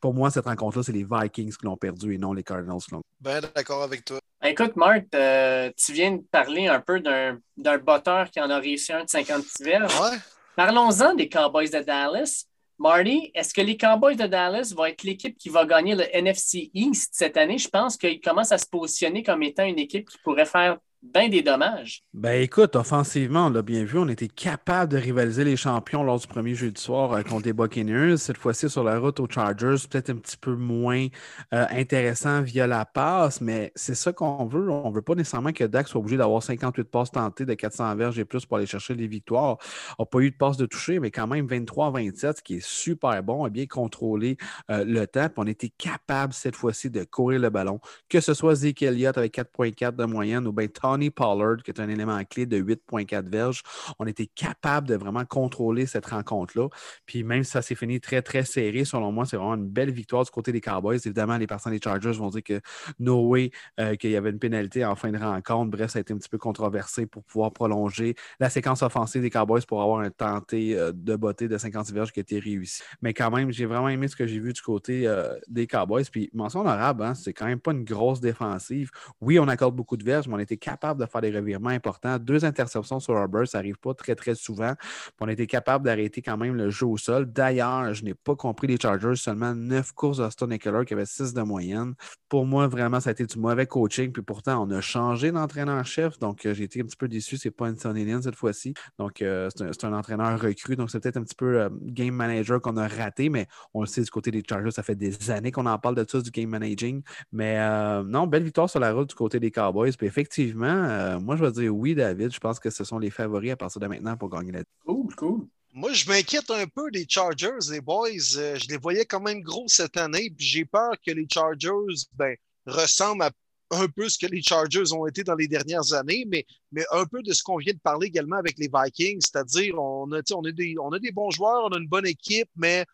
pour 0.00 0.12
moi, 0.12 0.30
cette 0.30 0.44
rencontre-là, 0.44 0.82
c'est 0.82 0.92
les 0.92 1.06
Vikings 1.10 1.56
qui 1.56 1.64
l'ont 1.64 1.78
perdu 1.78 2.14
et 2.14 2.18
non 2.18 2.34
les 2.34 2.42
Cardinals. 2.42 2.78
Ben, 3.20 3.42
d'accord 3.54 3.82
avec 3.82 4.04
toi. 4.04 4.18
Ben, 4.40 4.48
écoute, 4.48 4.76
Marc, 4.76 5.06
euh, 5.14 5.70
tu 5.76 5.94
viens 5.94 6.12
de 6.12 6.22
parler 6.30 6.66
un 6.66 6.80
peu 6.80 7.00
d'un 7.00 7.78
botteur 7.78 8.30
qui 8.30 8.38
en 8.38 8.50
a 8.50 8.58
réussi 8.58 8.92
un 8.92 9.04
de 9.04 9.08
56 9.08 9.64
verges. 9.64 9.98
Ouais. 10.00 10.18
Parlons-en 10.56 11.14
des 11.14 11.28
Cowboys 11.28 11.70
de 11.70 11.80
Dallas. 11.80 12.44
Marty, 12.78 13.30
est-ce 13.34 13.54
que 13.54 13.60
les 13.60 13.76
Cowboys 13.76 14.16
de 14.16 14.26
Dallas 14.26 14.72
vont 14.76 14.84
être 14.84 15.04
l'équipe 15.04 15.36
qui 15.38 15.48
va 15.48 15.64
gagner 15.64 15.94
le 15.94 16.04
NFC 16.16 16.70
East 16.74 17.10
cette 17.14 17.36
année? 17.36 17.58
Je 17.58 17.68
pense 17.68 17.96
qu'ils 17.96 18.20
commencent 18.20 18.52
à 18.52 18.58
se 18.58 18.66
positionner 18.66 19.22
comme 19.22 19.42
étant 19.42 19.64
une 19.64 19.78
équipe 19.78 20.08
qui 20.08 20.18
pourrait 20.18 20.44
faire 20.44 20.78
bien 21.12 21.28
des 21.28 21.42
dommages. 21.42 22.02
Ben 22.14 22.40
écoute, 22.40 22.76
offensivement, 22.76 23.46
on 23.46 23.50
l'a 23.50 23.62
bien 23.62 23.84
vu, 23.84 23.98
on 23.98 24.08
était 24.08 24.28
capable 24.28 24.92
de 24.92 24.96
rivaliser 24.96 25.44
les 25.44 25.56
champions 25.56 26.02
lors 26.02 26.18
du 26.18 26.26
premier 26.26 26.54
jeu 26.54 26.70
du 26.70 26.80
soir 26.80 27.12
euh, 27.12 27.22
contre 27.22 27.44
les 27.46 27.52
Buccaneers. 27.52 28.16
Cette 28.16 28.38
fois-ci, 28.38 28.70
sur 28.70 28.84
la 28.84 28.98
route 28.98 29.20
aux 29.20 29.28
Chargers, 29.28 29.76
peut-être 29.90 30.10
un 30.10 30.16
petit 30.16 30.36
peu 30.36 30.54
moins 30.54 31.06
euh, 31.52 31.66
intéressant 31.70 32.40
via 32.40 32.66
la 32.66 32.84
passe, 32.86 33.40
mais 33.40 33.72
c'est 33.74 33.94
ça 33.94 34.12
qu'on 34.12 34.46
veut. 34.46 34.70
On 34.70 34.90
ne 34.90 34.94
veut 34.94 35.02
pas 35.02 35.14
nécessairement 35.14 35.52
que 35.52 35.64
Dak 35.64 35.88
soit 35.88 36.00
obligé 36.00 36.16
d'avoir 36.16 36.42
58 36.42 36.84
passes 36.84 37.10
tentées 37.10 37.44
de 37.44 37.54
400 37.54 37.96
verges 37.96 38.18
et 38.18 38.24
plus 38.24 38.46
pour 38.46 38.56
aller 38.56 38.66
chercher 38.66 38.94
les 38.94 39.06
victoires. 39.06 39.58
On 39.98 40.04
n'a 40.04 40.06
pas 40.06 40.20
eu 40.20 40.30
de 40.30 40.36
passe 40.36 40.56
de 40.56 40.66
toucher, 40.66 41.00
mais 41.00 41.10
quand 41.10 41.26
même 41.26 41.46
23-27, 41.46 42.38
ce 42.38 42.42
qui 42.42 42.56
est 42.56 42.64
super 42.64 43.22
bon, 43.22 43.44
a 43.44 43.50
bien 43.50 43.66
contrôlé 43.66 44.36
euh, 44.70 44.84
le 44.84 45.06
temps. 45.06 45.28
on 45.36 45.46
était 45.46 45.72
capable 45.76 46.32
cette 46.32 46.56
fois-ci 46.56 46.88
de 46.88 47.04
courir 47.04 47.40
le 47.40 47.50
ballon, 47.50 47.80
que 48.08 48.20
ce 48.20 48.32
soit 48.32 48.54
Zeke 48.54 48.82
Elliott 48.82 49.18
avec 49.18 49.36
4.4 49.36 49.96
de 49.96 50.04
moyenne 50.04 50.46
ou 50.46 50.52
bien 50.52 50.66
Tom 50.68 50.93
Tony 50.94 51.10
Pollard, 51.10 51.56
qui 51.64 51.72
est 51.72 51.80
un 51.80 51.88
élément 51.88 52.22
clé 52.24 52.46
de 52.46 52.56
8,4 52.56 53.28
verges, 53.28 53.62
on 53.98 54.06
était 54.06 54.26
capable 54.26 54.86
de 54.86 54.94
vraiment 54.94 55.24
contrôler 55.24 55.86
cette 55.86 56.06
rencontre-là. 56.06 56.68
Puis 57.04 57.24
même 57.24 57.42
si 57.42 57.50
ça 57.50 57.62
s'est 57.62 57.74
fini 57.74 58.00
très, 58.00 58.22
très 58.22 58.44
serré, 58.44 58.84
selon 58.84 59.10
moi, 59.10 59.26
c'est 59.26 59.36
vraiment 59.36 59.56
une 59.56 59.68
belle 59.68 59.90
victoire 59.90 60.22
du 60.22 60.30
côté 60.30 60.52
des 60.52 60.60
Cowboys. 60.60 60.98
Évidemment, 61.04 61.36
les 61.36 61.48
personnes 61.48 61.72
des 61.72 61.80
Chargers 61.82 62.12
vont 62.12 62.28
dire 62.28 62.44
que 62.44 62.60
no 63.00 63.34
euh, 63.34 63.96
qu'il 63.96 64.10
y 64.10 64.16
avait 64.16 64.30
une 64.30 64.38
pénalité 64.38 64.84
en 64.84 64.94
fin 64.94 65.10
de 65.10 65.18
rencontre. 65.18 65.72
Bref, 65.72 65.90
ça 65.90 65.98
a 65.98 66.02
été 66.02 66.12
un 66.14 66.16
petit 66.18 66.28
peu 66.28 66.38
controversé 66.38 67.06
pour 67.06 67.24
pouvoir 67.24 67.52
prolonger 67.52 68.14
la 68.38 68.48
séquence 68.48 68.82
offensive 68.82 69.22
des 69.22 69.30
Cowboys 69.30 69.62
pour 69.66 69.82
avoir 69.82 69.98
un 69.98 70.10
tenté 70.10 70.78
euh, 70.78 70.92
de 70.94 71.16
beauté 71.16 71.48
de 71.48 71.58
50 71.58 71.90
verges 71.90 72.12
qui 72.12 72.20
a 72.20 72.22
été 72.22 72.38
réussi. 72.38 72.82
Mais 73.02 73.14
quand 73.14 73.32
même, 73.32 73.50
j'ai 73.50 73.66
vraiment 73.66 73.88
aimé 73.88 74.06
ce 74.06 74.14
que 74.14 74.28
j'ai 74.28 74.38
vu 74.38 74.52
du 74.52 74.62
côté 74.62 75.08
euh, 75.08 75.34
des 75.48 75.66
Cowboys. 75.66 76.04
Puis 76.04 76.30
mention 76.32 76.60
honorable, 76.60 77.02
hein, 77.02 77.14
c'est 77.14 77.32
quand 77.32 77.46
même 77.46 77.58
pas 77.58 77.72
une 77.72 77.84
grosse 77.84 78.20
défensive. 78.20 78.92
Oui, 79.20 79.40
on 79.40 79.48
accorde 79.48 79.74
beaucoup 79.74 79.96
de 79.96 80.04
verges, 80.04 80.28
mais 80.28 80.34
on 80.34 80.38
était 80.38 80.56
capable 80.56 80.83
de 80.92 81.06
faire 81.06 81.20
des 81.20 81.30
revirements 81.30 81.70
importants. 81.70 82.18
Deux 82.18 82.44
interceptions 82.44 83.00
sur 83.00 83.16
Herbert, 83.16 83.48
ça 83.48 83.58
n'arrive 83.58 83.78
pas 83.78 83.94
très, 83.94 84.14
très 84.14 84.34
souvent. 84.34 84.74
On 85.20 85.28
a 85.28 85.32
été 85.32 85.46
capable 85.46 85.84
d'arrêter 85.84 86.20
quand 86.20 86.36
même 86.36 86.54
le 86.54 86.70
jeu 86.70 86.86
au 86.86 86.98
sol. 86.98 87.26
D'ailleurs, 87.26 87.94
je 87.94 88.04
n'ai 88.04 88.14
pas 88.14 88.36
compris 88.36 88.66
les 88.66 88.76
Chargers, 88.76 89.16
seulement 89.16 89.54
neuf 89.54 89.92
courses 89.92 90.18
d'Austin 90.18 90.50
Eckler 90.50 90.84
qui 90.86 90.94
avait 90.94 91.06
six 91.06 91.32
de 91.32 91.42
moyenne. 91.42 91.94
Pour 92.28 92.46
moi, 92.46 92.66
vraiment, 92.66 93.00
ça 93.00 93.10
a 93.10 93.12
été 93.12 93.24
du 93.24 93.38
mauvais 93.38 93.66
coaching. 93.66 94.12
Puis 94.12 94.22
pourtant, 94.22 94.62
on 94.66 94.70
a 94.70 94.80
changé 94.80 95.32
d'entraîneur-chef. 95.32 96.18
Donc, 96.18 96.44
euh, 96.44 96.54
j'ai 96.54 96.64
été 96.64 96.80
un 96.80 96.84
petit 96.84 96.96
peu 96.96 97.08
déçu. 97.08 97.36
C'est 97.36 97.50
pas 97.50 97.68
une 97.68 97.76
Sonny 97.76 98.04
cette 98.22 98.34
fois-ci. 98.34 98.74
Donc, 98.98 99.22
euh, 99.22 99.48
c'est 99.54 99.84
un, 99.84 99.92
entraîneur 99.92 100.40
recru. 100.40 100.76
Donc, 100.76 100.90
c'est 100.90 101.00
peut-être 101.00 101.16
un 101.16 101.22
petit 101.22 101.34
peu 101.34 101.60
euh, 101.60 101.68
game 101.82 102.14
manager 102.14 102.60
qu'on 102.60 102.76
a 102.76 102.88
raté, 102.88 103.28
mais 103.28 103.46
on 103.72 103.80
le 103.80 103.86
sait 103.86 104.02
du 104.02 104.10
côté 104.10 104.30
des 104.30 104.42
Chargers, 104.46 104.72
ça 104.72 104.82
fait 104.82 104.94
des 104.94 105.30
années 105.30 105.52
qu'on 105.52 105.66
en 105.66 105.78
parle 105.78 105.94
de 105.94 106.04
ça, 106.08 106.20
du 106.20 106.30
game 106.30 106.50
managing. 106.50 107.02
Mais 107.32 107.58
non, 108.04 108.26
belle 108.26 108.42
victoire 108.42 108.68
sur 108.68 108.80
la 108.80 108.92
route 108.92 109.08
du 109.08 109.14
côté 109.14 109.40
des 109.40 109.50
Cowboys. 109.50 109.92
Puis 109.96 110.06
effectivement, 110.06 110.73
euh, 110.74 111.20
moi, 111.20 111.36
je 111.36 111.44
vais 111.44 111.52
dire 111.52 111.74
oui, 111.74 111.94
David. 111.94 112.32
Je 112.32 112.40
pense 112.40 112.58
que 112.58 112.70
ce 112.70 112.84
sont 112.84 112.98
les 112.98 113.10
favoris 113.10 113.52
à 113.52 113.56
partir 113.56 113.80
de 113.80 113.86
maintenant 113.86 114.16
pour 114.16 114.30
gagner 114.30 114.52
la. 114.52 114.62
Cool, 114.86 115.14
cool. 115.14 115.46
Moi, 115.72 115.92
je 115.92 116.08
m'inquiète 116.08 116.50
un 116.50 116.66
peu 116.66 116.90
des 116.90 117.06
Chargers, 117.08 117.58
les 117.70 117.80
boys. 117.80 118.08
Euh, 118.36 118.56
je 118.56 118.68
les 118.68 118.76
voyais 118.76 119.04
quand 119.04 119.20
même 119.20 119.40
gros 119.40 119.66
cette 119.66 119.96
année, 119.96 120.30
puis 120.30 120.46
j'ai 120.46 120.64
peur 120.64 120.92
que 121.04 121.10
les 121.10 121.26
Chargers 121.28 122.06
ben, 122.14 122.36
ressemblent 122.66 123.24
à 123.24 123.30
un 123.70 123.88
peu 123.88 124.08
ce 124.08 124.18
que 124.18 124.26
les 124.26 124.42
Chargers 124.42 124.92
ont 124.92 125.06
été 125.06 125.24
dans 125.24 125.34
les 125.34 125.48
dernières 125.48 125.92
années, 125.94 126.24
mais, 126.28 126.46
mais 126.70 126.84
un 126.92 127.06
peu 127.06 127.22
de 127.22 127.32
ce 127.32 127.42
qu'on 127.42 127.56
vient 127.56 127.72
de 127.72 127.78
parler 127.78 128.06
également 128.06 128.36
avec 128.36 128.58
les 128.58 128.70
Vikings, 128.72 129.20
c'est-à-dire 129.20 129.74
on 129.78 130.12
a, 130.12 130.20
on, 130.32 130.44
a 130.44 130.52
des, 130.52 130.76
on 130.80 130.92
a 130.92 130.98
des 130.98 131.10
bons 131.10 131.30
joueurs, 131.30 131.64
on 131.64 131.72
a 131.72 131.78
une 131.78 131.88
bonne 131.88 132.06
équipe, 132.06 132.48
mais 132.56 132.84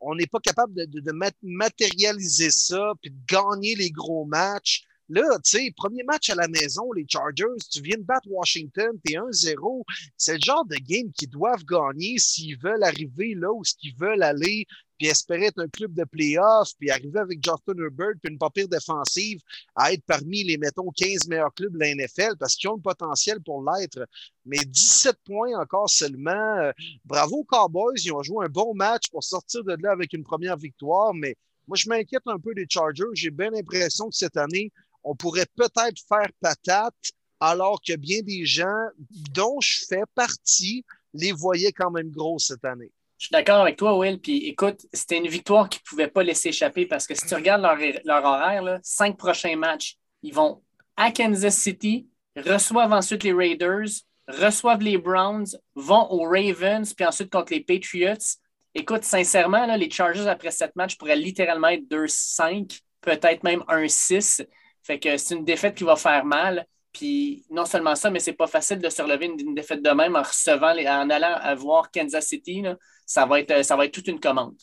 on 0.00 0.14
n'est 0.14 0.26
pas 0.26 0.40
capable 0.40 0.74
de, 0.74 1.00
de, 1.00 1.12
matérialiser 1.42 2.50
ça, 2.50 2.92
puis 3.00 3.10
de 3.10 3.18
gagner 3.26 3.74
les 3.74 3.90
gros 3.90 4.24
matchs. 4.24 4.84
Là, 5.08 5.22
tu 5.44 5.50
sais, 5.50 5.72
premier 5.76 6.02
match 6.02 6.30
à 6.30 6.34
la 6.34 6.48
maison, 6.48 6.90
les 6.92 7.06
Chargers, 7.08 7.44
tu 7.70 7.80
viens 7.80 7.96
de 7.96 8.02
battre 8.02 8.28
Washington, 8.28 8.90
t'es 9.04 9.14
1-0. 9.14 9.84
C'est 10.16 10.34
le 10.34 10.40
genre 10.44 10.64
de 10.64 10.76
game 10.76 11.12
qu'ils 11.12 11.30
doivent 11.30 11.64
gagner 11.64 12.18
s'ils 12.18 12.58
veulent 12.58 12.82
arriver 12.82 13.34
là 13.34 13.52
où 13.52 13.62
ils 13.82 13.94
veulent 13.96 14.24
aller, 14.24 14.66
puis 14.98 15.06
espérer 15.06 15.46
être 15.46 15.60
un 15.60 15.68
club 15.68 15.94
de 15.94 16.02
playoff, 16.04 16.72
puis 16.78 16.90
arriver 16.90 17.20
avec 17.20 17.38
Justin 17.44 17.80
Herbert, 17.80 18.14
puis 18.20 18.32
une 18.32 18.38
papier 18.38 18.66
défensive 18.66 19.40
à 19.76 19.92
être 19.92 20.02
parmi 20.06 20.42
les, 20.42 20.58
mettons, 20.58 20.90
15 20.90 21.28
meilleurs 21.28 21.54
clubs 21.54 21.72
de 21.72 21.78
la 21.78 21.94
NFL 21.94 22.36
parce 22.38 22.56
qu'ils 22.56 22.70
ont 22.70 22.76
le 22.76 22.82
potentiel 22.82 23.40
pour 23.42 23.62
l'être. 23.62 24.08
Mais 24.44 24.58
17 24.58 25.18
points 25.24 25.56
encore 25.56 25.88
seulement. 25.88 26.58
Euh, 26.58 26.72
bravo 27.04 27.44
Cowboys, 27.44 28.00
ils 28.04 28.12
ont 28.12 28.22
joué 28.22 28.46
un 28.46 28.48
bon 28.48 28.74
match 28.74 29.08
pour 29.10 29.22
sortir 29.22 29.62
de 29.62 29.76
là 29.80 29.92
avec 29.92 30.12
une 30.14 30.24
première 30.24 30.56
victoire, 30.56 31.14
mais 31.14 31.36
moi, 31.68 31.76
je 31.76 31.88
m'inquiète 31.88 32.22
un 32.26 32.38
peu 32.38 32.54
des 32.54 32.66
Chargers. 32.68 33.04
J'ai 33.14 33.30
bien 33.30 33.50
l'impression 33.50 34.08
que 34.08 34.14
cette 34.14 34.36
année, 34.36 34.70
on 35.06 35.14
pourrait 35.14 35.46
peut-être 35.54 36.00
faire 36.08 36.28
patate, 36.40 36.94
alors 37.38 37.80
que 37.80 37.96
bien 37.96 38.20
des 38.22 38.44
gens 38.44 38.88
dont 39.32 39.60
je 39.60 39.84
fais 39.88 40.02
partie 40.14 40.84
les 41.14 41.32
voyaient 41.32 41.72
quand 41.72 41.90
même 41.90 42.10
gros 42.10 42.38
cette 42.38 42.64
année. 42.64 42.90
Je 43.18 43.26
suis 43.26 43.32
d'accord 43.32 43.60
avec 43.60 43.76
toi, 43.76 43.96
Will. 43.96 44.20
Puis 44.20 44.48
écoute, 44.48 44.84
c'était 44.92 45.16
une 45.16 45.28
victoire 45.28 45.68
qu'ils 45.68 45.80
ne 45.84 45.88
pouvaient 45.88 46.08
pas 46.08 46.22
laisser 46.22 46.48
échapper 46.50 46.86
parce 46.86 47.06
que 47.06 47.14
si 47.14 47.24
tu 47.24 47.34
regardes 47.34 47.62
leur, 48.04 48.24
horaire, 48.24 48.78
cinq 48.82 49.16
prochains 49.16 49.56
matchs, 49.56 49.96
ils 50.22 50.34
vont 50.34 50.62
à 50.96 51.12
Kansas 51.12 51.56
City, 51.56 52.08
reçoivent 52.36 52.92
ensuite 52.92 53.22
les 53.22 53.32
Raiders, 53.32 53.88
reçoivent 54.28 54.82
les 54.82 54.98
Browns, 54.98 55.46
vont 55.76 56.10
aux 56.10 56.24
Ravens, 56.24 56.92
puis 56.92 57.06
ensuite 57.06 57.30
contre 57.30 57.52
les 57.52 57.60
Patriots. 57.60 58.38
Écoute, 58.74 59.04
sincèrement, 59.04 59.74
les 59.76 59.90
Chargers 59.90 60.26
après 60.26 60.50
sept 60.50 60.74
matchs 60.74 60.98
pourraient 60.98 61.16
littéralement 61.16 61.68
être 61.68 61.84
2-5, 61.84 62.80
peut-être 63.00 63.44
même 63.44 63.60
1-6. 63.68 64.44
Fait 64.86 65.00
que 65.00 65.16
c'est 65.16 65.34
une 65.34 65.44
défaite 65.44 65.74
qui 65.74 65.84
va 65.84 65.96
faire 65.96 66.24
mal. 66.24 66.66
Puis 66.92 67.44
non 67.50 67.66
seulement 67.66 67.94
ça, 67.94 68.08
mais 68.08 68.20
c'est 68.20 68.32
pas 68.32 68.46
facile 68.46 68.78
de 68.78 68.88
se 68.88 69.02
relever 69.02 69.26
une, 69.26 69.54
défaite 69.54 69.82
de 69.82 69.90
même 69.90 70.16
en 70.16 70.22
recevant, 70.22 70.72
en 70.72 71.10
allant 71.10 71.56
voir 71.56 71.90
Kansas 71.90 72.26
City. 72.26 72.62
Ça, 73.04 73.26
va 73.26 73.40
être, 73.40 73.64
ça 73.64 73.76
va 73.76 73.84
être 73.84 73.92
toute 73.92 74.08
une 74.08 74.20
commande. 74.20 74.56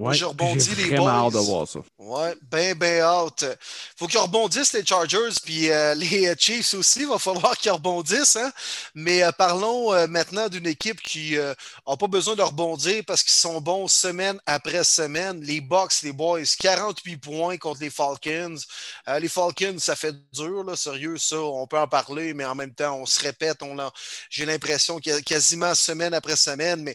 Ouais, 0.00 0.14
je 0.14 0.24
rebondis 0.24 0.74
les 0.76 0.96
boys. 0.96 1.10
hâte 1.10 1.34
de 1.34 1.38
voir 1.40 1.68
ça. 1.68 1.80
Ouais, 1.98 2.34
ben, 2.50 2.74
ben 2.74 3.02
hâte. 3.02 3.44
Faut 3.98 4.06
qu'ils 4.06 4.18
rebondissent 4.18 4.72
les 4.72 4.84
Chargers, 4.84 5.34
puis 5.44 5.70
euh, 5.70 5.94
les 5.94 6.34
Chiefs 6.38 6.72
aussi, 6.72 7.00
il 7.00 7.06
va 7.08 7.18
falloir 7.18 7.54
qu'ils 7.58 7.70
rebondissent. 7.70 8.36
Hein? 8.36 8.50
Mais 8.94 9.22
euh, 9.22 9.30
parlons 9.30 9.92
euh, 9.92 10.06
maintenant 10.06 10.48
d'une 10.48 10.66
équipe 10.66 11.02
qui 11.02 11.36
n'a 11.36 11.96
pas 11.98 12.06
besoin 12.06 12.34
de 12.34 12.40
rebondir 12.40 13.02
parce 13.06 13.22
qu'ils 13.22 13.34
sont 13.34 13.60
bons 13.60 13.88
semaine 13.88 14.40
après 14.46 14.84
semaine. 14.84 15.42
Les 15.42 15.60
Bucks, 15.60 16.00
les 16.02 16.12
Boys, 16.12 16.44
48 16.58 17.18
points 17.18 17.58
contre 17.58 17.82
les 17.82 17.90
Falcons. 17.90 18.56
les 19.20 19.28
Falcons, 19.28 19.76
ça 19.78 19.96
fait 19.96 20.14
dur, 20.32 20.64
là, 20.64 20.76
sérieux, 20.76 21.18
ça. 21.18 21.38
On 21.38 21.66
peut 21.66 21.78
en 21.78 21.88
parler, 21.88 22.32
mais 22.32 22.46
en 22.46 22.54
même 22.54 22.72
temps, 22.72 22.96
on 22.96 23.04
se 23.04 23.20
répète. 23.20 23.62
On 23.62 23.76
J'ai 24.30 24.46
l'impression 24.46 24.98
qu'il 24.98 25.12
y 25.12 25.14
a 25.14 25.20
quasiment 25.20 25.74
semaine 25.74 26.14
après 26.14 26.36
semaine. 26.36 26.82
Mais 26.82 26.94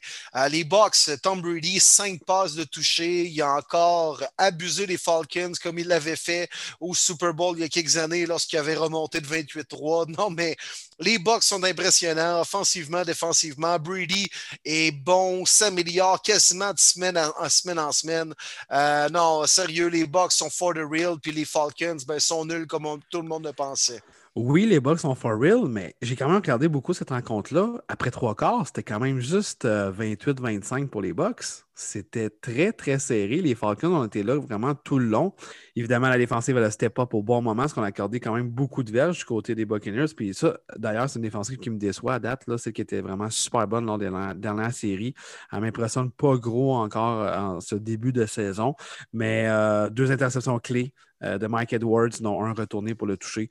les 0.49 0.63
Bucks, 0.63 1.21
Tom 1.21 1.39
Brady, 1.39 1.79
5 1.79 2.23
passes 2.25 2.55
de 2.55 2.63
toucher 2.63 2.94
il 2.99 3.41
a 3.41 3.55
encore 3.55 4.23
abusé 4.37 4.87
des 4.87 4.97
Falcons 4.97 5.53
comme 5.61 5.79
il 5.79 5.87
l'avait 5.87 6.15
fait 6.15 6.49
au 6.79 6.93
Super 6.93 7.33
Bowl 7.33 7.57
il 7.57 7.61
y 7.61 7.63
a 7.63 7.69
quelques 7.69 7.97
années 7.97 8.25
lorsqu'il 8.25 8.59
avait 8.59 8.75
remonté 8.75 9.21
de 9.21 9.27
28-3. 9.27 10.15
Non, 10.17 10.29
mais 10.29 10.55
les 10.99 11.19
Bucks 11.19 11.43
sont 11.43 11.63
impressionnants, 11.63 12.41
offensivement, 12.41 13.03
défensivement. 13.03 13.77
Brady 13.79 14.29
est 14.63 14.91
bon, 14.91 15.45
s'améliore 15.45 16.21
quasiment 16.21 16.71
de 16.71 16.79
semaine 16.79 17.17
en, 17.17 17.49
semaine 17.49 17.79
en 17.79 17.91
semaine. 17.91 18.33
Euh, 18.71 19.09
non, 19.09 19.45
sérieux, 19.45 19.87
les 19.87 20.05
Bucks 20.05 20.31
sont 20.31 20.49
for 20.49 20.73
the 20.73 20.83
real, 20.89 21.17
puis 21.21 21.31
les 21.31 21.45
Falcons 21.45 21.97
ben, 22.07 22.19
sont 22.19 22.45
nuls 22.45 22.67
comme 22.67 22.99
tout 23.09 23.21
le 23.21 23.27
monde 23.27 23.45
le 23.45 23.53
pensait. 23.53 24.01
Oui, 24.35 24.65
les 24.65 24.81
Bucks 24.81 24.99
sont 24.99 25.15
for 25.15 25.39
real, 25.39 25.65
mais 25.69 25.95
j'ai 26.01 26.17
quand 26.17 26.27
même 26.27 26.35
regardé 26.37 26.67
beaucoup 26.67 26.93
cette 26.93 27.09
rencontre-là. 27.09 27.81
Après 27.87 28.11
trois 28.11 28.35
quarts, 28.35 28.67
c'était 28.67 28.83
quand 28.83 28.99
même 28.99 29.19
juste 29.19 29.65
28-25 29.65 30.83
euh, 30.83 30.87
pour 30.87 31.01
les 31.01 31.13
Bucks. 31.13 31.64
C'était 31.75 32.29
très, 32.29 32.71
très 32.71 32.99
serré. 32.99 33.41
Les 33.41 33.53
Falcons 33.53 33.93
ont 33.93 34.05
été 34.05 34.23
là 34.23 34.39
vraiment 34.39 34.73
tout 34.75 34.97
le 34.97 35.05
long. 35.05 35.33
Évidemment, 35.75 36.07
la 36.07 36.17
défensive, 36.17 36.55
elle 36.57 36.63
a 36.63 36.71
step 36.71 36.97
up 36.99 37.13
au 37.13 37.21
bon 37.21 37.41
moment, 37.41 37.63
parce 37.63 37.73
qu'on 37.73 37.83
a 37.83 37.87
accordé 37.87 38.19
quand 38.19 38.33
même 38.33 38.49
beaucoup 38.49 38.81
de 38.81 38.91
verges 38.91 39.19
du 39.19 39.25
côté 39.25 39.55
des 39.55 39.65
Buccaneers. 39.65 40.13
Puis 40.15 40.33
ça, 40.33 40.57
d'ailleurs, 40.77 41.09
c'est 41.09 41.19
une 41.19 41.23
défensive 41.23 41.57
qui 41.57 41.69
me 41.69 41.77
déçoit 41.77 42.15
à 42.15 42.19
date. 42.19 42.43
C'est 42.57 42.71
qui 42.71 42.81
était 42.81 43.01
vraiment 43.01 43.29
super 43.29 43.67
bonne 43.67 43.85
lors 43.85 43.97
de 43.97 44.05
la 44.05 44.33
dernière 44.33 44.73
série. 44.73 45.13
Elle 45.51 45.61
m'impressionne 45.61 46.11
pas 46.11 46.37
gros 46.37 46.75
encore 46.75 47.21
euh, 47.21 47.37
en 47.37 47.61
ce 47.61 47.75
début 47.75 48.13
de 48.13 48.25
saison, 48.25 48.75
mais 49.13 49.47
euh, 49.47 49.89
deux 49.89 50.11
interceptions 50.11 50.59
clés 50.59 50.93
euh, 51.23 51.37
de 51.37 51.47
Mike 51.47 51.73
Edwards, 51.73 52.09
dont 52.21 52.43
un 52.43 52.53
retourné 52.53 52.95
pour 52.95 53.07
le 53.07 53.17
toucher, 53.17 53.49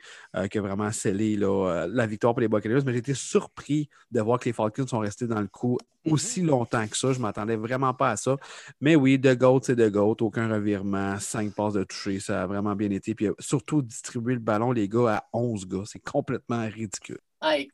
qui 0.50 0.58
a 0.58 0.60
vraiment 0.62 0.90
scellé 0.92 1.36
la 1.36 2.06
victoire 2.06 2.34
pour 2.34 2.40
les 2.40 2.48
Buccaneers. 2.48 2.82
Mais 2.86 2.92
j'ai 2.92 2.98
été 2.98 3.14
surpris 3.14 3.88
de 4.10 4.20
voir 4.20 4.38
que 4.38 4.46
les 4.46 4.52
Falcons 4.52 4.86
sont 4.86 4.98
restés 4.98 5.26
dans 5.26 5.40
le 5.40 5.48
coup 5.48 5.78
aussi 6.04 6.42
mhm. 6.42 6.48
longtemps 6.48 6.86
que 6.86 6.96
ça. 6.96 7.12
Je 7.12 7.18
ne 7.18 7.22
m'attendais 7.22 7.56
vraiment 7.56 7.94
pas 7.94 8.10
à 8.10 8.13
ça. 8.16 8.36
Mais 8.80 8.96
oui, 8.96 9.18
de 9.18 9.34
GOAT, 9.34 9.60
c'est 9.64 9.76
de 9.76 9.88
GOAT. 9.88 10.16
Aucun 10.20 10.52
revirement, 10.52 11.18
cinq 11.18 11.54
passes 11.54 11.74
de 11.74 11.84
toucher. 11.84 12.20
Ça 12.20 12.42
a 12.42 12.46
vraiment 12.46 12.74
bien 12.74 12.90
été. 12.90 13.14
Puis 13.14 13.28
surtout 13.38 13.82
distribuer 13.82 14.34
le 14.34 14.40
ballon, 14.40 14.72
les 14.72 14.88
gars, 14.88 15.16
à 15.16 15.24
11 15.32 15.66
gars. 15.66 15.82
C'est 15.86 16.00
complètement 16.02 16.66
ridicule. 16.68 17.20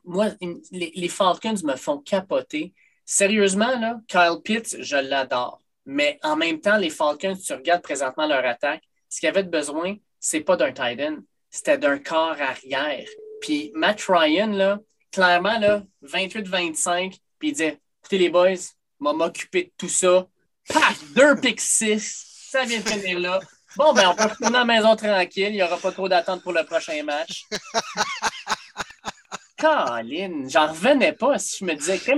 moi, 0.03 0.29
les, 0.71 1.09
Falcons 1.09 1.55
me 1.63 1.75
font 1.75 1.99
capoter. 1.99 2.73
Sérieusement, 3.05 3.79
là, 3.79 3.99
Kyle 4.07 4.41
Pitts, 4.43 4.77
je 4.81 4.97
l'adore. 4.97 5.61
Mais 5.85 6.19
en 6.23 6.35
même 6.35 6.59
temps, 6.59 6.77
les 6.77 6.89
Falcons, 6.89 7.35
tu 7.35 7.53
regardes 7.53 7.81
présentement 7.81 8.27
leur 8.27 8.45
attaque, 8.45 8.83
ce 9.09 9.19
qu'ils 9.19 9.29
avaient 9.29 9.43
besoin, 9.43 9.95
c'est 10.19 10.41
pas 10.41 10.55
d'un 10.55 10.71
tight 10.71 10.99
end, 11.01 11.17
c'était 11.49 11.77
d'un 11.77 11.97
corps 11.97 12.39
arrière. 12.39 13.07
Puis 13.41 13.71
Matt 13.73 14.01
Ryan, 14.07 14.51
là, 14.51 14.79
clairement, 15.11 15.59
28-25, 16.03 17.17
puis 17.39 17.49
il 17.49 17.53
dit 17.53 17.63
Écoutez, 17.63 18.17
les 18.17 18.29
boys, 18.29 18.53
m'a 18.99 19.13
m'occuper 19.13 19.65
de 19.65 19.71
tout 19.77 19.89
ça. 19.89 20.27
Paf! 20.67 21.03
Deux 21.13 21.35
pics 21.35 21.61
six. 21.61 22.25
Ça 22.49 22.63
vient 22.63 22.79
de 22.79 22.87
finir 22.89 23.19
là. 23.19 23.39
Bon, 23.77 23.93
ben, 23.93 24.09
on 24.09 24.15
peut 24.15 24.27
retourner 24.27 24.57
à 24.57 24.59
la 24.59 24.65
maison 24.65 24.95
tranquille. 24.95 25.49
Il 25.49 25.53
n'y 25.53 25.63
aura 25.63 25.77
pas 25.77 25.91
trop 25.91 26.09
d'attente 26.09 26.43
pour 26.43 26.51
le 26.51 26.63
prochain 26.65 27.01
match. 27.03 27.45
Caroline, 29.57 30.49
j'en 30.49 30.67
revenais 30.67 31.13
pas 31.13 31.37
si 31.37 31.59
je 31.59 31.65
me 31.65 31.75
disais, 31.75 31.97
que 31.97 32.11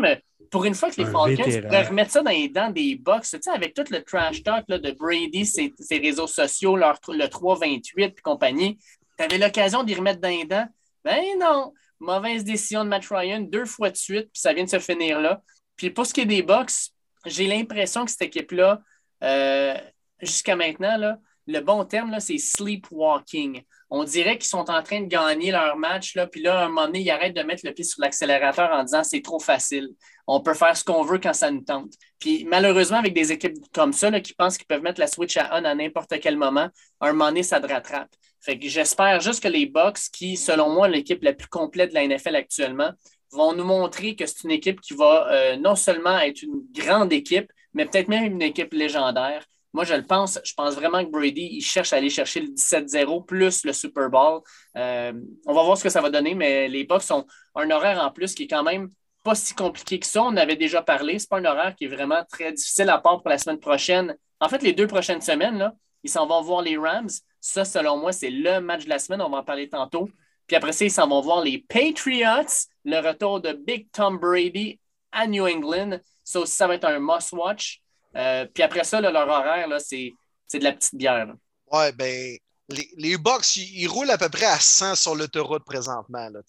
pour 0.49 0.65
une 0.65 0.75
fois 0.75 0.89
que 0.89 1.01
les 1.01 1.05
Falcons 1.05 1.61
pourraient 1.61 1.87
remettre 1.87 2.11
ça 2.11 2.21
dans 2.21 2.31
les 2.31 2.47
dents 2.47 2.69
des 2.69 2.95
box, 2.95 3.31
tu 3.31 3.39
sais, 3.41 3.49
avec 3.49 3.73
tout 3.73 3.83
le 3.89 4.03
trash 4.03 4.43
talk 4.43 4.65
là, 4.67 4.77
de 4.77 4.91
Brady, 4.91 5.45
ses, 5.45 5.73
réseaux 5.91 6.27
sociaux, 6.27 6.75
leur, 6.75 6.99
le 7.07 7.27
328 7.27 8.03
et 8.03 8.21
compagnie, 8.21 8.77
tu 9.17 9.23
avais 9.23 9.37
l'occasion 9.37 9.83
d'y 9.83 9.95
remettre 9.95 10.21
dans 10.21 10.29
les 10.29 10.45
dents? 10.45 10.67
Ben 11.03 11.21
non, 11.39 11.73
mauvaise 11.99 12.43
décision 12.43 12.83
de 12.83 12.89
Matt 12.89 13.05
Ryan 13.09 13.41
deux 13.41 13.65
fois 13.65 13.89
de 13.89 13.97
suite, 13.97 14.29
puis 14.31 14.41
ça 14.41 14.53
vient 14.53 14.63
de 14.63 14.69
se 14.69 14.79
finir 14.79 15.19
là. 15.19 15.41
Puis 15.75 15.89
pour 15.89 16.05
ce 16.05 16.13
qui 16.13 16.21
est 16.21 16.25
des 16.25 16.43
box, 16.43 16.92
j'ai 17.25 17.47
l'impression 17.47 18.05
que 18.05 18.11
cette 18.11 18.23
équipe-là, 18.23 18.81
euh, 19.23 19.75
jusqu'à 20.21 20.55
maintenant, 20.55 21.17
le 21.45 21.59
bon 21.59 21.85
terme, 21.85 22.19
c'est 22.19 22.37
sleepwalking. 22.37 23.63
On 23.89 24.03
dirait 24.03 24.37
qu'ils 24.37 24.47
sont 24.47 24.69
en 24.69 24.81
train 24.81 25.01
de 25.01 25.07
gagner 25.07 25.51
leur 25.51 25.77
match, 25.77 26.15
là, 26.15 26.25
puis 26.25 26.41
là, 26.41 26.61
à 26.61 26.65
un 26.65 26.67
moment 26.69 26.85
donné, 26.85 27.01
ils 27.01 27.11
arrêtent 27.11 27.35
de 27.35 27.43
mettre 27.43 27.65
le 27.65 27.73
pied 27.73 27.83
sur 27.83 28.01
l'accélérateur 28.01 28.71
en 28.71 28.83
disant 28.83 29.03
c'est 29.03 29.21
trop 29.21 29.39
facile. 29.39 29.89
On 30.25 30.41
peut 30.41 30.53
faire 30.53 30.75
ce 30.75 30.83
qu'on 30.83 31.03
veut 31.03 31.19
quand 31.19 31.33
ça 31.33 31.51
nous 31.51 31.61
tente. 31.61 31.93
Puis 32.17 32.45
malheureusement, 32.45 32.97
avec 32.97 33.13
des 33.13 33.31
équipes 33.31 33.57
comme 33.73 33.93
ça, 33.93 34.09
qui 34.21 34.33
pensent 34.33 34.57
qu'ils 34.57 34.67
peuvent 34.67 34.81
mettre 34.81 34.99
la 34.99 35.07
switch 35.07 35.37
à 35.37 35.49
on 35.59 35.65
à 35.65 35.75
n'importe 35.75 36.19
quel 36.21 36.37
moment, 36.37 36.69
à 37.01 37.07
un 37.07 37.11
moment 37.11 37.27
donné, 37.27 37.43
ça 37.43 37.59
te 37.59 37.67
rattrape. 37.67 38.09
Fait 38.39 38.57
que 38.59 38.67
j'espère 38.67 39.21
juste 39.21 39.41
que 39.41 39.47
les 39.47 39.65
Bucks, 39.65 39.99
qui, 40.11 40.35
selon 40.35 40.69
moi, 40.69 40.87
l'équipe 40.87 41.23
la 41.23 41.33
plus 41.33 41.47
complète 41.47 41.91
de 41.91 41.95
la 41.95 42.07
NFL 42.07 42.35
actuellement, 42.35 42.91
vont 43.33 43.53
nous 43.53 43.63
montrer 43.63 44.15
que 44.15 44.25
c'est 44.25 44.43
une 44.43 44.51
équipe 44.51 44.81
qui 44.81 44.93
va 44.93 45.27
euh, 45.31 45.57
non 45.57 45.75
seulement 45.75 46.19
être 46.19 46.41
une 46.41 46.61
grande 46.71 47.11
équipe, 47.11 47.51
mais 47.73 47.85
peut-être 47.85 48.07
même 48.07 48.25
une 48.25 48.41
équipe 48.41 48.73
légendaire. 48.73 49.45
Moi, 49.73 49.85
je 49.85 49.95
le 49.95 50.05
pense. 50.05 50.39
Je 50.43 50.53
pense 50.53 50.75
vraiment 50.75 51.03
que 51.03 51.09
Brady, 51.09 51.49
il 51.53 51.61
cherche 51.61 51.93
à 51.93 51.95
aller 51.97 52.11
chercher 52.11 52.41
le 52.41 52.49
17-0 52.49 53.25
plus 53.25 53.65
le 53.65 53.73
Super 53.73 54.09
Bowl. 54.09 54.41
Euh, 54.77 55.13
on 55.47 55.53
va 55.53 55.63
voir 55.63 55.77
ce 55.77 55.83
que 55.83 55.89
ça 55.89 55.99
va 55.99 56.11
donner, 56.11 56.35
mais 56.35 56.67
les 56.67 56.83
Bucks 56.83 57.09
ont 57.09 57.25
un 57.55 57.69
horaire 57.71 57.99
en 57.99 58.11
plus 58.11 58.35
qui 58.35 58.43
est 58.43 58.47
quand 58.47 58.63
même 58.63 58.89
pas 59.23 59.35
si 59.35 59.55
compliqué 59.55 59.99
que 59.99 60.05
ça. 60.05 60.21
On 60.23 60.37
avait 60.37 60.55
déjà 60.55 60.83
parlé. 60.83 61.17
Ce 61.17 61.25
n'est 61.25 61.29
pas 61.29 61.39
un 61.39 61.45
horaire 61.45 61.75
qui 61.75 61.85
est 61.85 61.87
vraiment 61.87 62.23
très 62.29 62.51
difficile 62.51 62.89
à 62.89 62.99
part 62.99 63.21
pour 63.21 63.29
la 63.29 63.39
semaine 63.39 63.59
prochaine. 63.59 64.15
En 64.39 64.49
fait, 64.49 64.61
les 64.61 64.73
deux 64.73 64.87
prochaines 64.87 65.21
semaines, 65.21 65.57
là, 65.57 65.73
ils 66.03 66.09
s'en 66.09 66.27
vont 66.27 66.41
voir 66.41 66.61
les 66.61 66.77
Rams. 66.77 67.09
Ça, 67.39 67.65
selon 67.65 67.97
moi, 67.97 68.11
c'est 68.11 68.29
le 68.29 68.59
match 68.59 68.83
de 68.83 68.89
la 68.89 68.99
semaine. 68.99 69.21
On 69.21 69.29
va 69.29 69.39
en 69.39 69.43
parler 69.43 69.69
tantôt. 69.69 70.09
Puis 70.53 70.57
après 70.59 70.71
ça, 70.71 70.85
ils 70.85 70.91
s'en 70.91 71.07
vont 71.07 71.19
voir 71.19 71.41
les 71.41 71.65
Patriots, 71.67 72.67
le 72.85 72.99
retour 72.99 73.41
de 73.41 73.53
Big 73.53 73.87
Tom 73.91 74.19
Brady 74.19 74.79
à 75.11 75.25
New 75.25 75.47
England. 75.47 75.99
Ça 76.23 76.41
aussi, 76.41 76.53
ça 76.55 76.67
va 76.67 76.75
être 76.75 76.85
un 76.85 76.99
must-watch. 76.99 77.81
Euh, 78.15 78.45
puis 78.53 78.61
après 78.61 78.83
ça, 78.83 79.01
leur 79.01 79.27
horaire, 79.27 79.67
c'est, 79.81 80.13
de 80.53 80.63
la 80.63 80.73
petite 80.73 80.93
bière. 80.93 81.33
Ouais, 81.71 81.91
ben, 81.93 82.37
les, 82.69 82.87
les 82.97 83.17
Bucks, 83.17 83.57
ils, 83.57 83.87
roulent 83.87 84.11
à 84.11 84.19
peu 84.19 84.29
près 84.29 84.45
à 84.45 84.59
100 84.59 84.93
sur 84.93 85.15
l'autoroute 85.15 85.63
présentement, 85.65 86.29
là, 86.29 86.41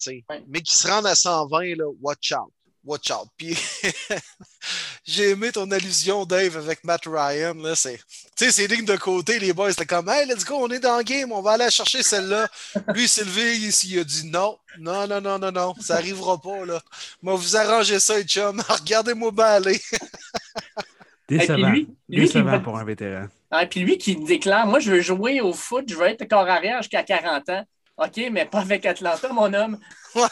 mais 0.49 0.61
qui 0.61 0.77
se 0.77 0.87
rendent 0.87 1.07
à 1.07 1.15
120, 1.15 1.75
là, 1.75 1.85
watch 1.99 2.31
out 2.31 2.53
watch 2.85 3.11
out. 3.11 3.27
Puis 3.37 3.57
j'ai 5.03 5.31
aimé 5.31 5.51
ton 5.51 5.69
allusion, 5.71 6.25
Dave, 6.25 6.57
avec 6.57 6.83
Matt 6.83 7.01
Ryan. 7.05 7.53
Là, 7.55 7.75
c'est, 7.75 7.97
tu 7.97 8.45
sais, 8.45 8.51
c'est 8.51 8.67
digne 8.67 8.85
de 8.85 8.95
côté, 8.95 9.39
les 9.39 9.53
boys, 9.53 9.71
c'était 9.71 9.85
comme, 9.85 10.09
hey, 10.09 10.25
let's 10.27 10.45
go, 10.45 10.55
on 10.59 10.69
est 10.69 10.79
dans 10.79 10.97
le 10.97 11.03
game, 11.03 11.31
on 11.31 11.41
va 11.41 11.53
aller 11.53 11.69
chercher 11.69 12.03
celle-là. 12.03 12.47
Lui, 12.93 13.03
il 13.03 13.09
s'est 13.09 13.23
levé, 13.23 13.57
il, 13.57 13.99
a 13.99 14.03
dit 14.03 14.29
non, 14.29 14.57
non, 14.79 15.07
non, 15.07 15.21
non, 15.21 15.39
non, 15.39 15.51
non, 15.51 15.73
ça 15.81 15.95
arrivera 15.95 16.39
pas, 16.39 16.65
là. 16.65 16.81
Moi, 17.21 17.35
vous 17.35 17.55
arrangez 17.55 17.99
ça, 17.99 18.21
chum. 18.23 18.61
Regardez-moi 18.69 19.31
bien 19.31 19.45
aller. 19.45 19.81
Décevant. 21.27 21.69
Lui, 21.69 21.87
lui 22.07 22.27
Décevant 22.27 22.61
pour 22.61 22.77
un 22.77 22.85
vétéran. 22.85 23.27
Ah, 23.49 23.65
puis 23.65 23.79
lui 23.79 23.97
qui 23.97 24.15
déclare, 24.15 24.67
moi, 24.67 24.79
je 24.79 24.91
veux 24.91 25.01
jouer 25.01 25.41
au 25.41 25.53
foot, 25.53 25.85
je 25.87 25.95
veux 25.95 26.05
être 26.05 26.27
corps 26.27 26.47
arrière 26.47 26.81
jusqu'à 26.81 27.03
40 27.03 27.49
ans. 27.49 27.65
OK, 27.97 28.21
mais 28.31 28.45
pas 28.45 28.59
avec 28.59 28.85
Atlanta, 28.85 29.31
mon 29.31 29.53
homme. 29.53 29.79
Ouais. 30.13 30.23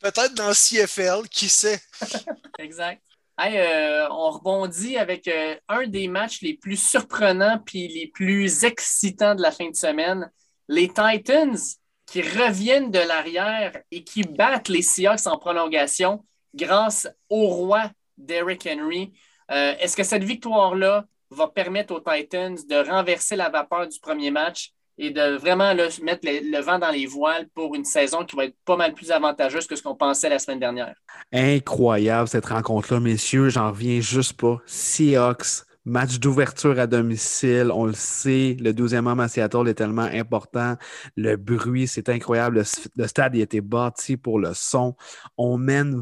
Peut-être 0.00 0.34
dans 0.34 0.52
CFL, 0.52 1.28
qui 1.28 1.48
sait? 1.48 1.80
exact. 2.58 3.02
Euh, 3.40 4.06
on 4.10 4.30
rebondit 4.30 4.96
avec 4.96 5.26
euh, 5.26 5.56
un 5.68 5.86
des 5.86 6.06
matchs 6.06 6.42
les 6.42 6.54
plus 6.54 6.76
surprenants 6.76 7.58
puis 7.64 7.88
les 7.88 8.06
plus 8.06 8.64
excitants 8.64 9.34
de 9.34 9.42
la 9.42 9.50
fin 9.50 9.68
de 9.68 9.74
semaine. 9.74 10.30
Les 10.68 10.88
Titans 10.88 11.58
qui 12.06 12.22
reviennent 12.22 12.90
de 12.90 12.98
l'arrière 12.98 13.72
et 13.90 14.04
qui 14.04 14.22
battent 14.22 14.68
les 14.68 14.82
Seahawks 14.82 15.26
en 15.26 15.38
prolongation 15.38 16.24
grâce 16.54 17.08
au 17.28 17.48
roi 17.48 17.90
Derrick 18.18 18.66
Henry. 18.66 19.12
Euh, 19.50 19.74
est-ce 19.80 19.96
que 19.96 20.04
cette 20.04 20.24
victoire-là 20.24 21.06
va 21.30 21.48
permettre 21.48 21.94
aux 21.94 22.00
Titans 22.00 22.58
de 22.68 22.88
renverser 22.88 23.36
la 23.36 23.48
vapeur 23.48 23.88
du 23.88 23.98
premier 23.98 24.30
match? 24.30 24.72
Et 25.02 25.10
de 25.10 25.36
vraiment 25.36 25.74
mettre 25.74 26.24
le, 26.24 26.62
vent 26.62 26.78
dans 26.78 26.90
les 26.90 27.06
voiles 27.06 27.48
pour 27.54 27.74
une 27.74 27.84
saison 27.84 28.24
qui 28.24 28.36
va 28.36 28.44
être 28.44 28.54
pas 28.64 28.76
mal 28.76 28.94
plus 28.94 29.10
avantageuse 29.10 29.66
que 29.66 29.74
ce 29.74 29.82
qu'on 29.82 29.96
pensait 29.96 30.28
la 30.28 30.38
semaine 30.38 30.60
dernière. 30.60 30.94
Incroyable 31.32 32.28
cette 32.28 32.46
rencontre-là, 32.46 33.00
messieurs. 33.00 33.48
J'en 33.48 33.72
reviens 33.72 34.00
juste 34.00 34.34
pas. 34.34 34.58
Seahawks, 34.64 35.64
match 35.84 36.20
d'ouverture 36.20 36.78
à 36.78 36.86
domicile, 36.86 37.72
on 37.74 37.86
le 37.86 37.94
sait. 37.94 38.56
Le 38.60 38.72
12e 38.72 39.08
homme 39.08 39.18
à 39.18 39.26
Seattle 39.26 39.66
est 39.66 39.74
tellement 39.74 40.02
important. 40.02 40.76
Le 41.16 41.34
bruit, 41.34 41.88
c'est 41.88 42.08
incroyable. 42.08 42.62
Le, 42.96 43.06
stade 43.08 43.34
a 43.34 43.38
été 43.38 43.60
bâti 43.60 44.16
pour 44.16 44.38
le 44.38 44.54
son. 44.54 44.94
On 45.36 45.58
mène 45.58 46.00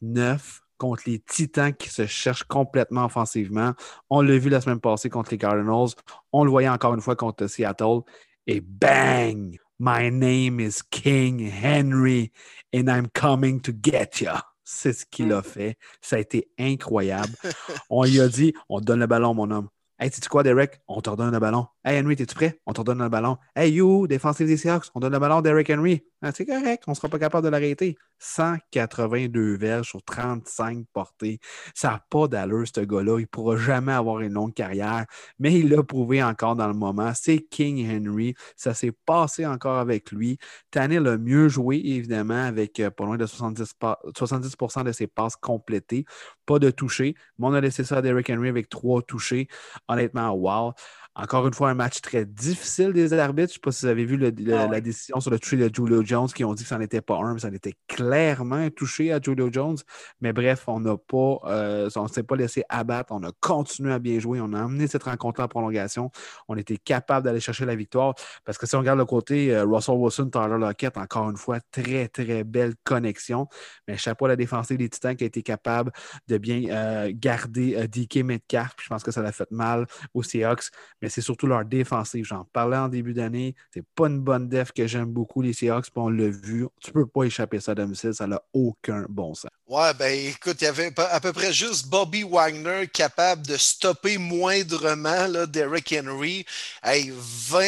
24-9 0.00 0.61
contre 0.82 1.04
les 1.06 1.20
Titans 1.20 1.72
qui 1.72 1.88
se 1.88 2.06
cherchent 2.06 2.42
complètement 2.42 3.04
offensivement. 3.04 3.72
On 4.10 4.20
l'a 4.20 4.36
vu 4.36 4.50
la 4.50 4.60
semaine 4.60 4.80
passée 4.80 5.08
contre 5.08 5.30
les 5.30 5.38
Cardinals. 5.38 5.90
On 6.32 6.42
le 6.42 6.50
voyait 6.50 6.68
encore 6.68 6.92
une 6.92 7.00
fois 7.00 7.14
contre 7.14 7.46
Seattle. 7.46 8.00
Et 8.48 8.60
bang! 8.60 9.56
My 9.78 10.10
name 10.10 10.58
is 10.58 10.82
King 10.90 11.48
Henry 11.48 12.32
and 12.74 12.88
I'm 12.88 13.06
coming 13.14 13.60
to 13.60 13.72
get 13.72 14.20
you. 14.20 14.32
C'est 14.64 14.92
ce 14.92 15.06
qu'il 15.06 15.32
a 15.32 15.38
mm. 15.38 15.44
fait. 15.44 15.76
Ça 16.00 16.16
a 16.16 16.18
été 16.18 16.50
incroyable. 16.58 17.32
On 17.88 18.02
lui 18.02 18.20
a 18.20 18.26
dit 18.26 18.52
on 18.68 18.80
te 18.80 18.84
donne 18.84 19.00
le 19.00 19.06
ballon, 19.06 19.34
mon 19.34 19.52
homme. 19.52 19.68
Hey, 20.00 20.10
sais-tu 20.10 20.28
quoi, 20.28 20.42
Derek? 20.42 20.80
On 20.88 21.00
te 21.00 21.10
redonne 21.10 21.30
le 21.30 21.38
ballon. 21.38 21.68
Hey, 21.84 21.98
Henry, 21.98 22.14
es-tu 22.14 22.34
prêt? 22.34 22.60
On 22.64 22.72
te 22.72 22.80
redonne 22.80 23.02
le 23.02 23.08
ballon. 23.08 23.38
Hey, 23.56 23.72
you, 23.72 24.06
défensif 24.06 24.46
des 24.46 24.56
Seahawks, 24.56 24.86
on 24.94 25.00
donne 25.00 25.12
le 25.12 25.18
ballon 25.18 25.38
à 25.38 25.42
Derek 25.42 25.68
Henry. 25.68 26.04
Ah, 26.24 26.30
c'est 26.32 26.46
correct, 26.46 26.84
on 26.86 26.92
ne 26.92 26.94
sera 26.94 27.08
pas 27.08 27.18
capable 27.18 27.44
de 27.44 27.50
l'arrêter. 27.50 27.96
182 28.20 29.56
verges 29.56 29.88
sur 29.88 30.00
35 30.04 30.86
portées. 30.92 31.40
Ça 31.74 31.90
n'a 31.90 32.04
pas 32.08 32.28
d'allure, 32.28 32.64
ce 32.72 32.80
gars-là. 32.82 33.18
Il 33.18 33.22
ne 33.22 33.26
pourra 33.26 33.56
jamais 33.56 33.90
avoir 33.90 34.20
une 34.20 34.34
longue 34.34 34.54
carrière, 34.54 35.06
mais 35.40 35.58
il 35.58 35.70
l'a 35.70 35.82
prouvé 35.82 36.22
encore 36.22 36.54
dans 36.54 36.68
le 36.68 36.74
moment. 36.74 37.10
C'est 37.16 37.40
King 37.40 37.84
Henry. 37.90 38.36
Ça 38.54 38.74
s'est 38.74 38.92
passé 39.04 39.44
encore 39.44 39.78
avec 39.78 40.12
lui. 40.12 40.38
Tannehill 40.70 41.08
a 41.08 41.18
mieux 41.18 41.48
joué, 41.48 41.82
évidemment, 41.84 42.44
avec 42.44 42.78
euh, 42.78 42.90
pas 42.90 43.04
loin 43.04 43.16
de 43.16 43.26
70, 43.26 43.74
70 44.16 44.56
de 44.84 44.92
ses 44.92 45.08
passes 45.08 45.34
complétées. 45.34 46.04
Pas 46.46 46.60
de 46.60 46.70
toucher, 46.70 47.16
mais 47.38 47.48
on 47.48 47.54
a 47.54 47.60
laissé 47.60 47.82
ça 47.82 47.96
à 47.96 48.02
Derek 48.02 48.30
Henry 48.30 48.48
avec 48.48 48.68
trois 48.68 49.02
touchés 49.02 49.48
honnêtement, 49.88 50.30
wow. 50.30 50.74
Encore 51.14 51.46
une 51.46 51.52
fois, 51.52 51.68
un 51.68 51.74
match 51.74 52.00
très 52.00 52.24
difficile 52.24 52.94
des 52.94 53.12
arbitres. 53.12 53.52
Je 53.52 53.52
ne 53.52 53.54
sais 53.54 53.60
pas 53.60 53.70
si 53.70 53.84
vous 53.84 53.90
avez 53.90 54.06
vu 54.06 54.18
ah 54.50 54.66
la 54.66 54.80
décision 54.80 55.20
sur 55.20 55.30
le 55.30 55.38
tri 55.38 55.58
de 55.58 55.68
Julio 55.72 56.02
Jones 56.02 56.28
qui 56.28 56.42
ont 56.42 56.54
dit 56.54 56.62
que 56.62 56.68
ça 56.70 56.78
n'était 56.78 57.02
pas 57.02 57.18
un, 57.18 57.34
mais 57.34 57.40
ça 57.40 57.48
était 57.52 57.74
clairement 57.86 58.70
touché 58.70 59.12
à 59.12 59.20
Julio 59.20 59.50
Jones. 59.52 59.76
Mais 60.22 60.32
bref, 60.32 60.64
on 60.68 60.80
n'a 60.80 60.96
pas, 60.96 61.38
euh, 61.44 61.90
on 61.96 62.04
ne 62.04 62.08
s'est 62.08 62.22
pas 62.22 62.34
laissé 62.34 62.64
abattre. 62.70 63.12
On 63.12 63.22
a 63.24 63.30
continué 63.40 63.92
à 63.92 63.98
bien 63.98 64.18
jouer. 64.20 64.40
On 64.40 64.54
a 64.54 64.62
amené 64.62 64.86
cette 64.86 65.02
rencontre 65.02 65.42
en 65.42 65.48
prolongation. 65.48 66.10
On 66.48 66.56
était 66.56 66.78
capable 66.78 67.26
d'aller 67.26 67.40
chercher 67.40 67.66
la 67.66 67.76
victoire. 67.76 68.14
Parce 68.46 68.56
que 68.56 68.66
si 68.66 68.74
on 68.74 68.78
regarde 68.78 68.98
le 68.98 69.04
côté 69.04 69.54
euh, 69.54 69.66
Russell 69.66 69.96
Wilson, 69.96 70.30
Tyler 70.30 70.56
Lockett, 70.58 70.96
encore 70.96 71.28
une 71.28 71.36
fois, 71.36 71.60
très, 71.72 72.08
très 72.08 72.42
belle 72.42 72.72
connexion. 72.84 73.48
Mais 73.86 73.98
chapeau 73.98 74.24
à 74.24 74.28
la 74.28 74.36
défensive 74.36 74.78
des 74.78 74.88
Titans 74.88 75.14
qui 75.14 75.24
a 75.24 75.26
été 75.26 75.42
capable 75.42 75.92
de 76.28 76.38
bien 76.38 76.62
euh, 76.70 77.12
garder 77.14 77.86
DK 77.86 78.24
Metcalf. 78.24 78.76
je 78.82 78.88
pense 78.88 79.02
que 79.02 79.10
ça 79.10 79.20
l'a 79.20 79.32
fait 79.32 79.50
mal 79.50 79.86
aux 80.14 80.22
Seahawks 80.22 80.70
mais 81.02 81.08
c'est 81.08 81.20
surtout 81.20 81.48
leur 81.48 81.64
défensive. 81.64 82.24
J'en 82.24 82.44
parlais 82.52 82.76
en 82.76 82.88
début 82.88 83.12
d'année. 83.12 83.56
C'est 83.74 83.84
pas 83.84 84.06
une 84.06 84.20
bonne 84.20 84.48
def 84.48 84.70
que 84.72 84.86
j'aime 84.86 85.06
beaucoup, 85.06 85.42
les 85.42 85.52
Seahawks, 85.52 85.86
puis 85.86 85.92
on 85.96 86.08
l'a 86.08 86.28
vu. 86.28 86.68
Tu 86.80 86.92
peux 86.92 87.06
pas 87.06 87.24
échapper 87.24 87.58
ça 87.60 87.72
à 87.72 87.74
domicile, 87.74 88.14
ça 88.14 88.26
n'a 88.26 88.40
aucun 88.52 89.04
bon 89.08 89.34
sens. 89.34 89.50
Ouais, 89.66 89.92
ben 89.94 90.12
écoute, 90.28 90.58
il 90.60 90.64
y 90.64 90.68
avait 90.68 90.92
à 90.98 91.18
peu 91.18 91.32
près 91.32 91.52
juste 91.52 91.88
Bobby 91.88 92.22
Wagner 92.22 92.86
capable 92.86 93.46
de 93.46 93.56
stopper 93.56 94.18
moindrement 94.18 95.26
là, 95.26 95.46
Derrick 95.46 95.92
Henry. 95.98 96.44
Hey, 96.82 97.12
20 97.16 97.58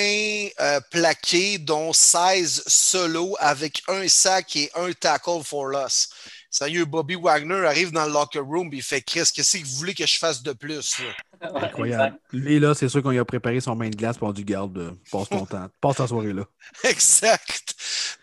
euh, 0.61 0.81
plaqués, 0.90 1.59
dont 1.59 1.93
16 1.93 2.65
solo 2.66 3.35
avec 3.40 3.82
un 3.89 4.06
sac 4.06 4.55
et 4.56 4.70
un 4.74 4.93
tackle 4.93 5.43
for 5.43 5.66
loss. 5.66 6.11
Sérieux, 6.55 6.85
Bobby 6.85 7.16
Wagner 7.16 7.66
arrive 7.66 7.90
dans 7.90 8.06
le 8.06 8.12
locker 8.12 8.39
room 8.39 8.72
et 8.72 8.76
il 8.76 8.82
fait 8.85 9.02
Chris, 9.02 9.24
qu'est-ce 9.35 9.59
que 9.59 9.64
vous 9.64 9.74
voulez 9.74 9.93
que 9.93 10.06
je 10.06 10.18
fasse 10.20 10.40
de 10.40 10.52
plus? 10.52 11.01
Incroyable. 11.40 12.16
Lui, 12.32 12.60
là, 12.60 12.74
c'est 12.76 12.89
sûr 12.89 13.02
qu'on 13.02 13.10
lui 13.10 13.18
a 13.18 13.24
préparé 13.24 13.60
son 13.60 13.74
main 13.74 13.90
de 13.90 13.97
glace 13.97 14.18
pour 14.18 14.32
du 14.32 14.44
garde. 14.44 14.78
Euh, 14.78 14.93
passe 15.10 15.28
ton 15.28 15.47
temps. 15.47 15.66
Passe 15.81 15.97
ta 15.97 16.06
soirée 16.06 16.32
là. 16.32 16.44
Exact. 16.85 17.74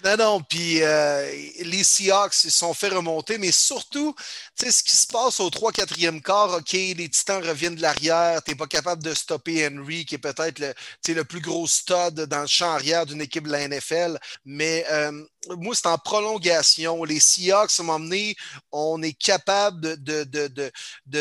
Non, 0.05 0.15
non. 0.17 0.41
Puis 0.41 0.81
euh, 0.81 1.29
les 1.59 1.83
Seahawks, 1.83 2.45
ils 2.45 2.51
sont 2.51 2.73
fait 2.73 2.87
remonter, 2.87 3.37
mais 3.37 3.51
surtout, 3.51 4.15
tu 4.57 4.65
sais, 4.65 4.71
ce 4.71 4.81
qui 4.81 4.95
se 4.95 5.07
passe 5.07 5.41
au 5.41 5.49
3-4e 5.49 6.21
quart, 6.21 6.53
OK, 6.53 6.71
les 6.71 7.09
Titans 7.09 7.43
reviennent 7.45 7.75
de 7.75 7.81
l'arrière, 7.81 8.41
tu 8.43 8.51
n'es 8.51 8.57
pas 8.57 8.65
capable 8.65 9.03
de 9.03 9.13
stopper 9.13 9.67
Henry, 9.67 10.05
qui 10.05 10.15
est 10.15 10.19
peut-être 10.19 10.59
le, 10.59 10.73
le 11.13 11.23
plus 11.25 11.41
gros 11.41 11.67
stud 11.67 12.21
dans 12.29 12.41
le 12.41 12.47
champ 12.47 12.71
arrière 12.71 13.05
d'une 13.05 13.21
équipe 13.21 13.45
de 13.45 13.51
la 13.51 13.67
NFL. 13.67 14.17
Mais 14.45 14.85
euh, 14.89 15.23
moi, 15.57 15.75
c'est 15.75 15.87
en 15.87 15.97
prolongation. 15.97 17.03
Les 17.03 17.19
Seahawks 17.19 17.79
m'ont 17.79 17.93
emmené, 17.93 18.35
on 18.71 19.01
est 19.01 19.13
capable 19.13 19.81
de, 19.81 20.23
de, 20.23 20.47
de, 20.47 20.71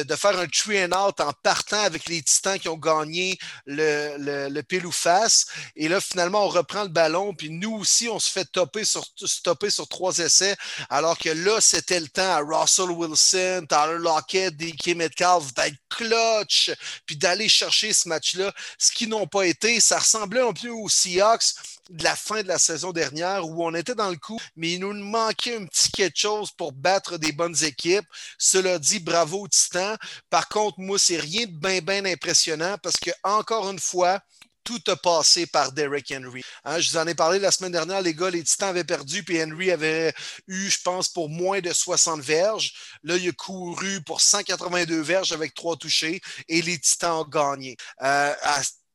de, 0.03 0.17
faire 0.17 0.39
un 0.39 0.47
tree 0.47 0.85
and 0.85 0.93
out 0.93 1.21
en 1.21 1.33
partant 1.43 1.83
avec 1.83 2.09
les 2.09 2.23
Titans 2.23 2.59
qui 2.59 2.69
ont 2.69 2.77
gagné 2.77 3.39
le, 3.67 4.17
le, 4.19 4.49
le 4.49 4.63
pile 4.63 4.87
ou 4.87 4.93
face. 4.93 5.47
Et 5.77 5.89
là, 5.89 6.01
finalement, 6.01 6.45
on 6.45 6.49
reprend 6.49 6.83
le 6.83 6.89
ballon, 6.89 7.35
puis 7.35 7.51
nous 7.51 7.77
aussi, 7.77 8.09
on 8.09 8.19
se 8.19 8.31
fait 8.31 8.45
topper 8.45 8.85
sur, 8.85 9.05
stopper 9.25 9.71
sur 9.71 9.89
trois 9.89 10.19
essais, 10.19 10.57
alors 10.91 11.19
que 11.19 11.31
là, 11.31 11.61
c'était 11.61 12.01
le 12.01 12.09
temps 12.09 12.23
à 12.23 12.41
Russell 12.41 12.91
Wilson, 12.91 13.67
Tyler 13.69 13.99
Lockett, 13.99 14.57
DK 14.57 14.97
Metcalf 14.97 15.55
d'être 15.55 15.77
clutch, 15.89 16.71
puis 17.07 17.17
d'aller 17.17 17.49
chercher 17.49 17.93
ce 17.93 18.09
match-là. 18.09 18.53
Ce 18.79 18.91
qui 18.91 19.07
n'ont 19.07 19.27
pas 19.27 19.47
été, 19.47 19.81
ça 19.81 19.99
ressemblait 19.99 20.43
un 20.43 20.53
peu 20.53 20.69
aux 20.69 20.89
Seahawks 20.89 21.55
de 21.91 22.05
la 22.05 22.17
fin 22.17 22.43
de 22.43 22.49
la 22.49 22.59
saison 22.59 22.93
dernière 22.93 23.47
où 23.47 23.65
on 23.65 23.75
était 23.75 23.95
dans 23.95 24.11
le 24.11 24.17
coup, 24.17 24.39
mais 24.57 24.73
il 24.73 24.81
nous 24.81 24.93
manquait 24.95 25.57
un 25.57 25.67
petit 25.67 25.91
quelque 25.91 26.19
chose 26.19 26.51
pour 26.53 26.73
battre 26.73 27.19
des 27.19 27.33
bonnes 27.33 27.62
équipes. 27.65 28.07
Cela 28.39 28.79
dit, 28.79 29.01
bravo 29.01 29.47
Titan. 29.49 29.97
Par 30.31 30.49
contre, 30.49 30.79
moi, 30.79 30.99
c'est 30.99 31.19
rien 31.19 31.47
de 31.47 31.53
bien, 31.53 31.81
bien 31.81 32.05
impressionnant 32.05 32.77
parce 32.83 32.97
que, 32.97 33.11
encore 33.23 33.69
une 33.71 33.79
fois, 33.79 34.21
tout 34.65 34.81
a 34.89 34.97
passé 34.97 35.47
par 35.47 35.73
Derrick 35.73 36.12
Henry. 36.15 36.43
Hein, 36.65 36.79
je 36.79 36.91
vous 36.91 36.97
en 36.97 37.07
ai 37.07 37.15
parlé 37.15 37.39
la 37.39 37.51
semaine 37.51 37.73
dernière, 37.73 38.03
les 38.03 38.15
gars, 38.15 38.31
les 38.31 38.45
Titans 38.45 38.69
avaient 38.69 38.85
perdu, 38.85 39.25
puis 39.25 39.43
Henry 39.43 39.71
avait 39.71 40.15
eu, 40.47 40.69
je 40.69 40.79
pense, 40.83 41.09
pour 41.09 41.29
moins 41.29 41.61
de 41.61 41.73
60 41.73 42.21
verges. 42.21 42.73
Là, 43.03 43.17
il 43.17 43.29
a 43.29 43.33
couru 43.33 44.03
pour 44.03 44.21
182 44.21 45.01
verges 45.01 45.33
avec 45.33 45.55
trois 45.55 45.77
touchés 45.77 46.21
et 46.49 46.62
les 46.62 46.79
Titans 46.79 47.21
ont 47.21 47.25
gagné. 47.25 47.77
Euh, 48.03 48.33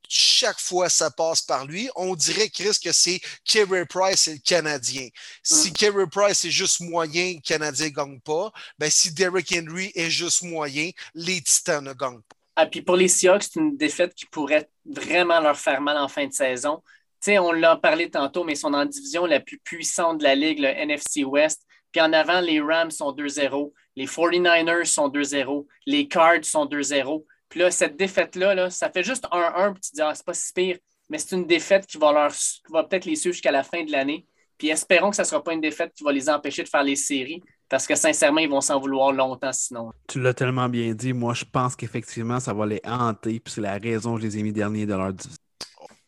chaque 0.10 0.60
fois 0.60 0.90
ça 0.90 1.12
passe 1.12 1.42
par 1.42 1.66
lui. 1.66 1.90
On 1.96 2.16
dirait, 2.16 2.50
Chris, 2.50 2.78
que 2.84 2.92
c'est 2.92 3.20
Kerry 3.44 3.86
Price 3.86 4.28
et 4.28 4.34
le 4.34 4.40
Canadien. 4.40 5.08
Si 5.44 5.70
mm. 5.70 5.74
Kerry 5.74 6.06
Price 6.12 6.46
est 6.46 6.52
juste 6.52 6.82
moyen, 6.82 7.34
le 7.36 7.42
Canadien 7.42 7.88
ne 7.88 7.92
gagne 7.92 8.20
pas. 8.20 8.52
Ben, 8.80 8.90
si 8.90 9.14
Derrick 9.14 9.54
Henry 9.56 9.92
est 9.96 10.10
juste 10.10 10.44
moyen, 10.44 10.92
les 11.14 11.42
Titans 11.42 11.84
ne 11.84 11.94
gagnent 11.94 12.22
pas. 12.22 12.36
Ah, 12.58 12.66
puis 12.66 12.82
pour 12.82 12.96
les 12.96 13.10
Seahawks, 13.10 13.44
c'est 13.44 13.60
une 13.60 13.76
défaite 13.76 14.16
qui 14.16 14.26
pourrait 14.26 14.70
vraiment 14.86 15.42
leur 15.42 15.58
faire 15.58 15.82
mal 15.82 15.98
en 15.98 16.08
fin 16.08 16.26
de 16.26 16.34
saison. 16.34 16.82
sais, 17.20 17.38
on 17.38 17.52
l'a 17.52 17.76
parlé 17.76 18.10
tantôt, 18.10 18.46
mais 18.46 18.54
ils 18.54 18.58
sont 18.58 18.74
en 18.74 18.86
division 18.86 19.26
la 19.26 19.42
plus 19.42 19.58
puissante 19.58 20.20
de 20.20 20.24
la 20.24 20.36
Ligue, 20.36 20.60
le 20.60 20.70
NFC 20.70 21.26
West. 21.26 21.64
Puis 21.92 22.02
en 22.02 22.14
avant, 22.14 22.40
les 22.40 22.62
Rams 22.62 22.92
sont 22.92 23.12
2-0, 23.12 23.72
les 23.96 24.06
49ers 24.06 24.86
sont 24.86 25.10
2-0, 25.10 25.66
les 25.86 26.08
Cards 26.08 26.44
sont 26.44 26.66
2-0. 26.66 27.26
Puis 27.56 27.62
là, 27.62 27.72
cette 27.72 27.96
défaite-là, 27.96 28.54
là, 28.54 28.70
ça 28.70 28.90
fait 28.90 29.02
juste 29.02 29.26
1-1, 29.32 29.72
puis 29.72 29.82
tu 29.82 29.92
dis, 29.94 30.02
ah, 30.02 30.12
c'est 30.14 30.26
pas 30.26 30.34
si 30.34 30.52
pire, 30.52 30.78
mais 31.08 31.18
c'est 31.18 31.38
une 31.38 31.48
défaite 31.48 31.86
qui 31.86 31.98
va, 31.98 32.12
leur, 32.12 32.34
va 32.70 32.84
peut-être 32.84 33.06
les 33.06 33.16
suivre 33.16 33.32
jusqu'à 33.32 33.54
la 33.54 33.64
fin 33.64 33.82
de 33.86 33.94
l'année. 33.94 34.28
Puis 34.58 34.68
espérons 34.68 35.10
que 35.10 35.16
ça 35.16 35.22
ne 35.22 35.28
sera 35.28 35.42
pas 35.42 35.54
une 35.54 35.62
défaite 35.62 35.94
qui 35.96 36.04
va 36.04 36.12
les 36.12 36.30
empêcher 36.30 36.64
de 36.64 36.68
faire 36.68 36.84
les 36.84 36.98
séries, 36.98 37.42
parce 37.70 37.88
que 37.88 37.96
sincèrement, 37.96 38.42
ils 38.42 38.50
vont 38.50 38.60
s'en 38.60 38.78
vouloir 38.78 39.14
longtemps 39.14 39.54
sinon. 39.54 39.94
Tu 40.06 40.20
l'as 40.20 40.34
tellement 40.34 40.68
bien 40.68 40.94
dit. 40.94 41.14
Moi, 41.14 41.34
je 41.34 41.46
pense 41.46 41.78
qu'effectivement, 41.78 42.42
ça 42.42 42.52
va 42.52 42.66
les 42.66 42.82
hanter, 42.84 43.40
puis 43.40 43.54
c'est 43.54 43.62
la 43.62 43.78
raison 43.78 44.16
que 44.16 44.24
je 44.24 44.28
les 44.28 44.40
ai 44.40 44.44
mis 44.44 44.52
derniers 44.52 44.86
de 44.86 44.94
leur 44.94 45.14
division. 45.14 45.42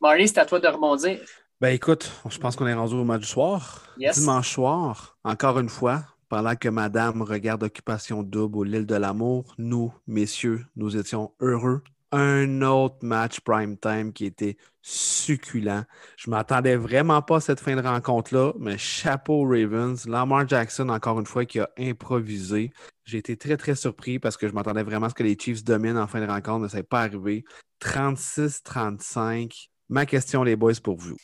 Marie, 0.01 0.27
c'est 0.27 0.39
à 0.39 0.45
toi 0.45 0.59
de 0.59 0.67
rebondir. 0.67 1.17
Ben 1.61 1.69
écoute, 1.69 2.11
je 2.29 2.37
pense 2.39 2.57
qu'on 2.57 2.67
est 2.67 2.73
rendu 2.73 2.95
au 2.95 3.05
match 3.05 3.21
du 3.21 3.27
soir. 3.27 3.95
Dimanche 3.97 4.51
soir, 4.51 5.17
encore 5.23 5.59
une 5.59 5.69
fois, 5.69 6.03
pendant 6.29 6.55
que 6.55 6.69
madame 6.69 7.21
regarde 7.21 7.63
Occupation 7.63 8.23
Double 8.23 8.57
ou 8.57 8.63
l'île 8.63 8.85
de 8.85 8.95
l'amour, 8.95 9.53
nous, 9.57 9.93
messieurs, 10.07 10.65
nous 10.75 10.97
étions 10.97 11.31
heureux. 11.39 11.83
Un 12.11 12.61
autre 12.61 12.97
match 13.01 13.41
prime 13.41 13.77
time 13.77 14.13
qui 14.13 14.25
était 14.25 14.55
succulent. 14.81 15.83
Je 16.15 16.29
m'attendais 16.29 16.77
vraiment 16.77 17.21
pas 17.21 17.37
à 17.37 17.39
cette 17.41 17.59
fin 17.59 17.75
de 17.75 17.85
rencontre-là, 17.85 18.53
mais 18.59 18.77
chapeau 18.77 19.43
Ravens. 19.43 20.07
Lamar 20.07 20.47
Jackson, 20.47 20.87
encore 20.87 21.19
une 21.19 21.25
fois, 21.25 21.45
qui 21.45 21.59
a 21.59 21.69
improvisé. 21.77 22.71
J'ai 23.03 23.17
été 23.17 23.35
très, 23.35 23.57
très 23.57 23.75
surpris 23.75 24.19
parce 24.19 24.37
que 24.37 24.47
je 24.47 24.53
m'attendais 24.53 24.83
vraiment 24.83 25.07
à 25.07 25.09
ce 25.09 25.15
que 25.15 25.23
les 25.23 25.37
Chiefs 25.37 25.65
dominent 25.65 25.97
en 25.97 26.07
fin 26.07 26.21
de 26.21 26.31
rencontre, 26.31 26.59
mais 26.59 26.69
ça 26.69 26.77
n'est 26.77 26.83
pas 26.83 27.01
arrivé. 27.01 27.43
36-35. 27.81 29.67
Ma 29.89 30.05
question, 30.05 30.43
les 30.43 30.55
boys, 30.55 30.73
pour 30.81 30.97
vous. 30.97 31.17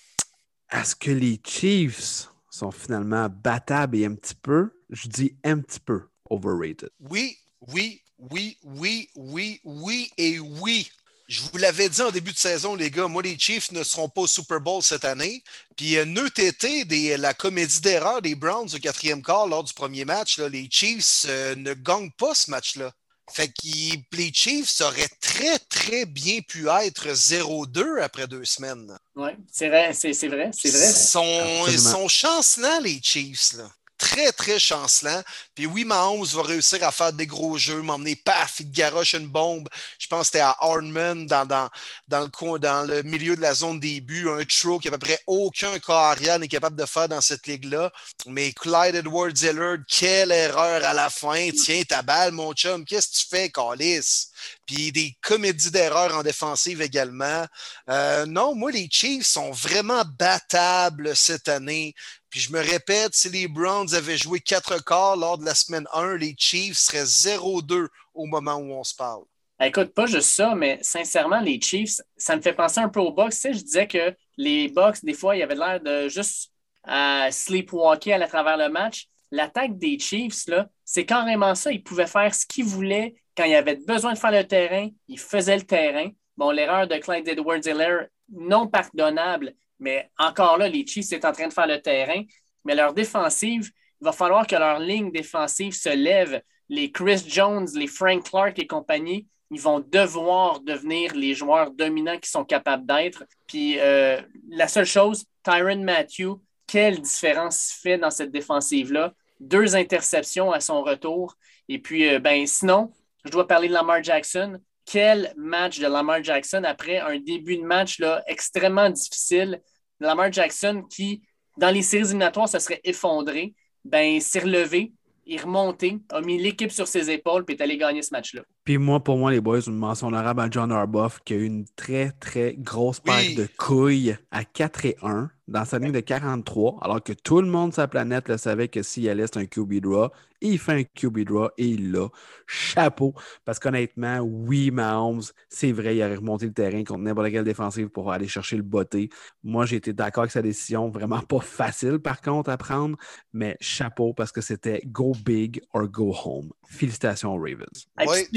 Est-ce 0.69 0.95
que 0.95 1.11
les 1.11 1.39
Chiefs 1.45 2.32
sont 2.53 2.71
finalement 2.71 3.27
battables 3.30 3.97
et 3.97 4.05
un 4.05 4.13
petit 4.13 4.35
peu, 4.35 4.71
je 4.89 5.07
dis 5.07 5.35
un 5.43 5.59
petit 5.59 5.80
peu 5.80 6.03
overrated. 6.30 6.89
Oui, 6.99 7.38
oui, 7.61 8.01
oui, 8.19 8.57
oui, 8.63 9.09
oui, 9.15 9.59
oui 9.63 10.11
et 10.17 10.39
oui. 10.39 10.89
Je 11.27 11.41
vous 11.41 11.57
l'avais 11.57 11.89
dit 11.89 12.01
en 12.01 12.11
début 12.11 12.31
de 12.31 12.38
saison, 12.38 12.75
les 12.75 12.91
gars, 12.91 13.07
moi, 13.07 13.23
les 13.23 13.39
Chiefs 13.39 13.71
ne 13.71 13.81
seront 13.81 14.09
pas 14.09 14.21
au 14.21 14.27
Super 14.27 14.61
Bowl 14.61 14.84
cette 14.84 15.05
année. 15.05 15.43
Puis, 15.75 15.97
euh, 15.97 16.27
été 16.38 16.85
des, 16.85 17.17
la 17.17 17.34
comédie 17.34 17.81
d'erreur 17.81 18.21
des 18.21 18.35
Browns 18.35 18.69
au 18.75 18.77
quatrième 18.77 19.23
quart 19.23 19.47
lors 19.47 19.63
du 19.63 19.73
premier 19.73 20.05
match, 20.05 20.38
les 20.38 20.67
Chiefs 20.69 21.25
euh, 21.27 21.55
ne 21.55 21.73
gagnent 21.73 22.11
pas 22.11 22.35
ce 22.35 22.51
match-là. 22.51 22.91
Fait 23.31 23.47
que 23.47 24.17
les 24.17 24.33
Chiefs 24.33 24.81
auraient 24.81 25.09
très, 25.21 25.57
très 25.59 26.05
bien 26.05 26.41
pu 26.41 26.67
être 26.67 27.07
0-2 27.07 28.01
après 28.01 28.27
deux 28.27 28.45
semaines. 28.45 28.97
Oui, 29.15 29.31
c'est 29.51 29.69
vrai, 29.69 29.93
c'est 29.93 30.11
vrai, 30.27 30.51
c'est 30.53 30.69
vrai. 30.69 31.71
Ils 31.71 31.79
sont 31.79 32.07
chancelants, 32.07 32.79
les 32.81 32.99
Chiefs. 33.01 33.53
Là 33.53 33.69
très, 34.03 34.34
très 34.34 34.59
chancelant. 34.59 35.23
Puis 35.55 35.65
oui, 35.65 35.85
Mahomes 35.85 36.25
va 36.25 36.43
réussir 36.43 36.84
à 36.84 36.91
faire 36.91 37.13
des 37.13 37.25
gros 37.25 37.57
jeux, 37.57 37.81
m'emmener, 37.81 38.17
paf, 38.17 38.59
il 38.59 38.69
garoche 38.69 39.13
une 39.13 39.27
bombe. 39.27 39.69
Je 39.97 40.07
pense 40.07 40.21
que 40.21 40.25
c'était 40.25 40.39
à 40.39 40.57
Hardman, 40.59 41.25
dans, 41.25 41.45
dans, 41.45 41.69
dans, 42.09 42.21
le 42.21 42.59
dans 42.59 42.85
le 42.85 43.01
milieu 43.03 43.38
de 43.38 43.41
la 43.41 43.53
zone 43.53 43.80
début, 43.80 44.30
un 44.30 44.43
throw 44.43 44.77
qu'à 44.77 44.91
peu 44.91 44.97
près 44.97 45.19
aucun 45.25 45.80
carrière 45.80 46.38
n'est 46.38 46.49
capable 46.49 46.75
de 46.75 46.85
faire 46.85 47.07
dans 47.07 47.21
cette 47.21 47.47
ligue-là. 47.47 47.93
Mais 48.27 48.51
Clyde 48.51 48.95
Edwards-Hillard, 48.95 49.77
quelle 49.88 50.31
erreur 50.31 50.84
à 50.84 50.93
la 50.93 51.09
fin. 51.09 51.49
Tiens, 51.51 51.84
ta 51.88 52.01
balle, 52.01 52.34
mon 52.34 52.51
chum, 52.53 52.84
qu'est-ce 52.84 53.07
que 53.07 53.15
tu 53.15 53.27
fais, 53.30 53.49
Calis? 53.49 54.27
Puis 54.65 54.91
des 54.91 55.15
comédies 55.21 55.71
d'erreur 55.71 56.17
en 56.17 56.23
défensive 56.23 56.81
également. 56.81 57.45
Euh, 57.89 58.25
non, 58.25 58.53
moi, 58.53 58.71
les 58.71 58.89
Chiefs 58.91 59.27
sont 59.27 59.51
vraiment 59.51 60.03
battables 60.17 61.15
cette 61.15 61.47
année. 61.47 61.95
Puis 62.34 62.41
je 62.41 62.51
me 62.51 62.60
répète, 62.60 63.14
si 63.14 63.30
les 63.30 63.47
Browns 63.47 63.93
avaient 63.93 64.18
joué 64.18 64.39
quatre 64.39 64.84
quarts 64.84 65.15
lors 65.15 65.38
de 65.38 65.45
la 65.45 65.53
semaine 65.53 65.85
1, 65.93 66.18
les 66.18 66.34
Chiefs 66.35 66.80
seraient 66.80 67.03
0-2 67.03 67.88
au 68.15 68.26
moment 68.26 68.55
où 68.55 68.72
on 68.72 68.84
se 68.84 68.95
parle. 68.95 69.22
Écoute, 69.61 69.93
pas 69.93 70.07
juste 70.07 70.30
ça, 70.30 70.55
mais 70.55 70.80
sincèrement, 70.81 71.41
les 71.41 71.61
Chiefs, 71.61 72.01
ça 72.18 72.35
me 72.35 72.41
fait 72.41 72.53
penser 72.53 72.80
un 72.80 72.89
peu 72.89 72.99
aux 73.01 73.11
Bucks. 73.11 73.34
Tu 73.34 73.38
sais, 73.38 73.53
je 73.53 73.60
disais 73.60 73.88
que 73.88 74.15
les 74.35 74.68
Bucks, 74.69 75.03
des 75.03 75.14
fois, 75.14 75.35
il 75.35 75.41
y 75.41 75.43
avait 75.43 75.53
l'air 75.53 75.80
de 75.80 76.10
juste 76.10 76.49
euh, 76.88 77.30
sleepwalker 77.30 78.14
à 78.14 78.27
travers 78.27 78.57
le 78.57 78.69
match. 78.69 79.05
L'attaque 79.30 79.77
des 79.77 79.99
Chiefs, 79.99 80.49
c'est 80.84 81.05
carrément 81.05 81.53
ça. 81.53 81.72
Ils 81.72 81.84
pouvaient 81.84 82.07
faire 82.07 82.34
ce 82.34 82.47
qu'ils 82.47 82.65
voulaient 82.65 83.14
quand 83.38 83.43
il 83.43 83.53
avait 83.53 83.76
besoin 83.76 84.14
de 84.14 84.18
faire 84.18 84.31
le 84.31 84.47
terrain. 84.47 84.89
Ils 85.07 85.19
faisaient 85.19 85.57
le 85.57 85.68
terrain. 85.68 86.10
Bon, 86.35 86.49
l'erreur 86.49 86.88
de 86.88 86.95
Clyde 86.95 87.27
Edwards-Helaire, 87.27 88.07
non 88.31 88.68
pardonnable, 88.68 89.53
mais 89.79 90.09
encore 90.17 90.57
là, 90.57 90.67
les 90.67 90.85
Chiefs 90.85 91.07
sont 91.07 91.25
en 91.25 91.31
train 91.31 91.47
de 91.47 91.53
faire 91.53 91.67
le 91.67 91.81
terrain. 91.81 92.23
Mais 92.65 92.75
leur 92.75 92.93
défensive, 92.93 93.71
il 94.01 94.05
va 94.05 94.11
falloir 94.11 94.47
que 94.47 94.55
leur 94.55 94.79
ligne 94.79 95.11
défensive 95.11 95.73
se 95.73 95.89
lève. 95.89 96.41
Les 96.69 96.91
Chris 96.91 97.23
Jones, 97.27 97.67
les 97.75 97.87
Frank 97.87 98.23
Clark 98.23 98.57
et 98.59 98.67
compagnie, 98.67 99.27
ils 99.51 99.61
vont 99.61 99.79
devoir 99.79 100.61
devenir 100.61 101.13
les 101.13 101.35
joueurs 101.35 101.71
dominants 101.71 102.17
qu'ils 102.17 102.31
sont 102.31 102.45
capables 102.45 102.85
d'être. 102.85 103.23
Puis 103.47 103.79
euh, 103.79 104.19
la 104.49 104.67
seule 104.67 104.85
chose, 104.85 105.25
Tyron 105.43 105.83
Matthew, 105.83 106.39
quelle 106.65 107.01
différence 107.01 107.71
fait 107.81 107.97
dans 107.97 108.09
cette 108.09 108.31
défensive-là? 108.31 109.13
Deux 109.39 109.75
interceptions 109.75 110.51
à 110.51 110.59
son 110.59 110.81
retour. 110.81 111.35
Et 111.69 111.79
puis, 111.79 112.09
euh, 112.09 112.19
ben, 112.19 112.47
sinon, 112.47 112.91
je 113.25 113.31
dois 113.31 113.47
parler 113.47 113.67
de 113.67 113.73
Lamar 113.73 114.01
Jackson. 114.03 114.59
Quel 114.85 115.34
match 115.38 115.80
de 115.80 115.88
Lamar 115.88 116.23
Jackson 116.23 116.64
après 116.65 116.99
un 116.99 117.19
début 117.19 117.57
de 117.57 117.64
match 117.64 117.99
là, 117.99 118.23
extrêmement 118.27 118.89
difficile. 118.89 119.61
Lamar 119.99 120.31
Jackson 120.31 120.84
qui, 120.89 121.22
dans 121.57 121.72
les 121.72 121.81
séries 121.81 122.03
éliminatoires, 122.03 122.49
se 122.49 122.60
serait 122.60 122.81
effondré, 122.84 123.53
ben, 123.85 124.19
s'est 124.19 124.39
relevé, 124.39 124.93
est 125.26 125.41
remonté, 125.41 125.99
a 126.10 126.22
mis 126.22 126.38
l'équipe 126.38 126.72
sur 126.72 126.88
ses 126.88 127.10
épaules 127.10 127.45
et 127.47 127.53
est 127.53 127.61
allé 127.61 127.77
gagner 127.77 128.01
ce 128.01 128.14
match-là. 128.14 128.41
Puis 128.64 128.77
moi, 128.77 129.03
pour 129.03 129.18
moi, 129.18 129.31
les 129.31 129.41
boys, 129.41 129.60
une 129.60 129.77
mention 129.77 130.07
honorable 130.07 130.41
à 130.41 130.49
John 130.49 130.72
Arbuff 130.72 131.19
qui 131.26 131.34
a 131.34 131.38
eu 131.38 131.44
une 131.44 131.65
très, 131.76 132.11
très 132.11 132.56
grosse 132.57 133.02
paire 133.02 133.35
de 133.35 133.48
couilles 133.57 134.15
à 134.31 134.45
4 134.45 134.85
et 134.85 134.98
1 135.02 135.30
dans 135.48 135.65
sa 135.65 135.80
ligne 135.80 135.91
de 135.91 135.99
43, 135.99 136.80
alors 136.81 137.03
que 137.03 137.14
tout 137.14 137.41
le 137.41 137.48
monde 137.48 137.73
sur 137.73 137.81
la 137.81 137.88
planète 137.88 138.30
le 138.30 138.38
savait 138.38 138.69
que 138.69 138.81
s'il 138.81 139.10
allait, 139.10 139.26
c'est 139.27 139.40
un 139.40 139.45
QB 139.45 139.81
draw. 139.81 140.10
Il 140.45 140.60
fait 140.60 140.73
un 140.73 140.84
QB 140.84 141.19
draw 141.19 141.49
et 141.57 141.68
il 141.68 141.91
l'a. 141.91 142.10
Chapeau. 142.48 143.14
Parce 143.45 143.60
qu'honnêtement, 143.60 144.19
oui, 144.19 144.72
Mahomes, 144.72 145.22
c'est 145.48 145.72
vrai, 145.72 145.95
il 145.95 146.03
aurait 146.03 146.15
remonté 146.15 146.48
le 146.48 146.53
terrain 146.53 146.84
contre 146.84 146.99
n'importe 146.99 147.31
quelle 147.31 147.45
défensive 147.45 147.88
pour 147.88 148.11
aller 148.11 148.27
chercher 148.27 148.57
le 148.57 148.64
botté. 148.64 149.10
Moi, 149.41 149.65
j'ai 149.65 149.77
été 149.77 149.94
d'accord 149.94 150.23
avec 150.23 150.31
sa 150.31 150.41
décision. 150.41 150.90
Vraiment 150.90 151.22
pas 151.22 151.40
facile, 151.40 151.99
par 151.99 152.22
contre, 152.22 152.49
à 152.49 152.57
prendre. 152.57 152.98
Mais 153.31 153.56
chapeau 153.61 154.14
parce 154.14 154.34
que 154.34 154.41
c'était 154.41 154.81
go 154.85 155.14
big 155.26 155.61
or 155.73 155.88
go 155.88 156.14
home. 156.14 156.52
Félicitations 156.65 157.34
aux 157.34 157.40
Ravens. 157.40 157.88
Oui, 158.06 158.27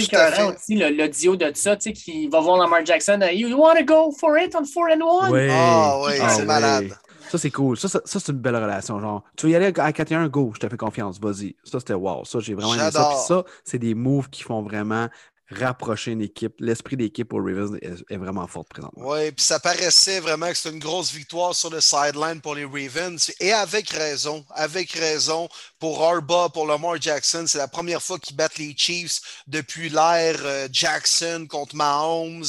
aussi 0.49 0.77
l'audio 0.77 1.37
de 1.37 1.51
ça, 1.55 1.77
tu 1.77 1.91
sais, 1.91 1.93
qui 1.93 2.29
va 2.29 2.41
voir 2.41 2.59
Lamar 2.59 2.85
Jackson. 2.85 3.21
You 3.33 3.57
want 3.57 3.77
to 3.77 3.85
go 3.85 4.11
for 4.11 4.39
it? 4.39 4.55
On 4.55 4.65
4 4.65 4.91
and 4.93 5.29
1? 5.29 5.31
Oui, 5.31 5.49
ah, 5.51 6.01
oui, 6.05 6.13
c'est 6.29 6.45
malade. 6.45 6.97
Ça, 7.29 7.39
c'est 7.39 7.51
cool. 7.51 7.77
Ça, 7.77 7.89
ça, 7.89 8.01
c'est 8.05 8.31
une 8.31 8.39
belle 8.39 8.57
relation. 8.57 9.01
Genre, 9.01 9.23
tu 9.37 9.47
veux 9.47 9.53
y 9.53 9.57
aller 9.57 9.73
à 9.77 9.93
4 9.93 10.29
go, 10.29 10.53
je 10.55 10.61
te 10.61 10.69
fais 10.69 10.77
confiance, 10.77 11.19
vas-y. 11.21 11.57
Ça, 11.65 11.81
c'était 11.81 11.95
wow. 11.95 12.25
Ça, 12.25 12.39
j'ai 12.41 12.55
vraiment 12.55 12.75
aimé 12.75 12.91
ça. 12.93 13.09
Puis 13.11 13.19
ça, 13.27 13.45
c'est 13.65 13.79
des 13.79 13.95
moves 13.95 14.31
qui 14.31 14.43
font 14.43 14.63
vraiment 14.63 15.09
rapprocher 15.51 16.13
une 16.13 16.23
équipe. 16.23 16.55
L'esprit 16.59 16.97
d'équipe 16.97 17.33
aux 17.33 17.39
Ravens 17.39 17.79
est, 17.81 18.17
vraiment 18.17 18.47
fort 18.47 18.65
présent. 18.65 18.91
Oui, 18.97 19.31
puis 19.33 19.45
ça 19.45 19.61
paraissait 19.61 20.21
vraiment 20.21 20.49
que 20.49 20.55
c'était 20.55 20.75
une 20.75 20.81
grosse 20.81 21.13
victoire 21.13 21.55
sur 21.55 21.71
le 21.71 21.81
sideline 21.81 22.41
pour 22.41 22.55
les 22.55 22.65
Ravens. 22.65 23.33
Et 23.41 23.53
avec 23.53 23.91
raison, 23.91 24.45
avec 24.51 24.91
raison 24.93 25.49
pour 25.79 26.03
Arba, 26.03 26.49
pour 26.49 26.67
Lamar 26.67 27.01
Jackson. 27.01 27.45
C'est 27.47 27.59
la 27.59 27.69
première 27.69 28.03
fois 28.03 28.19
qu'ils 28.19 28.37
battent 28.37 28.59
les 28.59 28.75
Chiefs 28.77 29.43
depuis 29.47 29.89
l'ère 29.89 30.41
euh, 30.45 30.69
Jackson 30.71 31.47
contre 31.49 31.77
Mahomes. 31.77 32.45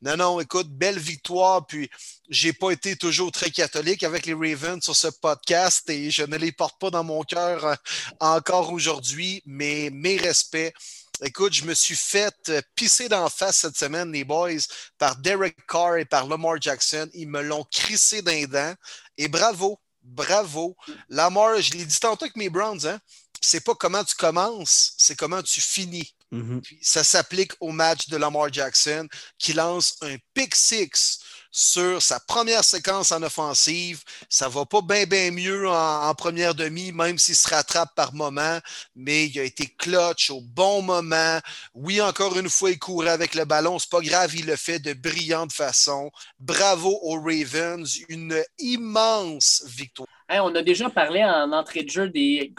non, 0.00 0.16
non, 0.16 0.40
écoute, 0.40 0.68
belle 0.70 0.98
victoire. 0.98 1.66
Puis 1.66 1.90
j'ai 2.28 2.54
pas 2.54 2.70
été 2.70 2.96
toujours 2.96 3.30
très 3.30 3.50
catholique 3.50 4.02
avec 4.04 4.24
les 4.24 4.32
Ravens 4.32 4.82
sur 4.82 4.96
ce 4.96 5.08
podcast 5.08 5.88
et 5.90 6.10
je 6.10 6.22
ne 6.22 6.36
les 6.36 6.52
porte 6.52 6.80
pas 6.80 6.90
dans 6.90 7.04
mon 7.04 7.22
cœur 7.22 7.66
euh, 7.66 7.74
encore 8.20 8.72
aujourd'hui, 8.72 9.42
mais 9.44 9.90
mes 9.92 10.16
respects 10.16 10.72
Écoute, 11.24 11.52
je 11.52 11.64
me 11.64 11.74
suis 11.74 11.94
fait 11.94 12.34
euh, 12.48 12.60
pisser 12.74 13.08
d'en 13.08 13.28
face 13.28 13.58
cette 13.58 13.76
semaine, 13.76 14.10
les 14.10 14.24
boys, 14.24 14.50
par 14.98 15.16
Derek 15.16 15.56
Carr 15.68 15.98
et 15.98 16.04
par 16.04 16.26
Lamar 16.26 16.60
Jackson. 16.60 17.08
Ils 17.14 17.28
me 17.28 17.42
l'ont 17.42 17.64
crissé 17.70 18.22
d'un 18.22 18.44
dent. 18.44 18.74
Et 19.16 19.28
bravo, 19.28 19.78
bravo. 20.02 20.76
Lamar, 21.08 21.60
je 21.60 21.74
l'ai 21.74 21.84
dit 21.84 22.00
tantôt 22.00 22.24
avec 22.24 22.36
mes 22.36 22.48
Browns, 22.48 22.86
hein? 22.86 22.98
c'est 23.40 23.64
pas 23.64 23.74
comment 23.74 24.02
tu 24.02 24.16
commences, 24.16 24.94
c'est 24.98 25.16
comment 25.16 25.42
tu 25.42 25.60
finis. 25.60 26.12
Mm-hmm. 26.32 26.78
Ça 26.80 27.04
s'applique 27.04 27.52
au 27.60 27.70
match 27.70 28.08
de 28.08 28.16
Lamar 28.16 28.52
Jackson 28.52 29.06
qui 29.38 29.52
lance 29.52 29.96
un 30.00 30.16
pick 30.34 30.54
six 30.54 31.20
sur 31.52 32.00
sa 32.00 32.18
première 32.18 32.64
séquence 32.64 33.12
en 33.12 33.22
offensive. 33.22 34.02
Ça 34.30 34.48
va 34.48 34.64
pas 34.64 34.80
bien, 34.80 35.04
bien 35.04 35.30
mieux 35.30 35.68
en, 35.68 36.14
première 36.14 36.54
demi, 36.54 36.92
même 36.92 37.18
s'il 37.18 37.36
se 37.36 37.54
rattrape 37.54 37.94
par 37.94 38.14
moment, 38.14 38.58
mais 38.96 39.26
il 39.26 39.38
a 39.38 39.44
été 39.44 39.66
clutch 39.66 40.30
au 40.30 40.40
bon 40.40 40.80
moment. 40.80 41.38
Oui, 41.74 42.00
encore 42.00 42.38
une 42.38 42.48
fois, 42.48 42.70
il 42.70 42.78
courait 42.78 43.10
avec 43.10 43.34
le 43.34 43.44
ballon. 43.44 43.78
C'est 43.78 43.90
pas 43.90 44.00
grave, 44.00 44.34
il 44.34 44.46
le 44.46 44.56
fait 44.56 44.78
de 44.78 44.94
brillante 44.94 45.52
façon. 45.52 46.10
Bravo 46.40 46.98
aux 47.02 47.20
Ravens. 47.20 47.98
Une 48.08 48.42
immense 48.58 49.64
victoire. 49.66 50.08
on 50.30 50.54
a 50.54 50.62
déjà 50.62 50.88
parlé 50.88 51.22
en 51.22 51.52
entrée 51.52 51.82
de 51.82 51.90
jeu 51.90 52.08
des, 52.08 52.52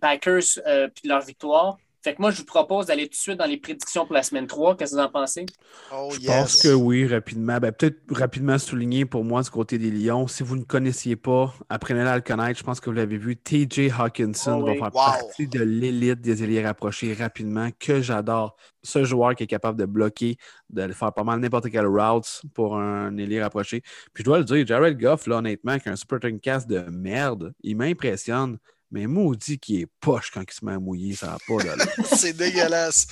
Packers 0.00 0.42
euh, 0.66 0.88
de 0.88 1.08
leur 1.08 1.22
victoire. 1.22 1.78
Fait 2.04 2.14
que 2.14 2.20
moi, 2.20 2.30
je 2.30 2.36
vous 2.36 2.44
propose 2.44 2.84
d'aller 2.84 3.04
tout 3.04 3.12
de 3.12 3.14
suite 3.14 3.38
dans 3.38 3.46
les 3.46 3.56
prédictions 3.56 4.04
pour 4.04 4.14
la 4.14 4.22
semaine 4.22 4.46
3. 4.46 4.76
Qu'est-ce 4.76 4.90
que 4.90 4.96
vous 4.96 5.02
en 5.02 5.08
pensez? 5.08 5.46
Oh, 5.90 6.10
je 6.12 6.26
pense 6.26 6.62
que 6.62 6.68
oui, 6.68 7.06
rapidement. 7.06 7.56
Ben, 7.58 7.72
Peut-être 7.72 7.96
rapidement 8.10 8.58
souligner 8.58 9.06
pour 9.06 9.24
moi 9.24 9.40
du 9.40 9.48
côté 9.48 9.78
des 9.78 9.90
Lions. 9.90 10.26
Si 10.26 10.42
vous 10.42 10.56
ne 10.56 10.64
connaissiez 10.64 11.16
pas, 11.16 11.54
apprenez-le 11.70 12.06
à 12.06 12.16
le 12.16 12.20
connaître. 12.20 12.58
Je 12.58 12.62
pense 12.62 12.78
que 12.78 12.90
vous 12.90 12.96
l'avez 12.96 13.16
vu. 13.16 13.38
TJ 13.38 13.90
Hawkinson 13.98 14.60
oh, 14.60 14.66
va 14.66 14.74
faire 14.74 14.90
partie 14.90 15.48
de 15.48 15.62
l'élite 15.62 16.20
des 16.20 16.44
ailiers 16.44 16.66
rapprochés 16.66 17.14
rapidement, 17.14 17.70
que 17.80 18.02
j'adore. 18.02 18.54
Ce 18.82 19.02
joueur 19.04 19.34
qui 19.34 19.44
est 19.44 19.46
capable 19.46 19.78
de 19.78 19.86
bloquer, 19.86 20.36
de 20.68 20.92
faire 20.92 21.10
pas 21.10 21.24
mal 21.24 21.40
n'importe 21.40 21.70
quelle 21.70 21.86
route 21.86 22.42
pour 22.52 22.76
un 22.76 23.16
ailier 23.16 23.42
rapproché. 23.42 23.80
Puis 24.12 24.22
je 24.22 24.24
dois 24.24 24.36
le 24.36 24.44
dire, 24.44 24.66
Jared 24.66 25.00
Goff, 25.00 25.26
là, 25.26 25.38
honnêtement, 25.38 25.78
qui 25.78 25.88
a 25.88 25.92
un 25.92 25.96
super 25.96 26.20
cast 26.42 26.68
de 26.68 26.80
merde, 26.90 27.54
il 27.62 27.78
m'impressionne. 27.78 28.58
Mais 28.94 29.08
maudit 29.08 29.58
qui 29.58 29.80
est 29.80 29.88
poche 29.98 30.30
quand 30.30 30.44
il 30.48 30.54
se 30.54 30.64
met 30.64 30.74
à 30.74 30.78
mouiller, 30.78 31.16
ça 31.16 31.26
va 31.26 31.38
pas 31.48 31.64
là. 31.64 31.84
c'est 32.16 32.32
dégueulasse. 32.32 33.08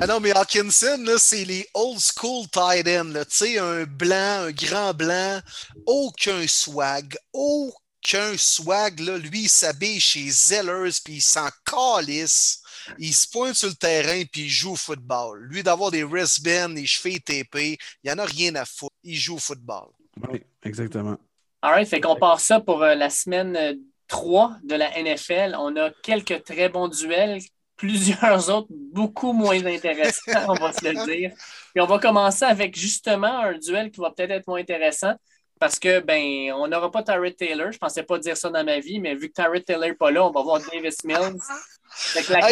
Ah 0.00 0.06
non, 0.06 0.18
mais 0.18 0.34
Hawkinson, 0.34 1.04
c'est 1.18 1.44
les 1.44 1.68
old 1.74 2.00
school 2.00 2.48
tight 2.48 2.88
ends. 2.88 3.12
Tu 3.12 3.24
sais, 3.28 3.58
un 3.58 3.84
blanc, 3.84 4.46
un 4.46 4.50
grand 4.50 4.94
blanc, 4.94 5.40
aucun 5.84 6.46
swag, 6.46 7.18
aucun 7.34 8.34
swag. 8.38 9.00
Là. 9.00 9.18
Lui, 9.18 9.42
il 9.42 9.48
s'habille 9.50 10.00
chez 10.00 10.26
Zellers, 10.30 10.96
puis 11.04 11.16
il 11.16 11.20
s'en 11.20 11.50
calisse. 11.66 12.62
Il 12.98 13.12
se 13.12 13.28
pointe 13.28 13.56
sur 13.56 13.68
le 13.68 13.74
terrain, 13.74 14.22
puis 14.32 14.44
il 14.44 14.48
joue 14.48 14.72
au 14.72 14.76
football. 14.76 15.42
Lui, 15.50 15.62
d'avoir 15.62 15.90
des 15.90 16.02
wristbands, 16.02 16.70
des 16.70 16.86
cheveux 16.86 17.18
tapés, 17.18 17.76
il 18.02 18.06
n'y 18.06 18.10
en 18.10 18.18
a 18.18 18.24
rien 18.24 18.54
à 18.54 18.64
foutre. 18.64 18.94
Il 19.04 19.16
joue 19.16 19.34
au 19.34 19.38
football. 19.38 19.88
Oui, 20.30 20.40
exactement. 20.62 21.18
All 21.60 21.72
right, 21.74 21.86
fait 21.86 22.00
qu'on 22.00 22.16
part 22.16 22.40
ça 22.40 22.58
pour 22.58 22.82
euh, 22.82 22.94
la 22.94 23.10
semaine 23.10 23.54
euh, 23.54 23.74
3 24.08 24.56
de 24.64 24.74
la 24.74 24.90
NFL. 24.90 25.56
On 25.58 25.76
a 25.76 25.90
quelques 26.02 26.44
très 26.44 26.68
bons 26.68 26.88
duels, 26.88 27.40
plusieurs 27.76 28.48
autres 28.54 28.68
beaucoup 28.70 29.32
moins 29.32 29.64
intéressants, 29.64 30.46
on 30.48 30.54
va 30.54 30.72
se 30.72 30.84
le 30.84 31.04
dire. 31.06 31.32
Et 31.74 31.80
on 31.80 31.86
va 31.86 31.98
commencer 31.98 32.44
avec 32.44 32.78
justement 32.78 33.40
un 33.40 33.58
duel 33.58 33.90
qui 33.90 34.00
va 34.00 34.10
peut-être 34.10 34.30
être 34.30 34.46
moins 34.46 34.60
intéressant 34.60 35.14
parce 35.58 35.78
que 35.78 36.00
ben 36.00 36.52
on 36.52 36.68
n'aura 36.68 36.90
pas 36.90 37.02
Tyrod 37.02 37.34
Taylor. 37.36 37.72
Je 37.72 37.78
pensais 37.78 38.02
pas 38.02 38.18
dire 38.18 38.36
ça 38.36 38.50
dans 38.50 38.64
ma 38.64 38.78
vie, 38.78 39.00
mais 39.00 39.14
vu 39.14 39.28
que 39.28 39.34
Tyrod 39.34 39.64
Taylor 39.64 39.88
n'est 39.88 39.94
pas 39.94 40.10
là, 40.10 40.24
on 40.24 40.30
va 40.30 40.42
voir 40.42 40.60
Davis 40.72 41.02
Mills. 41.04 41.40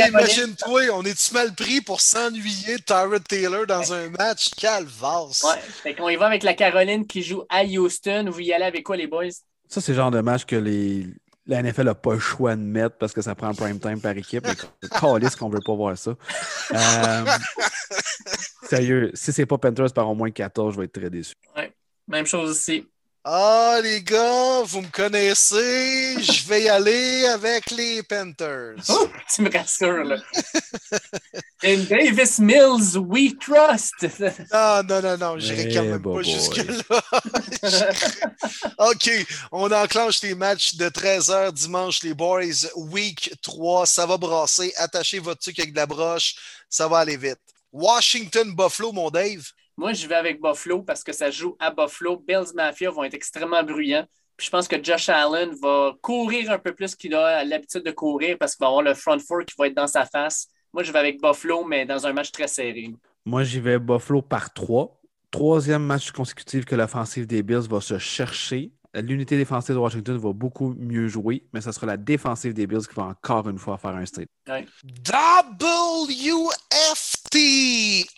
Imagine-toi, 0.09 0.91
on 0.93 1.03
est-tu 1.03 1.35
mal 1.35 1.55
pris 1.55 1.81
pour 1.81 2.01
s'ennuyer 2.01 2.77
de 2.77 2.83
Tyrod 2.83 3.23
Taylor 3.29 3.67
dans 3.67 3.93
un 3.93 4.09
match? 4.09 4.51
Calvasse! 4.55 5.45
Ouais, 5.85 5.95
qu'on 5.95 6.09
y 6.09 6.17
va 6.17 6.27
avec 6.27 6.43
la 6.43 6.55
Caroline 6.55 7.07
qui 7.07 7.23
joue 7.23 7.43
à 7.51 7.65
Houston. 7.65 8.27
Vous 8.31 8.41
y 8.41 8.53
allez 8.53 8.65
avec 8.65 8.85
quoi, 8.85 8.97
les 8.97 9.07
boys? 9.07 9.29
Ça, 9.69 9.81
c'est 9.81 9.93
le 9.93 9.97
genre 9.97 10.11
de 10.11 10.21
match 10.21 10.45
que 10.45 10.57
les, 10.57 11.07
la 11.47 11.63
NFL 11.63 11.85
n'a 11.85 11.95
pas 11.95 12.15
le 12.15 12.19
choix 12.19 12.57
de 12.57 12.63
mettre 12.63 12.97
parce 12.97 13.13
que 13.13 13.21
ça 13.21 13.35
prend 13.35 13.53
prime 13.55 13.79
time 13.79 14.01
par 14.01 14.17
équipe. 14.17 14.47
Calisse 15.01 15.37
qu'on 15.37 15.49
veut 15.49 15.61
pas 15.65 15.75
voir 15.75 15.97
ça. 15.99 16.17
Euh, 16.73 17.25
sérieux, 18.69 19.11
si 19.15 19.33
c'est 19.33 19.47
pas 19.47 19.59
Panthers 19.59 19.93
par 19.93 20.09
au 20.09 20.15
moins 20.15 20.31
14, 20.31 20.75
je 20.75 20.79
vais 20.81 20.87
être 20.87 20.93
très 20.93 21.11
déçu. 21.11 21.35
Ouais, 21.57 21.73
même 22.09 22.27
chose 22.27 22.57
ici. 22.57 22.89
Ah, 23.27 23.81
les 23.83 24.03
gars, 24.03 24.63
vous 24.65 24.83
me 24.83 24.91
connaissez. 24.91 26.23
Je 26.23 26.47
vais 26.47 26.65
y 26.65 26.69
aller 26.69 27.25
avec 27.25 27.71
les 27.71 28.03
Panthers. 28.03 28.75
Oh, 28.91 29.09
tu 29.35 29.41
me 29.41 29.51
rassures, 29.51 30.05
là. 30.05 30.17
In 31.65 31.85
Davis 31.85 32.39
Mills, 32.39 32.99
we 32.99 33.33
trust. 33.41 33.95
non, 34.53 34.83
non, 34.83 35.01
non, 35.01 35.17
non, 35.17 35.39
j'irai 35.39 35.73
quand 35.73 35.85
même 35.85 36.03
pas 36.03 36.21
jusque-là. 36.21 37.01
OK, 38.91 39.11
on 39.53 39.73
enclenche 39.73 40.21
les 40.21 40.35
matchs 40.35 40.75
de 40.75 40.91
13h 40.91 41.53
dimanche, 41.53 42.03
les 42.03 42.13
boys. 42.13 42.69
Week 42.77 43.33
3, 43.41 43.87
ça 43.87 44.05
va 44.05 44.19
brasser. 44.19 44.71
Attachez 44.77 45.19
votre 45.19 45.41
truc 45.41 45.59
avec 45.61 45.73
de 45.73 45.77
la 45.77 45.87
broche, 45.87 46.35
ça 46.69 46.89
va 46.89 46.99
aller 46.99 47.17
vite. 47.17 47.41
Washington 47.73 48.55
Buffalo, 48.55 48.93
mon 48.93 49.09
Dave. 49.09 49.45
Moi, 49.77 49.93
je 49.93 50.07
vais 50.07 50.15
avec 50.15 50.41
Buffalo 50.41 50.83
parce 50.83 51.03
que 51.03 51.13
ça 51.13 51.31
joue 51.31 51.57
à 51.59 51.71
Buffalo. 51.71 52.23
Bills 52.27 52.55
Mafia 52.55 52.91
vont 52.91 53.05
être 53.05 53.15
extrêmement 53.15 53.63
bruyants. 53.63 54.07
Puis 54.37 54.47
je 54.47 54.51
pense 54.51 54.67
que 54.67 54.83
Josh 54.83 55.09
Allen 55.09 55.55
va 55.63 55.93
courir 56.01 56.51
un 56.51 56.59
peu 56.59 56.75
plus 56.75 56.95
qu'il 56.97 57.15
a 57.15 57.45
l'habitude 57.45 57.83
de 57.85 57.91
courir 57.93 58.37
parce 58.39 58.57
qu'il 58.57 58.65
va 58.65 58.69
avoir 58.69 58.83
le 58.83 58.95
front 58.95 59.19
four 59.19 59.45
qui 59.45 59.55
va 59.59 59.69
être 59.69 59.77
dans 59.77 59.87
sa 59.87 60.05
face. 60.07 60.49
Moi, 60.73 60.83
je 60.83 60.91
vais 60.91 60.99
avec 60.99 61.21
Buffalo, 61.21 61.65
mais 61.65 61.87
dans 61.87 62.05
un 62.07 62.13
match 62.13 62.33
très 62.33 62.49
serré. 62.49 62.93
Moi, 63.25 63.45
j'y 63.45 63.61
vais 63.61 63.79
Buffalo 63.79 64.23
par 64.23 64.53
trois. 64.53 65.01
troisième 65.31 65.85
match 65.85 66.11
consécutif 66.11 66.65
que 66.65 66.75
l'offensive 66.75 67.27
des 67.27 67.43
Bills 67.43 67.69
va 67.69 67.81
se 67.81 67.99
chercher. 67.99 68.73
L'unité 68.95 69.37
défensive 69.37 69.75
de 69.75 69.81
Washington 69.81 70.17
va 70.19 70.33
beaucoup 70.33 70.73
mieux 70.79 71.09
jouer, 71.09 71.45
mais 71.53 71.61
ce 71.61 71.73
sera 71.73 71.87
la 71.87 71.97
défensive 71.97 72.55
des 72.55 72.69
Bills 72.69 72.87
qui 72.87 72.95
va 72.95 73.05
encore 73.05 73.49
une 73.49 73.59
fois 73.59 73.77
faire 73.77 73.97
un 73.97 74.07
state. 74.07 74.29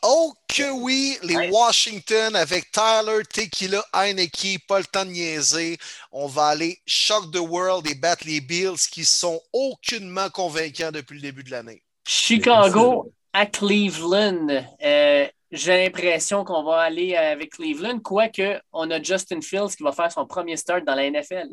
Oh 0.02 0.34
que 0.48 0.70
oui, 0.70 1.18
les 1.22 1.48
Washington 1.50 2.36
avec 2.36 2.70
Tyler, 2.70 3.22
Tequila, 3.32 3.84
Heineke, 3.92 4.66
pas 4.66 4.78
le 4.78 4.84
temps 4.84 5.04
de 5.04 5.10
niaiser. 5.10 5.78
On 6.12 6.26
va 6.26 6.48
aller 6.48 6.78
shock 6.86 7.30
the 7.32 7.38
world 7.38 7.86
et 7.86 7.94
battre 7.94 8.24
les 8.26 8.40
Bills 8.40 8.88
qui 8.90 9.04
sont 9.04 9.40
aucunement 9.52 10.28
convaincants 10.30 10.92
depuis 10.92 11.16
le 11.16 11.22
début 11.22 11.44
de 11.44 11.50
l'année. 11.50 11.82
Chicago 12.06 13.12
à 13.32 13.46
Cleveland. 13.46 14.64
Euh, 14.82 15.26
j'ai 15.50 15.84
l'impression 15.84 16.44
qu'on 16.44 16.62
va 16.62 16.80
aller 16.80 17.16
avec 17.16 17.52
Cleveland, 17.52 18.00
quoique 18.00 18.60
on 18.72 18.90
a 18.90 19.02
Justin 19.02 19.40
Fields 19.40 19.76
qui 19.76 19.82
va 19.82 19.92
faire 19.92 20.10
son 20.10 20.26
premier 20.26 20.56
start 20.56 20.84
dans 20.84 20.94
la 20.94 21.10
NFL. 21.10 21.48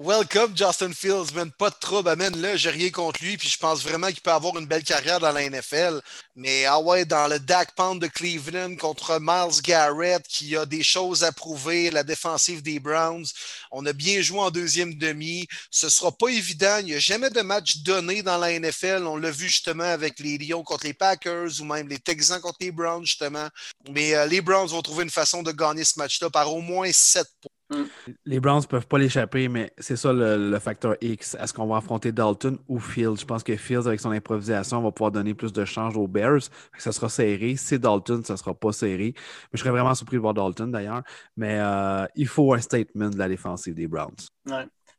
Welcome, 0.00 0.56
Justin 0.56 0.92
Fields, 0.92 1.34
man. 1.34 1.50
Pas 1.50 1.70
de 1.70 1.74
trouble, 1.80 2.08
amène-le. 2.10 2.56
J'ai 2.56 2.70
rien 2.70 2.88
contre 2.88 3.20
lui. 3.20 3.36
Puis 3.36 3.48
je 3.48 3.58
pense 3.58 3.82
vraiment 3.82 4.06
qu'il 4.06 4.20
peut 4.20 4.30
avoir 4.30 4.56
une 4.56 4.66
belle 4.68 4.84
carrière 4.84 5.18
dans 5.18 5.32
la 5.32 5.50
NFL. 5.50 6.00
Mais 6.36 6.66
ah 6.66 6.78
ouais, 6.78 7.04
dans 7.04 7.26
le 7.26 7.40
Dak 7.40 7.74
Pound 7.74 8.00
de 8.00 8.06
Cleveland 8.06 8.76
contre 8.76 9.18
Miles 9.20 9.60
Garrett, 9.60 10.22
qui 10.28 10.56
a 10.56 10.66
des 10.66 10.84
choses 10.84 11.24
à 11.24 11.32
prouver, 11.32 11.90
la 11.90 12.04
défensive 12.04 12.62
des 12.62 12.78
Browns. 12.78 13.26
On 13.72 13.84
a 13.86 13.92
bien 13.92 14.20
joué 14.20 14.38
en 14.38 14.52
deuxième 14.52 14.94
demi. 14.94 15.48
Ce 15.72 15.88
sera 15.88 16.12
pas 16.12 16.28
évident. 16.28 16.76
Il 16.78 16.86
n'y 16.86 16.94
a 16.94 17.00
jamais 17.00 17.30
de 17.30 17.40
match 17.40 17.78
donné 17.78 18.22
dans 18.22 18.38
la 18.38 18.56
NFL. 18.56 19.02
On 19.04 19.16
l'a 19.16 19.32
vu 19.32 19.48
justement 19.48 19.82
avec 19.82 20.20
les 20.20 20.38
Lions 20.38 20.62
contre 20.62 20.86
les 20.86 20.94
Packers 20.94 21.60
ou 21.60 21.64
même 21.64 21.88
les 21.88 21.98
Texans 21.98 22.40
contre 22.40 22.58
les 22.60 22.70
Browns, 22.70 23.04
justement. 23.04 23.48
Mais 23.90 24.14
euh, 24.14 24.26
les 24.26 24.42
Browns 24.42 24.68
vont 24.68 24.80
trouver 24.80 25.02
une 25.02 25.10
façon 25.10 25.42
de 25.42 25.50
gagner 25.50 25.82
ce 25.82 25.98
match-là 25.98 26.30
par 26.30 26.54
au 26.54 26.60
moins 26.60 26.92
7 26.92 27.26
points. 27.42 27.57
Mm. 27.70 27.82
Les 28.24 28.40
Browns 28.40 28.62
ne 28.62 28.66
peuvent 28.66 28.86
pas 28.86 28.98
l'échapper, 28.98 29.48
mais 29.48 29.72
c'est 29.78 29.96
ça 29.96 30.12
le, 30.12 30.58
facteur 30.58 30.96
X. 31.00 31.36
Est-ce 31.40 31.52
qu'on 31.52 31.66
va 31.66 31.76
affronter 31.78 32.12
Dalton 32.12 32.58
ou 32.68 32.78
Fields? 32.78 33.20
Je 33.20 33.24
pense 33.24 33.42
que 33.42 33.56
Fields, 33.56 33.86
avec 33.86 34.00
son 34.00 34.10
improvisation, 34.10 34.80
va 34.82 34.90
pouvoir 34.90 35.10
donner 35.10 35.34
plus 35.34 35.52
de 35.52 35.64
change 35.64 35.96
aux 35.96 36.08
Bears. 36.08 36.48
Ça 36.78 36.92
sera 36.92 37.08
serré. 37.08 37.56
Si 37.56 37.78
Dalton, 37.78 38.22
ça 38.24 38.34
ne 38.34 38.38
sera 38.38 38.54
pas 38.54 38.72
serré. 38.72 39.14
Mais 39.16 39.54
je 39.54 39.58
serais 39.58 39.70
vraiment 39.70 39.94
surpris 39.94 40.16
de 40.16 40.22
voir 40.22 40.34
Dalton 40.34 40.70
d'ailleurs. 40.70 41.02
Mais 41.36 41.58
euh, 41.60 42.06
il 42.14 42.26
faut 42.26 42.54
un 42.54 42.60
statement 42.60 43.10
de 43.10 43.18
la 43.18 43.28
défensive 43.28 43.74
des 43.74 43.86
Browns. 43.86 44.16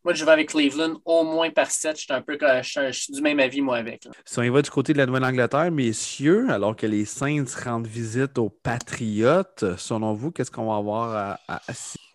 Moi, 0.09 0.15
je 0.15 0.25
vais 0.25 0.31
avec 0.31 0.49
Cleveland 0.49 0.99
au 1.05 1.23
moins 1.23 1.51
par 1.51 1.69
7. 1.69 1.95
Je 1.95 2.01
suis 2.01 2.11
un 2.11 2.23
peu 2.23 2.35
je, 2.41 2.91
suis 2.91 3.13
du 3.13 3.21
même 3.21 3.39
avis, 3.39 3.61
moi, 3.61 3.77
avec. 3.77 4.07
Si 4.25 4.39
on 4.39 4.51
va 4.51 4.63
du 4.63 4.69
côté 4.71 4.91
de 4.91 4.97
la 4.97 5.05
Nouvelle-Angleterre, 5.05 5.69
messieurs, 5.69 6.47
alors 6.49 6.75
que 6.75 6.87
les 6.87 7.05
Saints 7.05 7.45
rendent 7.63 7.85
visite 7.85 8.39
aux 8.39 8.49
Patriotes, 8.49 9.63
selon 9.77 10.15
vous, 10.15 10.31
qu'est-ce 10.31 10.49
qu'on 10.49 10.65
va 10.65 10.77
avoir 10.77 11.37
à, 11.47 11.57
à, 11.57 11.61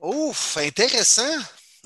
Ouf, 0.01 0.57
intéressant. 0.57 1.23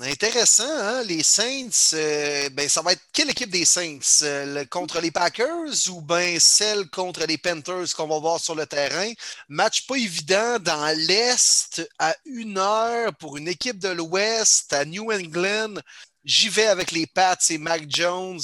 Intéressant, 0.01 0.63
hein? 0.63 1.03
Les 1.03 1.23
Saints, 1.23 1.93
euh, 1.93 2.49
ben, 2.51 2.69
ça 2.69 2.81
va 2.81 2.93
être 2.93 3.01
quelle 3.11 3.31
équipe 3.31 3.49
des 3.49 3.65
Saints? 3.65 3.99
Euh, 4.23 4.63
contre 4.65 5.01
les 5.01 5.11
Packers 5.11 5.89
ou 5.89 6.01
bien 6.01 6.39
celle 6.39 6.89
contre 6.89 7.25
les 7.25 7.37
Panthers 7.37 7.93
qu'on 7.97 8.07
va 8.07 8.17
voir 8.17 8.39
sur 8.39 8.55
le 8.55 8.65
terrain? 8.65 9.11
Match 9.49 9.85
pas 9.87 9.97
évident 9.97 10.57
dans 10.59 10.97
l'Est 10.97 11.85
à 11.99 12.15
une 12.25 12.57
heure 12.57 13.13
pour 13.15 13.35
une 13.35 13.49
équipe 13.49 13.77
de 13.77 13.89
l'Ouest 13.89 14.71
à 14.71 14.85
New 14.85 15.11
England. 15.11 15.81
J'y 16.23 16.47
vais 16.47 16.67
avec 16.67 16.91
les 16.91 17.05
Pats 17.05 17.37
et 17.49 17.57
Mac 17.57 17.83
Jones. 17.89 18.39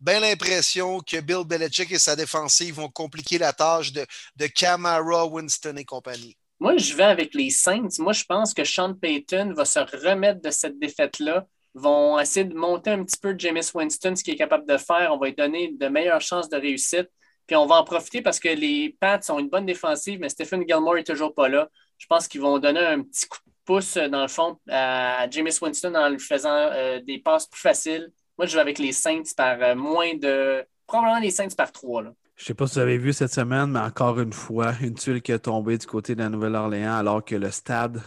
Ben 0.00 0.20
l'impression 0.20 1.00
que 1.00 1.18
Bill 1.20 1.44
Belichick 1.44 1.90
et 1.90 1.98
sa 1.98 2.14
défensive 2.14 2.76
vont 2.76 2.90
compliquer 2.90 3.38
la 3.38 3.52
tâche 3.52 3.92
de, 3.92 4.06
de 4.36 4.46
Camara, 4.46 5.26
Winston 5.26 5.76
et 5.76 5.84
compagnie. 5.84 6.36
Moi, 6.62 6.76
je 6.76 6.94
vais 6.94 7.02
avec 7.02 7.34
les 7.34 7.50
Saints. 7.50 7.88
Moi, 7.98 8.12
je 8.12 8.22
pense 8.22 8.54
que 8.54 8.62
Sean 8.62 8.94
Payton 8.94 9.52
va 9.52 9.64
se 9.64 9.80
remettre 9.80 10.40
de 10.42 10.50
cette 10.52 10.78
défaite-là. 10.78 11.44
Vont 11.74 12.20
essayer 12.20 12.44
de 12.44 12.54
monter 12.54 12.90
un 12.90 13.02
petit 13.02 13.18
peu 13.20 13.34
James 13.36 13.64
Winston, 13.74 14.14
ce 14.14 14.22
qu'il 14.22 14.34
est 14.34 14.36
capable 14.36 14.68
de 14.68 14.76
faire. 14.76 15.10
On 15.12 15.18
va 15.18 15.26
lui 15.26 15.34
donner 15.34 15.72
de 15.72 15.88
meilleures 15.88 16.20
chances 16.20 16.48
de 16.48 16.56
réussite. 16.56 17.10
Puis 17.48 17.56
on 17.56 17.66
va 17.66 17.80
en 17.80 17.82
profiter 17.82 18.22
parce 18.22 18.38
que 18.38 18.48
les 18.48 18.96
Pats 19.00 19.18
ont 19.30 19.40
une 19.40 19.48
bonne 19.48 19.66
défensive, 19.66 20.20
mais 20.20 20.28
Stephen 20.28 20.62
Gilmore 20.64 20.94
n'est 20.94 21.02
toujours 21.02 21.34
pas 21.34 21.48
là. 21.48 21.68
Je 21.98 22.06
pense 22.06 22.28
qu'ils 22.28 22.42
vont 22.42 22.60
donner 22.60 22.78
un 22.78 23.02
petit 23.02 23.26
coup 23.26 23.38
de 23.44 23.52
pouce, 23.64 23.94
dans 23.96 24.22
le 24.22 24.28
fond, 24.28 24.56
à 24.70 25.28
James 25.30 25.50
Winston 25.60 25.96
en 25.96 26.10
lui 26.10 26.20
faisant 26.20 26.54
euh, 26.54 27.00
des 27.00 27.18
passes 27.18 27.48
plus 27.48 27.60
faciles. 27.60 28.12
Moi, 28.38 28.46
je 28.46 28.54
vais 28.54 28.60
avec 28.60 28.78
les 28.78 28.92
Saints 28.92 29.34
par 29.36 29.60
euh, 29.60 29.74
moins 29.74 30.14
de. 30.14 30.64
Probablement 30.86 31.18
les 31.18 31.32
Saints 31.32 31.56
par 31.56 31.72
trois. 31.72 32.02
Là. 32.02 32.12
Je 32.42 32.46
ne 32.46 32.48
sais 32.48 32.54
pas 32.54 32.66
si 32.66 32.74
vous 32.74 32.80
avez 32.80 32.98
vu 32.98 33.12
cette 33.12 33.32
semaine, 33.32 33.70
mais 33.70 33.78
encore 33.78 34.18
une 34.18 34.32
fois, 34.32 34.72
une 34.80 34.94
tuile 34.94 35.22
qui 35.22 35.30
est 35.30 35.38
tombée 35.38 35.78
du 35.78 35.86
côté 35.86 36.16
de 36.16 36.22
la 36.22 36.28
Nouvelle-Orléans 36.28 36.96
alors 36.96 37.24
que 37.24 37.36
le 37.36 37.52
stade, 37.52 38.02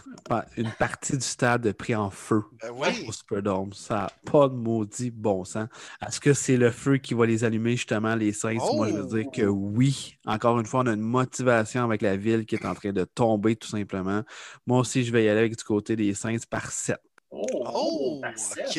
une 0.58 0.70
partie 0.78 1.14
du 1.14 1.24
stade 1.24 1.64
est 1.64 1.72
pris 1.72 1.94
en 1.94 2.10
feu 2.10 2.42
ben 2.60 2.68
oui. 2.74 3.06
au 3.08 3.12
Superdome. 3.12 3.72
Ça 3.72 3.94
n'a 3.94 4.10
pas 4.30 4.50
de 4.50 4.54
maudit 4.54 5.10
bon 5.10 5.46
sens. 5.46 5.68
Est-ce 6.06 6.20
que 6.20 6.34
c'est 6.34 6.58
le 6.58 6.70
feu 6.70 6.98
qui 6.98 7.14
va 7.14 7.24
les 7.24 7.44
allumer 7.44 7.76
justement, 7.76 8.14
les 8.14 8.34
Saints? 8.34 8.58
Moi, 8.74 8.88
je 8.90 8.96
veux 8.96 9.22
dire 9.22 9.30
que 9.32 9.46
oh! 9.46 9.54
oui. 9.54 10.18
Encore 10.26 10.60
une 10.60 10.66
fois, 10.66 10.80
on 10.80 10.86
a 10.88 10.92
une 10.92 11.00
motivation 11.00 11.82
avec 11.82 12.02
la 12.02 12.18
ville 12.18 12.44
qui 12.44 12.56
est 12.56 12.66
en 12.66 12.74
train 12.74 12.92
de 12.92 13.04
tomber 13.04 13.56
tout 13.56 13.68
simplement. 13.68 14.20
Moi 14.66 14.80
aussi, 14.80 15.02
je 15.02 15.12
vais 15.12 15.24
y 15.24 15.30
aller 15.30 15.40
avec 15.40 15.56
du 15.56 15.64
côté 15.64 15.96
des 15.96 16.12
Saints 16.12 16.36
par 16.50 16.70
7. 16.72 16.98
Oh, 17.30 18.20
OK, 18.22 18.78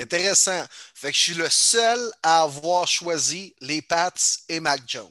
intéressant. 0.00 0.64
Fait 0.94 1.10
que 1.10 1.16
je 1.16 1.22
suis 1.22 1.34
le 1.34 1.48
seul 1.48 1.98
à 2.22 2.42
avoir 2.42 2.86
choisi 2.86 3.54
les 3.60 3.82
Pats 3.82 4.12
et 4.48 4.60
Mac 4.60 4.80
Jones. 4.86 5.08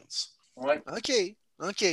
Ouais. 0.55 0.81
OK, 0.87 1.11
OK. 1.59 1.85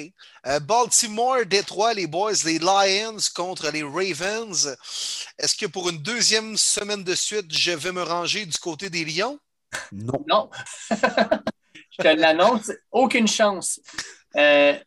Euh, 0.46 0.60
Baltimore, 0.60 1.44
Détroit, 1.46 1.94
les 1.94 2.06
Boys, 2.06 2.44
les 2.44 2.58
Lions 2.58 3.16
contre 3.34 3.70
les 3.70 3.82
Ravens. 3.82 4.76
Est-ce 5.38 5.56
que 5.56 5.66
pour 5.66 5.88
une 5.88 5.98
deuxième 5.98 6.56
semaine 6.56 7.02
de 7.02 7.14
suite, 7.14 7.52
je 7.54 7.72
vais 7.72 7.92
me 7.92 8.02
ranger 8.02 8.46
du 8.46 8.58
côté 8.58 8.88
des 8.88 9.04
Lions? 9.04 9.38
Non. 9.92 10.24
Non. 10.28 10.50
je 10.90 12.02
te 12.02 12.08
l'annonce, 12.08 12.70
aucune 12.92 13.28
chance. 13.28 13.80
Euh, 14.36 14.78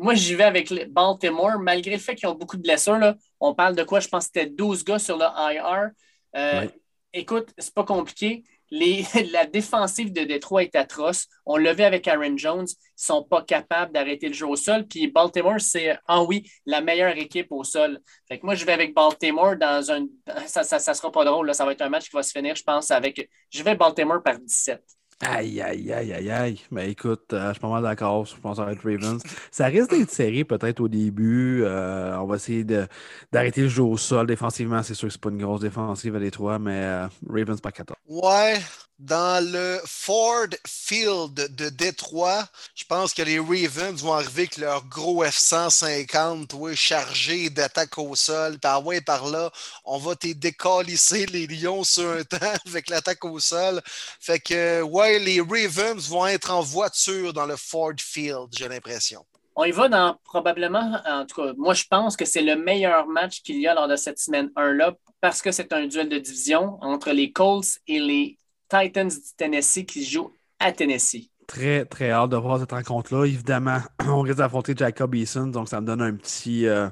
moi, 0.00 0.14
j'y 0.14 0.34
vais 0.34 0.44
avec 0.44 0.72
Baltimore, 0.90 1.58
malgré 1.58 1.92
le 1.92 1.98
fait 1.98 2.14
qu'ils 2.14 2.28
ont 2.28 2.34
beaucoup 2.34 2.56
de 2.56 2.62
blessures. 2.62 2.98
Là, 2.98 3.16
on 3.38 3.54
parle 3.54 3.76
de 3.76 3.82
quoi? 3.82 4.00
Je 4.00 4.08
pense 4.08 4.28
que 4.28 4.32
c'était 4.34 4.50
12 4.50 4.82
gars 4.84 4.98
sur 4.98 5.18
le 5.18 5.24
IR. 5.24 5.90
Euh, 6.36 6.66
écoute, 7.12 7.50
c'est 7.58 7.74
pas 7.74 7.84
compliqué. 7.84 8.42
la 9.32 9.46
défensive 9.46 10.12
de 10.12 10.22
Détroit 10.22 10.62
est 10.62 10.74
atroce. 10.76 11.26
On 11.44 11.56
l'a 11.56 11.74
vu 11.74 11.82
avec 11.82 12.08
Aaron 12.08 12.36
Jones. 12.36 12.66
Ils 12.66 13.02
ne 13.02 13.14
sont 13.14 13.24
pas 13.24 13.42
capables 13.42 13.92
d'arrêter 13.92 14.28
le 14.28 14.34
jeu 14.34 14.46
au 14.46 14.56
sol. 14.56 14.86
Puis 14.86 15.08
Baltimore, 15.08 15.60
c'est, 15.60 15.98
ah 16.06 16.22
oui, 16.22 16.48
la 16.64 16.80
meilleure 16.80 17.16
équipe 17.18 17.48
au 17.50 17.64
sol. 17.64 18.00
Fait 18.26 18.38
que 18.38 18.46
moi, 18.46 18.54
je 18.54 18.64
vais 18.64 18.72
avec 18.72 18.94
Baltimore 18.94 19.56
dans 19.56 19.90
un. 19.90 20.06
Ça 20.46 20.62
ne 20.62 20.94
sera 20.94 21.12
pas 21.12 21.24
drôle. 21.24 21.52
Ça 21.54 21.64
va 21.64 21.72
être 21.72 21.82
un 21.82 21.88
match 21.90 22.08
qui 22.08 22.16
va 22.16 22.22
se 22.22 22.32
finir, 22.32 22.54
je 22.54 22.62
pense, 22.62 22.90
avec. 22.90 23.28
Je 23.50 23.62
vais 23.62 23.74
Baltimore 23.74 24.22
par 24.22 24.38
17. 24.38 24.80
Aïe, 25.22 25.60
aïe, 25.60 25.92
aïe, 25.92 26.12
aïe, 26.14 26.30
aïe. 26.30 26.60
Mais 26.70 26.84
ben, 26.84 26.90
écoute, 26.90 27.32
euh, 27.34 27.48
je 27.48 27.52
suis 27.52 27.60
pas 27.60 27.68
mal 27.68 27.82
d'accord. 27.82 28.24
Je 28.24 28.34
pense 28.36 28.56
va 28.56 28.72
être 28.72 28.82
Ravens. 28.82 29.22
Ça 29.50 29.66
risque 29.66 29.90
d'être 29.90 30.10
serré 30.10 30.44
peut-être 30.44 30.80
au 30.80 30.88
début. 30.88 31.62
Euh, 31.62 32.16
on 32.18 32.26
va 32.26 32.36
essayer 32.36 32.64
d'arrêter 32.64 33.62
le 33.62 33.68
jeu 33.68 33.82
au 33.82 33.98
sol. 33.98 34.26
Défensivement, 34.26 34.82
c'est 34.82 34.94
sûr 34.94 35.08
que 35.08 35.12
c'est 35.12 35.20
pas 35.20 35.28
une 35.28 35.42
grosse 35.42 35.60
défensive 35.60 36.16
à 36.16 36.20
Détroit, 36.20 36.58
mais 36.58 36.82
euh, 36.84 37.06
Ravens 37.28 37.60
pas 37.60 37.70
14. 37.70 37.98
Ouais, 38.08 38.54
dans 39.00 39.42
le 39.42 39.80
Ford 39.86 40.48
Field 40.66 41.32
de 41.56 41.70
Détroit, 41.70 42.44
je 42.74 42.84
pense 42.84 43.14
que 43.14 43.22
les 43.22 43.38
Ravens 43.38 44.02
vont 44.02 44.12
arriver 44.12 44.42
avec 44.42 44.58
leur 44.58 44.84
gros 44.86 45.24
F-150 45.24 46.54
ouais, 46.54 46.76
chargé 46.76 47.48
d'attaque 47.48 47.96
au 47.96 48.14
sol. 48.14 48.58
Par 48.58 48.84
ouais, 48.84 49.00
par 49.00 49.26
là, 49.26 49.50
on 49.86 49.96
va 49.96 50.14
te 50.16 50.30
décalisser 50.32 51.24
les 51.26 51.46
Lions 51.46 51.82
sur 51.82 52.10
un 52.10 52.24
temps 52.24 52.36
avec 52.66 52.90
l'attaque 52.90 53.24
au 53.24 53.40
sol. 53.40 53.80
Fait 54.20 54.38
que, 54.38 54.82
ouais, 54.82 55.18
les 55.18 55.40
Ravens 55.40 56.06
vont 56.08 56.26
être 56.26 56.50
en 56.50 56.60
voiture 56.60 57.32
dans 57.32 57.46
le 57.46 57.56
Ford 57.56 57.94
Field, 57.98 58.48
j'ai 58.52 58.68
l'impression. 58.68 59.24
On 59.56 59.64
y 59.64 59.72
va 59.72 59.88
dans 59.88 60.16
probablement, 60.24 61.00
en 61.06 61.26
tout 61.26 61.42
cas, 61.42 61.52
moi 61.56 61.74
je 61.74 61.84
pense 61.90 62.16
que 62.16 62.24
c'est 62.24 62.42
le 62.42 62.56
meilleur 62.56 63.06
match 63.06 63.42
qu'il 63.42 63.60
y 63.60 63.66
a 63.66 63.74
lors 63.74 63.88
de 63.88 63.96
cette 63.96 64.18
semaine 64.18 64.50
1-là 64.56 64.94
parce 65.20 65.42
que 65.42 65.52
c'est 65.52 65.72
un 65.72 65.86
duel 65.86 66.08
de 66.08 66.18
division 66.18 66.78
entre 66.80 67.10
les 67.10 67.32
Colts 67.32 67.78
et 67.86 67.98
les 67.98 68.38
Titans 68.70 69.08
du 69.08 69.34
Tennessee 69.36 69.84
qui 69.84 70.04
jouent 70.04 70.32
à 70.58 70.72
Tennessee. 70.72 71.30
Très, 71.46 71.84
très 71.84 72.12
hâte 72.12 72.30
de 72.30 72.36
voir 72.36 72.60
cette 72.60 72.70
rencontre-là. 72.70 73.24
Évidemment, 73.24 73.78
on 74.06 74.20
risque 74.20 74.38
d'affronter 74.38 74.72
Jacob 74.76 75.12
Eason, 75.16 75.48
donc 75.48 75.68
ça 75.68 75.80
me 75.80 75.86
donne 75.86 76.00
un 76.00 76.14
petit, 76.14 76.66
euh, 76.68 76.88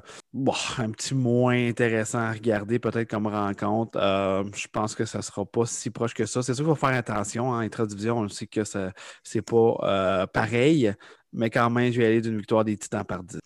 un 0.77 0.91
petit 0.91 1.15
moins 1.15 1.69
intéressant 1.69 2.19
à 2.19 2.33
regarder 2.33 2.77
peut-être 2.77 3.09
comme 3.09 3.27
rencontre. 3.27 3.97
Euh, 3.97 4.43
je 4.53 4.67
pense 4.67 4.95
que 4.95 5.05
ça 5.05 5.19
ne 5.19 5.23
sera 5.23 5.45
pas 5.45 5.65
si 5.65 5.89
proche 5.91 6.13
que 6.13 6.25
ça. 6.25 6.43
C'est 6.43 6.53
sûr 6.53 6.65
qu'il 6.65 6.75
faut 6.75 6.87
faire 6.87 6.97
attention. 6.97 7.51
En 7.51 7.59
hein, 7.59 7.85
division 7.87 8.17
on 8.17 8.27
sait 8.27 8.47
que 8.47 8.65
ce 8.65 8.91
n'est 9.33 9.41
pas 9.41 9.77
euh, 9.83 10.27
pareil, 10.27 10.93
mais 11.31 11.49
quand 11.49 11.69
même, 11.69 11.93
je 11.93 11.99
vais 11.99 12.07
aller 12.07 12.21
d'une 12.21 12.37
victoire 12.37 12.65
des 12.65 12.75
Titans 12.75 13.05
par 13.05 13.23
10. 13.23 13.39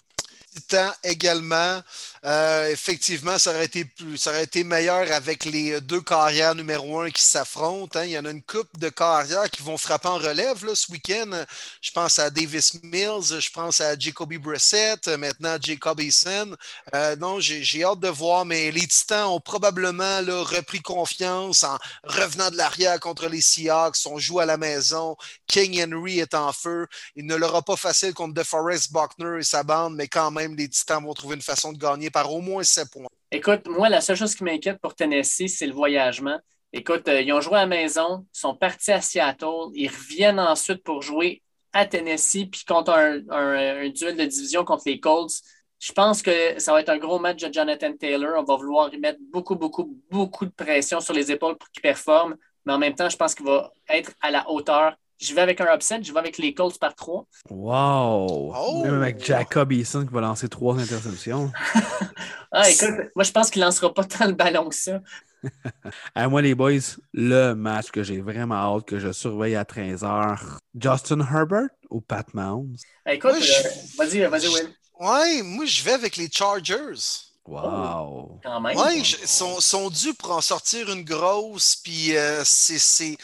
Titans 0.53 0.93
également. 1.03 1.81
Euh, 2.25 2.69
effectivement, 2.69 3.37
ça 3.37 3.51
aurait, 3.51 3.65
été 3.65 3.85
plus, 3.85 4.17
ça 4.17 4.29
aurait 4.29 4.43
été 4.43 4.63
meilleur 4.63 5.11
avec 5.11 5.45
les 5.45 5.81
deux 5.81 6.01
carrières 6.01 6.55
numéro 6.55 7.01
un 7.01 7.09
qui 7.09 7.21
s'affrontent. 7.21 7.99
Hein. 7.99 8.05
Il 8.05 8.11
y 8.11 8.17
en 8.17 8.25
a 8.25 8.31
une 8.31 8.41
coupe 8.41 8.77
de 8.77 8.89
carrières 8.89 9.49
qui 9.49 9.61
vont 9.61 9.77
frapper 9.77 10.07
en 10.07 10.17
relève 10.17 10.63
ce 10.73 10.91
week-end. 10.91 11.45
Je 11.81 11.91
pense 11.91 12.19
à 12.19 12.29
Davis 12.29 12.81
Mills, 12.83 13.39
je 13.39 13.49
pense 13.51 13.81
à 13.81 13.97
Jacoby 13.97 14.37
Brissett, 14.37 15.07
maintenant 15.07 15.57
Jacob 15.59 15.99
Eason. 15.99 16.55
Euh, 16.95 17.15
non, 17.17 17.39
j'ai 17.39 17.83
hâte 17.83 17.99
de 17.99 18.09
voir, 18.09 18.45
mais 18.45 18.71
les 18.71 18.87
Titans 18.87 19.27
ont 19.27 19.41
probablement 19.41 20.19
repris 20.43 20.81
confiance 20.81 21.63
en 21.63 21.77
revenant 22.03 22.49
de 22.49 22.57
l'arrière 22.57 22.99
contre 22.99 23.27
les 23.27 23.41
Seahawks. 23.41 23.97
On 24.05 24.17
joue 24.17 24.39
à 24.39 24.45
la 24.45 24.57
maison. 24.57 25.17
King 25.47 25.83
Henry 25.83 26.19
est 26.19 26.33
en 26.33 26.53
feu. 26.53 26.87
Il 27.15 27.25
ne 27.25 27.35
l'aura 27.35 27.61
pas 27.61 27.75
facile 27.75 28.13
contre 28.13 28.33
DeForest 28.33 28.91
Buckner 28.91 29.39
et 29.39 29.43
sa 29.43 29.63
bande, 29.63 29.95
mais 29.95 30.07
quand 30.07 30.31
même, 30.31 30.42
les 30.49 30.69
Titans 30.69 31.03
vont 31.03 31.13
trouver 31.13 31.35
une 31.35 31.41
façon 31.41 31.73
de 31.73 31.77
gagner 31.77 32.09
par 32.09 32.31
au 32.31 32.41
moins 32.41 32.63
7 32.63 32.89
points. 32.91 33.07
Écoute, 33.31 33.67
moi, 33.67 33.89
la 33.89 34.01
seule 34.01 34.17
chose 34.17 34.35
qui 34.35 34.43
m'inquiète 34.43 34.79
pour 34.79 34.95
Tennessee, 34.95 35.47
c'est 35.47 35.67
le 35.67 35.73
voyagement. 35.73 36.39
Écoute, 36.71 37.07
euh, 37.07 37.21
ils 37.21 37.31
ont 37.33 37.41
joué 37.41 37.55
à 37.55 37.61
la 37.61 37.67
maison, 37.67 38.25
ils 38.33 38.39
sont 38.39 38.55
partis 38.55 38.91
à 38.91 39.01
Seattle, 39.01 39.69
ils 39.73 39.87
reviennent 39.87 40.39
ensuite 40.39 40.83
pour 40.83 41.01
jouer 41.01 41.41
à 41.71 41.85
Tennessee, 41.85 42.47
puis 42.51 42.63
contre 42.67 42.91
un, 42.91 43.21
un, 43.29 43.89
duel 43.89 44.15
de 44.15 44.25
division 44.25 44.63
contre 44.63 44.83
les 44.85 44.99
Colts. 44.99 45.33
Je 45.79 45.91
pense 45.91 46.21
que 46.21 46.59
ça 46.59 46.71
va 46.71 46.81
être 46.81 46.89
un 46.89 46.97
gros 46.97 47.19
match 47.19 47.41
de 47.41 47.51
Jonathan 47.51 47.93
Taylor. 47.97 48.39
On 48.39 48.43
va 48.43 48.55
vouloir 48.55 48.93
y 48.93 48.97
mettre 48.97 49.19
beaucoup, 49.31 49.55
beaucoup, 49.55 49.99
beaucoup 50.09 50.45
de 50.45 50.51
pression 50.51 50.99
sur 50.99 51.13
les 51.13 51.31
épaules 51.31 51.57
pour 51.57 51.69
qu'il 51.69 51.81
performe. 51.81 52.37
Mais 52.65 52.73
en 52.73 52.77
même 52.77 52.95
temps, 52.95 53.09
je 53.09 53.17
pense 53.17 53.35
qu'il 53.35 53.45
va 53.45 53.71
être 53.89 54.11
à 54.21 54.31
la 54.31 54.49
hauteur 54.49 54.95
je 55.23 55.33
vais 55.33 55.41
avec 55.41 55.61
un 55.61 55.73
upset, 55.73 56.03
je 56.03 56.11
vais 56.11 56.19
avec 56.19 56.37
les 56.37 56.53
Colts 56.53 56.77
par 56.79 56.95
trois. 56.95 57.25
Wow! 57.49 58.53
Oh! 58.55 58.83
Même 58.83 59.01
avec 59.01 59.23
Jacob 59.23 59.71
Eason 59.71 60.05
qui 60.05 60.13
va 60.13 60.21
lancer 60.21 60.49
trois 60.49 60.77
interceptions. 60.79 61.51
ah, 62.51 62.69
écoute, 62.69 63.11
moi 63.15 63.23
je 63.23 63.31
pense 63.31 63.49
qu'il 63.49 63.61
ne 63.61 63.65
lancera 63.65 63.93
pas 63.93 64.03
tant 64.03 64.27
le 64.27 64.33
ballon 64.33 64.69
que 64.69 64.75
ça. 64.75 65.01
moi, 66.29 66.41
les 66.41 66.55
boys, 66.55 66.79
le 67.13 67.53
match 67.53 67.91
que 67.91 68.03
j'ai 68.03 68.21
vraiment 68.21 68.55
hâte, 68.55 68.85
que 68.85 68.99
je 68.99 69.11
surveille 69.11 69.55
à 69.55 69.63
13h, 69.63 70.59
Justin 70.79 71.19
Herbert 71.19 71.69
ou 71.89 72.01
Pat 72.01 72.33
Mahomes? 72.33 72.75
écoute, 73.05 73.31
euh, 73.31 73.69
vas-y, 73.97 74.25
vas-y, 74.25 74.47
Will. 74.47 74.69
Ouais, 74.99 75.41
moi 75.43 75.65
je 75.65 75.83
vais 75.83 75.93
avec 75.93 76.17
les 76.17 76.29
Chargers. 76.31 77.32
Wow! 77.45 78.39
quand 78.41 78.61
même. 78.61 78.77
Ouais, 78.77 79.03
sont, 79.03 79.59
sont 79.59 79.89
dus 79.89 80.13
pour 80.13 80.31
en 80.31 80.39
sortir 80.41 80.89
une 80.89 81.03
grosse, 81.03 81.75
puis 81.75 82.15
euh, 82.15 82.43
c'est 82.45 83.17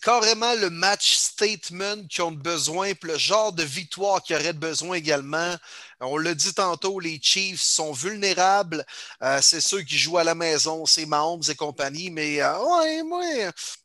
carrément 0.00 0.54
le 0.54 0.70
match 0.70 1.16
statement 1.16 2.06
qu'ils 2.08 2.22
ont 2.24 2.32
besoin, 2.32 2.94
puis 2.94 3.10
le 3.10 3.18
genre 3.18 3.52
de 3.52 3.62
victoire 3.62 4.22
qu'ils 4.22 4.36
auraient 4.36 4.54
besoin 4.54 4.96
également. 4.96 5.54
On 6.00 6.16
l'a 6.16 6.34
dit 6.34 6.54
tantôt, 6.54 6.98
les 6.98 7.20
Chiefs 7.20 7.60
sont 7.60 7.92
vulnérables. 7.92 8.86
Euh, 9.22 9.40
c'est 9.42 9.60
ceux 9.60 9.82
qui 9.82 9.98
jouent 9.98 10.18
à 10.18 10.24
la 10.24 10.34
maison, 10.34 10.86
c'est 10.86 11.04
Mahomes 11.04 11.42
et 11.48 11.54
compagnie, 11.54 12.10
mais 12.10 12.40
euh, 12.40 12.58
ouais, 12.64 13.02
moi, 13.02 13.22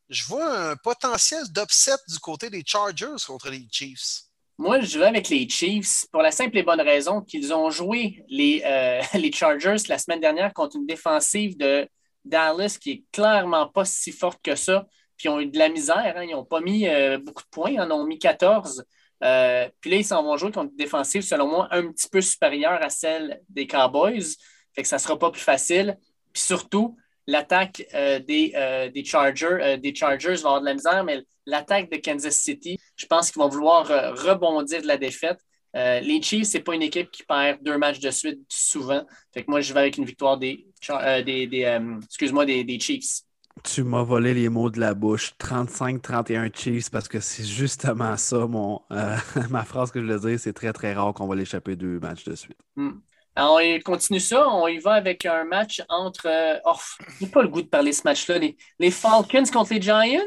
je 0.09 0.23
vois 0.25 0.69
un 0.71 0.75
potentiel 0.77 1.43
d'upset 1.51 1.97
du 2.07 2.19
côté 2.19 2.49
des 2.49 2.63
Chargers 2.65 3.21
contre 3.25 3.49
les 3.49 3.67
Chiefs. 3.69 4.23
Moi, 4.59 4.81
je 4.81 4.99
vais 4.99 5.05
avec 5.05 5.29
les 5.29 5.49
Chiefs 5.49 6.05
pour 6.11 6.21
la 6.21 6.31
simple 6.31 6.57
et 6.59 6.63
bonne 6.63 6.81
raison 6.81 7.21
qu'ils 7.21 7.53
ont 7.53 7.71
joué 7.71 8.23
les, 8.29 8.61
euh, 8.65 9.01
les 9.17 9.31
Chargers 9.31 9.77
la 9.89 9.97
semaine 9.97 10.19
dernière 10.19 10.53
contre 10.53 10.77
une 10.77 10.85
défensive 10.85 11.57
de 11.57 11.87
Dallas 12.23 12.77
qui 12.79 12.91
est 12.91 13.03
clairement 13.11 13.67
pas 13.67 13.83
si 13.83 14.11
forte 14.11 14.39
que 14.43 14.55
ça. 14.55 14.85
Puis 15.17 15.27
ils 15.27 15.29
ont 15.29 15.39
eu 15.39 15.47
de 15.47 15.57
la 15.57 15.69
misère. 15.69 16.13
Hein. 16.15 16.23
Ils 16.23 16.33
n'ont 16.33 16.45
pas 16.45 16.61
mis 16.61 16.87
euh, 16.87 17.17
beaucoup 17.17 17.41
de 17.41 17.49
points, 17.49 17.71
ils 17.71 17.81
en 17.81 17.89
ont 17.91 18.05
mis 18.05 18.19
14. 18.19 18.85
Euh, 19.23 19.69
puis 19.81 19.89
là, 19.89 19.97
ils 19.97 20.05
s'en 20.05 20.21
vont 20.21 20.37
jouer 20.37 20.51
contre 20.51 20.71
une 20.71 20.77
défensive, 20.77 21.23
selon 21.23 21.47
moi, 21.47 21.67
un 21.71 21.91
petit 21.91 22.09
peu 22.09 22.21
supérieure 22.21 22.79
à 22.81 22.89
celle 22.89 23.41
des 23.49 23.65
Cowboys. 23.65 24.35
Fait 24.75 24.83
que 24.83 24.87
ça 24.87 24.97
ne 24.97 25.01
sera 25.01 25.17
pas 25.17 25.31
plus 25.31 25.41
facile. 25.41 25.97
Puis 26.31 26.43
surtout, 26.43 26.95
l'attaque 27.27 27.85
des, 28.27 28.91
des, 28.93 29.05
Chargers, 29.05 29.77
des 29.81 29.95
Chargers 29.95 30.35
va 30.35 30.49
avoir 30.49 30.61
de 30.61 30.65
la 30.65 30.73
misère, 30.73 31.03
mais 31.03 31.23
l'attaque 31.45 31.91
de 31.91 31.97
Kansas 31.97 32.35
City, 32.35 32.79
je 32.95 33.05
pense 33.05 33.31
qu'ils 33.31 33.41
vont 33.41 33.49
vouloir 33.49 33.89
euh, 33.91 34.11
rebondir 34.13 34.81
de 34.81 34.87
la 34.87 34.97
défaite. 34.97 35.39
Euh, 35.75 35.99
les 36.01 36.21
Chiefs, 36.21 36.47
ce 36.47 36.57
n'est 36.57 36.63
pas 36.63 36.75
une 36.75 36.83
équipe 36.83 37.09
qui 37.09 37.23
perd 37.23 37.63
deux 37.63 37.77
matchs 37.77 37.99
de 37.99 38.11
suite 38.11 38.39
souvent. 38.47 39.03
Fait 39.33 39.43
que 39.43 39.49
moi, 39.49 39.61
je 39.61 39.73
vais 39.73 39.79
avec 39.79 39.97
une 39.97 40.05
victoire 40.05 40.37
des, 40.37 40.67
euh, 40.89 41.23
des, 41.23 41.79
excuse-moi, 42.05 42.45
des, 42.45 42.63
des, 42.63 42.79
Chiefs. 42.79 43.21
Tu 43.63 43.83
m'as 43.83 44.03
volé 44.03 44.33
les 44.33 44.49
mots 44.49 44.69
de 44.69 44.79
la 44.79 44.93
bouche. 44.93 45.33
35-31 45.39 46.55
Chiefs 46.55 46.91
parce 46.91 47.07
que 47.07 47.19
c'est 47.19 47.43
justement 47.43 48.17
ça, 48.17 48.45
mon, 48.45 48.81
ma 49.49 49.63
phrase 49.63 49.91
que 49.91 49.99
je 49.99 50.05
voulais 50.05 50.19
dire. 50.19 50.39
C'est 50.39 50.53
très, 50.53 50.73
très 50.73 50.93
rare 50.93 51.13
qu'on 51.13 51.27
va 51.27 51.35
l'échapper 51.35 51.75
deux 51.75 51.99
matchs 51.99 52.23
de 52.25 52.35
suite. 52.35 52.57
Hmm. 52.75 52.99
Alors, 53.35 53.59
on 53.63 53.79
continue 53.79 54.19
ça. 54.19 54.47
On 54.47 54.67
y 54.67 54.77
va 54.79 54.93
avec 54.93 55.25
un 55.25 55.43
match 55.43 55.81
entre. 55.89 56.27
oh, 56.65 56.79
j'ai 57.19 57.27
pas 57.27 57.41
le 57.41 57.47
goût 57.47 57.61
de 57.61 57.67
parler 57.67 57.91
de 57.91 57.95
ce 57.95 58.03
match-là. 58.05 58.37
Les, 58.37 58.57
les 58.79 58.91
Falcons 58.91 59.43
contre 59.51 59.73
les 59.73 59.81
Giants? 59.81 60.19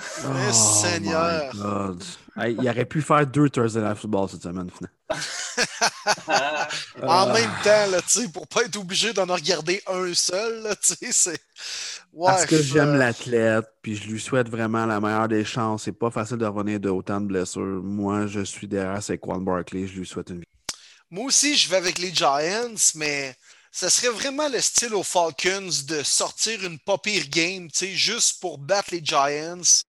Oh, 0.00 0.52
Seigneur! 0.52 1.52
il 2.36 2.68
aurait 2.68 2.84
pu 2.84 3.00
faire 3.00 3.26
deux 3.26 3.48
Thursday 3.48 3.80
Night 3.80 3.96
Football 3.96 4.28
cette 4.28 4.42
semaine, 4.42 4.68
en 7.02 7.26
même 7.32 7.50
temps, 7.62 7.86
là, 7.90 8.00
pour 8.32 8.48
pas 8.48 8.62
être 8.62 8.76
obligé 8.76 9.12
d'en 9.12 9.26
regarder 9.26 9.82
un 9.86 10.12
seul, 10.14 10.62
là, 10.62 10.74
c'est. 10.80 11.38
Parce 12.18 12.46
que 12.46 12.60
j'aime 12.60 12.96
l'athlète, 12.96 13.66
puis 13.82 13.94
je 13.96 14.08
lui 14.08 14.20
souhaite 14.20 14.48
vraiment 14.48 14.86
la 14.86 15.00
meilleure 15.00 15.28
des 15.28 15.44
chances. 15.44 15.84
C'est 15.84 15.92
pas 15.92 16.10
facile 16.10 16.38
de 16.38 16.46
revenir 16.46 16.80
de 16.80 16.88
autant 16.88 17.20
de 17.20 17.26
blessures. 17.26 17.82
Moi, 17.82 18.26
je 18.26 18.40
suis 18.40 18.66
derrière 18.66 19.02
Saquon 19.02 19.40
Barkley, 19.40 19.86
je 19.86 19.98
lui 19.98 20.06
souhaite 20.06 20.30
une 20.30 20.40
vie. 20.40 20.53
Moi 21.10 21.26
aussi, 21.26 21.56
je 21.56 21.68
vais 21.68 21.76
avec 21.76 21.98
les 21.98 22.14
Giants, 22.14 22.74
mais 22.94 23.34
ce 23.70 23.88
serait 23.88 24.08
vraiment 24.08 24.48
le 24.48 24.60
style 24.60 24.94
aux 24.94 25.02
Falcons 25.02 25.70
de 25.88 26.02
sortir 26.02 26.64
une 26.64 26.78
pas 26.78 26.96
pire 26.96 27.28
game, 27.28 27.68
juste 27.72 28.40
pour 28.40 28.58
battre 28.58 28.90
les 28.92 29.04
Giants. 29.04 29.84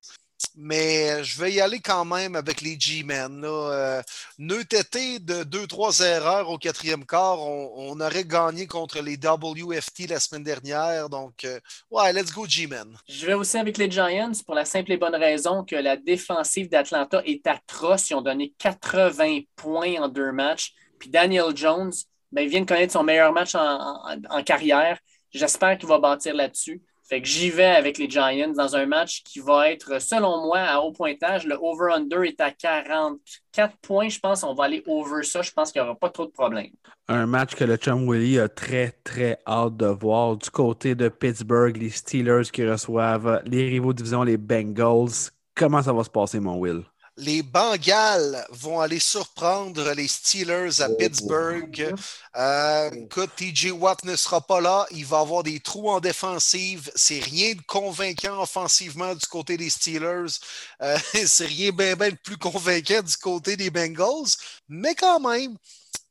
Mais 0.55 1.23
je 1.23 1.39
vais 1.39 1.53
y 1.53 1.61
aller 1.61 1.79
quand 1.79 2.03
même 2.03 2.35
avec 2.35 2.61
les 2.61 2.77
G-Men. 2.79 3.43
Euh, 3.45 4.01
été 4.39 5.19
de 5.19 5.43
2-3 5.43 6.03
erreurs 6.03 6.49
au 6.49 6.57
quatrième 6.57 7.05
quart, 7.05 7.39
on, 7.39 7.99
aurait 7.99 8.25
gagné 8.25 8.67
contre 8.67 9.01
les 9.01 9.17
WFT 9.17 10.09
la 10.09 10.19
semaine 10.19 10.43
dernière. 10.43 11.09
Donc, 11.09 11.45
euh, 11.45 11.59
ouais, 11.91 12.11
let's 12.11 12.31
go 12.31 12.45
G-Men. 12.47 12.97
Je 13.07 13.25
vais 13.25 13.33
aussi 13.33 13.57
avec 13.57 13.77
les 13.77 13.89
Giants 13.89 14.31
pour 14.45 14.55
la 14.55 14.65
simple 14.65 14.91
et 14.91 14.97
bonne 14.97 15.15
raison 15.15 15.63
que 15.63 15.75
la 15.75 15.95
défensive 15.95 16.69
d'Atlanta 16.69 17.21
est 17.25 17.45
atroce. 17.47 18.09
Ils 18.09 18.15
ont 18.15 18.21
donné 18.21 18.53
80 18.59 19.41
points 19.55 20.01
en 20.01 20.09
deux 20.09 20.31
matchs. 20.31 20.73
Puis 20.99 21.09
Daniel 21.09 21.55
Jones, 21.55 21.91
ben, 22.31 22.41
il 22.41 22.49
vient 22.49 22.61
de 22.61 22.65
connaître 22.65 22.93
son 22.93 23.03
meilleur 23.03 23.31
match 23.31 23.55
en, 23.55 24.43
carrière. 24.43 24.99
J'espère 25.31 25.77
qu'il 25.77 25.87
va 25.87 25.99
bâtir 25.99 26.35
là-dessus. 26.35 26.81
Fait 27.07 27.21
que 27.21 27.27
j'y 27.27 27.51
vais 27.51 27.65
avec 27.65 27.99
les 27.99 28.09
Giants 28.09 28.53
dans 28.55 28.75
un 28.75 28.87
match 28.87 29.21
qui 29.23 29.39
va 29.39 29.69
être, 29.69 30.01
selon 30.01 30.47
moi, 30.47 30.59
à 30.59 30.79
haut 30.79 30.91
pointage. 30.91 31.45
Le 31.45 31.55
over-under 31.55 32.23
est 32.23 32.41
à 32.41 32.49
44 32.49 33.77
points. 33.77 34.09
Je 34.09 34.19
pense 34.19 34.41
qu'on 34.41 34.55
va 34.55 34.63
aller 34.63 34.81
over 34.87 35.21
ça. 35.21 35.43
Je 35.43 35.51
pense 35.51 35.71
qu'il 35.71 35.83
n'y 35.83 35.87
aura 35.87 35.95
pas 35.95 36.09
trop 36.09 36.25
de 36.25 36.31
problèmes. 36.31 36.71
Un 37.07 37.27
match 37.27 37.53
que 37.53 37.63
le 37.63 37.77
Chum 37.77 38.09
Willie 38.09 38.39
a 38.39 38.49
très, 38.49 38.91
très 39.03 39.37
hâte 39.45 39.77
de 39.77 39.85
voir. 39.85 40.35
Du 40.35 40.49
côté 40.49 40.95
de 40.95 41.07
Pittsburgh, 41.07 41.77
les 41.77 41.91
Steelers 41.91 42.49
qui 42.51 42.67
reçoivent 42.67 43.43
les 43.45 43.69
rivaux 43.69 43.93
de 43.93 43.97
division, 43.97 44.23
les 44.23 44.37
Bengals. 44.37 45.29
Comment 45.53 45.83
ça 45.83 45.93
va 45.93 46.03
se 46.03 46.09
passer, 46.09 46.39
mon 46.39 46.57
Will? 46.57 46.83
Les 47.17 47.43
Bengals 47.43 48.45
vont 48.49 48.81
aller 48.81 48.99
surprendre 48.99 49.93
les 49.93 50.07
Steelers 50.07 50.81
à 50.81 50.89
oh, 50.89 50.95
Pittsburgh. 50.95 51.95
Euh, 52.35 52.91
écoute, 52.91 53.29
TJ 53.37 53.71
Watt 53.71 54.03
ne 54.03 54.17
sera 54.17 54.41
pas 54.41 54.59
là. 54.59 54.85
Il 54.91 55.05
va 55.05 55.19
avoir 55.19 55.43
des 55.43 55.61
trous 55.61 55.89
en 55.89 56.01
défensive. 56.01 56.91
C'est 56.95 57.19
rien 57.19 57.53
de 57.53 57.61
convaincant 57.61 58.41
offensivement 58.41 59.15
du 59.15 59.25
côté 59.27 59.55
des 59.55 59.69
Steelers. 59.69 60.39
Euh, 60.81 60.97
c'est 61.25 61.45
rien 61.45 61.71
bien 61.71 61.95
ben 61.95 62.13
plus 62.17 62.37
convaincant 62.37 63.01
du 63.01 63.15
côté 63.15 63.55
des 63.55 63.69
Bengals. 63.69 64.35
Mais 64.67 64.93
quand 64.93 65.21
même, 65.21 65.57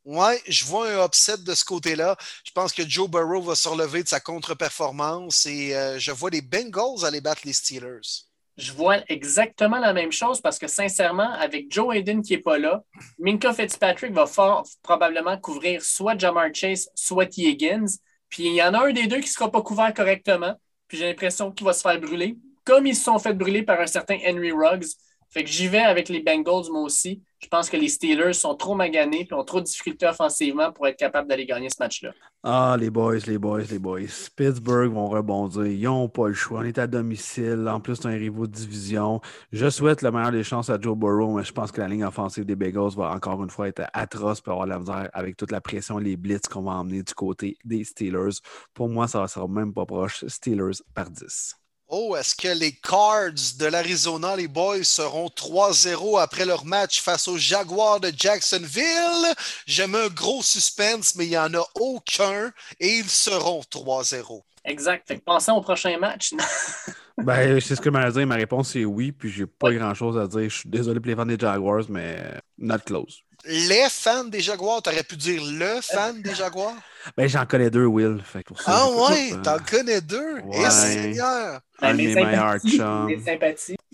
Ouais, 0.05 0.43
je 0.47 0.66
vois 0.66 0.90
un 0.90 1.05
upset 1.06 1.39
de 1.39 1.55
ce 1.55 1.64
côté-là. 1.64 2.16
Je 2.44 2.51
pense 2.52 2.74
que 2.74 2.86
Joe 2.86 3.09
Burrow 3.09 3.40
va 3.40 3.55
se 3.55 3.66
relever 3.68 4.02
de 4.02 4.09
sa 4.09 4.20
contre-performance 4.20 5.47
et 5.47 5.74
euh, 5.74 5.98
je 5.98 6.12
vois 6.12 6.28
les 6.28 6.43
Bengals 6.43 7.06
aller 7.06 7.22
battre 7.22 7.43
les 7.47 7.55
Steelers 7.55 8.26
je 8.56 8.72
vois 8.72 8.98
exactement 9.09 9.78
la 9.78 9.93
même 9.93 10.12
chose 10.12 10.40
parce 10.40 10.59
que 10.59 10.66
sincèrement, 10.68 11.32
avec 11.32 11.72
Joe 11.72 11.94
Hayden 11.94 12.22
qui 12.22 12.35
n'est 12.35 12.43
pas 12.43 12.59
là, 12.59 12.82
Minka 13.18 13.52
Fitzpatrick 13.52 14.12
va 14.12 14.26
fort, 14.26 14.66
probablement 14.82 15.36
couvrir 15.39 15.82
soit 15.82 16.18
Jamar 16.18 16.55
Chase, 16.55 16.89
soit. 16.94 17.36
Higgins. 17.36 17.86
Puis 18.28 18.44
il 18.44 18.55
y 18.55 18.62
en 18.62 18.74
a 18.74 18.86
un 18.86 18.93
des 18.93 19.06
deux 19.06 19.16
qui 19.16 19.28
ne 19.28 19.32
sera 19.32 19.51
pas 19.51 19.62
couvert 19.62 19.93
correctement. 19.93 20.55
Puis 20.86 20.98
j'ai 20.98 21.06
l'impression 21.06 21.51
qu'il 21.51 21.66
va 21.66 21.72
se 21.72 21.82
faire 21.82 22.01
brûler, 22.01 22.36
comme 22.64 22.86
ils 22.86 22.94
se 22.94 23.05
sont 23.05 23.18
fait 23.18 23.32
brûler 23.32 23.62
par 23.62 23.81
un 23.81 23.86
certain 23.86 24.18
Henry 24.24 24.52
Ruggs. 24.52 24.86
Fait 25.35 25.43
que 25.43 25.51
j'y 25.51 25.66
vais 25.66 25.81
avec 25.81 26.09
les 26.09 26.20
Bengals, 26.20 26.70
moi 26.70 26.82
aussi. 26.82 27.20
Je 27.40 27.48
pense 27.48 27.69
que 27.69 27.77
les 27.77 27.89
Steelers 27.89 28.35
sont 28.35 28.55
trop 28.55 28.77
maganés 28.77 29.27
et 29.28 29.35
ont 29.35 29.43
trop 29.43 29.59
de 29.59 29.65
difficultés 29.65 30.06
offensivement 30.06 30.70
pour 30.70 30.86
être 30.86 30.97
capables 30.97 31.28
d'aller 31.28 31.44
gagner 31.44 31.69
ce 31.70 31.74
match-là. 31.81 32.12
Ah, 32.44 32.77
les 32.78 32.89
boys, 32.89 33.19
les 33.27 33.36
boys, 33.36 33.62
les 33.69 33.81
boys. 33.81 34.31
Pittsburgh 34.36 34.93
vont 34.93 35.09
rebondir. 35.09 35.66
Ils 35.66 35.82
n'ont 35.82 36.09
pas 36.09 36.28
le 36.28 36.35
choix. 36.35 36.61
On 36.61 36.62
est 36.62 36.78
à 36.78 36.86
domicile. 36.86 37.66
En 37.69 37.81
plus, 37.81 37.97
c'est 37.97 38.06
un 38.06 38.12
rivaux 38.12 38.47
de 38.47 38.52
division. 38.52 39.20
Je 39.51 39.69
souhaite 39.70 40.02
le 40.02 40.12
meilleur 40.12 40.31
des 40.31 40.44
chances 40.44 40.70
à 40.70 40.81
Joe 40.81 40.97
Burrow, 40.97 41.36
mais 41.36 41.43
je 41.43 41.52
pense 41.52 41.73
que 41.73 41.81
la 41.81 41.89
ligne 41.89 42.05
offensive 42.05 42.44
des 42.44 42.55
Bengals 42.55 42.94
va 42.97 43.11
encore 43.11 43.43
une 43.43 43.51
fois 43.51 43.66
être 43.66 43.82
atroce 43.93 44.40
pour 44.40 44.52
avoir 44.52 44.69
la 44.69 44.78
misère 44.78 45.11
avec 45.12 45.36
toute 45.36 45.51
la 45.51 45.61
pression, 45.61 45.98
les 45.98 46.16
blitz 46.16 46.47
qu'on 46.47 46.62
va 46.62 46.74
emmener 46.74 47.02
du 47.02 47.12
côté 47.12 47.59
des 47.65 47.82
Steelers. 47.82 48.39
Pour 48.73 48.89
moi, 48.89 49.09
ça 49.09 49.23
ne 49.23 49.27
sera 49.27 49.48
même 49.48 49.74
pas 49.74 49.85
proche. 49.85 50.24
Steelers 50.28 50.81
par 50.94 51.11
10. 51.11 51.56
Oh, 51.89 52.16
est-ce 52.16 52.35
que 52.35 52.48
les 52.48 52.73
Cards 52.73 53.59
de 53.59 53.66
l'Arizona, 53.66 54.36
les 54.36 54.48
Boys, 54.48 54.85
seront 54.85 55.28
3-0 55.28 56.19
après 56.20 56.47
leur 56.47 56.65
match 56.65 57.02
face 57.02 57.28
aux 57.28 57.36
Jaguars 57.36 58.01
de 58.01 58.11
Jacksonville? 58.16 59.35
J'aime 59.66 59.94
un 59.94 60.09
gros 60.09 60.43
suspense, 60.43 61.15
mais 61.15 61.27
il 61.27 61.31
n'y 61.31 61.39
en 61.39 61.52
a 61.52 61.65
aucun 61.74 62.51
et 62.81 62.89
ils 62.89 63.09
seront 63.09 63.61
3-0. 63.61 64.43
Exact. 64.65 65.06
Fait 65.06 65.19
que 65.19 65.24
pensons 65.24 65.52
au 65.52 65.61
prochain 65.61 65.98
match. 65.98 66.32
ben, 67.19 67.61
c'est 67.61 67.77
ce 67.77 67.81
que 67.82 67.90
m'a 67.90 68.11
dit. 68.11 68.24
Ma 68.24 68.36
réponse 68.36 68.74
est 68.77 68.86
oui, 68.86 69.12
puis 69.12 69.31
j'ai 69.31 69.47
pas 69.47 69.70
grand-chose 69.70 70.16
à 70.16 70.27
dire. 70.27 70.48
Je 70.48 70.61
suis 70.61 70.69
désolé 70.70 71.01
pour 71.01 71.09
les 71.09 71.16
fans 71.16 71.27
des 71.27 71.39
Jaguars, 71.39 71.85
mais 71.90 72.40
not 72.56 72.78
close. 72.78 73.23
Les 73.47 73.87
fans 73.91 74.25
des 74.25 74.41
Jaguars, 74.41 74.81
t'aurais 74.81 75.03
pu 75.03 75.16
dire 75.16 75.43
le 75.45 75.81
fan 75.83 76.23
des 76.23 76.35
Jaguars? 76.35 76.77
Ben, 77.16 77.29
j'en 77.29 77.45
connais 77.45 77.71
deux, 77.71 77.85
Will. 77.85 78.23
Fait 78.25 78.43
pour 78.43 78.61
ça, 78.61 78.73
ah 78.75 78.89
ouais, 78.89 79.33
t'en 79.43 79.59
connais 79.59 80.01
deux? 80.01 80.41
Ouais. 80.41 80.62
Et 80.62 80.71
Seigneur! 80.71 81.61
Un 81.83 81.93
de 81.93 81.97
mes 81.99 82.15
meilleurs 82.15 82.59
chums. 82.59 83.11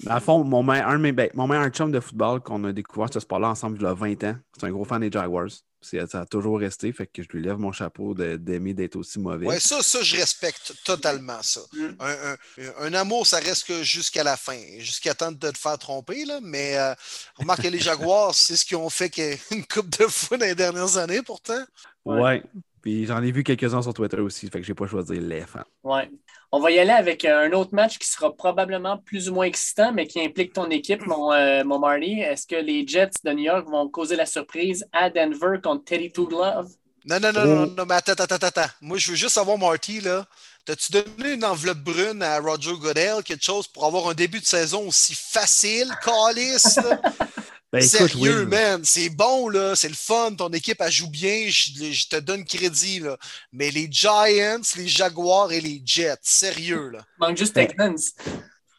À 0.07 0.21
fond, 0.21 0.45
mon, 0.45 0.69
un 0.69 0.93
de 0.93 0.99
mes, 0.99 1.13
ben, 1.13 1.29
mon 1.35 1.49
meilleur 1.49 1.69
chum 1.71 1.91
de 1.91 1.99
football 1.99 2.41
qu'on 2.41 2.63
a 2.65 2.73
découvert 2.73 3.09
ce 3.13 3.19
sport-là 3.19 3.49
ensemble 3.49 3.79
il 3.81 3.83
y 3.83 3.87
a 3.87 3.95
20 3.95 4.25
ans, 4.25 4.37
c'est 4.57 4.67
un 4.67 4.71
gros 4.71 4.85
fan 4.85 5.01
des 5.01 5.11
Jaguars. 5.11 5.49
Ça 5.83 6.21
a 6.21 6.27
toujours 6.27 6.59
resté, 6.59 6.93
fait 6.93 7.07
que 7.07 7.23
je 7.23 7.29
lui 7.29 7.43
lève 7.43 7.57
mon 7.57 7.73
chapeau 7.73 8.15
d'aimer 8.15 8.75
d'être 8.75 8.97
aussi 8.97 9.19
mauvais. 9.19 9.47
Oui, 9.47 9.61
ça, 9.61 9.83
ça, 9.83 10.03
je 10.03 10.17
respecte 10.17 10.75
totalement 10.85 11.43
ça. 11.43 11.61
Mm. 11.73 11.89
Un, 12.01 12.15
un, 12.33 12.37
un, 12.81 12.95
amour, 12.95 13.27
ça 13.27 13.39
reste 13.39 13.67
que 13.67 13.83
jusqu'à 13.83 14.23
la 14.23 14.37
fin, 14.37 14.59
jusqu'à 14.79 15.15
temps 15.15 15.33
de 15.33 15.51
te 15.51 15.59
faire 15.59 15.79
tromper, 15.79 16.27
là, 16.27 16.41
mais 16.43 16.77
euh, 16.77 16.95
remarque 17.37 17.63
que 17.63 17.69
les 17.69 17.79
Jaguars, 17.79 18.35
c'est 18.35 18.57
ce 18.57 18.65
qu'ils 18.67 18.77
ont 18.77 18.91
fait 18.91 19.11
une 19.51 19.65
coupe 19.67 19.89
de 19.99 20.07
fou 20.07 20.37
dans 20.37 20.45
les 20.45 20.55
dernières 20.55 20.99
années, 20.99 21.23
pourtant. 21.23 21.65
Ouais. 22.05 22.21
ouais. 22.21 22.43
Puis 22.83 23.07
j'en 23.07 23.23
ai 23.23 23.31
vu 23.31 23.45
quelques-uns 23.45 23.83
sur 23.83 23.93
Twitter 23.93 24.19
aussi, 24.21 24.49
fait 24.49 24.61
que 24.61 24.67
j'ai 24.67 24.75
pas 24.75 24.87
choisi 24.87 25.19
les 25.21 25.43
fans. 25.43 25.61
Ouais. 25.85 26.11
On 26.53 26.61
va 26.61 26.71
y 26.71 26.79
aller 26.79 26.91
avec 26.91 27.25
euh, 27.25 27.47
un 27.47 27.53
autre 27.53 27.75
match 27.75 27.99
qui 27.99 28.09
sera 28.09 28.35
probablement 28.35 28.99
plus 28.99 29.29
ou 29.29 29.35
moins 29.35 29.45
excitant, 29.45 29.93
mais 29.93 30.07
qui 30.07 30.21
implique 30.21 30.53
ton 30.53 30.69
équipe, 30.71 31.07
mon, 31.07 31.33
euh, 31.33 31.63
mon 31.65 31.79
Marty. 31.79 32.21
Est-ce 32.21 32.47
que 32.47 32.57
les 32.57 32.87
Jets 32.87 33.11
de 33.25 33.31
New 33.31 33.45
York 33.45 33.69
vont 33.69 33.89
causer 33.89 34.17
la 34.17 34.27
surprise 34.27 34.87
à 34.93 35.11
Denver 35.11 35.59
contre 35.63 35.85
Teddy 35.85 36.11
Two 36.11 36.27
Glove? 36.27 36.69
Non, 37.05 37.19
non, 37.21 37.33
non, 37.33 37.45
non, 37.45 37.67
non, 37.67 37.85
mais 37.87 37.95
attends, 37.95 38.13
attends, 38.13 38.35
attends. 38.35 38.71
Moi, 38.81 38.99
je 38.99 39.11
veux 39.11 39.17
juste 39.17 39.35
savoir, 39.35 39.57
Marty, 39.59 40.01
là. 40.01 40.27
T'as-tu 40.67 40.93
donné 40.93 41.35
une 41.35 41.45
enveloppe 41.45 41.79
brune 41.79 42.23
à 42.23 42.39
Roger 42.39 42.75
Goodell, 42.75 43.23
quelque 43.25 43.43
chose 43.45 43.67
pour 43.67 43.87
avoir 43.87 44.09
un 44.09 44.15
début 44.15 44.41
de 44.41 44.45
saison 44.45 44.87
aussi 44.87 45.15
facile, 45.15 45.91
calice? 46.05 46.79
Ben, 47.73 47.81
Sérieux, 47.83 48.47
man, 48.47 48.81
c'est 48.85 49.11
bon, 49.11 49.49
là, 49.49 49.77
c'est 49.77 49.89
le 49.89 49.95
fun, 49.95 50.35
ton 50.35 50.49
équipe, 50.49 50.79
elle 50.81 50.91
joue 50.91 51.09
bien, 51.09 51.47
je, 51.49 52.09
te 52.09 52.17
donne 52.17 52.45
crédit, 52.45 52.99
là. 52.99 53.17
Mais 53.53 53.71
les 53.71 53.87
Giants, 53.89 54.61
les 54.77 54.89
Jaguars 54.89 55.53
et 55.53 55.61
les 55.61 55.81
Jets, 55.85 56.17
sérieux, 56.23 56.91
là. 56.91 57.05
Manque 57.19 57.37
juste 57.37 57.55
Titans. 57.55 57.97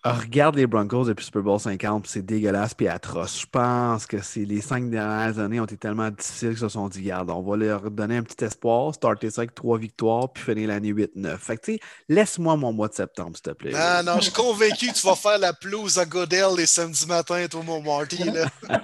Ah, 0.03 0.13
regarde 0.13 0.55
les 0.55 0.65
Broncos 0.65 1.05
depuis 1.05 1.23
Super 1.23 1.43
Bowl 1.43 1.59
50, 1.59 2.07
c'est 2.07 2.25
dégueulasse 2.25 2.73
puis 2.73 2.87
atroce. 2.87 3.41
Je 3.41 3.45
pense 3.45 4.07
que 4.07 4.19
c'est 4.19 4.45
les 4.45 4.59
cinq 4.59 4.89
dernières 4.89 5.37
années 5.37 5.59
ont 5.59 5.65
été 5.65 5.77
tellement 5.77 6.09
difficiles 6.09 6.49
qu'ils 6.49 6.57
se 6.57 6.69
sont 6.69 6.89
dit, 6.89 7.01
regarde, 7.01 7.29
on 7.29 7.43
va 7.43 7.55
leur 7.55 7.91
donner 7.91 8.17
un 8.17 8.23
petit 8.23 8.43
espoir, 8.43 8.95
starter 8.95 9.29
ça 9.29 9.41
avec 9.41 9.53
trois 9.53 9.77
victoires, 9.77 10.33
puis 10.33 10.43
finir 10.43 10.69
l'année 10.69 10.91
8-9. 10.91 11.37
Fait 11.37 11.57
que, 11.57 11.61
tu 11.61 11.73
sais, 11.73 11.79
laisse-moi 12.09 12.57
mon 12.57 12.73
mois 12.73 12.87
de 12.87 12.95
septembre, 12.95 13.33
s'il 13.35 13.43
te 13.43 13.51
plaît. 13.51 13.73
Ah 13.75 14.01
non, 14.01 14.15
je 14.15 14.21
suis 14.21 14.31
convaincu 14.31 14.87
que 14.87 14.93
tu 14.93 15.05
vas 15.05 15.15
faire 15.15 15.37
la 15.37 15.53
pelouse 15.53 15.99
à 15.99 16.05
Godell 16.05 16.55
les 16.57 16.65
samedis 16.65 17.05
matins, 17.05 17.45
toi, 17.47 17.61
mon 17.63 17.83
Marty, 17.83 18.23
là. 18.23 18.47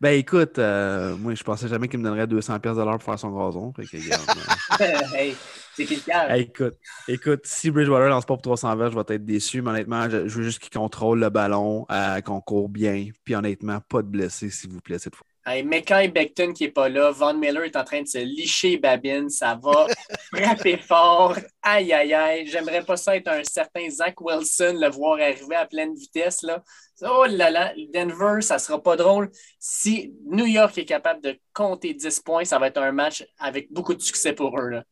ben, 0.00 0.18
écoute, 0.18 0.58
euh, 0.58 1.16
moi, 1.18 1.34
je 1.34 1.44
pensais 1.44 1.68
jamais 1.68 1.86
qu'il 1.86 1.98
me 1.98 2.04
donnerait 2.04 2.26
200$ 2.26 2.60
de 2.60 2.82
l'heure 2.82 2.92
pour 2.92 3.02
faire 3.02 3.18
son 3.18 3.28
gazon. 3.28 3.74
Fait 3.76 3.84
que, 3.84 4.02
regarde, 4.02 5.14
hey. 5.14 5.36
C'est 5.76 5.88
écoute, 6.36 6.74
écoute, 7.08 7.40
si 7.44 7.70
Bridgewater 7.70 8.08
lance 8.08 8.24
pas 8.24 8.34
pour 8.34 8.42
300 8.42 8.76
verges, 8.76 8.92
je 8.92 8.96
vais 8.96 9.14
être 9.16 9.24
déçu, 9.24 9.60
mais 9.60 9.70
honnêtement, 9.70 10.08
je, 10.08 10.18
veux 10.18 10.42
juste 10.42 10.60
qu'il 10.60 10.70
contrôle 10.70 11.18
le 11.18 11.30
ballon, 11.30 11.84
euh, 11.90 12.20
qu'on 12.20 12.40
court 12.40 12.68
bien, 12.68 13.08
puis 13.24 13.34
honnêtement, 13.34 13.80
pas 13.88 14.02
de 14.02 14.08
blessés, 14.08 14.50
s'il 14.50 14.70
vous 14.70 14.80
plaît, 14.80 14.98
cette 14.98 15.16
fois. 15.16 15.26
Hey, 15.46 15.62
Mekai 15.62 16.08
Beckton 16.08 16.54
qui 16.54 16.64
n'est 16.64 16.70
pas 16.70 16.88
là, 16.88 17.10
Von 17.10 17.34
Miller 17.34 17.64
est 17.64 17.76
en 17.76 17.84
train 17.84 18.00
de 18.00 18.06
se 18.06 18.16
licher 18.16 18.78
Babine, 18.78 19.28
ça 19.28 19.58
va 19.62 19.86
frapper 20.34 20.78
fort. 20.78 21.36
Aïe, 21.60 21.92
aïe, 21.92 22.14
aïe. 22.14 22.46
J'aimerais 22.46 22.82
pas 22.82 22.96
ça 22.96 23.14
être 23.14 23.28
un 23.28 23.44
certain 23.44 23.90
Zach 23.90 24.18
Wilson, 24.22 24.78
le 24.80 24.88
voir 24.88 25.20
arriver 25.20 25.56
à 25.56 25.66
pleine 25.66 25.94
vitesse. 25.94 26.42
Là. 26.42 26.62
Oh 27.02 27.26
là 27.28 27.50
là, 27.50 27.74
Denver, 27.92 28.40
ça 28.40 28.58
sera 28.58 28.82
pas 28.82 28.96
drôle. 28.96 29.30
Si 29.58 30.14
New 30.24 30.46
York 30.46 30.78
est 30.78 30.86
capable 30.86 31.20
de 31.20 31.38
compter 31.52 31.92
10 31.92 32.20
points, 32.20 32.46
ça 32.46 32.58
va 32.58 32.68
être 32.68 32.80
un 32.80 32.92
match 32.92 33.26
avec 33.38 33.70
beaucoup 33.70 33.94
de 33.94 34.00
succès 34.00 34.32
pour 34.32 34.58
eux. 34.58 34.70
Là. 34.70 34.84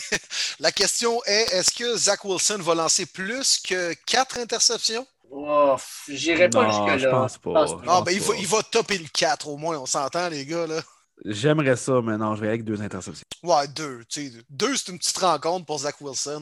La 0.60 0.72
question 0.72 1.20
est 1.24 1.52
est-ce 1.52 1.70
que 1.74 1.96
Zach 1.96 2.24
Wilson 2.24 2.58
va 2.60 2.74
lancer 2.74 3.06
plus 3.06 3.58
que 3.58 3.94
quatre 4.06 4.38
interceptions? 4.38 5.06
Oh, 5.30 5.76
J'irai 6.08 6.50
pas 6.50 6.68
jusque-là. 6.68 6.98
Je 6.98 7.08
pense 7.08 7.38
pas. 7.38 7.64
Ah, 7.86 8.02
ben, 8.04 8.12
il, 8.12 8.20
va, 8.20 8.34
il 8.36 8.46
va 8.46 8.62
topper 8.62 8.98
le 8.98 9.06
4 9.12 9.48
au 9.48 9.56
moins, 9.56 9.78
on 9.78 9.86
s'entend, 9.86 10.28
les 10.28 10.44
gars. 10.44 10.66
là. 10.66 10.82
J'aimerais 11.24 11.76
ça, 11.76 12.00
mais 12.02 12.18
non, 12.18 12.34
je 12.34 12.40
vais 12.42 12.48
avec 12.48 12.64
deux 12.64 12.82
interceptions. 12.82 13.24
Ouais, 13.42 13.66
deux. 13.68 14.04
Tu 14.08 14.28
sais, 14.30 14.32
deux, 14.50 14.76
c'est 14.76 14.90
une 14.92 14.98
petite 14.98 15.16
rencontre 15.18 15.64
pour 15.66 15.78
Zach 15.78 15.94
Wilson. 16.00 16.40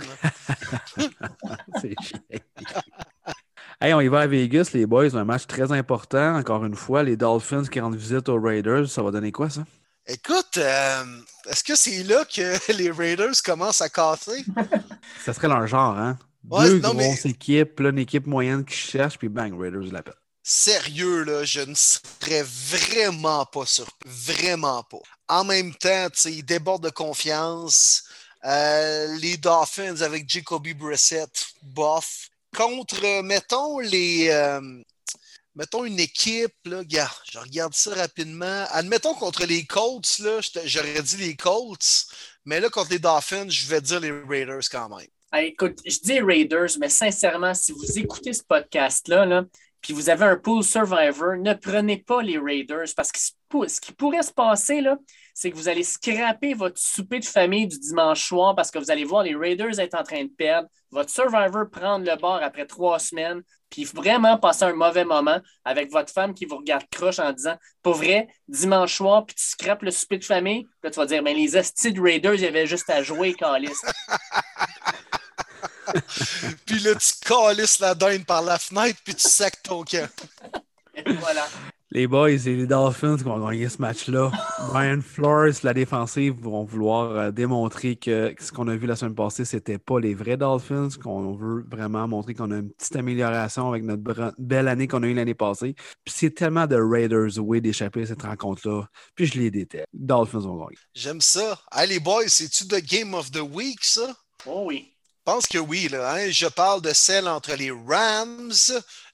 c'est 1.80 1.94
chiant. 2.02 2.18
Hey, 3.80 3.94
on 3.94 4.00
y 4.00 4.08
va 4.08 4.20
à 4.20 4.26
Vegas, 4.26 4.70
les 4.74 4.86
boys. 4.86 5.14
Un 5.16 5.24
match 5.24 5.46
très 5.46 5.70
important. 5.72 6.36
Encore 6.36 6.64
une 6.64 6.74
fois, 6.76 7.02
les 7.02 7.16
Dolphins 7.16 7.64
qui 7.64 7.80
rendent 7.80 7.96
visite 7.96 8.28
aux 8.28 8.40
Raiders. 8.40 8.88
Ça 8.88 9.02
va 9.02 9.10
donner 9.10 9.32
quoi, 9.32 9.50
ça? 9.50 9.62
Écoute, 10.12 10.56
euh, 10.56 11.04
est-ce 11.48 11.62
que 11.62 11.76
c'est 11.76 12.02
là 12.02 12.24
que 12.24 12.72
les 12.72 12.90
Raiders 12.90 13.40
commencent 13.44 13.80
à 13.80 13.88
casser? 13.88 14.44
ça 15.24 15.32
serait 15.32 15.46
leur 15.46 15.66
genre, 15.68 15.96
hein? 15.96 16.18
Deux 16.42 16.78
grosses 16.78 17.26
équipes, 17.26 17.78
une 17.80 17.98
équipe 17.98 18.26
moyenne 18.26 18.64
qui 18.64 18.74
cherche, 18.74 19.18
puis 19.18 19.28
bang, 19.28 19.52
Raiders 19.56 19.92
l'appellent. 19.92 20.14
Sérieux, 20.42 21.22
là, 21.22 21.44
je 21.44 21.60
ne 21.60 21.74
serais 21.74 22.42
vraiment 22.42 23.44
pas 23.46 23.66
surpris. 23.66 24.08
Vraiment 24.08 24.82
pas. 24.82 24.98
En 25.28 25.44
même 25.44 25.74
temps, 25.74 26.08
ils 26.24 26.44
débordent 26.44 26.84
de 26.84 26.90
confiance. 26.90 28.02
Euh, 28.44 29.16
les 29.18 29.36
Dolphins 29.36 30.00
avec 30.00 30.28
Jacoby 30.28 30.74
Brissett, 30.74 31.30
bof. 31.62 32.30
Contre, 32.56 33.22
mettons, 33.22 33.78
les, 33.78 34.28
euh, 34.30 34.82
mettons 35.54 35.84
une 35.84 36.00
équipe, 36.00 36.54
là, 36.64 36.82
je 36.88 37.38
regarde 37.38 37.74
ça 37.74 37.94
rapidement. 37.94 38.64
Admettons 38.70 39.14
contre 39.14 39.44
les 39.46 39.64
Colts, 39.64 40.18
là, 40.20 40.40
j'aurais 40.64 41.02
dit 41.02 41.16
les 41.16 41.36
Colts, 41.36 42.06
mais 42.44 42.60
là, 42.60 42.68
contre 42.68 42.90
les 42.90 42.98
Dolphins, 42.98 43.48
je 43.48 43.66
vais 43.66 43.80
dire 43.80 44.00
les 44.00 44.10
Raiders 44.10 44.68
quand 44.70 44.88
même. 44.88 45.08
écoute, 45.42 45.80
je 45.84 45.98
dis 45.98 46.20
Raiders, 46.20 46.70
mais 46.78 46.88
sincèrement, 46.88 47.54
si 47.54 47.72
vous 47.72 47.98
écoutez 47.98 48.32
ce 48.32 48.42
podcast-là, 48.42 49.26
là, 49.26 49.44
puis 49.80 49.92
vous 49.92 50.10
avez 50.10 50.24
un 50.24 50.36
pool 50.36 50.62
survivor, 50.62 51.36
ne 51.36 51.54
prenez 51.54 51.98
pas 51.98 52.22
les 52.22 52.38
Raiders 52.38 52.88
parce 52.96 53.10
que 53.12 53.18
ce 53.18 53.80
qui 53.80 53.92
pourrait 53.92 54.22
se 54.22 54.32
passer, 54.32 54.80
là, 54.80 54.96
c'est 55.40 55.50
que 55.50 55.56
vous 55.56 55.70
allez 55.70 55.84
scraper 55.84 56.52
votre 56.52 56.78
souper 56.78 57.18
de 57.18 57.24
famille 57.24 57.66
du 57.66 57.78
dimanche 57.78 58.28
soir 58.28 58.54
parce 58.54 58.70
que 58.70 58.78
vous 58.78 58.90
allez 58.90 59.04
voir 59.04 59.22
les 59.22 59.34
Raiders 59.34 59.80
être 59.80 59.94
en 59.94 60.02
train 60.02 60.24
de 60.24 60.28
perdre, 60.28 60.68
votre 60.90 61.08
survivor 61.08 61.64
prendre 61.70 62.04
le 62.04 62.14
bord 62.16 62.40
après 62.42 62.66
trois 62.66 62.98
semaines, 62.98 63.40
puis 63.70 63.84
vraiment 63.84 64.36
passer 64.36 64.64
un 64.64 64.74
mauvais 64.74 65.06
moment 65.06 65.40
avec 65.64 65.90
votre 65.90 66.12
femme 66.12 66.34
qui 66.34 66.44
vous 66.44 66.58
regarde 66.58 66.84
croche 66.90 67.20
en 67.20 67.32
disant 67.32 67.56
Pour 67.82 67.94
vrai, 67.94 68.28
dimanche 68.48 68.94
soir, 68.96 69.24
puis 69.24 69.34
tu 69.34 69.44
scrapes 69.44 69.82
le 69.82 69.90
souper 69.90 70.18
de 70.18 70.24
famille, 70.26 70.66
là, 70.82 70.90
tu 70.90 70.96
vas 70.96 71.06
dire 71.06 71.22
Mais 71.22 71.32
les 71.32 71.56
Asti 71.56 71.98
Raiders, 71.98 72.34
il 72.34 72.42
y 72.42 72.46
avait 72.46 72.66
juste 72.66 72.90
à 72.90 73.02
jouer, 73.02 73.32
Calis. 73.32 73.70
puis 76.66 76.80
là, 76.80 76.94
tu 76.96 77.12
calisses 77.26 77.78
la 77.78 77.94
dinde 77.94 78.26
par 78.26 78.42
la 78.42 78.58
fenêtre, 78.58 79.00
puis 79.02 79.14
tu 79.14 79.26
sacs 79.26 79.62
ton 79.62 79.84
camp. 79.84 80.10
voilà. 81.06 81.48
Les 81.92 82.06
boys 82.06 82.30
et 82.30 82.54
les 82.54 82.68
Dolphins 82.68 83.16
qui 83.16 83.24
vont 83.24 83.44
gagner 83.44 83.68
ce 83.68 83.78
match-là. 83.78 84.30
Brian 84.68 85.00
Flores, 85.00 85.54
la 85.64 85.74
défensive, 85.74 86.34
vont 86.40 86.62
vouloir 86.62 87.10
euh, 87.10 87.30
démontrer 87.32 87.96
que 87.96 88.32
ce 88.38 88.52
qu'on 88.52 88.68
a 88.68 88.76
vu 88.76 88.86
la 88.86 88.94
semaine 88.94 89.16
passée, 89.16 89.44
c'était 89.44 89.78
pas 89.78 89.98
les 89.98 90.14
vrais 90.14 90.36
Dolphins, 90.36 90.90
qu'on 91.02 91.34
veut 91.34 91.64
vraiment 91.68 92.06
montrer 92.06 92.34
qu'on 92.34 92.52
a 92.52 92.58
une 92.58 92.70
petite 92.70 92.94
amélioration 92.94 93.68
avec 93.68 93.82
notre 93.82 94.32
belle 94.38 94.68
année 94.68 94.86
qu'on 94.86 95.02
a 95.02 95.08
eue 95.08 95.14
l'année 95.14 95.34
passée. 95.34 95.74
Puis 96.04 96.14
c'est 96.16 96.30
tellement 96.30 96.68
de 96.68 96.76
Raiders 96.76 97.38
way 97.38 97.60
d'échapper 97.60 98.02
à 98.02 98.06
cette 98.06 98.22
rencontre-là. 98.22 98.86
Puis 99.16 99.26
je 99.26 99.40
les 99.40 99.50
déteste. 99.50 99.86
Dolphins 99.92 100.38
vont 100.38 100.58
gagner. 100.58 100.78
J'aime 100.94 101.20
ça. 101.20 101.58
Hey 101.74 101.88
les 101.88 101.98
boys, 101.98 102.28
c'est-tu 102.28 102.68
the 102.68 102.84
Game 102.88 103.14
of 103.14 103.32
the 103.32 103.42
Week, 103.42 103.82
ça? 103.82 104.14
Oh 104.46 104.62
oui. 104.66 104.89
Je 105.26 105.32
pense 105.32 105.46
que 105.46 105.58
oui. 105.58 105.88
Là, 105.88 106.14
hein. 106.14 106.30
Je 106.30 106.46
parle 106.46 106.80
de 106.80 106.92
celle 106.94 107.28
entre 107.28 107.52
les 107.54 107.70
Rams 107.70 108.52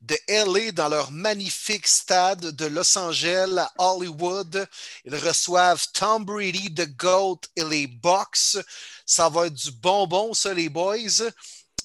de 0.00 0.16
LA 0.28 0.70
dans 0.72 0.88
leur 0.88 1.10
magnifique 1.10 1.86
stade 1.86 2.52
de 2.52 2.66
Los 2.66 2.96
Angeles 2.96 3.56
à 3.58 3.72
Hollywood. 3.78 4.68
Ils 5.04 5.16
reçoivent 5.16 5.84
Tom 5.92 6.24
Brady, 6.24 6.72
The 6.72 6.88
GOAT 6.96 7.40
et 7.56 7.64
les 7.64 7.86
Bucks. 7.88 8.56
Ça 9.04 9.28
va 9.28 9.46
être 9.46 9.54
du 9.54 9.72
bonbon, 9.72 10.32
ça, 10.32 10.54
les 10.54 10.68
boys. 10.68 11.28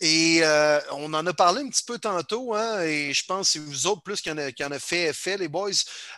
Et 0.02 0.40
euh, 0.44 0.80
on 0.92 1.14
en 1.14 1.26
a 1.28 1.34
parlé 1.34 1.62
un 1.62 1.70
petit 1.70 1.84
peu 1.84 2.00
tantôt, 2.00 2.56
hein, 2.56 2.82
et 2.82 3.14
je 3.14 3.24
pense 3.26 3.54
que 3.54 3.60
vous 3.60 3.86
autres 3.86 4.02
plus 4.02 4.20
qui 4.20 4.32
en 4.32 4.38
en 4.38 4.72
a 4.72 4.80
fait 4.80 5.10
effet, 5.10 5.38
les 5.38 5.48
boys, 5.48 5.70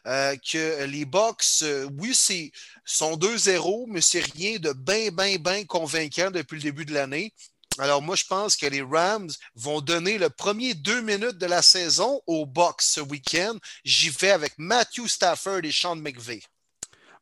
euh, 0.07 0.37
que 0.37 0.85
les 0.85 1.03
Bucks, 1.03 1.43
euh, 1.63 1.89
oui, 1.99 2.15
c'est 2.15 2.51
sont 2.85 3.17
2-0, 3.17 3.85
mais 3.89 3.99
c'est 3.99 4.21
rien 4.21 4.57
de 4.57 4.71
bien, 4.71 5.11
bien, 5.11 5.35
bien 5.37 5.65
convaincant 5.65 6.31
depuis 6.31 6.55
le 6.55 6.61
début 6.61 6.85
de 6.85 6.93
l'année. 6.93 7.33
Alors, 7.79 8.01
moi, 8.03 8.15
je 8.15 8.25
pense 8.25 8.55
que 8.55 8.67
les 8.67 8.83
Rams 8.83 9.31
vont 9.55 9.81
donner 9.81 10.17
le 10.17 10.29
premier 10.29 10.75
deux 10.75 11.01
minutes 11.01 11.39
de 11.39 11.47
la 11.47 11.61
saison 11.61 12.21
aux 12.27 12.45
Bucks 12.45 12.81
ce 12.81 13.01
week-end. 13.01 13.57
J'y 13.83 14.09
vais 14.09 14.29
avec 14.29 14.53
Matthew 14.57 15.07
Stafford 15.07 15.61
et 15.63 15.71
Sean 15.71 15.95
McVay. 15.95 16.41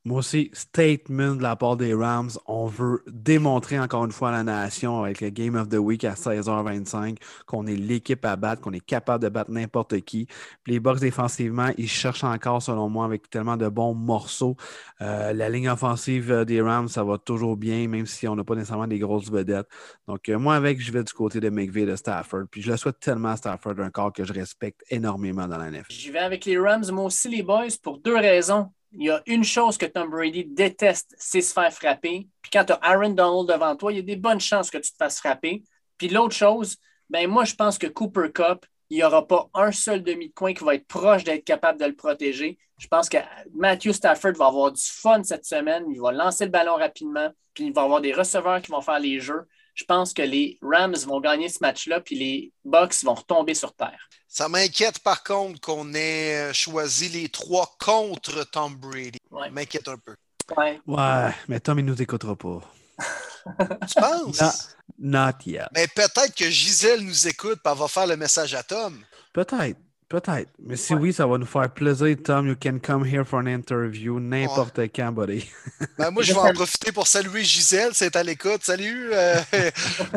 Moi 0.04 0.18
aussi, 0.18 0.50
statement 0.54 1.36
de 1.36 1.44
la 1.44 1.56
part 1.56 1.78
des 1.78 1.94
Rams. 1.94 2.32
On 2.48 2.66
veut 2.66 3.04
démontrer 3.06 3.80
encore 3.80 4.04
une 4.04 4.12
fois 4.12 4.30
à 4.30 4.32
la 4.32 4.44
nation 4.44 5.04
avec 5.04 5.22
le 5.22 5.30
Game 5.30 5.54
of 5.54 5.70
the 5.70 5.76
Week 5.76 6.04
à 6.06 6.14
16h25 6.14 7.18
qu'on 7.46 7.68
est 7.68 7.76
l'équipe 7.76 8.26
à 8.26 8.36
battre, 8.36 8.64
qu'on 8.64 8.74
est 8.74 8.84
capable 8.84 9.24
de 9.24 9.30
battre 9.30 9.52
n'importe 9.52 10.02
qui. 10.02 10.26
les 10.66 10.80
Bucks 10.80 11.00
défensivement, 11.00 11.70
ils 11.78 11.88
cherchent 11.88 12.24
encore, 12.24 12.64
selon 12.64 12.90
moi, 12.90 13.06
avec 13.06 13.30
tellement 13.30 13.58
de 13.58 13.70
bons 13.70 13.94
morceaux. 13.94 14.56
Euh, 15.02 15.34
la 15.34 15.50
ligne 15.50 15.70
offensive 15.70 16.46
des 16.46 16.62
Rams, 16.62 16.88
ça 16.88 17.04
va 17.04 17.20
toujours 17.20 17.56
bien, 17.56 17.88
même 17.88 18.08
si 18.08 18.28
on 18.28 18.36
n'a 18.36 18.44
pas 18.44 18.56
nécessairement 18.56 18.88
des 18.88 18.98
grosses 18.98 19.30
vedettes. 19.30 19.68
Donc, 20.08 20.30
euh, 20.30 20.40
moi, 20.40 20.56
avec, 20.56 20.82
je 20.82 20.92
vais 20.92 21.04
du 21.04 21.14
côté 21.14 21.40
de 21.40 21.50
McVeigh 21.52 21.86
de 21.86 21.96
Stafford. 21.96 22.46
Puis 22.50 22.64
je 22.64 22.72
le 22.72 22.78
souhaite 22.78 23.00
tellement 23.00 23.30
à 23.30 23.38
Stafford, 23.38 23.76
un 23.78 23.92
corps 23.92 24.12
que 24.12 24.24
je 24.24 24.34
respecte 24.34 24.82
énormément 24.90 25.48
dans 25.48 25.60
la 25.60 25.70
nef. 25.70 25.86
J'y 25.90 26.10
vais 26.10 26.18
avec 26.18 26.46
les 26.46 26.58
Rams, 26.58 26.90
moi 26.92 27.06
aussi, 27.06 27.30
les 27.30 27.44
boys, 27.44 27.68
pour 27.84 28.00
deux 28.00 28.18
raisons 28.18 28.72
il 28.94 29.06
y 29.06 29.10
a 29.10 29.22
une 29.26 29.44
chose 29.44 29.78
que 29.78 29.86
Tom 29.86 30.10
Brady 30.10 30.46
déteste, 30.46 31.16
c'est 31.18 31.42
se 31.42 31.54
faire 31.54 31.72
frapper. 31.72 32.28
Puis 32.42 32.52
quand 32.52 32.66
tu 32.66 32.74
as 32.74 32.80
Aaron 32.82 33.10
Donald 33.10 33.48
devant 33.48 33.76
toi, 33.76 33.92
il 33.92 33.98
y 33.98 34.00
a 34.00 34.04
des 34.04 34.16
bonnes 34.16 34.40
chances 34.40 34.70
que 34.70 34.78
tu 34.78 34.92
te 34.92 34.98
fasses 34.98 35.20
frapper. 35.20 35.64
Puis 35.98 36.10
l'autre 36.10 36.36
chose, 36.36 36.78
ben 37.10 37.30
moi, 37.30 37.46
je 37.46 37.56
pense 37.56 37.78
que 37.78 37.88
Cooper 37.88 38.32
Cup, 38.34 38.66
il 38.90 38.98
n'y 38.98 39.04
aura 39.04 39.26
pas 39.26 39.50
un 39.54 39.72
seul 39.72 40.04
demi 40.04 40.30
de 40.30 40.34
coin 40.34 40.54
qui 40.54 40.64
va 40.64 40.76
être 40.76 40.88
proche 40.88 41.24
d'être 41.24 41.46
capable 41.46 41.80
de 41.80 41.86
le 41.86 41.96
protéger. 41.96 42.58
Je 42.78 42.88
pense 42.88 43.08
que 43.08 43.18
Matthew 43.54 43.92
Stafford 43.92 44.34
va 44.34 44.48
avoir 44.48 44.72
du 44.72 44.82
fun 44.82 45.24
cette 45.24 45.46
semaine. 45.46 45.86
Il 45.90 46.02
va 46.02 46.12
lancer 46.12 46.46
le 46.46 46.52
ballon 46.52 46.76
rapidement, 46.76 47.30
puis 47.54 47.68
il 47.68 47.74
va 47.74 47.84
avoir 47.84 48.02
des 48.02 48.12
receveurs 48.12 48.62
qui 48.62 48.72
vont 48.72 48.82
faire 48.82 49.00
les 49.00 49.20
jeux. 49.20 49.48
Je 49.74 49.84
pense 49.86 50.14
que 50.14 50.22
les 50.22 50.58
Rams 50.62 50.96
vont 51.08 51.20
gagner 51.20 51.50
ce 51.50 51.60
match-là, 51.62 52.02
puis 52.02 52.16
les 52.16 52.52
Bucks 52.66 53.04
vont 53.04 53.14
retomber 53.14 53.54
sur 53.54 53.74
terre. 53.74 54.10
Ça 54.28 54.48
m'inquiète 54.48 55.00
par 55.00 55.24
contre 55.24 55.60
qu'on 55.60 55.94
ait 55.94 56.54
choisi 56.54 57.10
les 57.10 57.30
trois 57.30 57.76
contre 57.80 58.44
Tom 58.50 58.76
Brady. 58.76 59.20
Ça 59.30 59.50
m'inquiète 59.50 59.88
un 59.88 59.98
peu. 59.98 60.16
Ouais. 60.58 60.80
ouais, 60.86 61.34
mais 61.48 61.60
Tom, 61.60 61.80
il 61.80 61.86
ne 61.86 61.92
nous 61.92 62.02
écoutera 62.02 62.36
pas. 62.36 62.62
tu 63.88 63.94
penses? 63.96 64.76
not 65.00 65.46
yet. 65.46 65.68
Mais 65.74 65.88
peut-être 65.88 66.36
que 66.36 66.50
Gisèle 66.50 67.02
nous 67.02 67.28
écoute 67.28 67.60
et 67.64 67.74
va 67.74 67.88
faire 67.88 68.08
le 68.08 68.18
message 68.18 68.54
à 68.54 68.64
Tom. 68.64 69.04
Peut-être. 69.34 69.78
Peut-être. 70.12 70.50
Mais 70.60 70.76
si 70.76 70.94
oui, 70.94 71.14
ça 71.14 71.26
va 71.26 71.38
nous 71.38 71.46
faire 71.46 71.74
plaisir, 71.74 72.18
Tom. 72.22 72.46
You 72.46 72.56
can 72.62 72.80
come 72.80 73.06
here 73.06 73.24
for 73.24 73.40
an 73.40 73.46
interview 73.46 74.20
n'importe 74.20 74.80
quand, 74.94 75.14
buddy. 75.14 75.50
Ben, 75.98 76.12
moi, 76.12 76.22
je 76.22 76.34
vais 76.34 76.40
en 76.40 76.52
profiter 76.52 76.92
pour 76.92 77.08
saluer 77.08 77.46
Gisèle, 77.46 77.92
c'est 77.94 78.18
à 78.18 78.24
l'écoute. 78.24 78.62
Salut, 78.62 79.12
euh, 79.14 79.40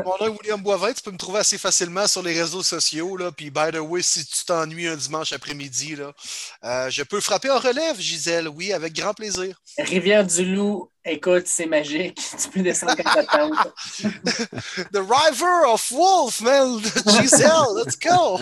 mon 0.04 0.16
nom 0.18 0.26
est 0.26 0.36
William 0.40 0.60
Boivin. 0.60 0.92
Tu 0.92 1.00
peux 1.00 1.12
me 1.12 1.16
trouver 1.16 1.38
assez 1.38 1.58
facilement 1.58 2.08
sur 2.08 2.24
les 2.24 2.32
réseaux 2.32 2.64
sociaux. 2.64 3.16
Là. 3.16 3.30
Puis, 3.30 3.50
by 3.50 3.70
the 3.72 3.78
way, 3.78 4.02
si 4.02 4.26
tu 4.26 4.44
t'ennuies 4.44 4.88
un 4.88 4.96
dimanche 4.96 5.32
après-midi, 5.32 5.96
euh, 6.64 6.90
je 6.90 7.02
peux 7.04 7.20
frapper 7.20 7.50
en 7.50 7.60
relève, 7.60 8.00
Gisèle. 8.00 8.48
Oui, 8.48 8.72
avec 8.72 8.94
grand 8.94 9.14
plaisir. 9.14 9.62
Rivière-du-Loup, 9.78 10.90
Écoute, 11.06 11.46
c'est 11.46 11.66
magique. 11.66 12.18
Tu 12.42 12.48
peux 12.48 12.62
descendre 12.62 12.96
comme 12.96 13.04
ta 13.04 13.22
The 14.92 14.96
River 14.96 15.66
of 15.66 15.92
Wolf, 15.92 16.40
man. 16.40 16.80
Giselle, 16.80 17.74
let's 17.76 17.98
go. 17.98 18.40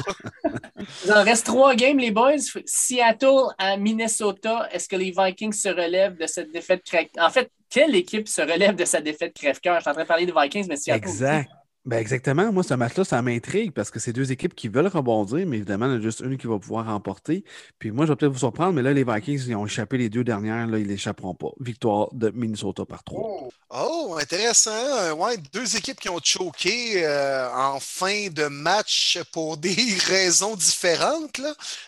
Il 1.04 1.12
en 1.12 1.24
reste 1.24 1.46
trois 1.46 1.74
games, 1.74 1.98
les 1.98 2.12
boys. 2.12 2.36
Seattle 2.66 3.52
à 3.58 3.76
Minnesota. 3.76 4.68
Est-ce 4.70 4.88
que 4.88 4.96
les 4.96 5.12
Vikings 5.16 5.52
se 5.52 5.68
relèvent 5.68 6.16
de 6.16 6.26
cette 6.26 6.52
défaite 6.52 6.84
crève 6.84 7.08
En 7.18 7.30
fait, 7.30 7.50
quelle 7.68 7.96
équipe 7.96 8.28
se 8.28 8.42
relève 8.42 8.76
de 8.76 8.84
sa 8.84 9.00
défaite 9.00 9.34
crève-cœur? 9.34 9.76
Je 9.76 9.80
suis 9.80 9.90
en 9.90 9.94
train 9.94 10.02
de 10.02 10.06
parler 10.08 10.26
des 10.26 10.32
Vikings, 10.32 10.66
mais 10.68 10.76
Seattle. 10.76 11.08
Exact. 11.08 11.50
Ben 11.84 11.98
exactement. 11.98 12.52
Moi, 12.52 12.62
ce 12.62 12.74
match-là, 12.74 13.04
ça 13.04 13.20
m'intrigue 13.22 13.72
parce 13.72 13.90
que 13.90 13.98
c'est 13.98 14.12
deux 14.12 14.30
équipes 14.30 14.54
qui 14.54 14.68
veulent 14.68 14.86
rebondir, 14.86 15.44
mais 15.48 15.56
évidemment, 15.56 15.86
il 15.86 15.92
y 15.92 15.94
en 15.94 15.98
a 15.98 16.00
juste 16.00 16.20
une 16.20 16.38
qui 16.38 16.46
va 16.46 16.56
pouvoir 16.56 16.86
remporter. 16.86 17.44
Puis 17.80 17.90
moi, 17.90 18.06
je 18.06 18.12
vais 18.12 18.16
peut-être 18.16 18.32
vous 18.32 18.38
surprendre, 18.38 18.72
mais 18.74 18.82
là, 18.82 18.92
les 18.92 19.02
Vikings, 19.02 19.48
ils 19.48 19.56
ont 19.56 19.66
échappé 19.66 19.98
les 19.98 20.08
deux 20.08 20.22
dernières. 20.22 20.68
Là, 20.68 20.78
ils 20.78 20.86
l'échapperont 20.86 21.34
pas. 21.34 21.50
Victoire 21.58 22.14
de 22.14 22.30
Minnesota 22.30 22.84
par 22.84 23.02
trois. 23.02 23.48
Oh, 23.70 24.16
intéressant. 24.20 25.12
Ouais, 25.14 25.36
deux 25.52 25.76
équipes 25.76 25.98
qui 25.98 26.08
ont 26.08 26.20
choqué 26.22 27.04
euh, 27.04 27.48
en 27.52 27.80
fin 27.80 28.28
de 28.28 28.44
match 28.46 29.18
pour 29.32 29.56
des 29.56 29.74
raisons 30.06 30.54
différentes, 30.54 31.40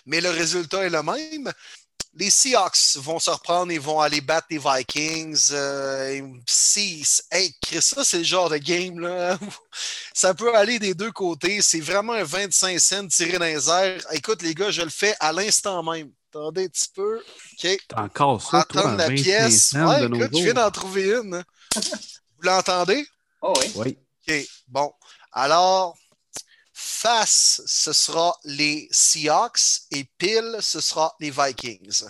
mais 0.07 0.21
le 0.21 0.31
résultat 0.31 0.87
est 0.87 0.91
le 0.91 1.05
même 1.05 1.53
les 2.17 2.31
Seahawks 2.31 2.97
vont 2.97 3.19
se 3.19 3.31
reprendre 3.31 3.73
et 3.73 3.79
vont 3.79 4.01
aller 4.01 4.21
battre 4.21 4.47
les 4.51 4.59
Vikings. 4.59 5.49
Euh, 5.53 6.21
hey, 7.31 7.55
ça, 7.81 8.05
c'est 8.05 8.19
le 8.19 8.25
genre 8.25 8.49
de 8.49 8.57
game, 8.57 9.01
là. 9.01 9.39
ça 10.15 10.33
peut 10.35 10.55
aller 10.55 10.79
des 10.79 10.95
deux 10.95 11.11
côtés. 11.11 11.61
C'est 11.61 11.81
vraiment 11.81 12.13
un 12.13 12.25
25 12.25 12.79
cents 12.79 13.07
tiré 13.09 13.39
dans 13.39 13.45
les 13.45 13.69
airs. 13.69 14.01
Écoute, 14.13 14.43
les 14.43 14.55
gars, 14.55 14.71
je 14.71 14.83
le 14.83 14.91
fais 14.91 15.15
à 15.21 15.33
l'instant 15.33 15.83
même. 15.83 16.11
Attendez 16.31 16.65
un 16.65 16.69
petit 16.69 16.91
peu. 16.95 17.19
OK. 17.19 17.79
Encore 17.97 18.43
ça, 18.43 18.65
toi, 18.69 18.95
la 18.97 19.09
pièce. 19.11 19.73
Ouais, 19.73 20.05
écoute, 20.05 20.31
je 20.33 20.43
viens 20.43 20.55
d'en 20.55 20.71
trouver 20.71 21.13
une. 21.13 21.45
Vous 21.75 22.43
l'entendez? 22.43 23.07
Oh 23.41 23.55
oui. 23.61 23.73
Oui. 23.77 23.99
OK. 24.27 24.49
Bon. 24.69 24.93
Alors, 25.33 25.97
Face, 26.87 27.63
ce 27.65 27.95
sera 27.95 28.39
les 28.45 28.89
Seahawks 28.91 29.85
et 29.91 30.05
pile, 30.19 30.59
ce 30.61 30.83
sera 30.83 31.15
les 31.19 31.31
Vikings. 31.31 32.05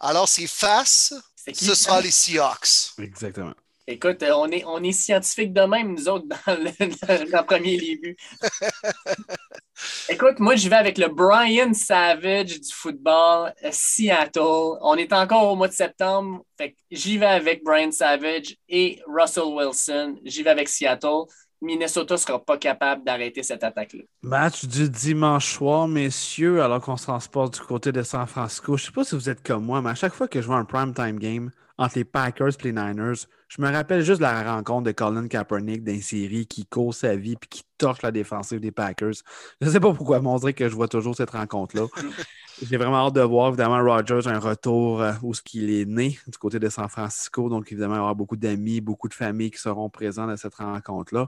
Alors, 0.00 0.28
c'est 0.28 0.48
face, 0.48 1.14
ce 1.36 1.74
sera 1.76 2.00
les 2.00 2.10
Seahawks. 2.10 2.98
Exactement. 2.98 3.54
Écoute, 3.86 4.24
euh, 4.24 4.32
on 4.34 4.48
est, 4.50 4.64
on 4.64 4.82
est 4.82 4.92
scientifiques 4.92 5.52
de 5.52 5.62
même, 5.62 5.94
nous 5.94 6.08
autres, 6.08 6.26
dans 6.26 6.54
le, 6.54 7.42
premier 7.46 7.76
début. 7.76 8.16
Écoute, 10.08 10.40
moi, 10.40 10.56
je 10.56 10.68
vais 10.68 10.76
avec 10.76 10.98
le 10.98 11.06
Brian 11.08 11.72
Savage 11.72 12.60
du 12.60 12.72
football 12.72 13.54
euh, 13.64 13.70
Seattle. 13.70 14.78
On 14.80 14.96
est 14.96 15.12
encore 15.12 15.52
au 15.52 15.54
mois 15.54 15.68
de 15.68 15.72
septembre. 15.72 16.44
j'y 16.90 17.18
vais 17.18 17.26
avec 17.26 17.62
Brian 17.62 17.92
Savage 17.92 18.56
et 18.68 19.00
Russell 19.06 19.44
Wilson. 19.44 20.16
J'y 20.24 20.42
vais 20.42 20.50
avec 20.50 20.68
Seattle. 20.68 21.26
Minnesota 21.62 22.14
ne 22.14 22.18
sera 22.18 22.44
pas 22.44 22.56
capable 22.58 23.04
d'arrêter 23.04 23.42
cette 23.42 23.62
attaque-là. 23.64 24.02
Match 24.22 24.64
du 24.64 24.88
dimanche 24.88 25.54
soir, 25.54 25.88
messieurs, 25.88 26.62
alors 26.62 26.80
qu'on 26.80 26.96
se 26.96 27.04
transporte 27.04 27.54
du 27.54 27.60
côté 27.60 27.92
de 27.92 28.02
San 28.02 28.26
Francisco. 28.26 28.76
Je 28.76 28.82
ne 28.82 28.86
sais 28.86 28.92
pas 28.92 29.04
si 29.04 29.14
vous 29.14 29.28
êtes 29.28 29.46
comme 29.46 29.64
moi, 29.64 29.82
mais 29.82 29.90
à 29.90 29.94
chaque 29.94 30.14
fois 30.14 30.28
que 30.28 30.40
je 30.40 30.46
vois 30.46 30.56
un 30.56 30.64
prime 30.64 30.94
time 30.94 31.18
game 31.18 31.50
entre 31.76 31.98
les 31.98 32.04
Packers 32.04 32.48
et 32.60 32.62
les 32.64 32.72
Niners, 32.72 33.26
je 33.50 33.60
me 33.60 33.68
rappelle 33.68 34.02
juste 34.02 34.20
la 34.20 34.54
rencontre 34.54 34.84
de 34.84 34.92
Colin 34.92 35.26
Kaepernick 35.26 35.82
d'un 35.82 36.00
série 36.00 36.46
qui 36.46 36.66
court 36.66 36.94
sa 36.94 37.16
vie 37.16 37.32
et 37.32 37.46
qui 37.48 37.64
torche 37.78 38.00
la 38.02 38.12
défensive 38.12 38.60
des 38.60 38.70
Packers. 38.70 39.14
Je 39.60 39.66
ne 39.66 39.72
sais 39.72 39.80
pas 39.80 39.92
pourquoi, 39.92 40.20
montrer 40.20 40.54
que 40.54 40.68
je 40.68 40.74
vois 40.74 40.86
toujours 40.86 41.16
cette 41.16 41.30
rencontre-là. 41.30 41.86
J'ai 42.62 42.76
vraiment 42.76 43.06
hâte 43.06 43.14
de 43.14 43.22
voir, 43.22 43.48
évidemment, 43.48 43.82
Rogers 43.82 44.28
un 44.28 44.38
retour 44.38 45.02
euh, 45.02 45.12
où 45.22 45.34
ce 45.34 45.42
qu'il 45.42 45.70
est 45.70 45.84
né, 45.84 46.18
du 46.28 46.38
côté 46.38 46.60
de 46.60 46.68
San 46.68 46.88
Francisco. 46.88 47.48
Donc, 47.48 47.72
évidemment, 47.72 47.94
il 47.94 47.98
y 47.98 48.00
aura 48.00 48.14
beaucoup 48.14 48.36
d'amis, 48.36 48.80
beaucoup 48.80 49.08
de 49.08 49.14
familles 49.14 49.50
qui 49.50 49.58
seront 49.58 49.88
présents 49.88 50.26
dans 50.26 50.36
cette 50.36 50.54
rencontre-là. 50.54 51.26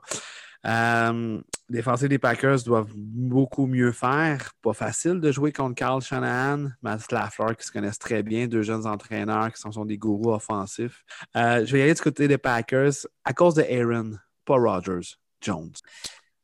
Euh, 0.67 1.41
défenseurs 1.69 2.09
des 2.09 2.19
Packers 2.19 2.63
doivent 2.63 2.93
beaucoup 2.95 3.67
mieux 3.67 3.93
faire. 3.93 4.53
Pas 4.63 4.73
facile 4.73 5.21
de 5.21 5.33
jouer 5.33 5.53
contre 5.53 5.75
Carl 5.75 6.01
Shanahan, 6.01 6.69
Matt 6.83 7.11
Lafleur 7.11 7.57
qui 7.57 7.67
se 7.67 7.73
connaissent 7.73 7.99
très 7.99 8.23
bien, 8.23 8.47
deux 8.47 8.63
jeunes 8.63 8.87
entraîneurs 8.87 9.53
qui 9.53 9.61
sont, 9.61 9.85
des 9.85 9.99
gourous 9.99 10.33
offensifs. 10.33 11.05
Euh, 11.37 11.65
je 11.67 11.73
vais 11.73 11.81
y 11.81 11.83
aller 11.83 11.95
du 11.95 12.01
côté 12.01 12.29
des 12.29 12.39
Packers 12.39 13.07
à 13.25 13.33
cause 13.33 13.55
de 13.55 13.63
Aaron, 13.63 14.19
pas 14.45 14.57
Rogers, 14.57 15.17
Jones. 15.41 15.73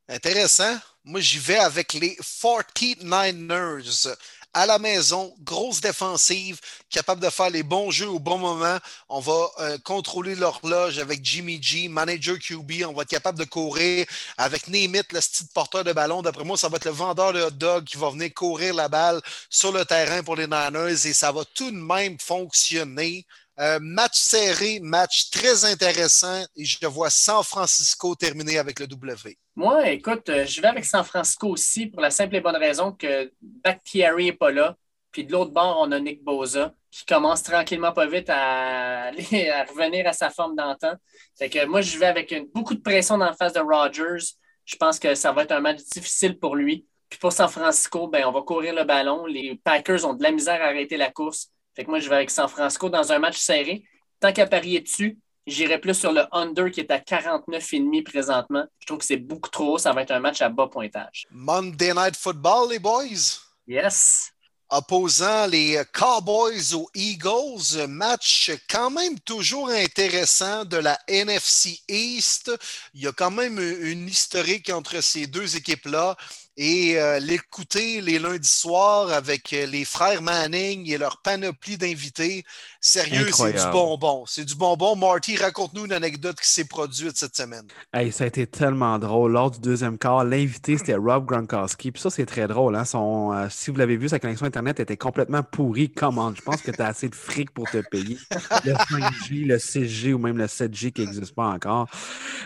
Intéressant. 0.09 0.79
Moi, 1.05 1.21
j'y 1.21 1.39
vais 1.39 1.59
avec 1.59 1.93
les 1.93 2.17
49ers 2.17 4.09
à 4.55 4.67
la 4.67 4.79
maison, 4.79 5.35
grosse 5.41 5.81
défensive, 5.81 6.61
capable 6.91 7.23
de 7.23 7.31
faire 7.31 7.51
les 7.51 7.63
bons 7.63 7.91
jeux 7.91 8.09
au 8.09 8.19
bon 8.19 8.39
moment. 8.39 8.79
On 9.09 9.21
va 9.21 9.51
euh, 9.61 9.79
contrôler 9.85 10.35
l'horloge 10.35 10.99
avec 10.99 11.25
Jimmy 11.25 11.63
G, 11.63 11.89
manager 11.89 12.39
QB. 12.39 12.85
On 12.87 12.93
va 12.93 13.03
être 13.03 13.09
capable 13.09 13.39
de 13.39 13.45
courir 13.45 14.07
avec 14.37 14.69
Nemit, 14.69 15.03
le 15.13 15.21
style 15.21 15.49
porteur 15.55 15.85
de 15.85 15.93
ballon. 15.93 16.23
D'après 16.23 16.45
moi, 16.45 16.57
ça 16.57 16.69
va 16.69 16.77
être 16.77 16.87
le 16.87 16.91
vendeur 16.93 17.33
de 17.33 17.43
hot 17.43 17.51
dog 17.51 17.85
qui 17.85 17.97
va 17.97 18.11
venir 18.11 18.33
courir 18.35 18.75
la 18.75 18.89
balle 18.89 19.21
sur 19.51 19.73
le 19.73 19.85
terrain 19.85 20.23
pour 20.23 20.37
les 20.37 20.47
Niners 20.47 21.07
et 21.07 21.13
ça 21.13 21.31
va 21.33 21.45
tout 21.55 21.71
de 21.71 21.77
même 21.77 22.19
fonctionner. 22.19 23.27
Euh, 23.61 23.81
match 23.81 24.15
serré, 24.15 24.79
match 24.81 25.31
très 25.31 25.65
intéressant 25.65 26.45
et 26.55 26.65
je 26.65 26.87
vois 26.87 27.11
San 27.11 27.43
Francisco 27.43 28.15
terminer 28.15 28.59
avec 28.59 28.79
le 28.79 28.87
W. 28.87 29.37
Moi, 29.57 29.91
écoute, 29.91 30.29
euh, 30.29 30.47
je 30.47 30.61
vais 30.61 30.69
avec 30.69 30.85
San 30.85 31.03
Francisco 31.03 31.49
aussi 31.49 31.87
pour 31.87 32.01
la 32.01 32.13
simple 32.13 32.37
et 32.37 32.41
bonne 32.41 32.55
raison 32.55 32.93
que 32.93 33.33
Bakhtiari 33.43 34.27
n'est 34.27 34.33
pas 34.33 34.53
là. 34.53 34.77
Puis 35.11 35.25
de 35.25 35.33
l'autre 35.33 35.51
bord, 35.51 35.77
on 35.81 35.91
a 35.91 35.99
Nick 35.99 36.23
Boza 36.23 36.73
qui 36.93 37.05
commence 37.05 37.43
tranquillement 37.43 37.93
pas 37.93 38.07
vite 38.07 38.31
à, 38.31 39.11
revenir 39.11 40.07
à 40.07 40.13
sa 40.13 40.31
forme 40.31 40.55
d'antan. 40.55 40.93
Fait 41.37 41.51
que 41.51 41.65
moi, 41.67 41.81
je 41.81 41.99
vais 41.99 42.07
avec 42.07 42.33
beaucoup 42.55 42.75
de 42.75 42.81
pression 42.81 43.19
dans 43.19 43.27
la 43.27 43.35
face 43.35 43.55
de 43.55 43.61
Rogers. 43.61 44.35
Je 44.67 44.77
pense 44.77 45.01
que 45.01 45.17
ça 45.17 45.33
va 45.33 45.43
être 45.43 45.53
un 45.53 45.61
match 45.61 45.81
difficile 45.93 46.39
pour 46.39 46.55
lui. 46.55 46.87
Puis 47.09 47.19
pour 47.19 47.33
San 47.33 47.49
Francisco, 47.49 48.07
ben, 48.07 48.25
on 48.25 48.31
va 48.31 48.43
courir 48.43 48.73
le 48.73 48.85
ballon. 48.85 49.27
Les 49.27 49.61
Packers 49.65 50.05
ont 50.05 50.15
de 50.15 50.23
la 50.23 50.31
misère 50.31 50.63
à 50.63 50.67
arrêter 50.67 50.97
la 50.97 51.11
course. 51.11 51.51
Fait 51.79 51.85
que 51.85 51.91
moi, 51.91 52.01
je 52.01 52.09
vais 52.09 52.17
avec 52.17 52.31
San 52.31 52.49
Francisco 52.49 52.89
dans 52.89 53.13
un 53.13 53.21
match 53.21 53.39
serré. 53.39 53.85
Tant 54.19 54.33
qu'à 54.33 54.49
parier 54.49 54.81
dessus, 54.81 55.17
j'irai 55.47 55.79
plus 55.79 55.95
sur 55.95 56.13
le 56.13 56.25
under 56.33 56.73
qui 56.73 56.81
est 56.81 56.91
à 56.91 56.99
49,5 56.99 58.03
présentement. 58.03 58.65
Je 58.81 58.87
trouve 58.87 58.99
que 58.99 59.05
c'est 59.05 59.17
beaucoup 59.17 59.49
trop 59.49 59.75
haut. 59.75 59.79
Ça 59.79 59.93
va 59.93 60.03
être 60.03 60.11
un 60.11 60.19
match 60.19 60.43
à 60.43 60.49
bas 60.49 60.67
pointage. 60.67 61.29
Monday 61.31 61.95
Night 61.95 62.17
Football, 62.17 62.71
les 62.71 62.81
boys? 62.81 63.39
Yes 63.69 64.33
opposant 64.71 65.47
les 65.47 65.83
Cowboys 65.95 66.75
aux 66.75 66.91
Eagles. 66.95 67.87
Match 67.89 68.51
quand 68.69 68.91
même 68.91 69.19
toujours 69.21 69.71
intéressant 69.71 70.65
de 70.65 70.77
la 70.77 70.99
NFC 71.09 71.81
East. 71.89 72.53
Il 72.93 73.03
y 73.03 73.07
a 73.07 73.13
quand 73.13 73.31
même 73.31 73.59
une 73.59 74.07
historique 74.07 74.69
entre 74.71 75.01
ces 75.01 75.27
deux 75.27 75.57
équipes-là 75.57 76.17
et 76.59 76.99
euh, 76.99 77.21
l'écouter 77.21 78.01
les 78.01 78.19
lundis 78.19 78.49
soirs 78.49 79.13
avec 79.13 79.53
euh, 79.53 79.65
les 79.67 79.85
frères 79.85 80.23
Manning 80.23 80.91
et 80.91 80.99
leur 80.99 81.23
panoplie 81.23 81.79
d'invités. 81.79 82.45
Sérieux, 82.81 83.27
c'est 83.33 83.53
du 83.53 83.73
bonbon. 83.73 84.25
C'est 84.27 84.45
du 84.45 84.55
bonbon. 84.55 84.95
Marty, 84.95 85.37
raconte-nous 85.37 85.87
une 85.87 85.93
anecdote 85.93 86.39
qui 86.41 86.49
s'est 86.49 86.65
produite 86.65 87.17
cette 87.17 87.37
semaine. 87.37 87.65
Hey, 87.93 88.13
ça 88.13 88.23
a 88.23 88.27
été 88.29 88.47
tellement 88.47 89.01
drôle. 89.01 89.33
Lors 89.33 89.51
du 89.51 89.59
deuxième 89.59 89.99
quart, 89.99 90.25
l'invité, 90.25 90.79
c'était 90.79 90.95
Rob 90.97 91.27
Gronkowski. 91.27 91.91
Puis 91.91 92.01
ça, 92.01 92.11
c'est 92.11 92.27
très 92.27 92.47
drôle. 92.47 92.77
Hein? 92.77 92.85
Son, 92.85 93.33
euh, 93.33 93.47
si 93.51 93.73
vous 93.73 93.77
l'avez 93.79 93.97
vu, 93.97 94.09
sa 94.09 94.21
connexion 94.21 94.47
Internet 94.47 94.79
était 94.79 94.97
complètement 94.97 95.43
pourrie. 95.43 95.91
Comment? 95.91 96.33
Je 96.35 96.41
pense 96.41 96.63
que 96.63 96.71
tu 96.71 96.81
as 96.81 96.87
assez 96.87 97.09
de 97.09 97.17
fric 97.17 97.51
pour 97.51 97.69
te 97.69 97.79
payer. 97.91 98.17
Le 98.65 98.73
5G, 98.73 99.47
le 99.47 99.57
6G 99.57 100.13
ou 100.13 100.19
même 100.19 100.39
le 100.39 100.47
7G 100.47 100.93
qui 100.93 101.05
n'existe 101.05 101.35
pas 101.35 101.47
encore. 101.47 101.89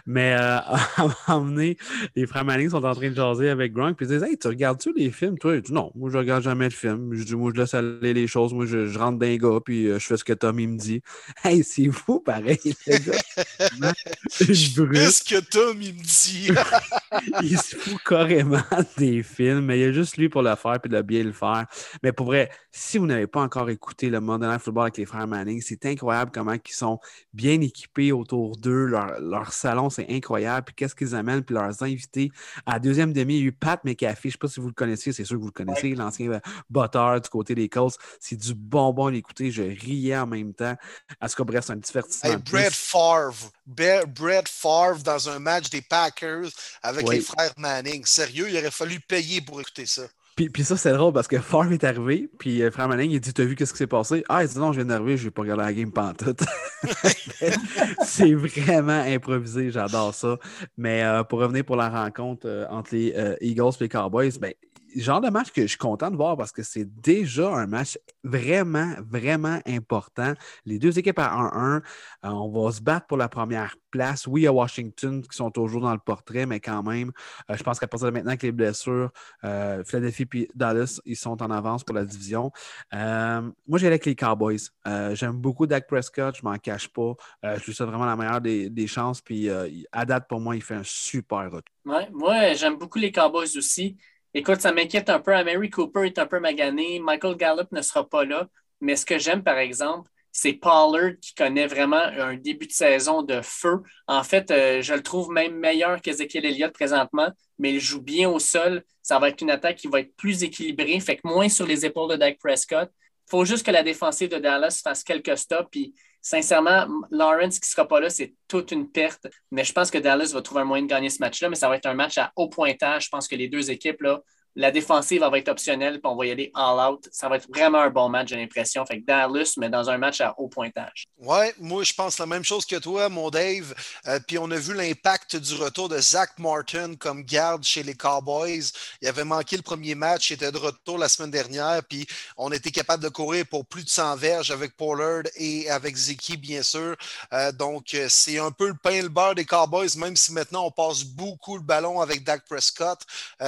Mais 0.07 0.33
à 0.33 0.65
un 0.97 1.13
moment 1.29 1.47
donné, 1.47 1.77
les 2.17 2.27
frères 2.27 2.45
Manning 2.45 2.71
sont 2.71 2.85
en 2.85 2.95
train 2.95 3.11
de 3.11 3.15
jaser 3.15 3.51
avec 3.51 3.73
Gronk 3.73 3.97
puis 3.97 4.07
ils 4.07 4.09
disent 4.09 4.23
Hey, 4.23 4.39
tu 4.39 4.49
regardes-tu 4.49 4.93
les 4.97 5.11
films? 5.11 5.39
Toi, 5.39 5.61
dis 5.61 5.73
non, 5.73 5.93
moi 5.95 6.11
je 6.11 6.17
regarde 6.19 6.43
jamais 6.43 6.65
le 6.65 6.71
film. 6.71 7.11
Je 7.13 7.25
dis 7.25 7.37
moi 7.37 7.53
je 7.55 7.61
laisse 7.61 7.75
aller 7.75 8.15
les 8.15 8.27
choses, 8.27 8.55
moi 8.55 8.67
je, 8.67 8.99
rentre 8.99 9.19
d'un 9.19 9.37
gars, 9.37 9.59
puis 9.65 9.89
euh, 9.89 9.99
je 9.99 10.07
fais 10.07 10.17
ce 10.17 10.25
que 10.25 10.32
Tom 10.35 10.59
il 10.61 10.69
me 10.69 10.79
dit. 10.79 11.03
Hey, 11.43 11.65
c'est 11.65 11.91
fou, 11.91 12.21
pareil, 12.21 12.59
le 12.87 12.99
gars. 12.99 13.93
ce 14.31 15.25
que 15.25 15.41
Tom 15.41 15.81
il 15.81 15.95
me 15.95 16.03
dit. 16.03 16.51
il 17.43 17.59
se 17.59 17.77
fout 17.77 18.01
carrément 18.05 18.63
des 18.97 19.23
films, 19.23 19.67
mais 19.67 19.79
il 19.79 19.83
y 19.83 19.85
a 19.85 19.93
juste 19.93 20.17
lui 20.17 20.29
pour 20.29 20.43
le 20.43 20.55
faire 20.57 20.81
puis 20.81 20.91
de 20.91 21.01
bien 21.03 21.25
le 21.25 21.33
faire. 21.33 21.67
Mais 22.03 22.13
pour 22.13 22.27
vrai, 22.27 22.51
si 22.71 22.99
vous 22.99 23.07
n'avez 23.07 23.27
pas 23.27 23.43
encore 23.43 23.71
écouté 23.71 24.11
le 24.11 24.21
Monday 24.21 24.47
Night 24.47 24.61
Football 24.61 24.85
avec 24.85 24.99
les 24.99 25.07
frères 25.07 25.27
Manning, 25.27 25.61
c'est 25.61 25.85
incroyable 25.87 26.31
comment 26.33 26.53
ils 26.53 26.73
sont 26.73 26.99
bien 27.33 27.61
équipés 27.61 28.13
autour 28.13 28.57
d'eux. 28.57 28.87
Leur, 28.87 29.21
leur 29.21 29.53
salon, 29.53 29.91
c'est 29.91 30.07
incroyable. 30.11 30.67
Puis 30.67 30.75
qu'est-ce 30.75 30.95
qu'ils 30.95 31.15
amènent, 31.15 31.43
puis 31.43 31.55
leurs 31.55 31.83
invités. 31.83 32.31
À 32.67 32.75
la 32.75 32.79
deuxième 32.79 33.13
demi, 33.13 33.37
il 33.37 33.41
y 33.41 33.45
a 33.45 33.47
eu 33.47 33.53
Pat 33.53 33.83
McAfee. 33.85 34.23
Je 34.23 34.29
ne 34.29 34.33
sais 34.33 34.39
pas 34.39 34.49
si 34.49 34.61
vous 34.61 34.69
le 34.69 34.75
connaissez, 34.75 35.13
c'est 35.13 35.25
sûr 35.25 35.37
que 35.37 35.41
vous 35.41 35.49
le 35.49 35.53
connaissez, 35.53 35.95
l'ancien 35.95 36.41
botteur 36.71 37.21
du 37.21 37.29
côté 37.29 37.55
des 37.55 37.69
Colts. 37.69 37.97
C'est 38.21 38.37
du 38.37 38.55
bonbon 38.55 39.07
à 39.07 39.11
l'écouter. 39.11 39.51
Je 39.51 39.63
riais 39.63 40.12
en 40.17 40.27
même 40.27 40.55
temps. 40.55 40.77
À 41.21 41.29
ce 41.29 41.37
que 41.37 41.43
bref, 41.43 41.65
c'est 41.67 41.73
un 41.73 41.77
divertissement. 41.77 42.31
Hey, 42.31 42.37
Brett 42.37 42.73
Favre. 42.73 43.51
Brett 43.67 44.49
Favre 44.49 45.03
dans 45.03 45.29
un 45.29 45.39
match 45.39 45.71
des 45.71 45.83
Packers 45.83 46.49
avec 46.83 47.09
les 47.09 47.21
frères 47.21 47.53
Manning. 47.57 48.05
Sérieux, 48.05 48.49
il 48.49 48.57
aurait 48.57 48.71
fallu 48.71 49.01
payer 49.01 49.41
pour 49.41 49.61
écouter 49.61 49.87
ça. 49.87 50.03
Puis, 50.35 50.49
puis, 50.49 50.65
ça, 50.65 50.79
c'est 50.79 50.93
drôle 50.93 51.13
parce 51.13 51.29
que 51.29 51.39
Favre 51.39 51.73
est 51.73 51.85
arrivé, 51.85 52.27
puis 52.39 52.63
euh, 52.63 52.71
Frère 52.71 52.89
Manning, 52.89 53.11
il 53.11 53.21
dit 53.21 53.35
T'as 53.35 53.45
vu 53.45 53.55
qu'est-ce 53.55 53.73
qui 53.73 53.79
s'est 53.79 53.87
passé? 53.87 54.25
Ah, 54.31 54.43
il 54.43 54.49
dit 54.49 54.59
Non, 54.59 54.73
je 54.73 54.81
viens 54.81 54.87
d'arriver, 54.87 55.19
je 55.19 55.25
vais 55.25 55.31
pas 55.31 55.43
regarder 55.43 55.65
la 55.65 55.73
game 55.75 55.93
pantoute. 55.93 56.41
c'est 58.07 58.33
vraiment 58.33 59.03
improvisé, 59.03 59.71
j'adore 59.71 60.15
ça. 60.15 60.39
Mais 60.79 61.03
euh, 61.03 61.23
pour 61.23 61.41
revenir 61.41 61.67
pour 61.67 61.77
la 61.77 61.91
rencontre 61.91 62.47
euh, 62.47 62.67
entre 62.71 62.95
les 62.95 63.15
Eagles 63.43 63.73
et 63.79 63.85
les 63.85 63.89
Cowboys, 63.91 64.33
ben, 64.41 64.55
genre 64.97 65.21
de 65.21 65.29
match 65.29 65.51
que 65.51 65.63
je 65.63 65.69
suis 65.69 65.79
content 65.79 66.11
de 66.11 66.17
voir 66.17 66.37
parce 66.37 66.53
que 66.53 66.63
c'est 66.63 66.85
déjà 67.01 67.49
un 67.49 67.67
match 67.67 67.99
vraiment, 68.25 68.95
vraiment 69.01 69.61
important. 69.67 70.35
Les 70.65 70.79
deux 70.79 70.99
équipes 70.99 71.19
à 71.19 71.29
1-1, 71.29 71.77
euh, 71.77 72.29
on 72.29 72.51
va 72.51 72.73
se 72.73 72.81
battre 72.81 73.07
pour 73.07 73.17
la 73.17 73.29
première 73.29 73.77
place. 73.91 74.27
Oui, 74.27 74.47
à 74.47 74.53
Washington, 74.53 75.23
qui 75.23 75.37
sont 75.37 75.51
toujours 75.51 75.83
dans 75.83 75.93
le 75.93 75.99
portrait, 75.99 76.47
mais 76.47 76.61
quand 76.61 76.83
même, 76.83 77.13
euh, 77.51 77.57
je 77.57 77.63
pense 77.63 77.79
qu'à 77.79 77.87
partir 77.87 78.07
de 78.07 78.13
maintenant 78.13 78.37
que 78.37 78.47
les 78.47 78.53
blessures, 78.53 79.11
euh, 79.45 79.83
Philadelphie 79.85 80.29
et 80.35 80.49
Dallas, 80.55 81.01
ils 81.05 81.17
sont 81.17 81.43
en 81.43 81.51
avance 81.51 81.85
pour 81.85 81.95
la 81.95 82.05
division. 82.05 82.51
moi, 82.93 83.79
j'ai 83.79 83.87
avec 83.87 84.05
les 84.07 84.15
Cowboys. 84.15 84.69
J'aime 85.13 85.37
beaucoup 85.39 85.67
Dak 85.67 85.87
Prescott, 85.87 86.37
je 86.37 86.43
m'en 86.45 86.57
cache 86.57 86.89
pas. 86.89 87.15
je 87.43 87.65
lui 87.65 87.75
souhaite 87.75 87.89
vraiment 87.89 88.07
la 88.07 88.17
meilleure 88.17 88.41
des, 88.41 88.71
des 88.71 88.87
chances. 88.87 89.21
Puis 89.21 89.49
à 89.51 90.05
date, 90.05 90.29
pour 90.29 90.41
moi, 90.41 90.57
il 90.57 90.63
fait 90.63 90.75
un 90.75 90.85
super 90.85 91.45
retour. 91.45 91.75
Ouais, 91.85 92.09
moi, 92.13 92.53
j'aime 92.55 92.77
beaucoup 92.77 92.99
les 92.99 93.11
Cowboys 93.11 93.57
aussi. 93.57 93.97
Écoute, 94.35 94.61
ça 94.61 94.73
m'inquiète 94.73 95.11
un 95.11 95.21
peu. 95.21 95.33
Mary 95.33 95.69
Cooper 95.69 96.07
est 96.07 96.19
un 96.19 96.27
peu 96.27 96.41
magané. 96.41 96.99
Michael 97.01 97.37
Gallup 97.37 97.71
ne 97.73 97.83
sera 97.83 98.09
pas 98.09 98.25
là. 98.25 98.49
Mais 98.81 98.97
ce 98.97 99.05
que 99.05 99.19
j'aime, 99.19 99.43
par 99.43 99.59
exemple, 99.59 100.11
c'est 100.33 100.55
Pollard 100.55 101.13
qui 101.21 101.35
connaît 101.35 101.67
vraiment 101.67 102.01
un 102.03 102.37
début 102.37 102.67
de 102.67 102.73
saison 102.73 103.23
de 103.23 103.43
feu. 103.43 103.83
En 104.07 104.25
fait, 104.25 104.51
euh, 104.51 104.81
je 104.81 104.95
le 104.95 105.03
trouve 105.03 105.31
même 105.31 105.57
meilleur 105.57 106.01
qu'Ezekiel 106.01 106.47
Elliott 106.47 106.73
présentement, 106.73 107.31
mais 107.59 107.75
il 107.75 107.81
joue 107.81 108.01
bien 108.01 108.31
au 108.31 108.39
sol. 108.39 108.83
Ça 109.03 109.19
va 109.19 109.29
être 109.29 109.43
une 109.43 109.51
attaque 109.51 109.77
qui 109.77 109.89
va 109.89 110.01
être 110.01 110.17
plus 110.17 110.43
équilibrée, 110.43 110.99
fait 111.01 111.17
que 111.17 111.29
moins 111.29 111.51
sur 111.51 111.67
les 111.67 111.85
épaules 111.85 112.11
de 112.11 112.17
Dak 112.17 112.39
Prescott. 112.39 112.91
Il 113.29 113.31
faut 113.31 113.45
juste 113.45 113.65
que 113.67 113.71
la 113.71 113.83
défensive 113.83 114.31
de 114.31 114.39
Dallas 114.39 114.81
fasse 114.83 115.05
quelques 115.05 115.37
stops. 115.37 115.69
Puis, 115.71 115.95
sincèrement, 116.23 116.87
Lawrence 117.11 117.59
qui 117.59 117.69
ne 117.69 117.71
sera 117.71 117.87
pas 117.87 118.01
là, 118.01 118.09
c'est 118.09 118.35
toute 118.49 118.71
une 118.71 118.91
perte. 118.91 119.27
Mais 119.51 119.65
je 119.65 119.73
pense 119.73 119.91
que 119.91 119.99
Dallas 119.99 120.31
va 120.33 120.41
trouver 120.41 120.63
un 120.63 120.65
moyen 120.65 120.85
de 120.85 120.89
gagner 120.89 121.11
ce 121.11 121.19
match-là. 121.19 121.49
Mais 121.49 121.57
ça 121.57 121.69
va 121.69 121.77
être 121.77 121.87
un 121.87 121.95
match 121.95 122.17
à 122.17 122.33
haut 122.37 122.49
pointage. 122.49 123.05
Je 123.07 123.09
pense 123.11 123.29
que 123.29 123.37
les 123.37 123.49
deux 123.49 123.71
équipes 123.71 124.01
là, 124.01 124.21
la 124.55 124.71
défensive 124.71 125.23
va 125.23 125.39
être 125.39 125.49
optionnelle, 125.49 125.95
puis 125.95 126.11
on 126.11 126.17
va 126.17 126.27
y 126.27 126.31
aller 126.31 126.51
all-out. 126.55 127.09
Ça 127.11 127.29
va 127.29 127.37
être 127.37 127.49
vraiment 127.49 127.81
un 127.81 127.91
bon 127.91 128.09
match, 128.09 128.29
j'ai 128.29 128.37
l'impression. 128.37 128.85
Fait 128.85 129.01
que 129.01 129.07
Dallas, 129.07 129.55
mais 129.57 129.71
dans 129.71 129.89
un 129.89 129.99
match 129.99 130.21
à 130.21 130.35
haut 130.39 130.49
pointage. 130.49 131.07
Ouais, 131.19 131.55
moi, 131.59 131.85
je 131.85 131.95
pense 131.95 132.19
la 132.19 132.27
même 132.27 132.45
chose 132.45 132.67
que 132.67 132.77
toi, 132.77 133.09
mon 133.09 133.31
Dave. 133.31 133.75
Euh, 134.07 134.21
puis 134.27 134.39
on 134.39 134.51
a 134.51 134.57
vu 134.57 134.75
l'impact 134.75 135.37
du 135.37 135.55
retour 135.55 135.89
de 135.89 135.99
Zach 135.99 136.39
Martin 136.39 136.95
comme 136.97 137.23
garde 137.23 137.65
chez 137.65 137.83
les 137.83 137.95
Cowboys. 137.95 138.65
Il 139.01 139.09
avait 139.09 139.25
manqué 139.25 139.57
le 139.57 139.63
premier 139.63 139.95
match, 139.95 140.31
il 140.31 140.35
était 140.35 140.53
de 140.53 140.59
retour 140.59 140.99
la 140.99 141.09
semaine 141.09 141.31
dernière, 141.31 141.83
puis 141.89 142.07
on 142.37 142.53
était 142.53 142.71
capable 142.71 143.03
de 143.03 143.09
courir 143.09 143.47
pour 143.47 143.65
plus 143.65 143.85
de 143.85 143.89
100 143.89 144.17
verges 144.17 144.51
avec 144.51 144.77
Pollard 144.77 145.23
et 145.37 145.71
avec 145.71 145.97
Zeki, 145.97 146.37
bien 146.37 146.63
sûr. 146.63 146.97
Euh, 147.33 147.53
donc, 147.53 147.95
euh, 147.95 148.07
c'est 148.11 148.39
un 148.39 148.51
peu 148.51 148.69
le 148.69 148.75
pain 148.75 148.91
et 148.91 149.03
le 149.03 149.09
beurre 149.09 149.35
des 149.35 149.47
Cowboys, 149.47 149.97
même 149.97 150.17
si 150.17 150.33
maintenant 150.33 150.67
on 150.67 150.71
passe 150.71 151.05
beaucoup 151.05 151.57
le 151.57 151.63
ballon 151.63 152.01
avec 152.01 152.23
Dak 152.23 152.45
Prescott. 152.47 153.01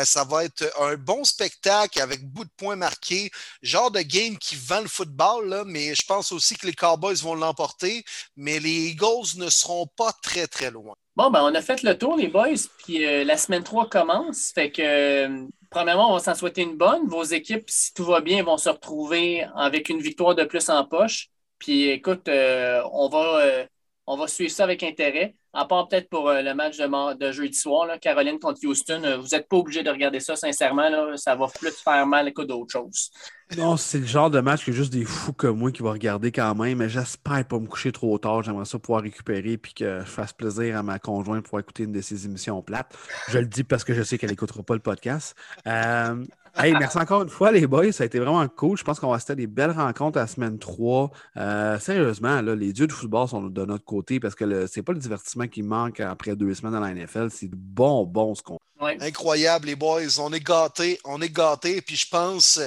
ça 0.04 0.24
va 0.24 0.44
être 0.44 0.64
un 0.80 0.93
bon 0.96 1.24
spectacle 1.24 2.00
avec 2.00 2.24
bout 2.24 2.44
de 2.44 2.50
points 2.56 2.76
marqués, 2.76 3.30
genre 3.62 3.90
de 3.90 4.00
game 4.00 4.38
qui 4.38 4.56
vend 4.56 4.80
le 4.80 4.88
football, 4.88 5.48
là, 5.48 5.64
mais 5.66 5.94
je 5.94 6.04
pense 6.06 6.32
aussi 6.32 6.56
que 6.56 6.66
les 6.66 6.72
Cowboys 6.72 7.16
vont 7.16 7.34
l'emporter, 7.34 8.04
mais 8.36 8.58
les 8.60 8.90
Eagles 8.90 9.36
ne 9.36 9.48
seront 9.50 9.86
pas 9.86 10.12
très, 10.22 10.46
très 10.46 10.70
loin. 10.70 10.94
Bon, 11.16 11.30
ben, 11.30 11.42
on 11.42 11.54
a 11.54 11.62
fait 11.62 11.82
le 11.82 11.96
tour, 11.96 12.16
les 12.16 12.28
boys, 12.28 12.54
puis 12.78 13.04
euh, 13.06 13.22
la 13.24 13.36
semaine 13.36 13.62
3 13.62 13.88
commence. 13.88 14.50
Fait 14.52 14.72
que, 14.72 14.82
euh, 14.82 15.46
premièrement, 15.70 16.10
on 16.10 16.14
va 16.14 16.20
s'en 16.20 16.34
souhaiter 16.34 16.62
une 16.62 16.76
bonne. 16.76 17.06
Vos 17.06 17.22
équipes, 17.22 17.70
si 17.70 17.94
tout 17.94 18.04
va 18.04 18.20
bien, 18.20 18.42
vont 18.42 18.56
se 18.56 18.68
retrouver 18.68 19.46
avec 19.54 19.88
une 19.88 20.00
victoire 20.00 20.34
de 20.34 20.44
plus 20.44 20.68
en 20.70 20.84
poche. 20.84 21.28
Puis, 21.58 21.88
écoute, 21.88 22.28
euh, 22.28 22.82
on 22.92 23.08
va 23.08 23.66
on 24.06 24.16
va 24.16 24.28
suivre 24.28 24.50
ça 24.50 24.64
avec 24.64 24.82
intérêt. 24.82 25.34
À 25.52 25.66
part 25.66 25.88
peut-être 25.88 26.08
pour 26.08 26.28
euh, 26.28 26.42
le 26.42 26.52
match 26.52 26.78
de, 26.78 27.32
jeudi 27.32 27.56
soir, 27.56 27.86
Caroline 28.00 28.38
contre 28.38 28.58
Houston, 28.66 29.02
euh, 29.04 29.16
vous 29.18 29.28
n'êtes 29.28 29.48
pas 29.48 29.56
obligé 29.56 29.82
de 29.82 29.90
regarder 29.90 30.18
ça, 30.18 30.34
sincèrement. 30.34 31.16
Ça 31.16 31.36
va 31.36 31.46
plus 31.46 31.70
faire 31.70 32.06
mal 32.06 32.32
que 32.32 32.42
d'autres 32.42 32.72
choses. 32.72 33.10
Non, 33.56 33.76
c'est 33.76 33.98
le 33.98 34.06
genre 34.06 34.30
de 34.30 34.40
match 34.40 34.64
que 34.64 34.72
juste 34.72 34.92
des 34.92 35.04
fous 35.04 35.32
comme 35.32 35.58
moi 35.58 35.70
qui 35.70 35.82
vont 35.82 35.92
regarder 35.92 36.32
quand 36.32 36.54
même. 36.56 36.78
Mais 36.78 36.88
j'espère 36.88 37.46
pas 37.46 37.58
me 37.58 37.66
coucher 37.66 37.92
trop 37.92 38.18
tard. 38.18 38.42
J'aimerais 38.42 38.64
ça 38.64 38.78
pouvoir 38.78 39.02
récupérer 39.02 39.52
et 39.52 39.58
que 39.58 40.00
je 40.00 40.04
fasse 40.04 40.32
plaisir 40.32 40.76
à 40.76 40.82
ma 40.82 40.98
conjointe 40.98 41.46
pour 41.46 41.60
écouter 41.60 41.84
une 41.84 41.92
de 41.92 42.00
ses 42.00 42.26
émissions 42.26 42.60
plates. 42.62 42.96
Je 43.28 43.38
le 43.38 43.46
dis 43.46 43.64
parce 43.64 43.84
que 43.84 43.94
je 43.94 44.02
sais 44.02 44.18
qu'elle 44.18 44.30
n'écoutera 44.30 44.62
pas 44.62 44.74
le 44.74 44.80
podcast. 44.80 45.36
Euh, 45.68 46.24
Hey, 46.56 46.72
merci 46.72 46.98
encore 46.98 47.22
une 47.22 47.28
fois, 47.28 47.50
les 47.50 47.66
boys. 47.66 47.90
Ça 47.90 48.04
a 48.04 48.06
été 48.06 48.20
vraiment 48.20 48.46
cool. 48.46 48.78
Je 48.78 48.84
pense 48.84 49.00
qu'on 49.00 49.10
va 49.10 49.18
à 49.28 49.34
des 49.34 49.48
belles 49.48 49.72
rencontres 49.72 50.18
la 50.18 50.28
semaine 50.28 50.58
3. 50.58 51.10
Euh, 51.36 51.78
sérieusement, 51.80 52.40
là, 52.40 52.54
les 52.54 52.72
dieux 52.72 52.86
du 52.86 52.94
football 52.94 53.26
sont 53.26 53.42
de 53.42 53.64
notre 53.64 53.84
côté 53.84 54.20
parce 54.20 54.36
que 54.36 54.66
c'est 54.66 54.82
pas 54.82 54.92
le 54.92 55.00
divertissement 55.00 55.48
qui 55.48 55.62
manque 55.62 55.98
après 55.98 56.36
deux 56.36 56.54
semaines 56.54 56.74
dans 56.74 56.80
la 56.80 56.94
NFL. 56.94 57.28
C'est 57.30 57.50
bon, 57.50 58.04
bon 58.04 58.36
ce 58.36 58.42
qu'on. 58.42 58.58
Incroyable, 59.00 59.66
les 59.66 59.76
boys. 59.76 60.20
On 60.20 60.32
est 60.32 60.44
gâtés. 60.44 61.00
On 61.04 61.20
est 61.20 61.34
gâtés. 61.34 61.80
Puis 61.80 61.96
je 61.96 62.08
pense 62.08 62.60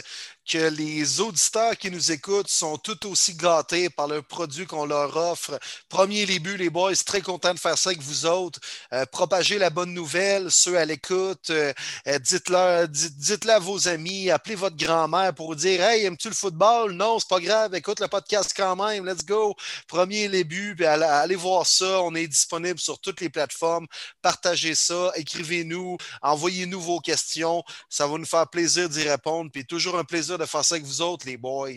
que 0.47 0.69
les 0.69 1.19
auditeurs 1.19 1.77
qui 1.77 1.91
nous 1.91 2.11
écoutent 2.11 2.49
sont 2.49 2.77
tout 2.77 3.05
aussi 3.07 3.35
gâtés 3.35 3.89
par 3.89 4.07
le 4.07 4.21
produit 4.21 4.65
qu'on 4.65 4.85
leur 4.85 5.15
offre. 5.15 5.59
Premier 5.89 6.25
début, 6.25 6.57
les 6.57 6.69
boys, 6.69 6.95
très 7.05 7.21
content 7.21 7.53
de 7.53 7.59
faire 7.59 7.77
ça 7.77 7.89
avec 7.89 8.01
vous 8.01 8.25
autres. 8.25 8.59
Euh, 8.93 9.05
propagez 9.05 9.57
la 9.57 9.69
bonne 9.69 9.93
nouvelle, 9.93 10.49
ceux 10.51 10.77
à 10.77 10.85
l'écoute. 10.85 11.49
Euh, 11.49 11.73
euh, 12.07 12.19
dites-le 12.19 12.87
dites, 12.87 13.47
à 13.49 13.59
vos 13.59 13.87
amis, 13.87 14.29
appelez 14.29 14.55
votre 14.55 14.77
grand-mère 14.77 15.33
pour 15.33 15.55
dire 15.55 15.81
Hey, 15.83 16.05
aimes-tu 16.05 16.29
le 16.29 16.35
football? 16.35 16.91
Non, 16.93 17.19
c'est 17.19 17.29
pas 17.29 17.39
grave, 17.39 17.75
écoute 17.75 17.99
le 17.99 18.07
podcast 18.07 18.53
quand 18.55 18.75
même, 18.75 19.05
let's 19.05 19.25
go. 19.25 19.55
Premier 19.87 20.29
début, 20.29 20.75
puis 20.75 20.85
allez 20.85 21.35
voir 21.35 21.65
ça. 21.65 22.01
On 22.01 22.15
est 22.15 22.27
disponible 22.27 22.79
sur 22.79 22.99
toutes 22.99 23.21
les 23.21 23.29
plateformes. 23.29 23.87
Partagez 24.21 24.75
ça, 24.75 25.11
écrivez-nous, 25.15 25.97
envoyez-nous 26.21 26.81
vos 26.81 26.99
questions. 26.99 27.63
Ça 27.89 28.07
va 28.07 28.17
nous 28.17 28.25
faire 28.25 28.47
plaisir 28.47 28.89
d'y 28.89 29.07
répondre. 29.07 29.51
Puis 29.51 29.65
toujours 29.65 29.97
un 29.97 30.03
plaisir 30.03 30.36
de 30.37 30.45
faire 30.45 30.63
ça 30.63 30.75
avec 30.75 30.85
vous 30.85 31.01
autres, 31.01 31.25
les 31.25 31.37
boys. 31.37 31.69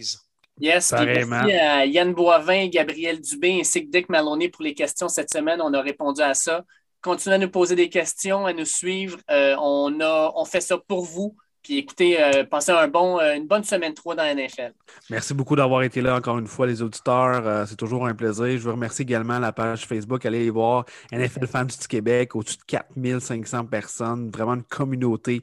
Yes, 0.60 0.92
merci 0.92 1.52
à 1.52 1.86
Yann 1.86 2.12
Boivin, 2.12 2.68
Gabriel 2.68 3.20
Dubé 3.20 3.60
ainsi 3.60 3.86
que 3.86 3.90
Dick 3.90 4.10
Maloney 4.10 4.50
pour 4.50 4.62
les 4.62 4.74
questions 4.74 5.08
cette 5.08 5.32
semaine. 5.32 5.60
On 5.62 5.72
a 5.72 5.80
répondu 5.80 6.20
à 6.20 6.34
ça. 6.34 6.64
Continuez 7.00 7.36
à 7.36 7.38
nous 7.38 7.50
poser 7.50 7.76
des 7.76 7.88
questions, 7.88 8.44
à 8.44 8.52
nous 8.52 8.66
suivre. 8.66 9.18
Euh, 9.30 9.56
on, 9.58 10.00
a, 10.00 10.32
on 10.36 10.44
fait 10.44 10.60
ça 10.60 10.76
pour 10.76 11.02
vous. 11.04 11.34
Puis 11.62 11.78
écoutez, 11.78 12.22
euh, 12.22 12.44
passez 12.44 12.72
un 12.72 12.88
bon, 12.88 13.18
euh, 13.18 13.34
une 13.34 13.46
bonne 13.46 13.64
semaine 13.64 13.92
3 13.92 14.14
dans 14.14 14.22
la 14.22 14.34
NFL. 14.34 14.72
Merci 15.10 15.34
beaucoup 15.34 15.56
d'avoir 15.56 15.82
été 15.82 16.00
là 16.00 16.16
encore 16.16 16.38
une 16.38 16.46
fois, 16.46 16.66
les 16.66 16.80
auditeurs. 16.80 17.46
Euh, 17.46 17.66
c'est 17.66 17.76
toujours 17.76 18.06
un 18.06 18.14
plaisir. 18.14 18.46
Je 18.46 18.58
vous 18.58 18.72
remercie 18.72 19.02
également 19.02 19.38
la 19.38 19.52
page 19.52 19.86
Facebook. 19.86 20.24
Allez 20.24 20.46
y 20.46 20.48
voir 20.48 20.86
NFL 21.12 21.46
Fans 21.46 21.64
du 21.64 21.88
Québec, 21.88 22.34
au-dessus 22.34 22.56
de 22.56 22.64
4500 22.66 23.66
personnes. 23.66 24.30
Vraiment 24.30 24.54
une 24.54 24.62
communauté 24.62 25.42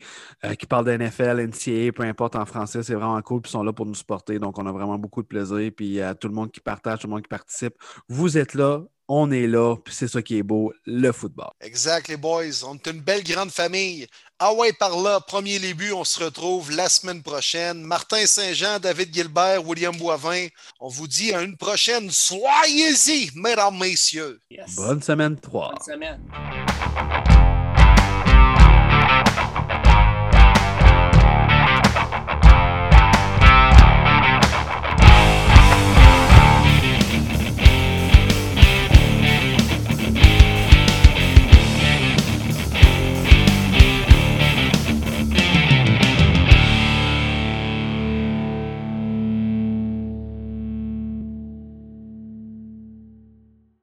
qui 0.58 0.66
parle 0.66 0.86
de 0.86 0.98
NFL, 0.98 1.40
NCAA, 1.48 1.92
peu 1.92 2.04
importe 2.04 2.36
en 2.36 2.46
français. 2.46 2.82
C'est 2.82 2.96
vraiment 2.96 3.22
cool. 3.22 3.42
Puis 3.42 3.50
ils 3.50 3.54
sont 3.54 3.64
là 3.64 3.74
pour 3.74 3.86
nous 3.86 3.96
supporter. 3.96 4.40
Donc, 4.40 4.58
on 4.58 4.66
a 4.66 4.72
vraiment 4.72 4.98
beaucoup 4.98 5.22
de 5.22 5.28
plaisir. 5.28 5.72
Puis 5.76 6.02
à 6.02 6.16
tout 6.16 6.28
le 6.28 6.34
monde 6.34 6.52
qui 6.52 6.60
partage, 6.60 7.00
tout 7.00 7.08
le 7.08 7.12
monde 7.12 7.22
qui 7.22 7.30
participe, 7.30 7.76
vous 8.10 8.38
êtes 8.38 8.54
là 8.54 8.82
on 9.08 9.32
est 9.32 9.48
là, 9.48 9.76
puis 9.78 9.94
c'est 9.94 10.08
ça 10.08 10.22
qui 10.22 10.38
est 10.38 10.44
beau, 10.44 10.74
le 10.86 11.12
football. 11.12 11.50
Exact, 11.62 12.08
les 12.08 12.18
boys. 12.18 12.64
On 12.66 12.76
est 12.76 12.88
une 12.88 13.02
belle 13.02 13.24
grande 13.24 13.52
famille. 13.52 14.08
Ah 14.40 14.54
ouais, 14.54 14.74
par 14.74 14.98
là, 15.00 15.20
premier 15.20 15.60
début, 15.60 15.92
on 15.94 16.04
se 16.04 16.24
retrouve 16.24 16.72
la 16.72 16.90
semaine 16.90 17.24
prochaine. 17.24 17.82
Martin 17.82 18.26
Saint-Jean, 18.26 18.80
David 18.80 19.14
Gilbert, 19.14 19.66
William 19.66 19.96
Boivin. 19.98 20.48
On 20.80 20.90
vous 20.90 21.08
dit 21.08 21.34
à 21.34 21.42
une 21.42 21.58
prochaine. 21.58 22.10
Soyez-y, 22.12 23.32
mesdames, 23.36 23.78
messieurs. 23.78 24.40
Bonne 24.76 25.02
semaine 25.02 25.40
3. 25.40 25.70
Bonne 25.70 25.84
semaine. 25.84 26.22